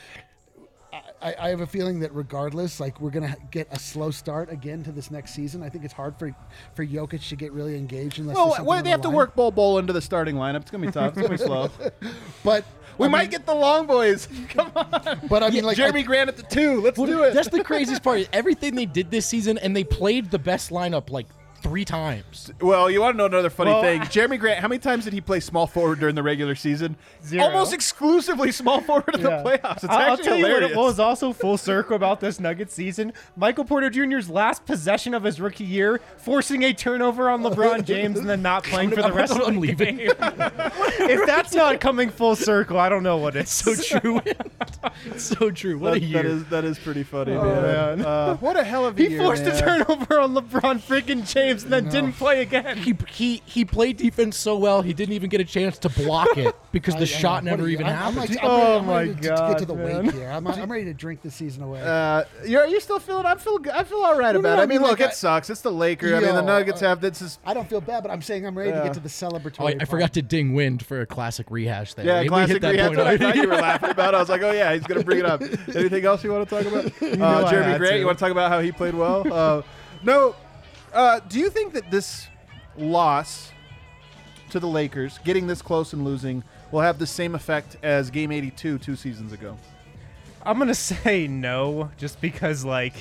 I, 1.21 1.35
I 1.39 1.49
have 1.49 1.61
a 1.61 1.67
feeling 1.67 1.99
that 1.99 2.13
regardless, 2.13 2.79
like 2.79 3.01
we're 3.01 3.09
gonna 3.09 3.35
get 3.51 3.67
a 3.71 3.79
slow 3.79 4.09
start 4.09 4.49
again 4.51 4.83
to 4.83 4.91
this 4.91 5.11
next 5.11 5.33
season. 5.33 5.61
I 5.61 5.69
think 5.69 5.83
it's 5.83 5.93
hard 5.93 6.17
for 6.17 6.33
for 6.75 6.85
Jokic 6.85 7.27
to 7.29 7.35
get 7.35 7.51
really 7.51 7.75
engaged 7.75 8.19
unless. 8.19 8.35
there's 8.35 8.45
well, 8.45 8.55
something 8.55 8.65
well, 8.65 8.77
they 8.77 8.83
the 8.83 8.89
have 8.91 9.01
to 9.01 9.09
work 9.09 9.35
Bol 9.35 9.51
Bol 9.51 9.79
into 9.79 9.93
the 9.93 10.01
starting 10.01 10.35
lineup. 10.35 10.61
It's 10.61 10.71
gonna 10.71 10.85
be 10.85 10.91
tough. 10.91 11.17
It's 11.17 11.21
gonna 11.27 11.37
be 11.37 11.43
slow. 11.43 11.69
but 12.43 12.63
We 12.97 13.07
I 13.07 13.09
might 13.09 13.21
mean- 13.23 13.31
get 13.31 13.45
the 13.45 13.53
long 13.55 13.85
boys. 13.85 14.27
Come 14.49 14.71
on. 14.75 15.19
But 15.27 15.43
I 15.43 15.49
mean, 15.49 15.65
like 15.65 15.77
Jerami 15.77 15.99
I- 15.99 16.01
Grant 16.03 16.29
at 16.29 16.37
the 16.37 16.43
two. 16.43 16.81
Let's 16.81 16.97
do 16.97 17.23
it. 17.23 17.33
That's 17.33 17.49
the 17.49 17.63
craziest 17.63 18.01
part. 18.01 18.27
Everything 18.31 18.75
they 18.75 18.85
did 18.85 19.11
this 19.11 19.25
season, 19.25 19.57
and 19.57 19.75
they 19.75 19.83
played 19.83 20.31
the 20.31 20.39
best 20.39 20.69
lineup 20.69 21.09
like 21.09 21.27
three 21.61 21.85
times. 21.85 22.51
Well, 22.61 22.89
you 22.89 23.01
want 23.01 23.13
to 23.15 23.17
know 23.17 23.25
another 23.25 23.49
funny 23.49 23.71
Well, 23.71 23.81
thing? 23.81 24.01
Jerami 24.03 24.39
Grant. 24.39 24.59
How 24.59 24.67
many 24.67 24.79
times 24.79 25.03
did 25.05 25.13
he 25.13 25.21
play 25.21 25.39
small 25.39 25.67
forward 25.67 25.99
during 25.99 26.15
the 26.15 26.23
regular 26.23 26.55
season? 26.55 26.95
Zero. 27.25 27.43
Almost 27.45 27.73
exclusively 27.73 28.51
small 28.51 28.81
forward 28.81 29.15
in 29.15 29.21
Yeah. 29.21 29.41
the 29.41 29.49
playoffs. 29.49 29.75
It's 29.77 29.85
I'll, 29.85 29.97
I'll 29.97 30.11
actually 30.13 30.23
tell 30.25 30.35
you 30.37 30.43
what, 30.43 30.51
hilarious. 30.53 30.77
was 30.77 30.99
also 30.99 31.33
full 31.33 31.57
circle 31.57 31.95
about 31.95 32.19
this 32.19 32.39
Nuggets 32.39 32.73
season. 32.73 33.13
Michael 33.35 33.65
Porter 33.65 33.89
Jr.'s 33.89 34.29
last 34.29 34.65
possession 34.65 35.13
of 35.13 35.23
his 35.23 35.41
rookie 35.41 35.63
year, 35.63 35.99
forcing 36.17 36.63
a 36.63 36.73
turnover 36.73 37.29
on 37.29 37.41
LeBron 37.43 37.83
James 37.83 38.19
and 38.19 38.29
then 38.29 38.41
not 38.41 38.63
playing 38.65 38.91
for 38.91 39.01
the 39.01 39.11
rest 39.13 39.33
of 39.33 39.39
the 39.39 39.45
I'm 39.47 39.59
leaving. 39.59 39.99
if 40.01 41.25
that's 41.25 41.53
not 41.53 41.79
coming 41.79 42.09
full 42.09 42.35
circle, 42.35 42.77
I 42.79 42.89
don't 42.89 43.03
know 43.03 43.17
what 43.17 43.35
is. 43.35 43.49
so 43.49 43.73
true. 43.75 44.21
so 45.17 45.51
true. 45.51 45.77
What 45.77 45.93
a 45.93 45.99
year. 45.99 46.23
that 46.23 46.25
is 46.29 46.45
that 46.45 46.65
is 46.65 46.77
pretty 46.79 47.03
funny, 47.03 47.33
Oh, 47.33 47.43
man. 47.43 47.99
man. 47.99 48.05
Uh, 48.05 48.35
what 48.37 48.57
a 48.57 48.63
hell 48.63 48.85
of 48.85 48.99
a 48.99 49.03
He 49.03 49.09
year. 49.09 49.19
forced 49.21 49.43
man. 49.45 49.55
a 49.55 49.59
turnover 49.59 50.19
on 50.19 50.33
LeBron 50.35 50.79
freaking 50.79 51.27
James 51.31 51.46
and 51.49 51.59
then 51.59 51.89
didn't 51.89 52.13
play 52.13 52.41
again. 52.41 52.77
he 52.77 52.95
he 53.09 53.41
he 53.45 53.65
played 53.65 53.97
defense 53.97 54.37
so 54.37 54.57
well 54.57 54.81
he 54.81 54.93
didn't 54.93 55.13
even 55.13 55.29
get 55.29 55.41
a 55.41 55.45
chance 55.45 55.77
to 55.79 55.89
block 55.89 56.37
it 56.37 56.55
because 56.71 56.95
I- 56.95 56.99
the 56.99 57.03
I 57.03 57.07
shot 57.07 57.43
know. 57.43 57.51
What 57.51 57.57
never 57.57 57.69
you- 57.69 57.73
even 57.75 57.85
I'm, 57.87 57.91
I'm 57.93 58.13
happened. 58.13 58.17
like, 58.35 58.43
I'm 58.43 58.49
Oh 58.49 58.57
ready, 58.57 58.77
I'm 58.79 58.85
my 58.85 58.93
ready 58.99 59.13
to, 59.15 59.21
to 59.21 59.27
get 59.49 59.57
to 59.59 59.65
the 59.65 59.75
God, 59.75 59.85
weight 59.85 60.03
man. 60.05 60.13
here. 60.13 60.29
I'm, 60.29 60.47
I'm 60.47 60.71
ready 60.71 60.85
to 60.85 60.93
drink 60.93 61.21
this 61.21 61.35
season 61.35 61.63
away. 61.63 61.81
Uh, 61.81 62.23
you're, 62.45 62.61
are 62.61 62.67
you 62.67 62.79
still 62.79 62.99
feeling? 62.99 63.25
I 63.25 63.35
feel. 63.35 63.59
I 63.73 63.83
feel 63.83 63.99
all 63.99 64.17
right 64.17 64.33
No, 64.33 64.39
about 64.39 64.49
no, 64.49 64.55
it. 64.55 64.59
I 64.59 64.63
I 64.63 64.65
mean, 64.65 64.79
mean, 64.79 64.87
look, 64.87 64.99
like, 64.99 65.09
it 65.11 65.15
sucks. 65.15 65.49
It's 65.49 65.61
the 65.61 65.71
Lakers. 65.71 66.13
I 66.13 66.19
mean, 66.19 66.35
the 66.35 66.41
Nuggets 66.41 66.81
uh, 66.81 66.87
have 66.89 67.01
this 67.01 67.21
is. 67.21 67.39
I 67.45 67.53
don't 67.53 67.67
feel 67.69 67.81
bad, 67.81 68.03
but 68.03 68.11
I'm 68.11 68.21
saying 68.21 68.45
I'm 68.45 68.57
ready 68.57 68.71
to 68.71 68.81
get 68.83 68.93
to 68.95 68.99
the 68.99 69.09
celebratory. 69.09 69.59
Oh, 69.59 69.67
I, 69.67 69.75
I 69.81 69.85
forgot 69.85 70.13
to 70.13 70.21
ding 70.21 70.53
wind 70.53 70.85
for 70.85 71.01
a 71.01 71.05
classic 71.05 71.47
rehash 71.49 71.93
there. 71.93 72.05
Yeah, 72.05 72.17
We- 72.17 72.23
we 72.23 72.29
classic. 72.29 72.61
rehash. 72.61 72.87
point 72.95 72.99
I 72.99 73.17
thought 73.17 73.35
you 73.35 73.47
were 73.47 73.55
laughing 73.55 73.89
about. 73.91 74.15
I 74.15 74.19
was 74.19 74.29
like, 74.29 74.41
oh 74.41 74.51
yeah, 74.51 74.73
he's 74.73 74.83
gonna 74.85 75.03
bring 75.03 75.19
it 75.19 75.25
up. 75.25 75.41
Anything 75.75 76.05
else 76.05 76.23
you 76.23 76.31
want 76.31 76.47
to 76.49 76.55
talk 76.63 76.65
about? 76.71 77.01
know 77.17 77.25
Uh, 77.25 77.43
I 77.45 77.53
Jerami 77.53 77.63
had 77.63 77.77
Grant, 77.79 77.99
you 77.99 78.05
want 78.05 78.17
to 78.17 78.23
talk 78.23 78.31
about 78.31 78.49
how 78.51 78.59
he 78.59 78.71
played 78.71 78.93
well? 78.93 79.31
Uh, 79.31 79.61
no. 80.03 80.35
Uh, 80.93 81.19
do 81.27 81.39
you 81.39 81.49
think 81.49 81.73
that 81.73 81.89
this 81.91 82.27
loss 82.77 83.51
to 84.49 84.59
the 84.59 84.67
Lakers, 84.67 85.19
getting 85.23 85.47
this 85.47 85.61
close 85.61 85.93
and 85.93 86.03
losing, 86.05 86.43
will 86.71 86.81
have 86.81 86.99
the 86.99 87.07
same 87.07 87.35
effect 87.35 87.77
as 87.83 88.09
Game 88.09 88.31
82 88.31 88.79
two 88.79 88.95
seasons 88.95 89.33
ago? 89.33 89.57
I'm 90.43 90.57
gonna 90.57 90.73
say 90.75 91.27
no, 91.27 91.91
just 91.97 92.21
because 92.21 92.63
like 92.63 92.93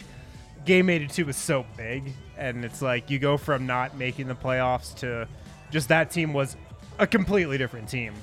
game 0.65 0.91
82 0.91 1.27
was 1.27 1.37
so 1.37 1.65
big, 1.77 2.13
and 2.37 2.65
it's 2.65 2.83
like 2.83 3.09
you 3.09 3.19
go 3.19 3.37
from 3.37 3.67
not 3.67 3.97
making 3.97 4.27
the 4.27 4.35
playoffs 4.35 4.95
to 4.97 5.29
just 5.71 5.89
that 5.89 6.11
team 6.11 6.33
was 6.33 6.57
a 6.99 7.07
completely 7.07 7.57
different 7.57 7.89
team 7.89 8.15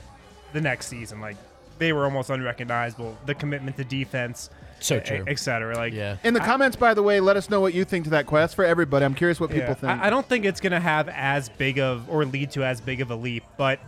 the 0.52 0.62
next 0.62 0.88
season. 0.88 1.22
Like 1.22 1.38
they 1.80 1.94
were 1.94 2.04
almost 2.04 2.30
unrecognizable. 2.30 3.18
The 3.26 3.34
commitment 3.34 3.78
to 3.78 3.86
defense, 3.86 4.50
So 4.84 5.00
true. 5.00 5.24
et 5.28 5.40
cetera. 5.40 5.76
Like 5.76 5.94
Yeah. 5.94 6.18
In 6.24 6.34
the 6.34 6.42
comments, 6.42 6.76
by 6.76 6.94
the 6.94 7.02
way, 7.02 7.20
let 7.20 7.38
us 7.38 7.50
know 7.50 7.62
what 7.62 7.74
you 7.74 7.86
think 7.86 8.04
to 8.04 8.10
that 8.12 8.26
quest 8.26 8.54
for 8.54 8.66
everybody. 8.66 9.06
I'm 9.06 9.14
curious 9.14 9.40
what 9.40 9.50
Yeah, 9.50 9.62
people 9.62 9.76
think. 9.76 10.02
I, 10.02 10.08
I 10.08 10.10
don't 10.10 10.28
think 10.28 10.44
it's 10.44 10.60
going 10.60 10.74
to 10.74 10.80
have 10.80 11.08
as 11.10 11.48
big 11.48 11.80
of 11.80 12.10
or 12.10 12.26
lead 12.26 12.52
to 12.52 12.66
as 12.66 12.82
big 12.82 13.00
of 13.00 13.10
a 13.10 13.16
leap, 13.16 13.44
but 13.58 13.80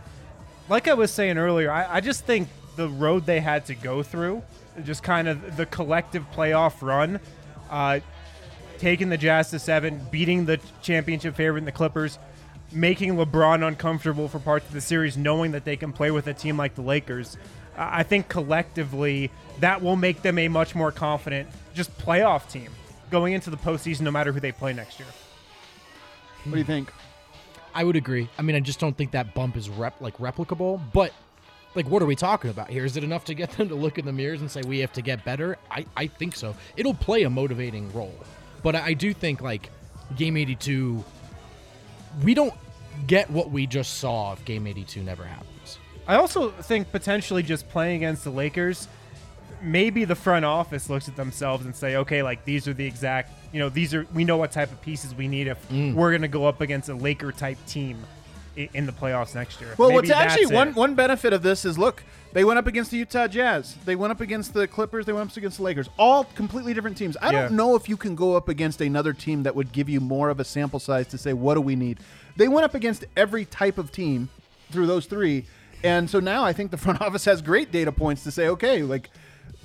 like 0.68 0.88
I 0.88 0.94
was 0.94 1.10
saying 1.10 1.36
earlier, 1.38 1.70
I, 1.70 1.96
I 1.96 2.00
just 2.00 2.24
think 2.24 2.48
the 2.76 2.88
road 2.88 3.26
they 3.26 3.40
had 3.40 3.66
to 3.66 3.74
go 3.74 4.02
through, 4.02 4.42
just 4.84 5.02
kind 5.02 5.28
of 5.28 5.56
the 5.56 5.66
collective 5.66 6.24
playoff 6.32 6.80
run, 6.80 7.20
uh, 7.70 8.00
taking 8.78 9.08
the 9.08 9.18
Jazz 9.18 9.50
to 9.50 9.58
seven, 9.58 10.00
beating 10.10 10.46
the 10.46 10.58
championship 10.82 11.36
favorite 11.36 11.58
in 11.58 11.64
the 11.66 11.72
Clippers, 11.72 12.18
making 12.72 13.16
LeBron 13.16 13.66
uncomfortable 13.66 14.28
for 14.28 14.38
parts 14.38 14.66
of 14.66 14.72
the 14.72 14.80
series, 14.80 15.16
knowing 15.16 15.52
that 15.52 15.64
they 15.64 15.76
can 15.76 15.92
play 15.92 16.10
with 16.10 16.26
a 16.26 16.34
team 16.34 16.56
like 16.56 16.74
the 16.74 16.82
Lakers. 16.82 17.36
I 17.76 18.00
I 18.00 18.02
think 18.02 18.28
collectively 18.28 19.30
that 19.60 19.82
will 19.82 19.96
make 19.96 20.22
them 20.22 20.38
a 20.38 20.48
much 20.48 20.74
more 20.74 20.92
confident, 20.92 21.48
just 21.74 21.96
playoff 21.98 22.50
team 22.50 22.70
going 23.10 23.32
into 23.32 23.50
the 23.50 23.56
postseason, 23.56 24.02
no 24.02 24.10
matter 24.10 24.32
who 24.32 24.40
they 24.40 24.52
play 24.52 24.72
next 24.72 24.98
year. 24.98 25.08
what 26.44 26.52
do 26.52 26.58
you 26.58 26.64
think? 26.64 26.92
I 27.74 27.84
would 27.84 27.96
agree. 27.96 28.28
I 28.38 28.42
mean, 28.42 28.56
I 28.56 28.60
just 28.60 28.80
don't 28.80 28.96
think 28.96 29.10
that 29.12 29.34
bump 29.34 29.56
is 29.56 29.68
rep 29.68 30.00
like 30.00 30.16
replicable. 30.18 30.80
But 30.92 31.12
like, 31.74 31.88
what 31.88 32.02
are 32.02 32.06
we 32.06 32.16
talking 32.16 32.50
about 32.50 32.70
here? 32.70 32.84
Is 32.84 32.96
it 32.96 33.04
enough 33.04 33.26
to 33.26 33.34
get 33.34 33.50
them 33.56 33.68
to 33.68 33.74
look 33.74 33.98
in 33.98 34.06
the 34.06 34.12
mirrors 34.12 34.40
and 34.40 34.50
say 34.50 34.62
we 34.62 34.78
have 34.80 34.92
to 34.94 35.02
get 35.02 35.24
better? 35.24 35.58
I 35.70 35.86
I 35.96 36.06
think 36.06 36.34
so. 36.34 36.54
It'll 36.76 36.94
play 36.94 37.22
a 37.24 37.30
motivating 37.30 37.92
role, 37.92 38.14
but 38.62 38.74
I, 38.74 38.86
I 38.86 38.92
do 38.94 39.12
think 39.12 39.40
like 39.42 39.70
Game 40.16 40.36
82, 40.36 41.04
we 42.24 42.34
don't 42.34 42.54
get 43.06 43.30
what 43.30 43.50
we 43.50 43.66
just 43.66 43.98
saw 43.98 44.32
if 44.32 44.44
Game 44.44 44.66
82 44.66 45.02
never 45.02 45.24
happens. 45.24 45.50
I 46.08 46.16
also 46.16 46.50
think 46.50 46.90
potentially 46.92 47.42
just 47.42 47.68
playing 47.68 47.96
against 47.96 48.24
the 48.24 48.30
Lakers, 48.30 48.88
maybe 49.60 50.04
the 50.04 50.14
front 50.14 50.44
office 50.44 50.88
looks 50.88 51.08
at 51.08 51.16
themselves 51.16 51.64
and 51.64 51.74
say, 51.74 51.96
okay, 51.96 52.22
like 52.22 52.44
these 52.44 52.68
are 52.68 52.74
the 52.74 52.86
exact, 52.86 53.32
you 53.52 53.58
know, 53.58 53.68
these 53.68 53.94
are 53.94 54.06
we 54.14 54.24
know 54.24 54.36
what 54.36 54.52
type 54.52 54.70
of 54.70 54.80
pieces 54.82 55.14
we 55.14 55.28
need 55.28 55.48
if 55.48 55.68
mm. 55.68 55.94
we're 55.94 56.10
going 56.10 56.22
to 56.22 56.28
go 56.28 56.46
up 56.46 56.60
against 56.60 56.88
a 56.88 56.94
Laker 56.94 57.32
type 57.32 57.58
team 57.66 57.98
in 58.56 58.86
the 58.86 58.92
playoffs 58.92 59.34
next 59.34 59.60
year. 59.60 59.74
Well, 59.76 59.88
Maybe 59.90 59.96
what's 59.96 60.10
actually 60.10 60.44
that's 60.44 60.54
one 60.54 60.68
it. 60.68 60.76
one 60.76 60.94
benefit 60.94 61.32
of 61.32 61.42
this 61.42 61.64
is 61.64 61.78
look, 61.78 62.02
they 62.32 62.44
went 62.44 62.58
up 62.58 62.66
against 62.66 62.90
the 62.90 62.98
Utah 62.98 63.26
Jazz, 63.26 63.76
they 63.84 63.96
went 63.96 64.12
up 64.12 64.20
against 64.20 64.54
the 64.54 64.66
Clippers, 64.66 65.06
they 65.06 65.12
went 65.12 65.30
up 65.30 65.36
against 65.36 65.58
the 65.58 65.62
Lakers, 65.62 65.88
all 65.98 66.24
completely 66.24 66.72
different 66.72 66.96
teams. 66.96 67.16
I 67.18 67.32
Yeah. 67.32 67.42
don't 67.42 67.52
know 67.52 67.76
if 67.76 67.88
you 67.88 67.96
can 67.96 68.14
go 68.14 68.36
up 68.36 68.48
against 68.48 68.80
another 68.80 69.12
team 69.12 69.42
that 69.42 69.54
would 69.54 69.72
give 69.72 69.88
you 69.88 70.00
more 70.00 70.30
of 70.30 70.40
a 70.40 70.44
sample 70.44 70.80
size 70.80 71.06
to 71.08 71.18
say 71.18 71.32
what 71.32 71.54
do 71.54 71.60
we 71.60 71.76
need. 71.76 71.98
They 72.36 72.48
went 72.48 72.64
up 72.64 72.74
against 72.74 73.04
every 73.16 73.44
type 73.44 73.78
of 73.78 73.92
team 73.92 74.28
through 74.70 74.86
those 74.86 75.06
three, 75.06 75.44
and 75.86 76.10
so 76.10 76.20
now 76.20 76.44
I 76.44 76.52
think 76.52 76.70
the 76.70 76.76
front 76.76 77.00
office 77.06 77.24
has 77.24 77.42
great 77.42 77.72
data 77.72 77.92
points 77.92 78.24
to 78.24 78.30
say, 78.30 78.48
okay, 78.48 78.82
like 78.82 79.10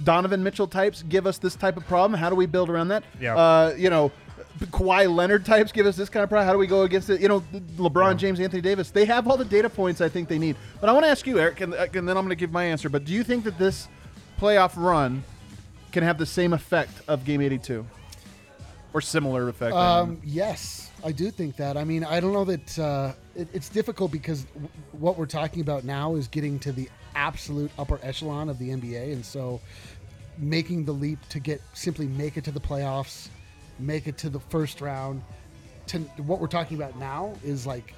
Donovan 0.04 0.44
Mitchell 0.44 0.68
types 0.68 1.04
give 1.04 1.28
us 1.28 1.38
this 1.38 1.56
type 1.56 1.78
of 1.78 1.86
problem. 1.88 2.20
How 2.20 2.30
do 2.30 2.36
we 2.36 2.46
build 2.46 2.70
around 2.70 2.90
that? 2.90 3.04
Yeah. 3.20 3.36
Uh, 3.36 3.76
you 3.78 3.90
know, 3.90 4.12
Kawhi 4.60 5.14
Leonard 5.14 5.46
types 5.46 5.72
give 5.72 5.86
us 5.86 5.96
this 5.96 6.10
kind 6.10 6.24
of 6.24 6.30
problem? 6.30 6.46
How 6.46 6.54
do 6.54 6.60
we 6.60 6.68
go 6.68 6.84
against 6.84 7.10
it? 7.10 7.22
You 7.22 7.28
know, 7.28 7.42
LeBron 7.78 8.18
James, 8.18 8.40
Anthony 8.40 8.62
Davis, 8.62 8.92
they 8.92 9.06
have 9.06 9.28
all 9.28 9.38
the 9.38 9.46
data 9.46 9.70
points 9.70 10.02
I 10.02 10.10
think 10.10 10.28
they 10.28 10.38
need. 10.38 10.56
But 10.80 10.90
I 10.90 10.94
want 10.94 11.06
to 11.06 11.10
ask 11.10 11.26
you, 11.26 11.40
Eric, 11.40 11.62
and, 11.62 11.74
and 11.74 11.94
then 11.94 12.18
I'm 12.18 12.24
going 12.24 12.30
to 12.30 12.36
give 12.36 12.52
my 12.52 12.64
answer. 12.64 12.90
But 12.90 13.06
do 13.06 13.14
you 13.14 13.24
think 13.24 13.44
that 13.46 13.58
this 13.58 13.88
playoff 14.40 14.74
run 14.76 15.24
can 15.92 16.04
have 16.04 16.18
the 16.18 16.26
same 16.26 16.54
effect 16.54 17.02
of 17.08 17.26
Game 17.26 17.42
82? 17.42 17.86
Or 18.94 19.02
similar 19.02 19.48
effect? 19.48 19.74
Um, 19.74 20.22
yes, 20.24 20.91
I 21.04 21.12
do 21.12 21.32
think 21.32 21.56
that. 21.58 21.78
I 21.78 21.84
mean, 21.84 22.04
I 22.04 22.20
don't 22.20 22.34
know 22.34 22.46
that 22.46 22.80
uh, 22.80 23.14
it, 23.36 23.48
it's 23.54 23.70
difficult 23.70 24.12
because 24.12 24.44
w- 24.46 24.70
what 24.92 25.18
we're 25.18 25.26
talking 25.26 25.62
about 25.62 25.84
now 25.84 26.16
is 26.16 26.28
getting 26.28 26.60
to 26.60 26.72
the 26.72 26.90
absolute 27.16 27.72
upper 27.78 28.00
echelon 28.04 28.50
of 28.50 28.60
the 28.60 28.70
NBA, 28.70 29.14
and 29.14 29.26
so 29.26 29.60
making 30.38 30.86
the 30.86 30.92
leap 30.92 31.20
to 31.30 31.40
get 31.40 31.62
simply 31.74 32.08
make 32.08 32.38
it 32.38 32.44
to 32.46 32.52
the 32.52 32.60
playoffs, 32.60 33.30
make 33.80 34.08
it 34.08 34.18
to 34.20 34.30
the 34.30 34.40
first 34.40 34.82
round. 34.82 35.22
To 35.88 36.00
what 36.18 36.40
we're 36.40 36.48
talking 36.48 36.78
about 36.78 36.98
now 36.98 37.34
is 37.44 37.66
like 37.66 37.94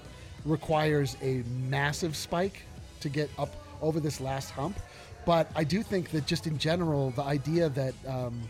requires 0.45 1.18
a 1.22 1.43
massive 1.70 2.16
spike 2.16 2.64
to 3.01 3.10
get 3.10 3.30
up 3.38 3.54
over 3.82 3.99
this 3.99 4.22
last 4.22 4.49
hump. 4.51 4.80
But 5.26 5.49
I 5.56 5.64
do 5.64 5.84
think 5.84 6.10
that 6.12 6.26
just 6.26 6.47
in 6.47 6.58
general, 6.58 7.12
the 7.12 7.24
idea 7.24 7.70
that 7.70 7.93
um, 8.08 8.41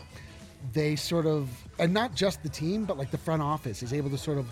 they 0.72 0.96
sort 0.96 1.26
of, 1.26 1.48
and 1.78 1.92
not 1.92 2.14
just 2.14 2.42
the 2.42 2.48
team, 2.48 2.84
but 2.84 2.96
like 2.96 3.10
the 3.10 3.18
front 3.18 3.42
office 3.42 3.82
is 3.82 3.92
able 3.92 4.10
to 4.10 4.18
sort 4.18 4.38
of 4.38 4.46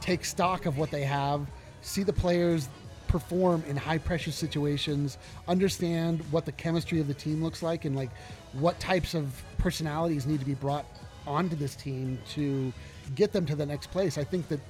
take 0.00 0.24
stock 0.24 0.66
of 0.66 0.78
what 0.78 0.90
they 0.90 1.02
have, 1.02 1.46
see 1.82 2.02
the 2.02 2.12
players 2.12 2.68
perform 3.08 3.62
in 3.68 3.76
high 3.76 3.98
pressure 3.98 4.32
situations, 4.32 5.18
understand 5.48 6.20
what 6.30 6.44
the 6.44 6.52
chemistry 6.52 7.00
of 7.00 7.06
the 7.06 7.14
team 7.14 7.42
looks 7.42 7.62
like, 7.62 7.84
and 7.84 7.96
like 7.96 8.10
what 8.52 8.78
types 8.80 9.14
of 9.14 9.42
personalities 9.58 10.26
need 10.26 10.40
to 10.40 10.46
be 10.46 10.54
brought 10.54 10.84
onto 11.26 11.56
this 11.56 11.74
team 11.74 12.18
to 12.30 12.72
get 13.14 13.32
them 13.32 13.46
to 13.46 13.56
the 13.56 13.66
next 13.66 13.90
place. 13.90 14.18
I 14.18 14.24
think 14.24 14.48
that 14.48 14.60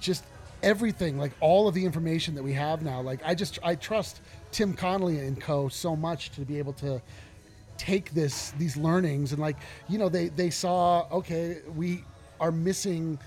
just 0.00 0.24
everything 0.62 1.18
like 1.18 1.32
all 1.40 1.68
of 1.68 1.74
the 1.74 1.84
information 1.84 2.34
that 2.34 2.42
we 2.42 2.52
have 2.52 2.82
now 2.82 3.00
like 3.00 3.20
i 3.24 3.32
just 3.32 3.60
i 3.62 3.76
trust 3.76 4.20
tim 4.50 4.74
connolly 4.74 5.20
and 5.20 5.40
co 5.40 5.68
so 5.68 5.94
much 5.94 6.30
to 6.30 6.40
be 6.40 6.58
able 6.58 6.72
to 6.72 7.00
take 7.78 8.12
this 8.12 8.50
these 8.58 8.76
learnings 8.76 9.32
and 9.32 9.40
like 9.40 9.56
you 9.88 9.98
know 9.98 10.08
they 10.08 10.28
they 10.28 10.50
saw 10.50 11.06
okay 11.10 11.58
we 11.74 12.04
are 12.40 12.52
missing 12.52 13.18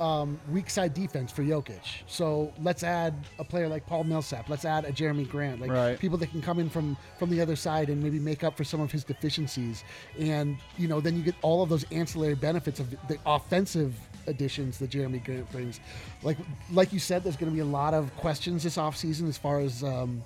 um, 0.00 0.38
weak 0.50 0.70
side 0.70 0.94
defense 0.94 1.32
for 1.32 1.42
Jokic. 1.42 1.80
So 2.06 2.52
let's 2.62 2.84
add 2.84 3.14
a 3.38 3.44
player 3.44 3.68
like 3.68 3.84
Paul 3.86 4.04
Millsap. 4.04 4.48
Let's 4.48 4.64
add 4.64 4.84
a 4.84 4.92
Jerami 4.92 5.28
Grant, 5.28 5.60
like 5.60 5.70
Right. 5.70 5.98
people 5.98 6.16
that 6.18 6.30
can 6.30 6.40
come 6.40 6.58
in 6.58 6.70
from 6.70 6.96
from 7.18 7.30
the 7.30 7.40
other 7.40 7.56
side 7.56 7.88
and 7.90 8.02
maybe 8.02 8.18
make 8.18 8.44
up 8.44 8.56
for 8.56 8.64
some 8.64 8.80
of 8.80 8.92
his 8.92 9.02
deficiencies. 9.04 9.82
And 10.18 10.56
you 10.76 10.88
know, 10.88 11.00
then 11.00 11.16
you 11.16 11.22
get 11.22 11.34
all 11.42 11.62
of 11.62 11.68
those 11.68 11.84
ancillary 11.90 12.36
benefits 12.36 12.78
of 12.80 12.90
the 13.08 13.18
offensive 13.26 13.98
additions 14.28 14.78
that 14.78 14.90
Jerami 14.90 15.24
Grant 15.24 15.50
brings. 15.50 15.80
Like 16.22 16.38
like 16.72 16.92
you 16.92 17.00
said, 17.00 17.24
there's 17.24 17.36
going 17.36 17.50
to 17.50 17.54
be 17.54 17.62
a 17.62 17.64
lot 17.64 17.94
of 17.94 18.14
questions 18.16 18.62
this 18.62 18.76
offseason 18.76 19.28
as 19.28 19.36
far 19.36 19.58
as 19.58 19.82
um, 19.82 20.22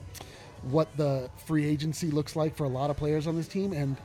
what 0.62 0.94
the 0.96 1.28
free 1.46 1.66
agency 1.66 2.10
looks 2.10 2.36
like 2.36 2.56
for 2.56 2.64
a 2.64 2.68
lot 2.68 2.90
of 2.90 2.96
players 2.96 3.26
on 3.26 3.36
this 3.36 3.48
team, 3.48 3.72
and 3.72 3.96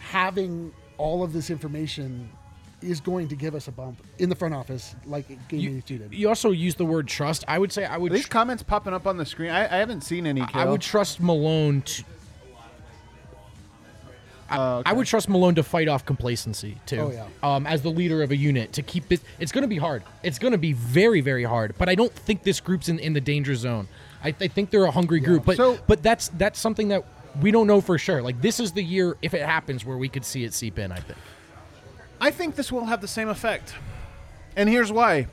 having 0.00 0.72
all 0.96 1.22
of 1.22 1.32
this 1.32 1.50
information 1.50 2.28
is 2.80 3.00
going 3.00 3.26
to 3.28 3.34
give 3.34 3.54
us 3.56 3.66
a 3.68 3.72
bump 3.72 4.00
in 4.18 4.28
the 4.28 4.34
front 4.36 4.54
office, 4.54 4.94
like 5.04 5.26
Game 5.48 5.60
You, 5.60 5.70
82 5.70 5.98
did. 5.98 6.14
you 6.14 6.28
also 6.28 6.50
use 6.52 6.76
the 6.76 6.84
word 6.84 7.08
trust. 7.08 7.44
I 7.48 7.58
would 7.58 7.72
say 7.72 7.84
I 7.84 7.96
would. 7.96 8.12
Are 8.12 8.14
these 8.14 8.24
tr- 8.24 8.30
comments 8.30 8.62
popping 8.62 8.92
up 8.94 9.06
on 9.06 9.16
the 9.16 9.26
screen? 9.26 9.50
I, 9.50 9.64
I 9.64 9.78
haven't 9.78 10.02
seen 10.02 10.26
any. 10.26 10.42
I 10.54 10.64
would 10.64 10.80
trust 10.80 11.20
Malone 11.20 11.82
to. 11.82 12.04
I, 14.50 14.56
Oh, 14.56 14.76
okay. 14.78 14.90
I 14.90 14.92
would 14.94 15.06
trust 15.06 15.28
Malone 15.28 15.56
to 15.56 15.62
fight 15.62 15.88
off 15.88 16.06
complacency 16.06 16.78
too. 16.86 17.00
Oh, 17.00 17.10
yeah. 17.12 17.26
Um, 17.42 17.66
as 17.66 17.82
the 17.82 17.90
leader 17.90 18.22
of 18.22 18.30
a 18.30 18.36
unit 18.36 18.72
to 18.74 18.82
keep 18.82 19.12
it. 19.12 19.20
It's 19.38 19.52
going 19.52 19.60
to 19.62 19.68
be 19.68 19.76
hard. 19.76 20.02
It's 20.22 20.38
going 20.38 20.52
to 20.52 20.58
be 20.58 20.72
very, 20.72 21.20
very 21.20 21.44
hard. 21.44 21.74
But 21.76 21.90
I 21.90 21.94
don't 21.94 22.12
think 22.12 22.44
this 22.44 22.58
group's 22.58 22.88
in, 22.88 22.98
in 22.98 23.12
the 23.12 23.20
danger 23.20 23.54
zone. 23.54 23.88
I, 24.24 24.28
I 24.40 24.48
think 24.48 24.70
they're 24.70 24.84
a 24.84 24.90
hungry 24.90 25.20
group. 25.20 25.44
But 25.44 25.56
So- 25.56 25.78
but 25.86 26.02
that's 26.02 26.28
that's 26.36 26.58
something 26.58 26.88
that 26.88 27.04
we 27.40 27.50
don't 27.50 27.66
know 27.66 27.80
for 27.80 27.98
sure. 27.98 28.22
Like 28.22 28.40
this 28.40 28.58
is 28.60 28.72
the 28.72 28.82
year 28.82 29.16
if 29.22 29.34
it 29.34 29.42
happens 29.42 29.84
where 29.84 29.96
we 29.96 30.08
could 30.08 30.24
see 30.24 30.44
it 30.44 30.52
seep 30.54 30.78
in. 30.78 30.90
I 30.92 30.96
think. 31.00 31.18
I 32.20 32.30
think 32.32 32.56
this 32.56 32.72
will 32.72 32.86
have 32.86 33.00
the 33.00 33.08
same 33.08 33.28
effect. 33.28 33.74
And 34.56 34.68
here's 34.68 34.90
why. 34.90 35.28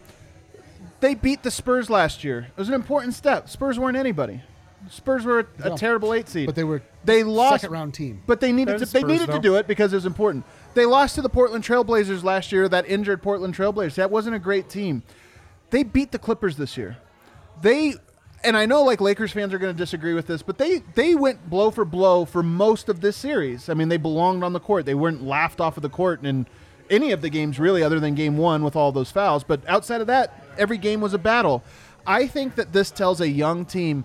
They 0.99 1.15
beat 1.15 1.43
the 1.43 1.51
Spurs 1.51 1.89
last 1.89 2.23
year. 2.23 2.47
It 2.49 2.57
was 2.57 2.67
an 2.69 2.75
important 2.75 3.13
step. 3.15 3.49
Spurs 3.49 3.77
weren't 3.79 3.97
anybody. 3.97 4.41
Spurs 4.89 5.25
were 5.25 5.39
a, 5.39 5.45
a 5.63 5.69
Yeah. 5.69 5.75
terrible 5.75 6.13
eight 6.13 6.29
seed. 6.29 6.45
But 6.45 6.53
they 6.55 6.63
were 6.63 6.83
they 7.03 7.23
lost 7.23 7.61
second 7.61 7.73
round 7.73 7.93
team. 7.95 8.21
But 8.27 8.39
they 8.39 8.51
needed 8.51 8.73
They're 8.73 8.79
to 8.79 8.85
the 8.85 8.91
they 8.91 8.99
Spurs, 8.99 9.11
needed 9.11 9.25
to 9.27 9.31
though. 9.33 9.39
do 9.39 9.55
it 9.55 9.67
because 9.67 9.93
it 9.93 9.95
was 9.95 10.05
important. 10.05 10.45
They 10.75 10.85
lost 10.85 11.15
to 11.15 11.21
the 11.23 11.29
Portland 11.29 11.63
Trailblazers 11.63 12.23
last 12.23 12.51
year, 12.51 12.69
that 12.69 12.87
injured 12.87 13.23
Portland 13.23 13.55
Trailblazers. 13.55 13.95
That 13.95 14.11
wasn't 14.11 14.35
a 14.35 14.39
great 14.39 14.69
team. 14.69 15.01
They 15.71 15.81
beat 15.83 16.11
the 16.11 16.19
Clippers 16.19 16.57
this 16.57 16.77
year. 16.77 16.97
They 17.61 17.95
and 18.45 18.55
I 18.55 18.65
know 18.65 18.83
like 18.83 19.01
Lakers 19.01 19.31
fans 19.31 19.53
are 19.53 19.57
going 19.57 19.73
to 19.73 19.77
disagree 19.77 20.13
with 20.13 20.27
this, 20.27 20.41
but 20.41 20.57
they 20.57 20.83
they 20.93 21.15
went 21.15 21.49
blow 21.49 21.71
for 21.71 21.85
blow 21.85 22.25
for 22.25 22.43
most 22.43 22.89
of 22.89 23.01
this 23.01 23.17
series. 23.17 23.69
I 23.69 23.73
mean, 23.73 23.89
they 23.89 23.97
belonged 23.97 24.43
on 24.43 24.53
the 24.53 24.59
court. 24.59 24.85
They 24.85 24.95
weren't 24.95 25.23
laughed 25.23 25.59
off 25.59 25.77
of 25.77 25.83
the 25.83 25.89
court 25.89 26.23
in 26.23 26.47
any 26.89 27.11
of 27.11 27.21
the 27.21 27.29
games 27.29 27.59
really 27.59 27.81
other 27.81 27.99
than 27.99 28.13
game 28.13 28.37
1 28.37 28.63
with 28.63 28.75
all 28.75 28.91
those 28.91 29.11
fouls, 29.11 29.43
but 29.43 29.67
outside 29.67 30.01
of 30.01 30.07
that, 30.07 30.45
every 30.57 30.77
game 30.77 31.01
was 31.01 31.13
a 31.13 31.17
battle. 31.17 31.63
I 32.05 32.27
think 32.27 32.55
that 32.55 32.73
this 32.73 32.91
tells 32.91 33.19
a 33.21 33.27
young 33.27 33.65
team 33.65 34.03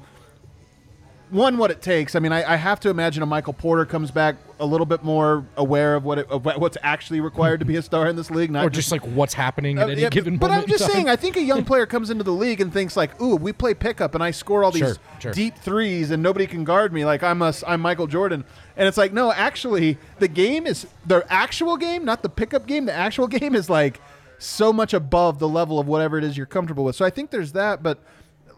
one 1.28 1.58
what 1.58 1.70
it 1.70 1.82
takes. 1.82 2.14
I 2.14 2.18
mean, 2.18 2.32
I, 2.32 2.54
I 2.54 2.56
have 2.56 2.80
to 2.80 2.88
imagine 2.88 3.22
a 3.22 3.26
Michael 3.26 3.52
Porter 3.52 3.84
comes 3.84 4.10
back 4.10 4.36
a 4.60 4.66
little 4.66 4.86
bit 4.86 5.02
more 5.02 5.46
aware 5.56 5.96
of 5.96 6.04
what 6.04 6.18
it, 6.18 6.30
of 6.30 6.44
what's 6.44 6.76
actually 6.82 7.20
required 7.20 7.60
to 7.60 7.66
be 7.66 7.76
a 7.76 7.82
star 7.82 8.06
in 8.06 8.14
this 8.14 8.30
league, 8.30 8.50
not 8.50 8.64
Or 8.64 8.70
just 8.70 8.92
like 8.92 9.04
what's 9.06 9.34
happening 9.34 9.78
at 9.78 9.88
uh, 9.88 9.92
any 9.92 10.02
yeah, 10.02 10.10
given 10.10 10.36
but. 10.36 10.50
I'm 10.50 10.66
just 10.66 10.86
saying, 10.86 11.08
I 11.08 11.16
think 11.16 11.36
a 11.36 11.42
young 11.42 11.64
player 11.64 11.86
comes 11.86 12.10
into 12.10 12.22
the 12.22 12.32
league 12.32 12.60
and 12.60 12.72
thinks 12.72 12.96
like, 12.96 13.20
"Ooh, 13.20 13.36
we 13.36 13.52
play 13.52 13.74
pickup 13.74 14.14
and 14.14 14.22
I 14.22 14.30
score 14.30 14.62
all 14.62 14.70
these 14.70 14.80
Sure, 14.80 14.96
sure. 15.18 15.32
deep 15.32 15.56
threes 15.56 16.10
and 16.10 16.22
nobody 16.22 16.46
can 16.46 16.64
guard 16.64 16.92
me 16.92 17.04
like 17.04 17.22
I'm 17.22 17.42
a, 17.42 17.52
I'm 17.66 17.80
Michael 17.80 18.06
Jordan." 18.06 18.44
And 18.76 18.86
it's 18.88 18.96
like, 18.96 19.12
no, 19.12 19.32
actually, 19.32 19.98
the 20.20 20.28
game 20.28 20.66
is 20.66 20.86
the 21.06 21.24
actual 21.28 21.76
game, 21.76 22.04
not 22.04 22.22
the 22.22 22.28
pickup 22.28 22.66
game. 22.66 22.86
The 22.86 22.94
actual 22.94 23.26
game 23.38 23.54
is 23.54 23.68
like 23.68 24.00
so 24.38 24.72
much 24.72 24.94
above 24.94 25.38
the 25.38 25.48
level 25.48 25.78
of 25.78 25.86
whatever 25.86 26.18
it 26.18 26.24
is 26.24 26.36
you're 26.36 26.46
comfortable 26.46 26.84
with. 26.84 26.96
So 26.96 27.04
I 27.04 27.10
think 27.10 27.30
there's 27.30 27.52
that. 27.52 27.82
But 27.82 28.02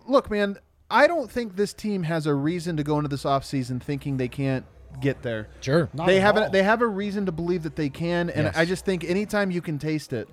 look, 0.06 0.30
man, 0.30 0.58
I 0.90 1.06
don't 1.06 1.30
think 1.30 1.56
this 1.56 1.72
team 1.72 2.02
has 2.04 2.26
a 2.26 2.34
reason 2.34 2.76
to 2.76 2.84
go 2.84 2.98
into 2.98 3.08
this 3.08 3.24
offseason 3.24 3.82
thinking 3.82 4.16
they 4.16 4.28
can't 4.28 4.64
get 5.00 5.22
there 5.22 5.48
Sure. 5.60 5.88
Not 5.94 6.06
they 6.06 6.20
have 6.20 6.36
all. 6.36 6.44
a, 6.44 6.50
they 6.50 6.62
have 6.62 6.82
a 6.82 6.86
reason 6.86 7.26
to 7.26 7.32
believe 7.32 7.62
that 7.64 7.76
they 7.76 7.88
can, 7.88 8.30
and 8.30 8.44
Yes. 8.44 8.56
I 8.56 8.64
just 8.64 8.84
think 8.84 9.04
anytime 9.04 9.50
you 9.50 9.60
can 9.62 9.78
taste 9.78 10.12
it, 10.12 10.28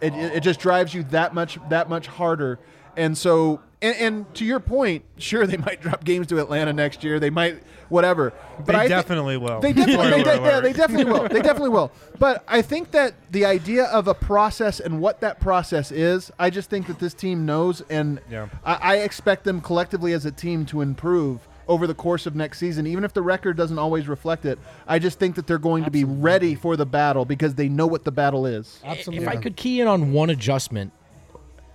it, 0.00 0.14
it, 0.14 0.36
it 0.36 0.40
just 0.40 0.60
drives 0.60 0.94
you 0.94 1.02
that 1.04 1.34
much 1.34 1.58
that 1.68 1.88
much 1.88 2.06
harder. 2.06 2.58
And 2.96 3.16
so, 3.16 3.60
and, 3.80 3.96
and 3.96 4.34
to 4.34 4.44
your 4.44 4.58
point, 4.58 5.04
sure 5.16 5.46
they 5.46 5.56
might 5.56 5.80
drop 5.80 6.02
games 6.04 6.26
to 6.26 6.40
Atlanta 6.40 6.72
next 6.72 7.04
year. 7.04 7.20
They 7.20 7.30
might 7.30 7.62
whatever. 7.88 8.32
But 8.58 8.66
They 8.66 8.74
I 8.74 8.82
thi- 8.82 8.88
definitely 8.88 9.36
will. 9.36 9.60
They 9.60 9.72
definitely, 9.72 10.10
they, 10.10 10.22
de- 10.24 10.42
yeah, 10.42 10.60
they 10.60 10.72
definitely 10.72 11.12
will. 11.12 11.28
They 11.28 11.40
definitely 11.40 11.70
will. 11.70 11.92
But 12.18 12.42
I 12.48 12.62
think 12.62 12.90
that 12.90 13.14
the 13.30 13.44
idea 13.44 13.84
of 13.84 14.08
a 14.08 14.14
process 14.14 14.80
and 14.80 15.00
what 15.00 15.20
that 15.20 15.38
process 15.40 15.92
is, 15.92 16.30
I 16.38 16.50
just 16.50 16.68
think 16.68 16.88
that 16.88 16.98
this 16.98 17.14
team 17.14 17.46
knows, 17.46 17.80
and 17.88 18.20
Yeah. 18.30 18.48
I, 18.64 18.74
I 18.74 18.96
expect 18.98 19.44
them 19.44 19.60
collectively 19.60 20.12
as 20.12 20.26
a 20.26 20.32
team 20.32 20.66
to 20.66 20.80
improve 20.80 21.46
over 21.70 21.86
the 21.86 21.94
course 21.94 22.26
of 22.26 22.34
next 22.34 22.58
season, 22.58 22.84
even 22.86 23.04
if 23.04 23.14
the 23.14 23.22
record 23.22 23.56
doesn't 23.56 23.78
always 23.78 24.08
reflect 24.08 24.44
it. 24.44 24.58
I 24.88 24.98
just 24.98 25.20
think 25.20 25.36
that 25.36 25.46
they're 25.46 25.56
going 25.56 25.84
to 25.84 25.90
be 25.90 26.02
ready 26.04 26.56
for 26.56 26.76
the 26.76 26.84
battle 26.84 27.24
because 27.24 27.54
they 27.54 27.68
know 27.68 27.86
what 27.86 28.04
the 28.04 28.10
battle 28.10 28.44
is. 28.44 28.80
Absolutely. 28.84 29.24
If 29.24 29.30
I 29.30 29.36
could 29.36 29.56
key 29.56 29.80
in 29.80 29.86
on 29.86 30.12
one 30.12 30.30
adjustment, 30.30 30.92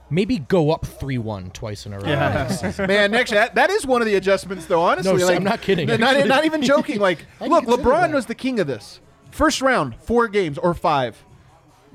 maybe 0.09 0.37
go 0.37 0.71
up 0.71 0.85
three 0.85 1.17
one 1.17 1.49
twice 1.51 1.85
in 1.85 1.93
a 1.93 1.99
row. 1.99 2.09
Yeah. 2.09 2.73
Man, 2.87 3.09
next 3.09 3.31
that, 3.31 3.55
that 3.55 3.69
is 3.69 3.87
one 3.87 4.01
of 4.01 4.05
the 4.05 4.15
adjustments, 4.15 4.65
though. 4.65 4.81
Honestly, 4.81 5.13
No, 5.13 5.25
like, 5.25 5.37
I'm 5.37 5.43
not 5.45 5.61
kidding, 5.61 5.87
Not, 5.87 6.27
not 6.27 6.43
even 6.43 6.61
joking. 6.73 6.99
Like, 6.99 7.25
look, 7.39 7.63
LeBron 7.63 8.01
that. 8.01 8.13
was 8.13 8.25
the 8.25 8.35
king 8.35 8.59
of 8.59 8.67
this. 8.67 8.99
First 9.31 9.61
round, 9.61 9.95
four 9.95 10.27
games 10.27 10.57
or 10.57 10.73
five. 10.73 11.23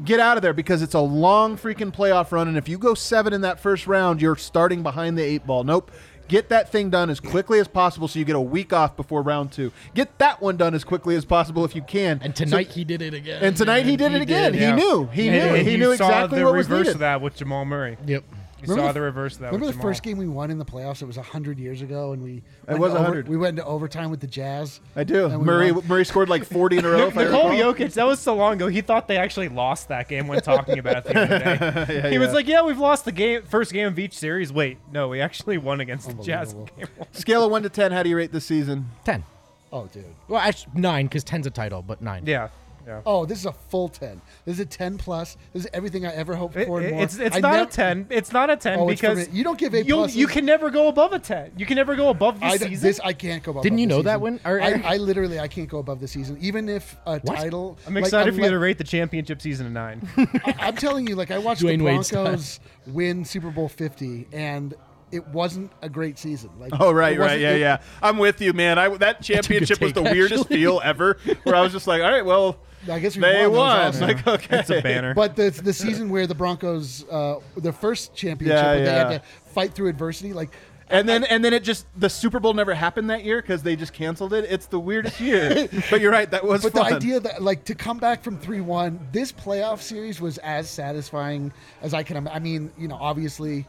Get 0.02 0.18
out 0.18 0.38
of 0.38 0.42
there 0.42 0.54
because 0.54 0.80
it's 0.80 0.94
a 0.94 1.00
long 1.00 1.58
freaking 1.58 1.94
playoff 1.94 2.32
run, 2.32 2.48
and 2.48 2.56
if 2.56 2.70
you 2.70 2.78
go 2.78 2.94
seven 2.94 3.34
in 3.34 3.42
that 3.42 3.60
first 3.60 3.86
round, 3.86 4.22
you're 4.22 4.36
starting 4.36 4.82
behind 4.82 5.18
the 5.18 5.22
eight 5.22 5.46
ball. 5.46 5.62
Nope. 5.62 5.90
Get 6.30 6.48
that 6.50 6.70
thing 6.70 6.90
done 6.90 7.10
as 7.10 7.18
quickly 7.18 7.58
as 7.58 7.66
possible 7.66 8.06
so 8.06 8.16
you 8.20 8.24
get 8.24 8.36
a 8.36 8.40
week 8.40 8.72
off 8.72 8.96
before 8.96 9.20
round 9.20 9.50
two. 9.50 9.72
Get 9.96 10.16
that 10.18 10.40
one 10.40 10.56
done 10.56 10.74
as 10.74 10.84
quickly 10.84 11.16
as 11.16 11.24
possible 11.24 11.64
if 11.64 11.74
you 11.74 11.82
can. 11.82 12.20
And 12.22 12.38
So- 12.38 12.44
tonight 12.44 12.68
he 12.68 12.84
did 12.84 13.02
it 13.02 13.14
again. 13.14 13.42
and 13.42 13.56
tonight 13.56 13.84
he 13.84 13.96
did 13.96 14.12
it 14.12 14.22
again. 14.22 14.54
He 14.54 14.60
Yeah. 14.60 14.76
knew. 14.76 15.08
He 15.12 15.26
And- 15.28 15.36
knew. 15.36 15.54
and 15.56 15.66
He 15.66 15.72
you 15.72 15.78
knew 15.78 15.90
exactly 15.90 16.44
what 16.44 16.54
was 16.54 16.68
reverse 16.68 16.86
needed. 16.86 16.94
of 16.94 16.98
that 17.00 17.20
with 17.20 17.34
Jamal 17.34 17.64
Murray. 17.64 17.96
Yep. 18.06 18.22
You 18.62 18.68
Remember 18.68 18.82
saw 18.82 18.86
the- 18.88 18.92
the 18.94 19.00
reverse 19.00 19.34
of 19.34 19.40
that 19.40 19.46
Remember 19.46 19.66
with 19.66 19.74
the 19.74 19.78
Jamal. 19.80 19.90
first 19.92 20.02
game 20.02 20.18
we 20.18 20.28
won 20.28 20.50
in 20.50 20.58
the 20.58 20.64
playoffs? 20.64 21.02
It 21.02 21.06
was 21.06 21.16
hundred 21.16 21.58
years 21.58 21.82
ago, 21.82 22.12
and 22.12 22.22
we 22.22 22.36
It 22.36 22.42
went 22.68 22.80
was 22.80 22.92
to 22.92 22.98
100. 22.98 23.28
We 23.28 23.36
went 23.36 23.58
into 23.58 23.64
overtime 23.68 24.10
with 24.10 24.20
the 24.20 24.26
Jazz. 24.26 24.80
I 24.96 25.04
do. 25.04 25.26
And 25.26 25.42
Murray 25.42 25.72
won. 25.72 25.86
Murray 25.88 26.04
scored 26.04 26.28
like 26.28 26.44
40 26.44 26.78
in 26.78 26.84
a 26.84 26.88
row. 26.90 27.06
if 27.08 27.16
I 27.18 27.24
Nicole. 27.24 27.50
Jokic, 27.50 27.92
that 27.94 28.06
was 28.06 28.18
so 28.20 28.34
long 28.34 28.54
ago. 28.54 28.68
He 28.68 28.80
thought 28.80 29.08
they 29.08 29.16
actually 29.16 29.48
lost 29.48 29.88
that 29.88 30.08
game 30.08 30.26
when 30.28 30.40
talking 30.40 30.78
about 30.78 30.98
it 30.98 31.04
the 31.04 31.18
other 31.22 31.38
day. 31.38 32.00
Yeah, 32.00 32.10
he 32.10 32.18
was 32.18 32.32
like, 32.32 32.46
"Yeah, 32.46 32.62
we've 32.62 32.78
lost 32.78 33.04
the 33.04 33.12
game, 33.12 33.42
first 33.42 33.72
game 33.72 33.86
of 33.88 33.98
each 33.98 34.16
series." 34.16 34.52
Wait, 34.52 34.78
no, 34.92 35.08
we 35.08 35.20
actually 35.20 35.58
won 35.58 35.80
against 35.80 36.08
the 36.08 36.22
Jazz. 36.22 36.54
Game. 36.54 36.86
Scale 37.12 37.44
of 37.44 37.50
one 37.50 37.62
to 37.62 37.68
ten. 37.68 37.92
How 37.92 38.02
do 38.02 38.08
you 38.10 38.16
rate 38.16 38.32
this 38.32 38.44
season? 38.44 38.90
Ten. 39.04 39.24
Oh, 39.72 39.86
dude. 39.92 40.04
Well, 40.28 40.40
actually 40.40 40.72
nine 40.80 41.06
because 41.06 41.22
ten's 41.24 41.46
a 41.46 41.50
title, 41.50 41.80
but 41.82 42.02
nine. 42.02 42.24
Yeah, 42.26 42.48
Yeah. 42.90 43.02
Oh, 43.06 43.24
this 43.24 43.38
is 43.38 43.46
a 43.46 43.52
full 43.52 43.88
ten. 43.88 44.20
This 44.44 44.54
is 44.54 44.60
a 44.60 44.66
ten 44.66 44.98
plus. 44.98 45.36
This 45.52 45.64
is 45.64 45.70
everything 45.72 46.04
I 46.06 46.12
ever 46.12 46.34
hoped 46.34 46.56
It- 46.56 46.66
for. 46.66 46.80
and 46.80 46.90
more. 46.90 47.02
it's 47.04 47.18
it's 47.18 47.36
I 47.36 47.40
not 47.40 47.52
nev- 47.52 47.68
a 47.68 47.70
ten. 47.70 48.06
It's 48.10 48.32
not 48.32 48.50
a 48.50 48.56
ten 48.56 48.80
Oh, 48.80 48.86
because. 48.88 49.28
You 49.30 49.44
don't 49.44 49.58
give 49.58 49.74
A 49.74 49.84
you'll- 49.84 50.08
You 50.10 50.26
can 50.26 50.44
never 50.44 50.70
go 50.70 50.88
above 50.88 51.12
a 51.12 51.18
ten. 51.20 51.52
You 51.56 51.66
can 51.66 51.76
never 51.76 51.94
go 51.94 52.08
above 52.10 52.40
the 52.40 52.46
I, 52.46 52.56
season. 52.56 52.88
this 52.88 52.98
I 53.00 53.12
can't 53.12 53.42
go 53.42 53.52
above. 53.52 53.62
Didn't 53.62 53.78
you 53.78 53.86
the 53.86 53.94
know 53.94 54.02
that 54.02 54.14
season. 54.20 54.22
when- 54.22 54.40
or- 54.44 54.60
I, 54.60 54.82
I 54.84 54.96
literally 54.96 55.38
I 55.38 55.46
can't 55.48 55.68
go 55.68 55.78
above 55.78 56.00
the 56.00 56.08
season, 56.08 56.36
even 56.40 56.68
if 56.68 56.96
a 57.06 57.20
title. 57.20 57.78
I'm 57.86 57.94
like, 57.94 58.04
excited 58.04 58.34
for 58.34 58.40
you 58.40 58.46
unle- 58.46 58.50
to 58.50 58.58
rate 58.58 58.78
the 58.78 58.84
championship 58.84 59.40
season 59.40 59.66
a 59.66 59.70
nine. 59.70 60.08
I- 60.16 60.54
I'm 60.58 60.76
telling 60.76 61.06
you, 61.06 61.14
like 61.14 61.30
I 61.30 61.38
watched 61.38 61.60
the 61.60 61.68
Dwyane 61.68 61.82
Wade 61.82 62.04
style. 62.04 62.24
Broncos 62.24 62.58
win 62.88 63.24
Super 63.24 63.50
Bowl 63.50 63.68
50, 63.68 64.26
and 64.32 64.74
it 65.12 65.26
wasn't 65.28 65.72
a 65.82 65.88
great 65.88 66.18
season. 66.18 66.50
Like, 66.60 66.70
Oh 66.78 66.92
right, 66.92 67.16
it 67.16 67.20
right, 67.20 67.40
yeah, 67.40 67.50
it- 67.54 67.60
yeah. 67.60 67.78
I'm 68.02 68.16
with 68.18 68.40
you, 68.40 68.52
man. 68.52 68.78
I 68.78 68.88
that 68.98 69.22
championship 69.22 69.80
was 69.80 69.92
the 69.92 70.02
take, 70.02 70.12
weirdest 70.12 70.42
actually. 70.42 70.56
feel 70.58 70.80
ever. 70.84 71.18
Where 71.42 71.54
I 71.56 71.60
was 71.62 71.72
just 71.72 71.86
like, 71.88 72.00
all 72.02 72.10
right, 72.10 72.24
well, 72.24 72.58
I 72.88 72.98
guess 72.98 73.16
we 73.16 73.22
they 73.22 73.46
won. 73.46 73.56
won. 73.58 73.76
That 73.78 73.86
was 73.88 73.96
awesome. 74.02 74.08
Like, 74.08 74.26
okay, 74.26 74.58
It's 74.60 74.70
a 74.70 74.80
banner. 74.80 75.14
But 75.14 75.36
the 75.36 75.50
the 75.50 75.72
season 75.72 76.08
where 76.08 76.26
the 76.26 76.34
Broncos, 76.34 77.04
uh, 77.10 77.36
their 77.56 77.72
first 77.72 78.14
championship, 78.14 78.56
Yeah, 78.56 78.70
where 78.70 78.78
they 78.78 78.84
yeah. 78.84 79.10
had 79.10 79.22
to 79.22 79.28
fight 79.52 79.74
through 79.74 79.88
adversity, 79.88 80.32
like. 80.32 80.50
And 80.92 81.08
then 81.08 81.22
and 81.22 81.44
then 81.44 81.52
it 81.52 81.62
just 81.62 81.86
the 81.96 82.10
Super 82.10 82.40
Bowl 82.40 82.52
never 82.52 82.74
happened 82.74 83.10
that 83.10 83.22
year 83.22 83.40
because 83.40 83.62
they 83.62 83.76
just 83.76 83.92
canceled 83.92 84.32
it. 84.32 84.44
It's 84.50 84.66
the 84.66 84.80
weirdest 84.80 85.20
year. 85.20 85.68
but 85.90 86.00
you're 86.00 86.10
right, 86.10 86.28
that 86.32 86.44
was 86.44 86.64
But 86.64 86.72
fun. 86.72 86.90
the 86.90 86.96
idea 86.96 87.20
that 87.20 87.40
like 87.40 87.64
to 87.66 87.76
come 87.76 87.98
back 87.98 88.24
from 88.24 88.36
three 88.38 88.60
one, 88.60 88.98
this 89.12 89.30
playoff 89.30 89.80
series 89.82 90.20
was 90.20 90.38
as 90.38 90.68
satisfying 90.68 91.52
as 91.80 91.94
I 91.94 92.02
can. 92.02 92.16
im- 92.16 92.26
I 92.28 92.40
mean, 92.40 92.72
you 92.76 92.88
know, 92.88 92.98
obviously, 93.00 93.66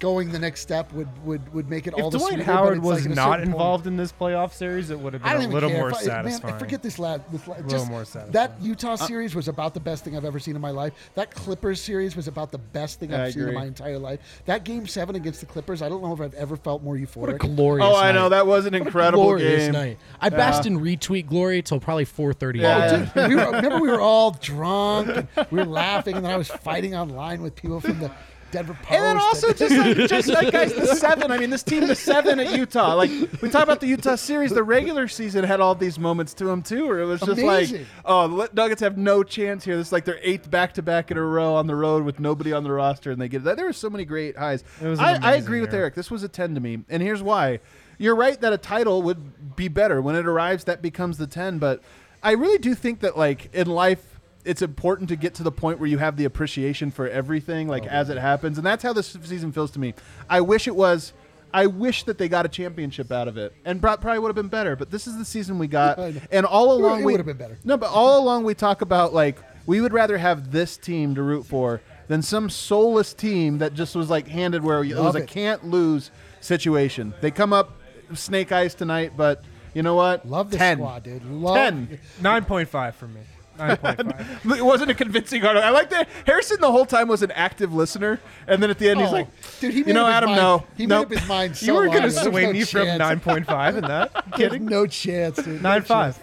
going 0.00 0.32
the 0.32 0.38
next 0.38 0.62
step 0.62 0.92
would 0.92 1.06
would 1.24 1.54
would 1.54 1.70
make 1.70 1.86
it 1.86 1.94
all 1.94 2.06
if 2.08 2.12
the 2.12 2.18
Dwight 2.18 2.32
sweeter, 2.34 2.44
but 2.44 2.52
Howard 2.52 2.82
was 2.82 3.06
like 3.06 3.14
not 3.14 3.24
certain 3.24 3.44
point- 3.44 3.54
involved 3.54 3.86
in 3.86 3.96
this 3.96 4.12
playoff 4.12 4.52
series, 4.52 4.90
it 4.90 4.98
would 4.98 5.12
have 5.12 5.22
been 5.22 5.32
a 5.42 5.48
little 5.48 5.70
care. 5.70 5.78
more 5.78 5.90
If 5.90 5.96
I- 5.96 6.02
satisfying. 6.02 6.42
Man, 6.52 6.54
I 6.54 6.58
forget 6.58 6.82
this 6.82 6.98
lad. 6.98 7.22
This 7.30 7.46
lad 7.46 7.58
little 7.64 7.70
just, 7.78 7.90
more 7.90 8.04
satisfying. 8.04 8.32
That 8.32 8.60
Utah 8.60 8.92
uh, 8.94 8.96
series 8.96 9.34
was 9.36 9.46
about 9.48 9.74
the 9.74 9.80
best 9.80 10.02
thing 10.04 10.16
I've 10.16 10.24
ever 10.24 10.40
seen 10.40 10.56
in 10.56 10.60
my 10.60 10.70
life. 10.72 10.92
That 11.14 11.30
Clippers 11.32 11.80
series 11.80 12.16
was 12.16 12.26
about 12.26 12.50
the 12.50 12.58
best 12.58 12.98
thing 12.98 13.14
I 13.14 13.26
I've 13.26 13.32
seen 13.32 13.48
in 13.48 13.54
my 13.54 13.64
entire 13.66 13.98
life. 13.98 14.42
That 14.46 14.64
Game 14.64 14.86
Seven 14.88 15.14
against 15.14 15.40
the 15.40 15.46
Clippers, 15.46 15.82
I 15.82 15.88
don't 15.88 16.02
know 16.02 16.12
if 16.12 16.20
I've 16.20 16.34
ever 16.34 16.56
felt 16.56 16.82
more 16.82 16.96
euphoric. 16.96 17.16
What 17.16 17.30
a 17.30 17.38
glorious. 17.38 17.86
oh, 17.88 17.94
I 17.96 18.10
know 18.12 18.28
that 18.28 18.46
was 18.46 18.66
an 18.66 18.72
What 18.72 18.82
a 18.82 18.84
incredible 18.86 19.22
glorious 19.24 19.64
game. 19.66 19.72
night. 19.72 19.98
I 20.20 20.30
basked 20.30 20.66
in 20.66 20.80
retweet 20.80 21.26
glory 21.26 21.62
till 21.62 21.78
probably 21.78 22.06
4:30. 22.06 22.56
Yeah. 22.60 22.76
a.m. 22.92 23.10
Oh, 23.14 23.20
dude, 23.20 23.28
we 23.28 23.34
were, 23.36 23.50
remember 23.52 23.78
we 23.80 23.88
were 23.88 24.00
all 24.00 24.32
drunk, 24.32 25.08
and 25.08 25.28
we 25.52 25.58
were 25.58 25.64
laughing, 25.64 26.16
and 26.16 26.24
then 26.24 26.32
I 26.32 26.36
was 26.36 26.48
fighting 26.48 26.94
online 26.96 27.40
with 27.40 27.54
people 27.54 27.80
from 27.80 28.00
the 28.00 28.10
Denver 28.50 28.74
Post. 28.74 28.90
And 28.90 29.04
then 29.04 29.18
also 29.18 29.52
just 29.52 29.76
like 29.76 29.96
just 30.08 30.28
like 30.28 30.52
guys, 30.52 30.74
the 30.74 30.94
seven. 30.94 31.30
I 31.30 31.38
mean, 31.38 31.50
this 31.50 31.62
team, 31.62 31.86
the 31.86 31.94
seven 31.94 32.40
at 32.40 32.56
Utah. 32.56 32.94
Like 32.94 33.10
we 33.42 33.48
talk 33.50 33.62
about 33.62 33.80
the 33.80 33.86
Utah 33.86 34.16
series, 34.16 34.50
the 34.50 34.62
regular 34.62 35.08
season 35.08 35.44
had 35.44 35.60
all 35.60 35.74
these 35.74 35.98
moments 35.98 36.34
to 36.34 36.44
them 36.44 36.62
too, 36.62 36.86
where 36.86 37.00
it 37.00 37.06
was 37.06 37.20
just 37.20 37.40
Amazing. 37.40 37.78
like, 37.80 37.86
oh, 38.04 38.28
the 38.28 38.50
Nuggets 38.52 38.80
have 38.80 38.96
no 38.96 39.22
chance 39.22 39.64
here. 39.64 39.76
This 39.76 39.88
is 39.88 39.92
like 39.92 40.04
their 40.04 40.18
eighth 40.22 40.50
back 40.50 40.74
to 40.74 40.82
back 40.82 41.10
in 41.10 41.16
a 41.16 41.22
row 41.22 41.54
on 41.54 41.66
the 41.66 41.76
road 41.76 42.04
with 42.04 42.20
nobody 42.20 42.52
on 42.52 42.64
the 42.64 42.72
roster, 42.72 43.10
and 43.10 43.20
they 43.20 43.28
get 43.28 43.46
it. 43.46 43.56
There 43.56 43.66
were 43.66 43.72
so 43.72 43.90
many 43.90 44.04
great 44.04 44.36
highs. 44.36 44.64
It 44.80 44.86
was 44.86 44.98
I, 44.98 45.12
I 45.12 45.16
amazing 45.16 45.42
agree 45.42 45.60
with. 45.60 45.74
Eric. 45.74 45.94
This 45.94 46.10
was 46.10 46.22
a 46.22 46.28
ten 46.28 46.54
to 46.54 46.60
me, 46.60 46.80
and 46.88 47.02
here's 47.02 47.22
why. 47.22 47.60
You're 47.98 48.16
right 48.16 48.38
that 48.42 48.52
a 48.52 48.58
title 48.58 49.02
would 49.02 49.56
be 49.56 49.68
better 49.68 50.02
when 50.02 50.16
it 50.16 50.26
arrives. 50.26 50.64
That 50.64 50.82
becomes 50.82 51.18
the 51.18 51.26
ten, 51.26 51.58
but 51.58 51.82
I 52.22 52.32
really 52.32 52.58
do 52.58 52.74
think 52.74 53.00
that 53.00 53.16
like 53.16 53.54
in 53.54 53.68
life 53.68 54.15
it's 54.46 54.62
important 54.62 55.08
to 55.08 55.16
get 55.16 55.34
to 55.34 55.42
the 55.42 55.52
point 55.52 55.80
where 55.80 55.88
you 55.88 55.98
have 55.98 56.16
the 56.16 56.24
appreciation 56.24 56.90
for 56.90 57.08
everything 57.08 57.68
like 57.68 57.84
oh, 57.84 57.88
as 57.88 58.08
it 58.08 58.16
happens. 58.16 58.56
And 58.56 58.66
that's 58.66 58.82
how 58.82 58.92
this 58.92 59.16
season 59.24 59.52
feels 59.52 59.70
to 59.72 59.78
me. 59.80 59.94
I 60.30 60.40
wish 60.40 60.66
it 60.66 60.76
was 60.76 61.12
i 61.54 61.64
wish 61.64 62.02
that 62.02 62.18
they 62.18 62.28
got 62.28 62.44
a 62.44 62.48
championship 62.48 63.12
out 63.12 63.28
of 63.28 63.36
it. 63.36 63.52
And 63.64 63.80
probably 63.80 64.18
would 64.18 64.28
have 64.28 64.36
been 64.36 64.48
better 64.48 64.76
but 64.76 64.90
this 64.90 65.06
is 65.06 65.16
the 65.16 65.24
season 65.24 65.58
we 65.58 65.68
got. 65.68 65.98
And 66.30 66.44
all 66.44 66.72
along 66.72 67.00
it 67.02 67.04
we 67.04 67.12
would 67.12 67.20
have 67.20 67.26
been 67.26 67.36
better. 67.36 67.58
no 67.64 67.76
but 67.76 67.90
all 67.90 68.20
along 68.20 68.44
we 68.44 68.54
talk 68.54 68.82
about 68.82 69.14
like 69.14 69.38
we 69.64 69.80
would 69.80 69.92
rather 69.92 70.18
have 70.18 70.50
this 70.52 70.76
team 70.76 71.14
to 71.14 71.22
root 71.22 71.46
for 71.46 71.80
than 72.08 72.22
some 72.22 72.50
soulless 72.50 73.14
team 73.14 73.58
that 73.58 73.74
just 73.74 73.94
was 73.94 74.10
like 74.10 74.28
handed 74.28 74.62
where 74.64 74.82
it 74.82 74.88
was 74.88 74.96
Love 74.96 75.16
a 75.16 75.22
it. 75.22 75.28
can't 75.28 75.64
lose 75.64 76.10
situation. 76.40 77.14
They 77.20 77.30
come 77.30 77.52
up 77.52 77.80
snake 78.14 78.52
eyes 78.52 78.74
tonight 78.74 79.12
but 79.16 79.44
you 79.72 79.82
know 79.82 79.94
what? 79.94 80.26
Love 80.28 80.50
this 80.50 80.58
10 80.58 80.78
squad, 80.78 81.02
dude. 81.04 81.24
Love 81.24 81.56
10 81.56 81.98
Nine 82.20 82.44
point 82.44 82.68
five 82.68 82.96
for 82.96 83.06
me. 83.06 83.20
Nine 83.58 83.76
point 83.76 83.96
five. 84.16 84.40
it 84.58 84.64
wasn't 84.64 84.90
a 84.90 84.94
convincing 84.94 85.44
article. 85.44 85.66
I 85.66 85.70
like 85.70 85.90
that 85.90 86.08
Harrison 86.26 86.60
the 86.60 86.70
whole 86.70 86.86
time 86.86 87.08
was 87.08 87.22
an 87.22 87.30
active 87.32 87.72
listener, 87.74 88.20
and 88.46 88.62
then 88.62 88.70
at 88.70 88.78
the 88.78 88.88
end 88.90 89.00
he's 89.00 89.08
Oh, 89.08 89.12
like, 89.12 89.28
dude, 89.60 89.72
he 89.74 89.80
made 89.80 89.88
you 89.88 89.94
know, 89.94 90.02
up 90.06 90.08
his 90.08 90.16
Adam, 90.16 90.30
mind- 90.30 90.40
no, 90.40 90.64
He 90.76 90.86
nope. 90.86 91.08
made 91.08 91.16
up 91.16 91.20
his 91.20 91.28
mind 91.28 91.56
so 91.56 91.66
you 91.66 91.74
were 91.74 91.80
long 91.86 91.94
gonna 91.94 92.06
ago. 92.06 92.14
There's 92.14 92.28
sway 92.28 92.46
no 92.46 92.52
me 92.52 92.64
from 92.64 92.84
chance. 92.86 92.98
nine 92.98 93.20
point 93.20 93.46
five 93.46 93.76
in 93.76 93.84
that. 93.84 94.24
There's 94.36 94.60
no 94.60 94.86
chance, 94.86 95.36
dude. 95.36 95.62
No 95.62 95.68
Nine 95.70 95.82
five. 95.82 96.18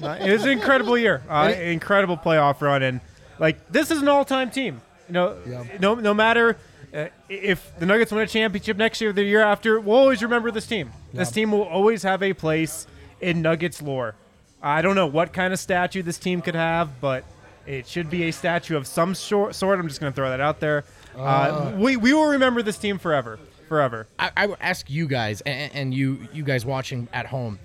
Nine- 0.00 0.22
it 0.22 0.32
was 0.32 0.44
an 0.44 0.50
incredible 0.50 0.96
year. 0.98 1.22
Uh, 1.28 1.52
incredible 1.56 2.16
playoff 2.16 2.60
run, 2.60 2.82
and 2.82 3.00
like 3.38 3.70
this 3.70 3.90
is 3.90 4.02
an 4.02 4.08
all-time 4.08 4.50
team. 4.50 4.80
You 5.08 5.12
know, 5.14 5.36
Yeah. 5.46 5.64
no 5.80 5.94
no 5.94 6.12
matter 6.14 6.56
uh, 6.94 7.06
if 7.28 7.76
the 7.78 7.86
Nuggets 7.86 8.10
win 8.10 8.22
a 8.22 8.26
championship 8.26 8.76
next 8.76 9.00
year, 9.00 9.10
or 9.10 9.12
the 9.12 9.22
year 9.24 9.42
after, 9.42 9.78
we'll 9.78 9.96
always 9.96 10.22
remember 10.22 10.50
this 10.50 10.66
team. 10.66 10.90
This 11.12 11.28
Yeah. 11.30 11.34
team 11.34 11.52
will 11.52 11.62
always 11.64 12.02
have 12.04 12.22
a 12.22 12.32
place 12.32 12.86
in 13.20 13.42
Nuggets 13.42 13.82
lore. 13.82 14.14
I 14.62 14.82
don't 14.82 14.96
know 14.96 15.06
what 15.06 15.32
kind 15.32 15.52
of 15.52 15.58
statue 15.58 16.02
this 16.02 16.18
team 16.18 16.42
could 16.42 16.54
have, 16.54 17.00
but 17.00 17.24
it 17.66 17.86
should 17.86 18.10
be 18.10 18.24
a 18.24 18.30
statue 18.32 18.76
of 18.76 18.86
some 18.86 19.14
sort. 19.14 19.54
sort. 19.54 19.78
I'm 19.78 19.88
just 19.88 20.00
going 20.00 20.12
to 20.12 20.16
throw 20.16 20.30
that 20.30 20.40
out 20.40 20.60
there. 20.60 20.84
Uh, 21.16 21.72
we 21.76 21.96
we 21.96 22.12
will 22.12 22.26
remember 22.30 22.62
this 22.62 22.78
team 22.78 22.98
forever, 22.98 23.38
forever. 23.68 24.06
I, 24.18 24.30
I 24.36 24.46
would 24.46 24.58
ask 24.60 24.88
you 24.90 25.06
guys 25.06 25.40
and, 25.42 25.72
and 25.74 25.94
you 25.94 26.28
you 26.32 26.42
guys 26.42 26.66
watching 26.66 27.08
at 27.12 27.26
home, 27.26 27.58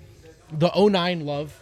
the 0.50 0.70
09 0.74 1.26
love. 1.26 1.61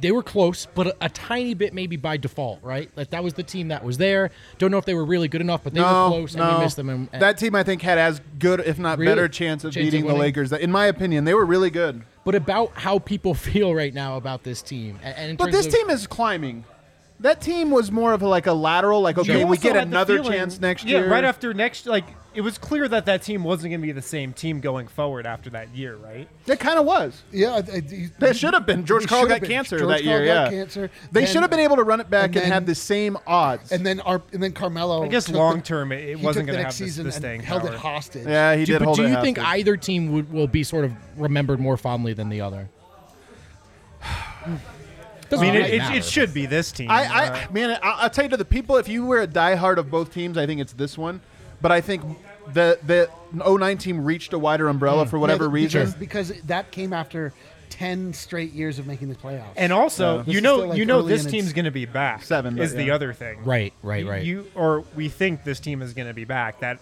They 0.00 0.12
were 0.12 0.22
close, 0.22 0.66
but 0.74 0.88
a, 0.88 0.96
a 1.02 1.08
tiny 1.08 1.54
bit 1.54 1.72
maybe 1.72 1.96
by 1.96 2.16
default, 2.16 2.62
right? 2.62 2.90
Like 2.96 3.10
that 3.10 3.24
was 3.24 3.34
the 3.34 3.42
team 3.42 3.68
that 3.68 3.84
was 3.84 3.96
there. 3.96 4.30
Don't 4.58 4.70
know 4.70 4.78
if 4.78 4.84
they 4.84 4.94
were 4.94 5.04
really 5.04 5.28
good 5.28 5.40
enough, 5.40 5.62
but 5.64 5.72
they 5.72 5.80
no, 5.80 6.04
were 6.04 6.08
close, 6.10 6.34
no. 6.36 6.42
and 6.42 6.58
we 6.58 6.64
missed 6.64 6.76
them. 6.76 6.88
And, 6.90 7.08
and- 7.12 7.22
that 7.22 7.38
team, 7.38 7.54
I 7.54 7.62
think, 7.62 7.80
had 7.82 7.98
as 7.98 8.20
good, 8.38 8.60
if 8.60 8.78
not 8.78 8.98
Really? 8.98 9.10
better, 9.12 9.28
chance 9.28 9.64
of 9.64 9.72
Chance 9.72 9.86
of 9.86 9.86
beating 9.92 10.02
the 10.02 10.06
winning? 10.08 10.20
Lakers. 10.20 10.52
In 10.52 10.70
my 10.70 10.86
opinion, 10.86 11.24
they 11.24 11.34
were 11.34 11.46
really 11.46 11.70
good. 11.70 12.02
but 12.24 12.34
about 12.34 12.72
how 12.74 12.98
people 12.98 13.34
feel 13.34 13.74
right 13.74 13.94
now 13.94 14.16
about 14.16 14.42
this 14.42 14.60
team, 14.62 14.98
and, 15.02 15.16
and 15.16 15.38
But 15.38 15.52
this 15.52 15.66
of- 15.66 15.72
team 15.72 15.90
is 15.90 16.06
climbing. 16.06 16.64
That 17.24 17.40
team 17.40 17.70
was 17.70 17.90
more 17.90 18.12
of 18.12 18.20
a, 18.20 18.28
like 18.28 18.46
a 18.46 18.52
lateral, 18.52 19.00
like 19.00 19.16
okay, 19.16 19.46
we 19.46 19.56
get 19.56 19.76
another 19.78 20.22
chance 20.22 20.60
next 20.60 20.84
year. 20.84 20.98
yeah, 20.98 21.04
year. 21.04 21.10
right 21.10 21.24
after 21.24 21.54
next. 21.54 21.86
Like 21.86 22.04
it 22.34 22.42
was 22.42 22.58
clear 22.58 22.86
that 22.86 23.06
that 23.06 23.22
team 23.22 23.44
wasn't 23.44 23.70
going 23.70 23.80
to 23.80 23.86
be 23.86 23.92
the 23.92 24.02
same 24.02 24.34
team 24.34 24.60
going 24.60 24.88
forward 24.88 25.24
after 25.24 25.48
that 25.48 25.74
year, 25.74 25.96
right? 25.96 26.28
It 26.46 26.60
kind 26.60 26.78
of 26.78 26.84
was. 26.84 27.22
Yeah, 27.32 27.52
I- 27.54 27.76
I- 27.76 28.10
They 28.18 28.34
should 28.34 28.52
have 28.52 28.66
been. 28.66 28.84
George 28.84 29.04
They 29.04 29.06
Karl 29.08 29.22
should 29.22 29.28
got 29.30 29.34
have 29.36 29.40
been. 29.40 29.50
cancer 29.52 29.78
George 29.78 29.88
that 29.96 30.04
Karl 30.04 30.18
year. 30.20 30.26
got 30.34 30.52
yeah, 30.52 30.58
cancer. 30.58 30.90
they 31.12 31.20
Then- 31.22 31.32
should 31.32 31.40
have 31.40 31.50
been 31.50 31.60
able 31.60 31.76
to 31.76 31.82
run 31.82 32.00
it 32.00 32.10
back 32.10 32.26
and 32.26 32.36
and, 32.36 32.44
then- 32.44 32.52
have 32.52 32.66
the 32.66 32.74
same 32.74 33.16
odds. 33.26 33.72
And 33.72 33.86
then 33.86 34.00
our 34.00 34.20
and 34.34 34.42
then 34.42 34.52
Carmelo. 34.52 35.02
I 35.02 35.08
guess 35.08 35.24
took 35.24 35.36
long 35.36 35.56
the- 35.56 35.62
term, 35.62 35.92
it, 35.92 36.00
it 36.00 36.18
he 36.18 36.26
wasn't 36.26 36.26
took 36.26 36.34
going 36.34 36.46
the 36.46 36.52
to 36.52 36.56
have 36.58 36.64
next 36.66 36.78
this, 36.78 36.88
season 36.88 37.04
this 37.06 37.14
and 37.16 37.22
staying 37.22 37.40
held 37.40 37.62
power. 37.62 37.72
it 37.72 37.78
hostage. 37.78 38.26
yeah, 38.26 38.54
he 38.54 38.66
do, 38.66 38.72
did 38.74 38.78
but 38.80 38.84
hold 38.84 38.96
do 38.98 39.04
it 39.06 39.08
you 39.12 39.20
think 39.22 39.38
either 39.38 39.78
team 39.78 40.12
would, 40.12 40.30
will 40.30 40.46
be 40.46 40.62
sort 40.62 40.84
of 40.84 40.92
remembered 41.16 41.58
more 41.58 41.78
fondly 41.78 42.12
than 42.12 42.28
the 42.28 42.42
other? 42.42 42.68
I 45.34 45.44
Doesn't 45.46 45.46
mean, 45.46 45.54
really 45.62 45.76
it, 45.76 45.82
it, 45.92 45.96
it 45.98 46.04
should 46.04 46.32
be 46.34 46.46
this 46.46 46.72
team. 46.72 46.90
I, 46.90 47.04
Uh, 47.04 47.34
I 47.48 47.52
man, 47.52 47.70
I, 47.70 47.78
I'll 47.82 48.10
tell 48.10 48.24
you 48.24 48.30
to 48.30 48.36
the 48.36 48.44
people, 48.44 48.76
if 48.76 48.88
you 48.88 49.04
were 49.06 49.20
a 49.22 49.26
diehard 49.26 49.76
of 49.78 49.90
both 49.90 50.12
teams, 50.12 50.36
I 50.38 50.46
think 50.46 50.60
it's 50.60 50.72
this 50.72 50.96
one. 50.98 51.20
But 51.60 51.72
I 51.72 51.80
think 51.80 52.02
the 52.52 52.78
the 52.86 53.08
09 53.34 53.78
team 53.78 54.04
reached 54.04 54.32
a 54.32 54.38
wider 54.38 54.68
umbrella 54.68 55.06
for 55.06 55.18
whatever 55.18 55.44
Yeah, 55.44 55.50
reason. 55.52 55.80
because, 55.98 56.28
because 56.30 56.42
that 56.42 56.70
came 56.70 56.92
after 56.92 57.32
ten 57.70 58.12
straight 58.12 58.52
years 58.52 58.78
of 58.78 58.86
making 58.86 59.08
the 59.08 59.14
playoffs. 59.16 59.54
and 59.56 59.72
also, 59.72 60.18
Yeah. 60.18 60.34
You 60.34 60.40
know, 60.42 60.56
like, 60.58 60.78
you 60.78 60.84
know, 60.84 61.02
this 61.02 61.24
team's 61.24 61.52
going 61.52 61.64
to 61.64 61.70
be 61.72 61.86
back. 61.86 62.22
Seven, 62.22 62.56
is 62.58 62.72
but 62.72 62.78
the 62.78 62.90
other 62.92 63.12
thing, 63.12 63.42
Right, 63.44 63.72
right, 63.82 64.04
You- 64.04 64.10
right. 64.10 64.24
You 64.24 64.46
or 64.54 64.84
we 64.94 65.08
think 65.08 65.42
this 65.42 65.58
team 65.58 65.82
is 65.82 65.92
going 65.94 66.06
to 66.06 66.14
be 66.14 66.24
back. 66.24 66.60
That 66.60 66.78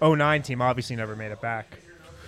09 0.00 0.42
team 0.42 0.62
obviously 0.62 0.96
never 0.96 1.14
made 1.16 1.32
it 1.32 1.40
back. 1.42 1.78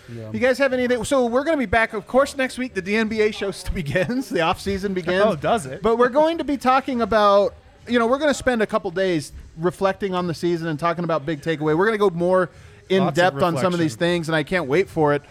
You 0.09 0.39
guys 0.39 0.59
have 0.59 0.73
anything? 0.73 1.05
So 1.05 1.27
we're 1.27 1.45
going 1.45 1.57
to 1.57 1.61
be 1.61 1.67
back, 1.67 1.93
of 1.93 2.07
course, 2.07 2.37
next 2.37 2.59
week. 2.59 2.75
The 2.75 2.83
DNBA 2.83 3.35
show 3.35 3.53
begins. 3.75 4.29
The 4.29 4.41
off 4.41 4.61
season 4.61 4.95
begins. 4.95 5.25
Oh, 5.25 5.37
does 5.37 5.67
it? 5.67 5.83
But 5.83 5.99
we're 5.99 6.09
going 6.09 6.39
to 6.39 6.45
be 6.45 6.57
talking 6.57 7.01
about. 7.01 7.55
You 7.89 7.99
know, 7.99 8.07
we're 8.07 8.19
going 8.19 8.31
to 8.31 8.35
spend 8.35 8.63
a 8.63 8.67
couple 8.67 8.93
days 8.93 9.33
reflecting 9.57 10.15
on 10.15 10.29
the 10.29 10.35
season 10.35 10.69
and 10.69 10.79
talking 10.79 11.03
about 11.03 11.27
big 11.27 11.41
takeaway. 11.41 11.77
We're 11.77 11.87
going 11.87 11.93
to 11.93 11.99
go 11.99 12.11
more 12.11 12.49
in 12.89 13.05
Lots 13.05 13.17
depth 13.17 13.43
on 13.43 13.57
some 13.59 13.73
of 13.73 13.81
these 13.81 13.97
things, 13.97 14.29
and 14.29 14.37
I 14.37 14.45
can't 14.45 14.67
wait 14.69 14.89
for 14.89 15.15
it. 15.15 15.23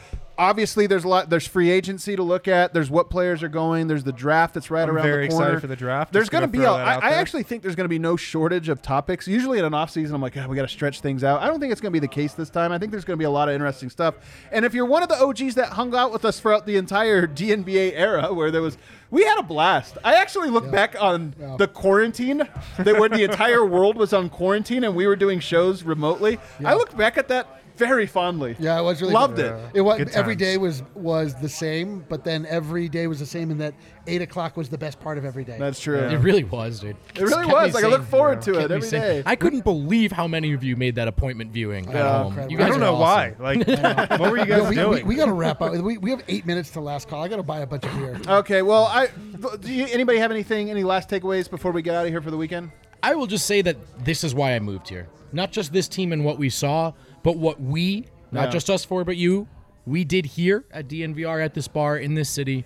Obviously, 0.42 0.88
there's 0.88 1.04
a 1.04 1.08
lot. 1.08 1.30
There's 1.30 1.46
free 1.46 1.70
agency 1.70 2.16
to 2.16 2.24
look 2.24 2.48
at. 2.48 2.74
There's 2.74 2.90
what 2.90 3.12
players 3.12 3.44
are 3.44 3.48
going. 3.48 3.88
There's 3.88 4.04
the 4.04 4.12
draft 4.12 4.56
that's 4.56 4.72
right 4.72 4.90
I'm 4.90 4.96
around 4.96 5.04
very 5.04 5.28
the 5.28 5.32
corner. 5.34 5.46
excited 5.46 5.62
for 5.62 5.68
the 5.68 5.76
draft. 5.76 6.12
There's 6.12 6.30
going 6.30 6.42
to 6.42 6.48
be. 6.48 6.58
A, 6.58 6.62
throw 6.64 6.74
I, 6.74 6.96
out 6.96 7.04
I 7.04 7.12
there. 7.12 7.20
actually 7.20 7.44
think 7.44 7.62
there's 7.62 7.76
going 7.76 7.86
to 7.86 7.90
be 7.90 8.00
no 8.00 8.16
shortage 8.18 8.68
of 8.68 8.82
topics. 8.82 9.28
Usually 9.28 9.60
in 9.60 9.66
an 9.66 9.76
off 9.76 9.92
season, 9.92 10.16
I'm 10.16 10.22
like, 10.22 10.34
"God, 10.34 10.48
we 10.50 10.56
got 10.56 10.64
to 10.64 10.68
stretch 10.68 11.02
things 11.02 11.24
out. 11.24 11.42
I 11.42 11.48
don't 11.48 11.60
think 11.60 11.72
it's 11.72 11.80
going 11.80 11.92
to 11.92 11.96
be 11.96 12.00
the 12.00 12.08
case 12.12 12.34
this 12.34 12.50
time. 12.50 12.72
I 12.72 12.80
think 12.80 12.92
there's 12.92 13.06
going 13.06 13.18
to 13.18 13.22
be 13.22 13.26
a 13.26 13.30
lot 13.30 13.50
of 13.50 13.54
interesting 13.54 13.92
stuff. 13.92 14.16
And 14.52 14.66
if 14.66 14.74
you're 14.74 14.86
one 14.88 15.04
of 15.04 15.10
the 15.10 15.24
OGs 15.24 15.54
that 15.56 15.74
hung 15.74 15.94
out 15.94 16.12
with 16.12 16.26
us 16.26 16.40
throughout 16.40 16.66
the 16.66 16.76
entire 16.76 17.28
DNBA 17.42 17.94
era, 17.96 18.34
where 18.34 18.50
there 18.50 18.64
was, 18.64 18.80
we 19.12 19.24
had 19.24 19.38
a 19.38 19.44
blast. 19.44 20.00
I 20.04 20.16
actually 20.16 20.50
look 20.50 20.72
back 20.72 20.96
on 21.00 21.36
Yeah. 21.40 21.56
the 21.58 21.68
quarantine, 21.68 22.48
that 22.80 23.00
when 23.00 23.12
the 23.12 23.24
entire 23.26 23.64
world 23.78 23.96
was 23.96 24.12
on 24.12 24.28
quarantine 24.30 24.84
and 24.86 24.96
we 24.96 25.06
were 25.06 25.16
doing 25.16 25.40
shows 25.40 25.84
remotely. 25.84 26.40
I 26.66 26.74
look 26.74 26.98
back 26.98 27.20
at 27.20 27.28
that. 27.28 27.61
Very 27.78 28.06
fondly. 28.06 28.56
Yeah, 28.60 28.80
it 28.80 28.84
was 28.84 29.02
really 29.02 29.14
Loved 29.14 29.36
good. 29.38 29.54
it. 29.54 29.72
It 29.76 29.82
was 29.82 29.98
Good 29.98 30.10
every 30.10 30.36
times. 30.36 30.42
day 30.42 30.58
was 30.58 30.84
was 30.96 31.36
the 31.42 31.50
same, 31.50 32.06
but 32.10 32.24
then 32.24 32.46
every 32.48 32.88
day 32.90 33.08
was 33.08 33.20
the 33.20 33.26
same 33.26 33.52
in 33.52 33.58
that 33.60 33.74
eight 34.08 34.22
o'clock 34.22 34.58
was 34.58 34.70
the 34.70 34.78
best 34.78 35.00
part 35.00 35.18
of 35.18 35.26
every 35.26 35.44
day. 35.44 35.58
That's 35.60 35.80
true. 35.80 35.98
It 36.00 36.18
really 36.18 36.44
was, 36.44 36.80
dude. 36.80 36.96
It 37.16 37.22
really 37.22 37.34
Kept 37.34 37.48
me 37.48 37.54
was. 37.54 37.74
Like 37.74 37.84
I 37.84 37.88
look 37.88 38.02
sane. 38.02 38.10
forward 38.10 38.42
to 38.44 38.52
Kept 38.54 38.66
it 38.66 38.70
me 38.70 38.76
every 38.76 38.88
sane. 38.88 39.02
day. 39.02 39.24
I 39.26 39.36
couldn't 39.36 39.64
believe 39.64 40.12
how 40.12 40.28
many 40.28 40.54
of 40.54 40.64
you 40.64 40.76
made 40.76 40.96
that 40.96 41.08
appointment 41.08 41.52
viewing 41.52 41.88
at 41.90 41.96
Yeah. 41.96 42.18
home. 42.24 42.28
Incredible. 42.40 42.52
You 42.52 42.58
I 42.58 42.62
guys 42.62 42.70
don't 42.70 42.78
are 42.78 42.86
know 42.86 42.96
awesome. 42.96 43.36
why. 43.40 43.56
Like, 43.56 44.20
what 44.20 44.32
were 44.32 44.38
you 44.38 44.46
guys 44.48 44.64
No, 44.64 44.70
we, 44.70 44.76
doing? 44.76 45.08
we, 45.08 45.16
got 45.16 45.26
to 45.26 45.34
wrap 45.34 45.62
up. 45.62 45.74
We, 45.74 45.98
we 45.98 46.10
have 46.12 46.24
eight 46.28 46.46
minutes 46.46 46.72
to 46.72 46.82
last 46.82 47.08
call. 47.08 47.24
I 47.24 47.28
got 47.28 47.38
to 47.38 47.44
buy 47.44 47.60
a 47.60 47.68
bunch 47.68 47.86
of 47.86 47.94
beer. 47.98 48.20
Okay, 48.28 48.62
well, 48.62 48.86
I 48.86 49.10
do 49.62 49.72
you, 49.74 49.86
anybody 49.92 50.18
have 50.20 50.32
anything, 50.32 50.70
any 50.70 50.84
last 50.84 51.10
takeaways 51.10 51.50
before 51.50 51.72
we 51.72 51.82
get 51.82 51.96
out 51.96 52.06
of 52.06 52.12
here 52.12 52.22
for 52.22 52.32
the 52.32 52.38
weekend? 52.38 52.72
I 53.04 53.16
will 53.16 53.26
just 53.28 53.48
say 53.48 53.62
that 53.64 53.78
this 54.06 54.24
is 54.24 54.36
why 54.36 54.54
I 54.56 54.60
moved 54.60 54.88
here. 54.90 55.08
Not 55.34 55.52
just 55.52 55.74
this 55.74 55.88
team 55.88 56.12
and 56.14 56.24
what 56.24 56.38
we 56.38 56.50
saw, 56.50 56.92
but 57.24 57.38
what 57.38 57.62
we, 57.62 58.06
not 58.32 58.46
Yeah. 58.46 58.50
just 58.52 58.70
us 58.70 58.84
four, 58.86 59.04
but 59.04 59.18
you, 59.18 59.48
we 59.86 60.04
did 60.04 60.26
here 60.26 60.64
at 60.72 60.88
DNVR 60.88 61.44
at 61.44 61.54
this 61.54 61.68
bar 61.68 61.98
in 61.98 62.14
this 62.16 62.30
city. 62.30 62.66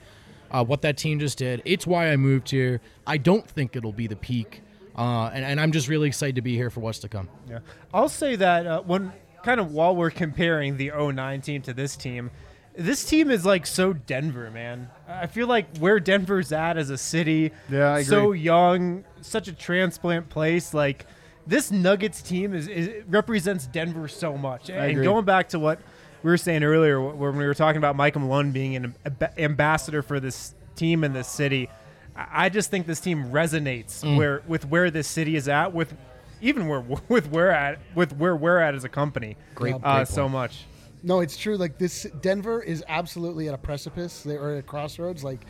Uh, 0.51 0.63
what 0.63 0.81
that 0.83 0.95
team 0.97 1.19
just 1.19 1.37
did. 1.37 1.61
It's 1.65 1.85
why 1.87 2.11
I 2.11 2.15
moved 2.17 2.49
here. 2.51 2.79
I 3.07 3.17
don't 3.17 3.47
think 3.49 3.75
it'll 3.75 3.91
be 3.91 4.07
the 4.07 4.15
peak. 4.15 4.61
Uh, 4.97 5.29
and, 5.33 5.43
and 5.43 5.59
I'm 5.59 5.71
just 5.71 5.87
really 5.89 6.07
excited 6.07 6.35
to 6.35 6.41
be 6.41 6.55
here 6.55 6.69
for 6.69 6.79
what's 6.79 6.99
to 6.99 7.09
come. 7.09 7.27
Yeah. 7.49 7.59
I'll 7.93 8.07
say 8.09 8.35
that 8.37 8.65
uh, 8.65 8.81
when 8.83 9.11
kind 9.43 9.59
of 9.59 9.71
while 9.73 9.95
we're 9.95 10.11
comparing 10.11 10.77
the 10.77 10.91
09 10.95 11.41
team 11.41 11.61
to 11.63 11.73
this 11.73 11.95
team, 11.97 12.31
this 12.77 13.03
team 13.05 13.31
is 13.31 13.45
like 13.45 13.65
so 13.65 13.91
Denver, 13.93 14.49
man. 14.51 14.89
I 15.07 15.27
feel 15.27 15.47
like 15.47 15.77
where 15.77 15.99
Denver's 15.99 16.51
at 16.51 16.77
as 16.77 16.89
a 16.89 16.97
city, 16.97 17.51
Yeah, 17.69 17.91
I 17.93 18.03
so 18.03 18.31
young, 18.31 19.03
such 19.21 19.47
a 19.47 19.53
transplant 19.53 20.29
place. 20.29 20.73
Like 20.73 21.05
this 21.47 21.71
Nuggets 21.71 22.21
team 22.21 22.53
is, 22.53 22.67
is 22.67 23.03
represents 23.07 23.67
Denver 23.67 24.07
so 24.07 24.37
much. 24.37 24.69
and 24.69 24.91
agree. 24.91 25.03
going 25.03 25.25
back 25.25 25.49
to 25.49 25.59
what 25.59 25.79
we 26.23 26.29
were 26.31 26.37
saying 26.37 26.63
earlier 26.63 26.99
when 27.01 27.35
we 27.37 27.45
were 27.45 27.53
talking 27.53 27.77
about 27.77 27.95
Mike 27.95 28.15
Malone 28.15 28.51
being 28.51 28.75
an 28.75 28.95
ambassador 29.37 30.01
for 30.01 30.19
this 30.19 30.55
team 30.75 31.03
in 31.03 31.13
this 31.13 31.27
city, 31.27 31.69
I 32.15 32.45
I 32.45 32.49
just 32.49 32.71
think 32.71 32.87
this 32.87 32.99
team 32.99 33.25
resonates 33.31 34.03
Mm. 34.03 34.17
where 34.17 34.41
with 34.47 34.65
where 34.67 34.89
this 34.89 35.07
city 35.07 35.35
is 35.35 35.47
at 35.47 35.73
with 35.73 35.93
even 36.41 36.67
where 36.67 36.81
with 37.09 37.29
where 37.29 37.51
at 37.51 37.79
with 37.93 38.13
where 38.17 38.35
we're 38.35 38.59
at 38.59 38.73
as 38.75 38.83
a 38.83 38.89
company. 38.89 39.37
Great- 39.53 39.75
uh, 39.83 39.97
great 39.97 40.07
so 40.07 40.23
point. 40.23 40.33
much. 40.33 40.65
No, 41.03 41.19
it's 41.19 41.37
true. 41.37 41.55
Like 41.55 41.77
this, 41.77 42.07
Denver 42.21 42.63
is 42.63 42.83
absolutely 42.87 43.47
at 43.47 43.53
a 43.53 43.59
precipice. 43.59 44.23
They 44.23 44.37
are 44.37 44.53
at 44.53 44.59
a 44.59 44.63
crossroads. 44.63 45.23
Like, 45.23 45.45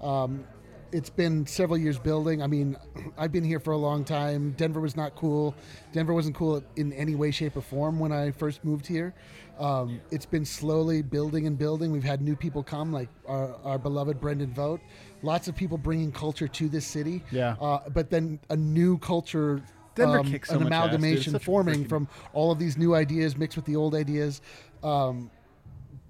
um, 0.00 0.44
it's 0.92 1.10
been 1.10 1.46
several 1.46 1.78
years 1.78 1.98
building. 1.98 2.42
I 2.42 2.46
mean, 2.46 2.76
I've 3.18 3.32
been 3.32 3.44
here 3.44 3.60
for 3.60 3.72
a 3.72 3.76
long 3.76 4.04
time. 4.04 4.52
Denver 4.56 4.80
was 4.80 4.96
not 4.96 5.14
cool. 5.16 5.54
Denver 5.92 6.14
wasn't 6.14 6.36
cool 6.36 6.62
in 6.76 6.92
any 6.92 7.14
way, 7.14 7.30
shape, 7.30 7.56
or 7.56 7.60
form 7.60 7.98
when 7.98 8.12
I 8.12 8.30
first 8.30 8.64
moved 8.64 8.86
here. 8.86 9.14
Um, 9.58 10.00
it's 10.10 10.24
been 10.24 10.44
slowly 10.44 11.02
building 11.02 11.46
and 11.46 11.58
building. 11.58 11.92
We've 11.92 12.02
had 12.02 12.22
new 12.22 12.34
people 12.34 12.62
come, 12.62 12.92
like 12.92 13.08
our, 13.26 13.54
our 13.62 13.78
beloved 13.78 14.18
Brendan 14.20 14.54
Vogt. 14.54 14.82
Lots 15.22 15.48
of 15.48 15.54
people 15.54 15.76
bringing 15.76 16.10
culture 16.10 16.48
to 16.48 16.68
this 16.68 16.86
city. 16.86 17.22
Yeah. 17.30 17.56
Uh, 17.60 17.80
but 17.90 18.10
then 18.10 18.40
a 18.48 18.56
new 18.56 18.98
culture. 18.98 19.62
Denver 19.94 20.20
um, 20.20 20.26
kicks 20.30 20.48
so 20.48 20.56
an 20.56 20.64
much 20.64 20.72
ass, 20.72 20.84
amalgamation 20.84 21.38
forming 21.38 21.84
freaking- 21.84 21.88
from 21.88 22.08
all 22.32 22.50
of 22.50 22.58
these 22.58 22.78
new 22.78 22.94
ideas 22.94 23.36
mixed 23.36 23.56
with 23.56 23.66
the 23.66 23.76
old 23.76 23.94
ideas. 23.94 24.40
Um, 24.82 25.30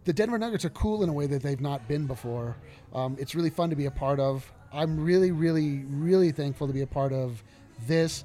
the 0.05 0.13
Denver 0.13 0.39
Nuggets 0.39 0.65
are 0.65 0.71
cool 0.71 1.03
in 1.03 1.09
a 1.09 1.13
way 1.13 1.27
that 1.27 1.43
they've 1.43 1.61
not 1.61 1.87
been 1.89 2.07
before. 2.07 2.57
Um, 2.95 3.17
it's 3.19 3.35
really 3.35 3.51
fun 3.51 3.71
to 3.71 3.77
be 3.77 3.87
a 3.87 3.91
part 3.91 4.21
of. 4.21 4.51
I'm 4.73 5.03
really, 5.03 5.33
really, 5.33 5.85
really 5.89 6.33
thankful 6.33 6.67
to 6.67 6.73
be 6.73 6.83
a 6.83 6.87
part 6.87 7.13
of 7.13 7.43
this. 7.87 8.25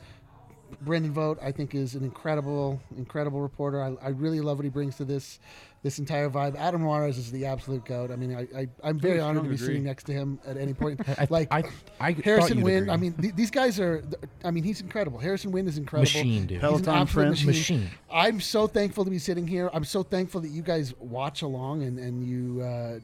Brendan 0.82 1.14
Vogt, 1.14 1.40
I 1.42 1.52
think, 1.52 1.76
is 1.76 1.96
an 1.96 2.04
incredible, 2.04 2.82
incredible 2.98 3.40
reporter. 3.42 3.82
I, 3.82 3.96
I 4.02 4.10
really 4.10 4.42
love 4.42 4.58
what 4.58 4.64
he 4.66 4.70
brings 4.70 4.98
to 4.98 5.06
this 5.06 5.40
this 5.84 6.00
entire 6.00 6.32
vibe. 6.32 6.56
Adam 6.56 6.82
Mares 6.82 7.20
is 7.20 7.32
the 7.32 7.46
absolute 7.46 7.86
goat. 7.86 8.10
I 8.10 8.16
mean, 8.16 8.36
I, 8.36 8.62
I 8.62 8.68
I'm 8.84 8.98
very 9.00 9.20
honored 9.20 9.44
to 9.44 9.50
be 9.50 9.56
agree. 9.56 9.68
sitting 9.68 9.84
next 9.84 10.06
to 10.06 10.14
him 10.14 10.40
at 10.46 10.58
any 10.58 10.74
point. 10.74 11.00
I, 11.20 11.28
like 11.30 11.48
I, 11.54 11.64
I 12.00 12.14
thought 12.16 12.26
Harrison 12.26 12.58
you'd 12.58 12.64
Wind. 12.64 12.78
agree. 12.84 12.94
I 12.94 12.98
mean, 12.98 13.14
th- 13.14 13.36
these 13.36 13.52
guys 13.52 13.80
are. 13.80 14.04
I 14.44 14.50
mean, 14.50 14.64
he's 14.64 14.82
incredible. 14.82 15.20
Harrison 15.20 15.52
Wind 15.52 15.68
is 15.68 15.78
incredible. 15.78 16.06
Machine, 16.20 16.48
dude. 16.48 16.60
Peloton 16.60 17.02
an 17.02 17.06
friend. 17.06 17.30
machine. 17.30 17.48
Machine. 17.48 17.90
I'm 18.12 18.42
so 18.42 18.66
thankful 18.66 19.06
to 19.06 19.12
be 19.12 19.20
sitting 19.20 19.48
here. 19.48 19.70
I'm 19.74 19.86
so 19.86 20.02
thankful 20.02 20.42
that 20.42 20.50
you 20.50 20.64
guys 20.64 20.94
watch 21.00 21.44
along 21.44 21.84
and 21.84 22.00
and 22.00 22.24
you 22.24 22.62
uh, 22.62 23.00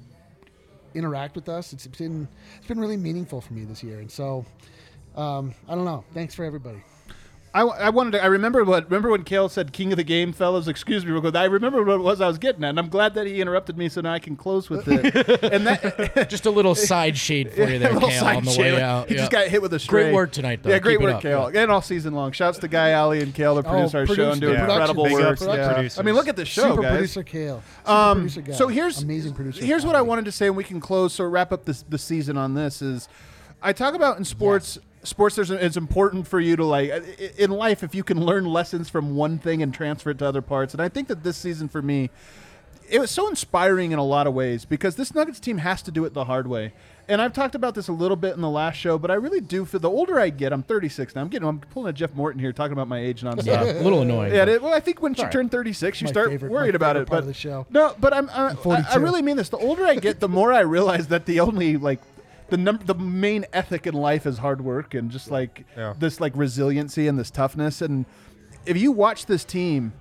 interact 0.95 1.35
with 1.35 1.49
us. 1.49 1.73
It's 1.73 1.87
been 1.87 2.27
it's 2.57 2.67
been 2.67 2.79
really 2.79 2.97
meaningful 2.97 3.41
for 3.41 3.53
me 3.53 3.63
this 3.65 3.83
year, 3.83 3.99
and 3.99 4.11
so 4.11 4.45
um, 5.15 5.53
I 5.67 5.75
don't 5.75 5.85
know. 5.85 6.03
Thanks 6.13 6.35
for 6.35 6.45
everybody. 6.45 6.81
I, 7.53 7.63
I 7.63 7.89
wanted 7.89 8.11
to. 8.11 8.23
I 8.23 8.27
remember 8.27 8.63
what. 8.63 8.85
Remember 8.85 9.09
when 9.09 9.23
Kale 9.23 9.49
said 9.49 9.73
"King 9.73 9.91
of 9.91 9.97
the 9.97 10.05
Game, 10.05 10.31
fellas"? 10.31 10.69
Excuse 10.69 11.05
me, 11.05 11.11
real 11.11 11.19
quick. 11.19 11.35
I 11.35 11.43
remember 11.43 11.83
what 11.83 11.95
it 11.95 12.01
was 12.01 12.21
I 12.21 12.27
was 12.27 12.37
getting 12.37 12.63
at, 12.63 12.69
and 12.69 12.79
I'm 12.79 12.87
glad 12.87 13.13
that 13.15 13.27
he 13.27 13.41
interrupted 13.41 13.77
me, 13.77 13.89
so 13.89 13.99
now 13.99 14.13
I 14.13 14.19
can 14.19 14.37
close 14.37 14.69
with 14.69 14.87
it. 14.87 15.43
and 15.43 15.67
that 15.67 16.29
Just 16.29 16.45
a 16.45 16.49
little 16.49 16.75
side 16.91 17.17
shade 17.17 17.51
for 17.51 17.63
you 17.65 17.77
there, 17.77 17.89
Kale, 17.99 18.25
on 18.25 18.45
the 18.45 18.51
shade. 18.51 18.75
way 18.75 18.81
out. 18.81 19.09
He 19.09 19.15
just 19.15 19.31
got 19.31 19.47
hit 19.49 19.61
with 19.61 19.73
a 19.73 19.79
stray. 19.79 20.03
Great 20.03 20.13
work 20.13 20.31
tonight, 20.31 20.63
though. 20.63 20.69
Yeah, 20.69 20.79
great 20.79 20.99
Keep 20.99 21.09
work, 21.09 21.21
Kale, 21.21 21.51
and 21.53 21.69
all 21.69 21.81
season 21.81 22.13
long. 22.13 22.31
Shouts 22.31 22.57
to 22.59 22.69
Guy 22.69 22.91
Alley 22.91 23.21
and 23.21 23.35
Kale, 23.35 23.55
that 23.55 23.65
produce 23.65 23.93
our 23.95 24.05
show 24.07 24.13
producer- 24.15 24.31
and 24.31 24.39
doing 24.41 24.53
yeah. 24.53 24.61
incredible 24.69 25.03
Big 25.03 25.13
work. 25.13 25.23
ups 25.25 25.39
to 25.41 25.45
the 25.47 25.53
Yeah. 25.55 25.89
I 25.97 26.01
mean, 26.03 26.15
look 26.15 26.29
at 26.29 26.37
the 26.37 26.45
show, 26.45 26.69
Super 26.69 26.83
guys. 26.83 26.91
producer 26.91 27.23
Kale. 27.23 27.63
Super 27.79 27.91
Um, 27.91 28.17
producer 28.19 28.41
guy. 28.43 28.53
so 28.53 28.67
here's 28.69 29.03
amazing 29.03 29.33
producer. 29.33 29.65
Here's 29.65 29.85
what 29.85 29.97
I 29.97 30.01
wanted 30.01 30.23
to 30.23 30.31
say, 30.31 30.47
and 30.47 30.55
we 30.55 30.63
can 30.63 30.79
close. 30.79 31.11
So 31.11 31.25
wrap 31.25 31.51
up 31.51 31.65
this 31.65 31.83
the 31.89 31.97
season 31.97 32.37
on 32.37 32.53
this 32.53 32.81
is, 32.81 33.09
I 33.61 33.73
talk 33.73 33.93
about 33.93 34.17
in 34.17 34.23
sports. 34.23 34.79
Sports, 35.03 35.35
there's 35.35 35.49
it's 35.51 35.77
important 35.77 36.27
for 36.27 36.39
you 36.39 36.55
to 36.55 36.63
like 36.65 36.91
uh, 36.91 36.99
i- 37.19 37.31
in 37.37 37.49
life 37.51 37.81
if 37.83 37.95
you 37.95 38.03
can 38.03 38.23
learn 38.23 38.45
lessons 38.45 38.89
from 38.89 39.15
one 39.15 39.39
thing 39.39 39.61
and 39.63 39.73
transfer 39.73 40.11
it 40.11 40.19
to 40.19 40.25
other 40.27 40.41
parts. 40.43 40.73
And 40.73 40.81
I 40.81 40.89
think 40.89 41.07
that 41.07 41.23
this 41.23 41.37
season 41.37 41.67
for 41.69 41.81
me, 41.81 42.09
it 42.89 42.99
was 42.99 43.09
so 43.09 43.27
inspiring 43.29 43.91
in 43.93 43.99
a 43.99 44.03
lot 44.05 44.27
of 44.27 44.33
ways 44.33 44.65
because 44.65 44.95
this 44.97 45.15
Nuggets 45.15 45.39
team 45.39 45.57
has 45.59 45.81
to 45.83 45.91
do 45.91 46.05
it 46.05 46.13
the 46.13 46.25
hard 46.25 46.45
way. 46.47 46.73
And 47.07 47.21
I've 47.21 47.33
talked 47.33 47.55
about 47.55 47.73
this 47.73 47.87
a 47.87 47.91
little 47.93 48.15
bit 48.15 48.35
in 48.35 48.41
the 48.41 48.49
last 48.49 48.75
show, 48.75 48.97
but 48.97 49.09
I 49.11 49.15
really 49.15 49.41
do 49.41 49.65
feel 49.65 49.79
the 49.79 49.89
older 49.89 50.19
I 50.19 50.29
get, 50.29 50.53
I'm 50.53 50.61
36 50.63 51.15
now. 51.15 51.21
I'm 51.21 51.27
getting, 51.29 51.47
I'm 51.47 51.59
pulling 51.59 51.89
a 51.89 51.93
Jeff 51.93 52.13
Morton 52.13 52.39
here, 52.39 52.53
talking 52.53 52.73
about 52.73 52.87
my 52.87 52.99
age 52.99 53.21
nonstop. 53.21 53.45
Yeah, 53.47 53.63
a 53.63 53.81
little 53.83 54.01
annoying. 54.03 54.33
Yeah, 54.33 54.45
it, 54.45 54.61
well, 54.61 54.73
I 54.73 54.79
think 54.79 55.01
once 55.01 55.17
you 55.19 55.27
turn 55.29 55.49
36, 55.49 55.99
you 55.99 56.05
My 56.05 56.11
start 56.11 56.29
favorite- 56.29 56.51
worried 56.51 56.75
about 56.75 56.95
it. 56.95 57.07
part 57.07 57.09
But 57.09 57.17
of 57.19 57.25
the 57.25 57.33
show. 57.33 57.65
no, 57.69 57.95
but 57.99 58.13
I'm, 58.13 58.29
uh, 58.29 58.53
I'm 58.63 58.71
I, 58.71 58.85
I 58.91 58.95
really 58.97 59.21
mean 59.23 59.35
this. 59.35 59.49
The 59.49 59.57
older 59.57 59.83
I 59.85 59.95
get, 59.95 60.19
the 60.19 60.29
more 60.29 60.53
I 60.53 60.59
realize 60.61 61.07
that 61.07 61.25
the 61.25 61.39
only 61.39 61.75
like 61.75 61.99
the 62.51 62.57
num- 62.57 62.79
the 62.85 62.93
main 62.93 63.45
ethic 63.53 63.87
in 63.87 63.95
life 63.95 64.27
is 64.27 64.37
hard 64.37 64.61
work 64.61 64.93
and 64.93 65.09
just 65.09 65.31
like 65.31 65.65
Yeah. 65.75 65.93
this 65.97 66.19
like 66.21 66.33
resiliency 66.35 67.07
and 67.07 67.17
this 67.17 67.31
toughness. 67.31 67.81
And 67.81 68.05
if 68.65 68.77
you 68.77 68.91
watch 68.91 69.25
this 69.25 69.43
team. 69.43 69.93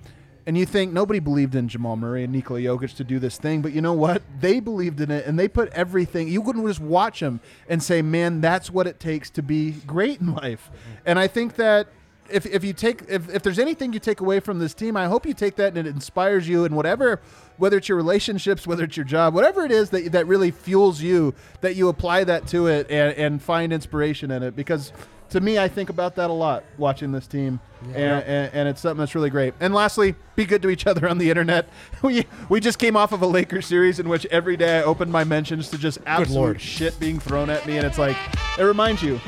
And 0.46 0.56
you 0.56 0.64
think 0.66 0.92
nobody 0.92 1.20
believed 1.20 1.54
in 1.54 1.68
Jamal 1.68 1.96
Murray 1.96 2.24
and 2.24 2.32
Nikola 2.32 2.60
Jokic 2.60 2.96
to 2.96 3.04
do 3.04 3.18
this 3.18 3.36
thing, 3.36 3.60
but 3.60 3.72
you 3.72 3.82
know 3.82 3.92
what? 3.92 4.22
They 4.40 4.58
believed 4.58 5.00
in 5.00 5.10
it, 5.10 5.26
and 5.26 5.38
they 5.38 5.46
put 5.46 5.68
everything. 5.74 6.28
You 6.28 6.42
couldn't 6.42 6.66
just 6.66 6.80
watch 6.80 7.20
them 7.20 7.40
and 7.68 7.80
say, 7.80 8.00
"Man, 8.00 8.40
that's 8.40 8.70
what 8.70 8.86
it 8.86 8.98
takes 8.98 9.28
to 9.30 9.42
be 9.42 9.72
great 9.86 10.18
in 10.20 10.32
life." 10.32 10.70
Mm-hmm. 10.72 11.02
And 11.06 11.18
I 11.18 11.28
think 11.28 11.54
that 11.56 11.88
if, 12.30 12.46
if 12.46 12.64
you 12.64 12.72
take 12.72 13.02
if, 13.08 13.28
if 13.28 13.42
there's 13.42 13.58
anything 13.58 13.92
you 13.92 14.00
take 14.00 14.20
away 14.20 14.40
from 14.40 14.58
this 14.58 14.74
team, 14.74 14.96
I 14.96 15.06
hope 15.06 15.26
you 15.26 15.34
take 15.34 15.56
that 15.56 15.76
and 15.76 15.78
it 15.78 15.86
inspires 15.86 16.48
you 16.48 16.64
in 16.64 16.74
whatever 16.74 17.20
whether 17.60 17.76
it's 17.76 17.88
your 17.88 17.96
relationships, 17.96 18.66
whether 18.66 18.84
it's 18.84 18.96
your 18.96 19.04
job, 19.04 19.34
whatever 19.34 19.64
it 19.64 19.70
is 19.70 19.90
that 19.90 20.12
that 20.12 20.26
really 20.26 20.50
fuels 20.50 21.02
you, 21.02 21.34
that 21.60 21.76
you 21.76 21.88
apply 21.88 22.24
that 22.24 22.46
to 22.48 22.66
it 22.66 22.90
and, 22.90 23.16
and 23.16 23.42
find 23.42 23.72
inspiration 23.72 24.30
in 24.30 24.42
it. 24.42 24.56
Because 24.56 24.92
to 25.28 25.40
me, 25.40 25.58
I 25.58 25.68
think 25.68 25.90
about 25.90 26.16
that 26.16 26.30
a 26.30 26.32
lot 26.32 26.64
watching 26.78 27.12
this 27.12 27.26
team, 27.26 27.60
and, 27.84 27.94
and, 27.96 28.54
and 28.54 28.68
it's 28.68 28.80
something 28.80 28.98
that's 28.98 29.14
really 29.14 29.30
great. 29.30 29.54
And 29.60 29.74
lastly, 29.74 30.16
be 30.34 30.44
good 30.44 30.62
to 30.62 30.70
each 30.70 30.86
other 30.86 31.08
on 31.08 31.18
the 31.18 31.28
internet. 31.28 31.68
We 32.02 32.24
we 32.48 32.60
just 32.60 32.78
came 32.78 32.96
off 32.96 33.12
of 33.12 33.20
a 33.20 33.26
Lakers 33.26 33.66
series 33.66 34.00
in 34.00 34.08
which 34.08 34.24
every 34.26 34.56
day 34.56 34.78
I 34.78 34.82
opened 34.82 35.12
my 35.12 35.22
mentions 35.22 35.68
to 35.68 35.76
just 35.76 35.98
absolute 36.06 36.60
shit 36.60 36.98
being 36.98 37.20
thrown 37.20 37.50
at 37.50 37.66
me, 37.66 37.76
and 37.76 37.86
it's 37.86 37.98
like 37.98 38.16
it 38.58 38.62
reminds 38.62 39.02
you 39.02 39.20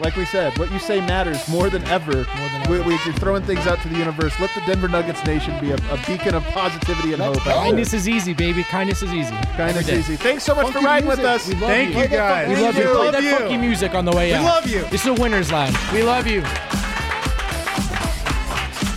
like 0.00 0.16
we 0.16 0.24
said, 0.24 0.56
what 0.58 0.70
you 0.72 0.78
say 0.78 1.00
matters 1.00 1.46
more 1.48 1.70
than 1.70 1.84
ever. 1.84 2.12
More 2.12 2.24
than 2.24 2.70
We, 2.70 2.78
ever. 2.80 2.88
we, 2.88 2.94
you're 3.04 3.14
throwing 3.14 3.42
things 3.44 3.66
out 3.66 3.80
to 3.82 3.88
the 3.88 3.96
universe. 3.96 4.38
Let 4.40 4.50
the 4.54 4.60
Denver 4.66 4.88
Nuggets 4.88 5.24
nation 5.24 5.58
be 5.60 5.70
a, 5.70 5.76
a 5.76 5.96
beacon 6.06 6.34
of 6.34 6.42
positivity 6.46 7.12
and 7.12 7.20
Let's 7.22 7.38
hope. 7.38 7.46
go. 7.46 7.54
Kindness 7.54 7.92
is 7.92 8.08
easy, 8.08 8.34
baby. 8.34 8.64
Kindness 8.64 9.02
is 9.02 9.12
easy. 9.12 9.34
Kindness 9.56 9.88
is 9.88 9.98
easy. 10.10 10.16
Thanks 10.16 10.42
so 10.44 10.54
much 10.54 10.66
for 10.66 10.72
Funky 10.74 10.86
riding 10.86 11.08
with 11.08 11.20
us. 11.20 11.46
We 11.48 11.54
love 11.54 11.70
Thank 11.70 11.94
you. 11.94 12.02
you, 12.02 12.08
guys. 12.08 12.48
We 12.48 12.56
love 12.62 12.76
you. 12.76 12.80
We 12.84 12.86
Play 12.90 13.04
love 13.04 13.12
that 13.12 13.22
you. 13.22 13.36
funky 13.36 13.56
music 13.56 13.94
on 13.94 14.04
the 14.04 14.12
way 14.12 14.28
We 14.30 14.34
out. 14.34 14.40
We 14.40 14.46
love 14.46 14.66
you. 14.84 14.90
This 14.90 15.02
is 15.02 15.06
a 15.06 15.14
winner's 15.14 15.52
lounge. 15.52 15.76
We 15.92 16.02
love 16.02 16.26
you. 16.26 16.42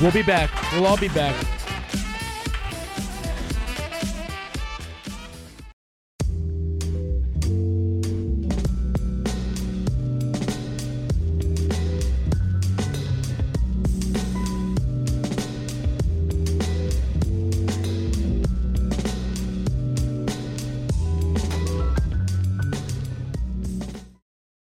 We'll 0.01 0.11
be 0.11 0.21
back. 0.23 0.49
We'll 0.73 0.85
all 0.85 0.97
be 0.97 1.09
back. 1.09 1.35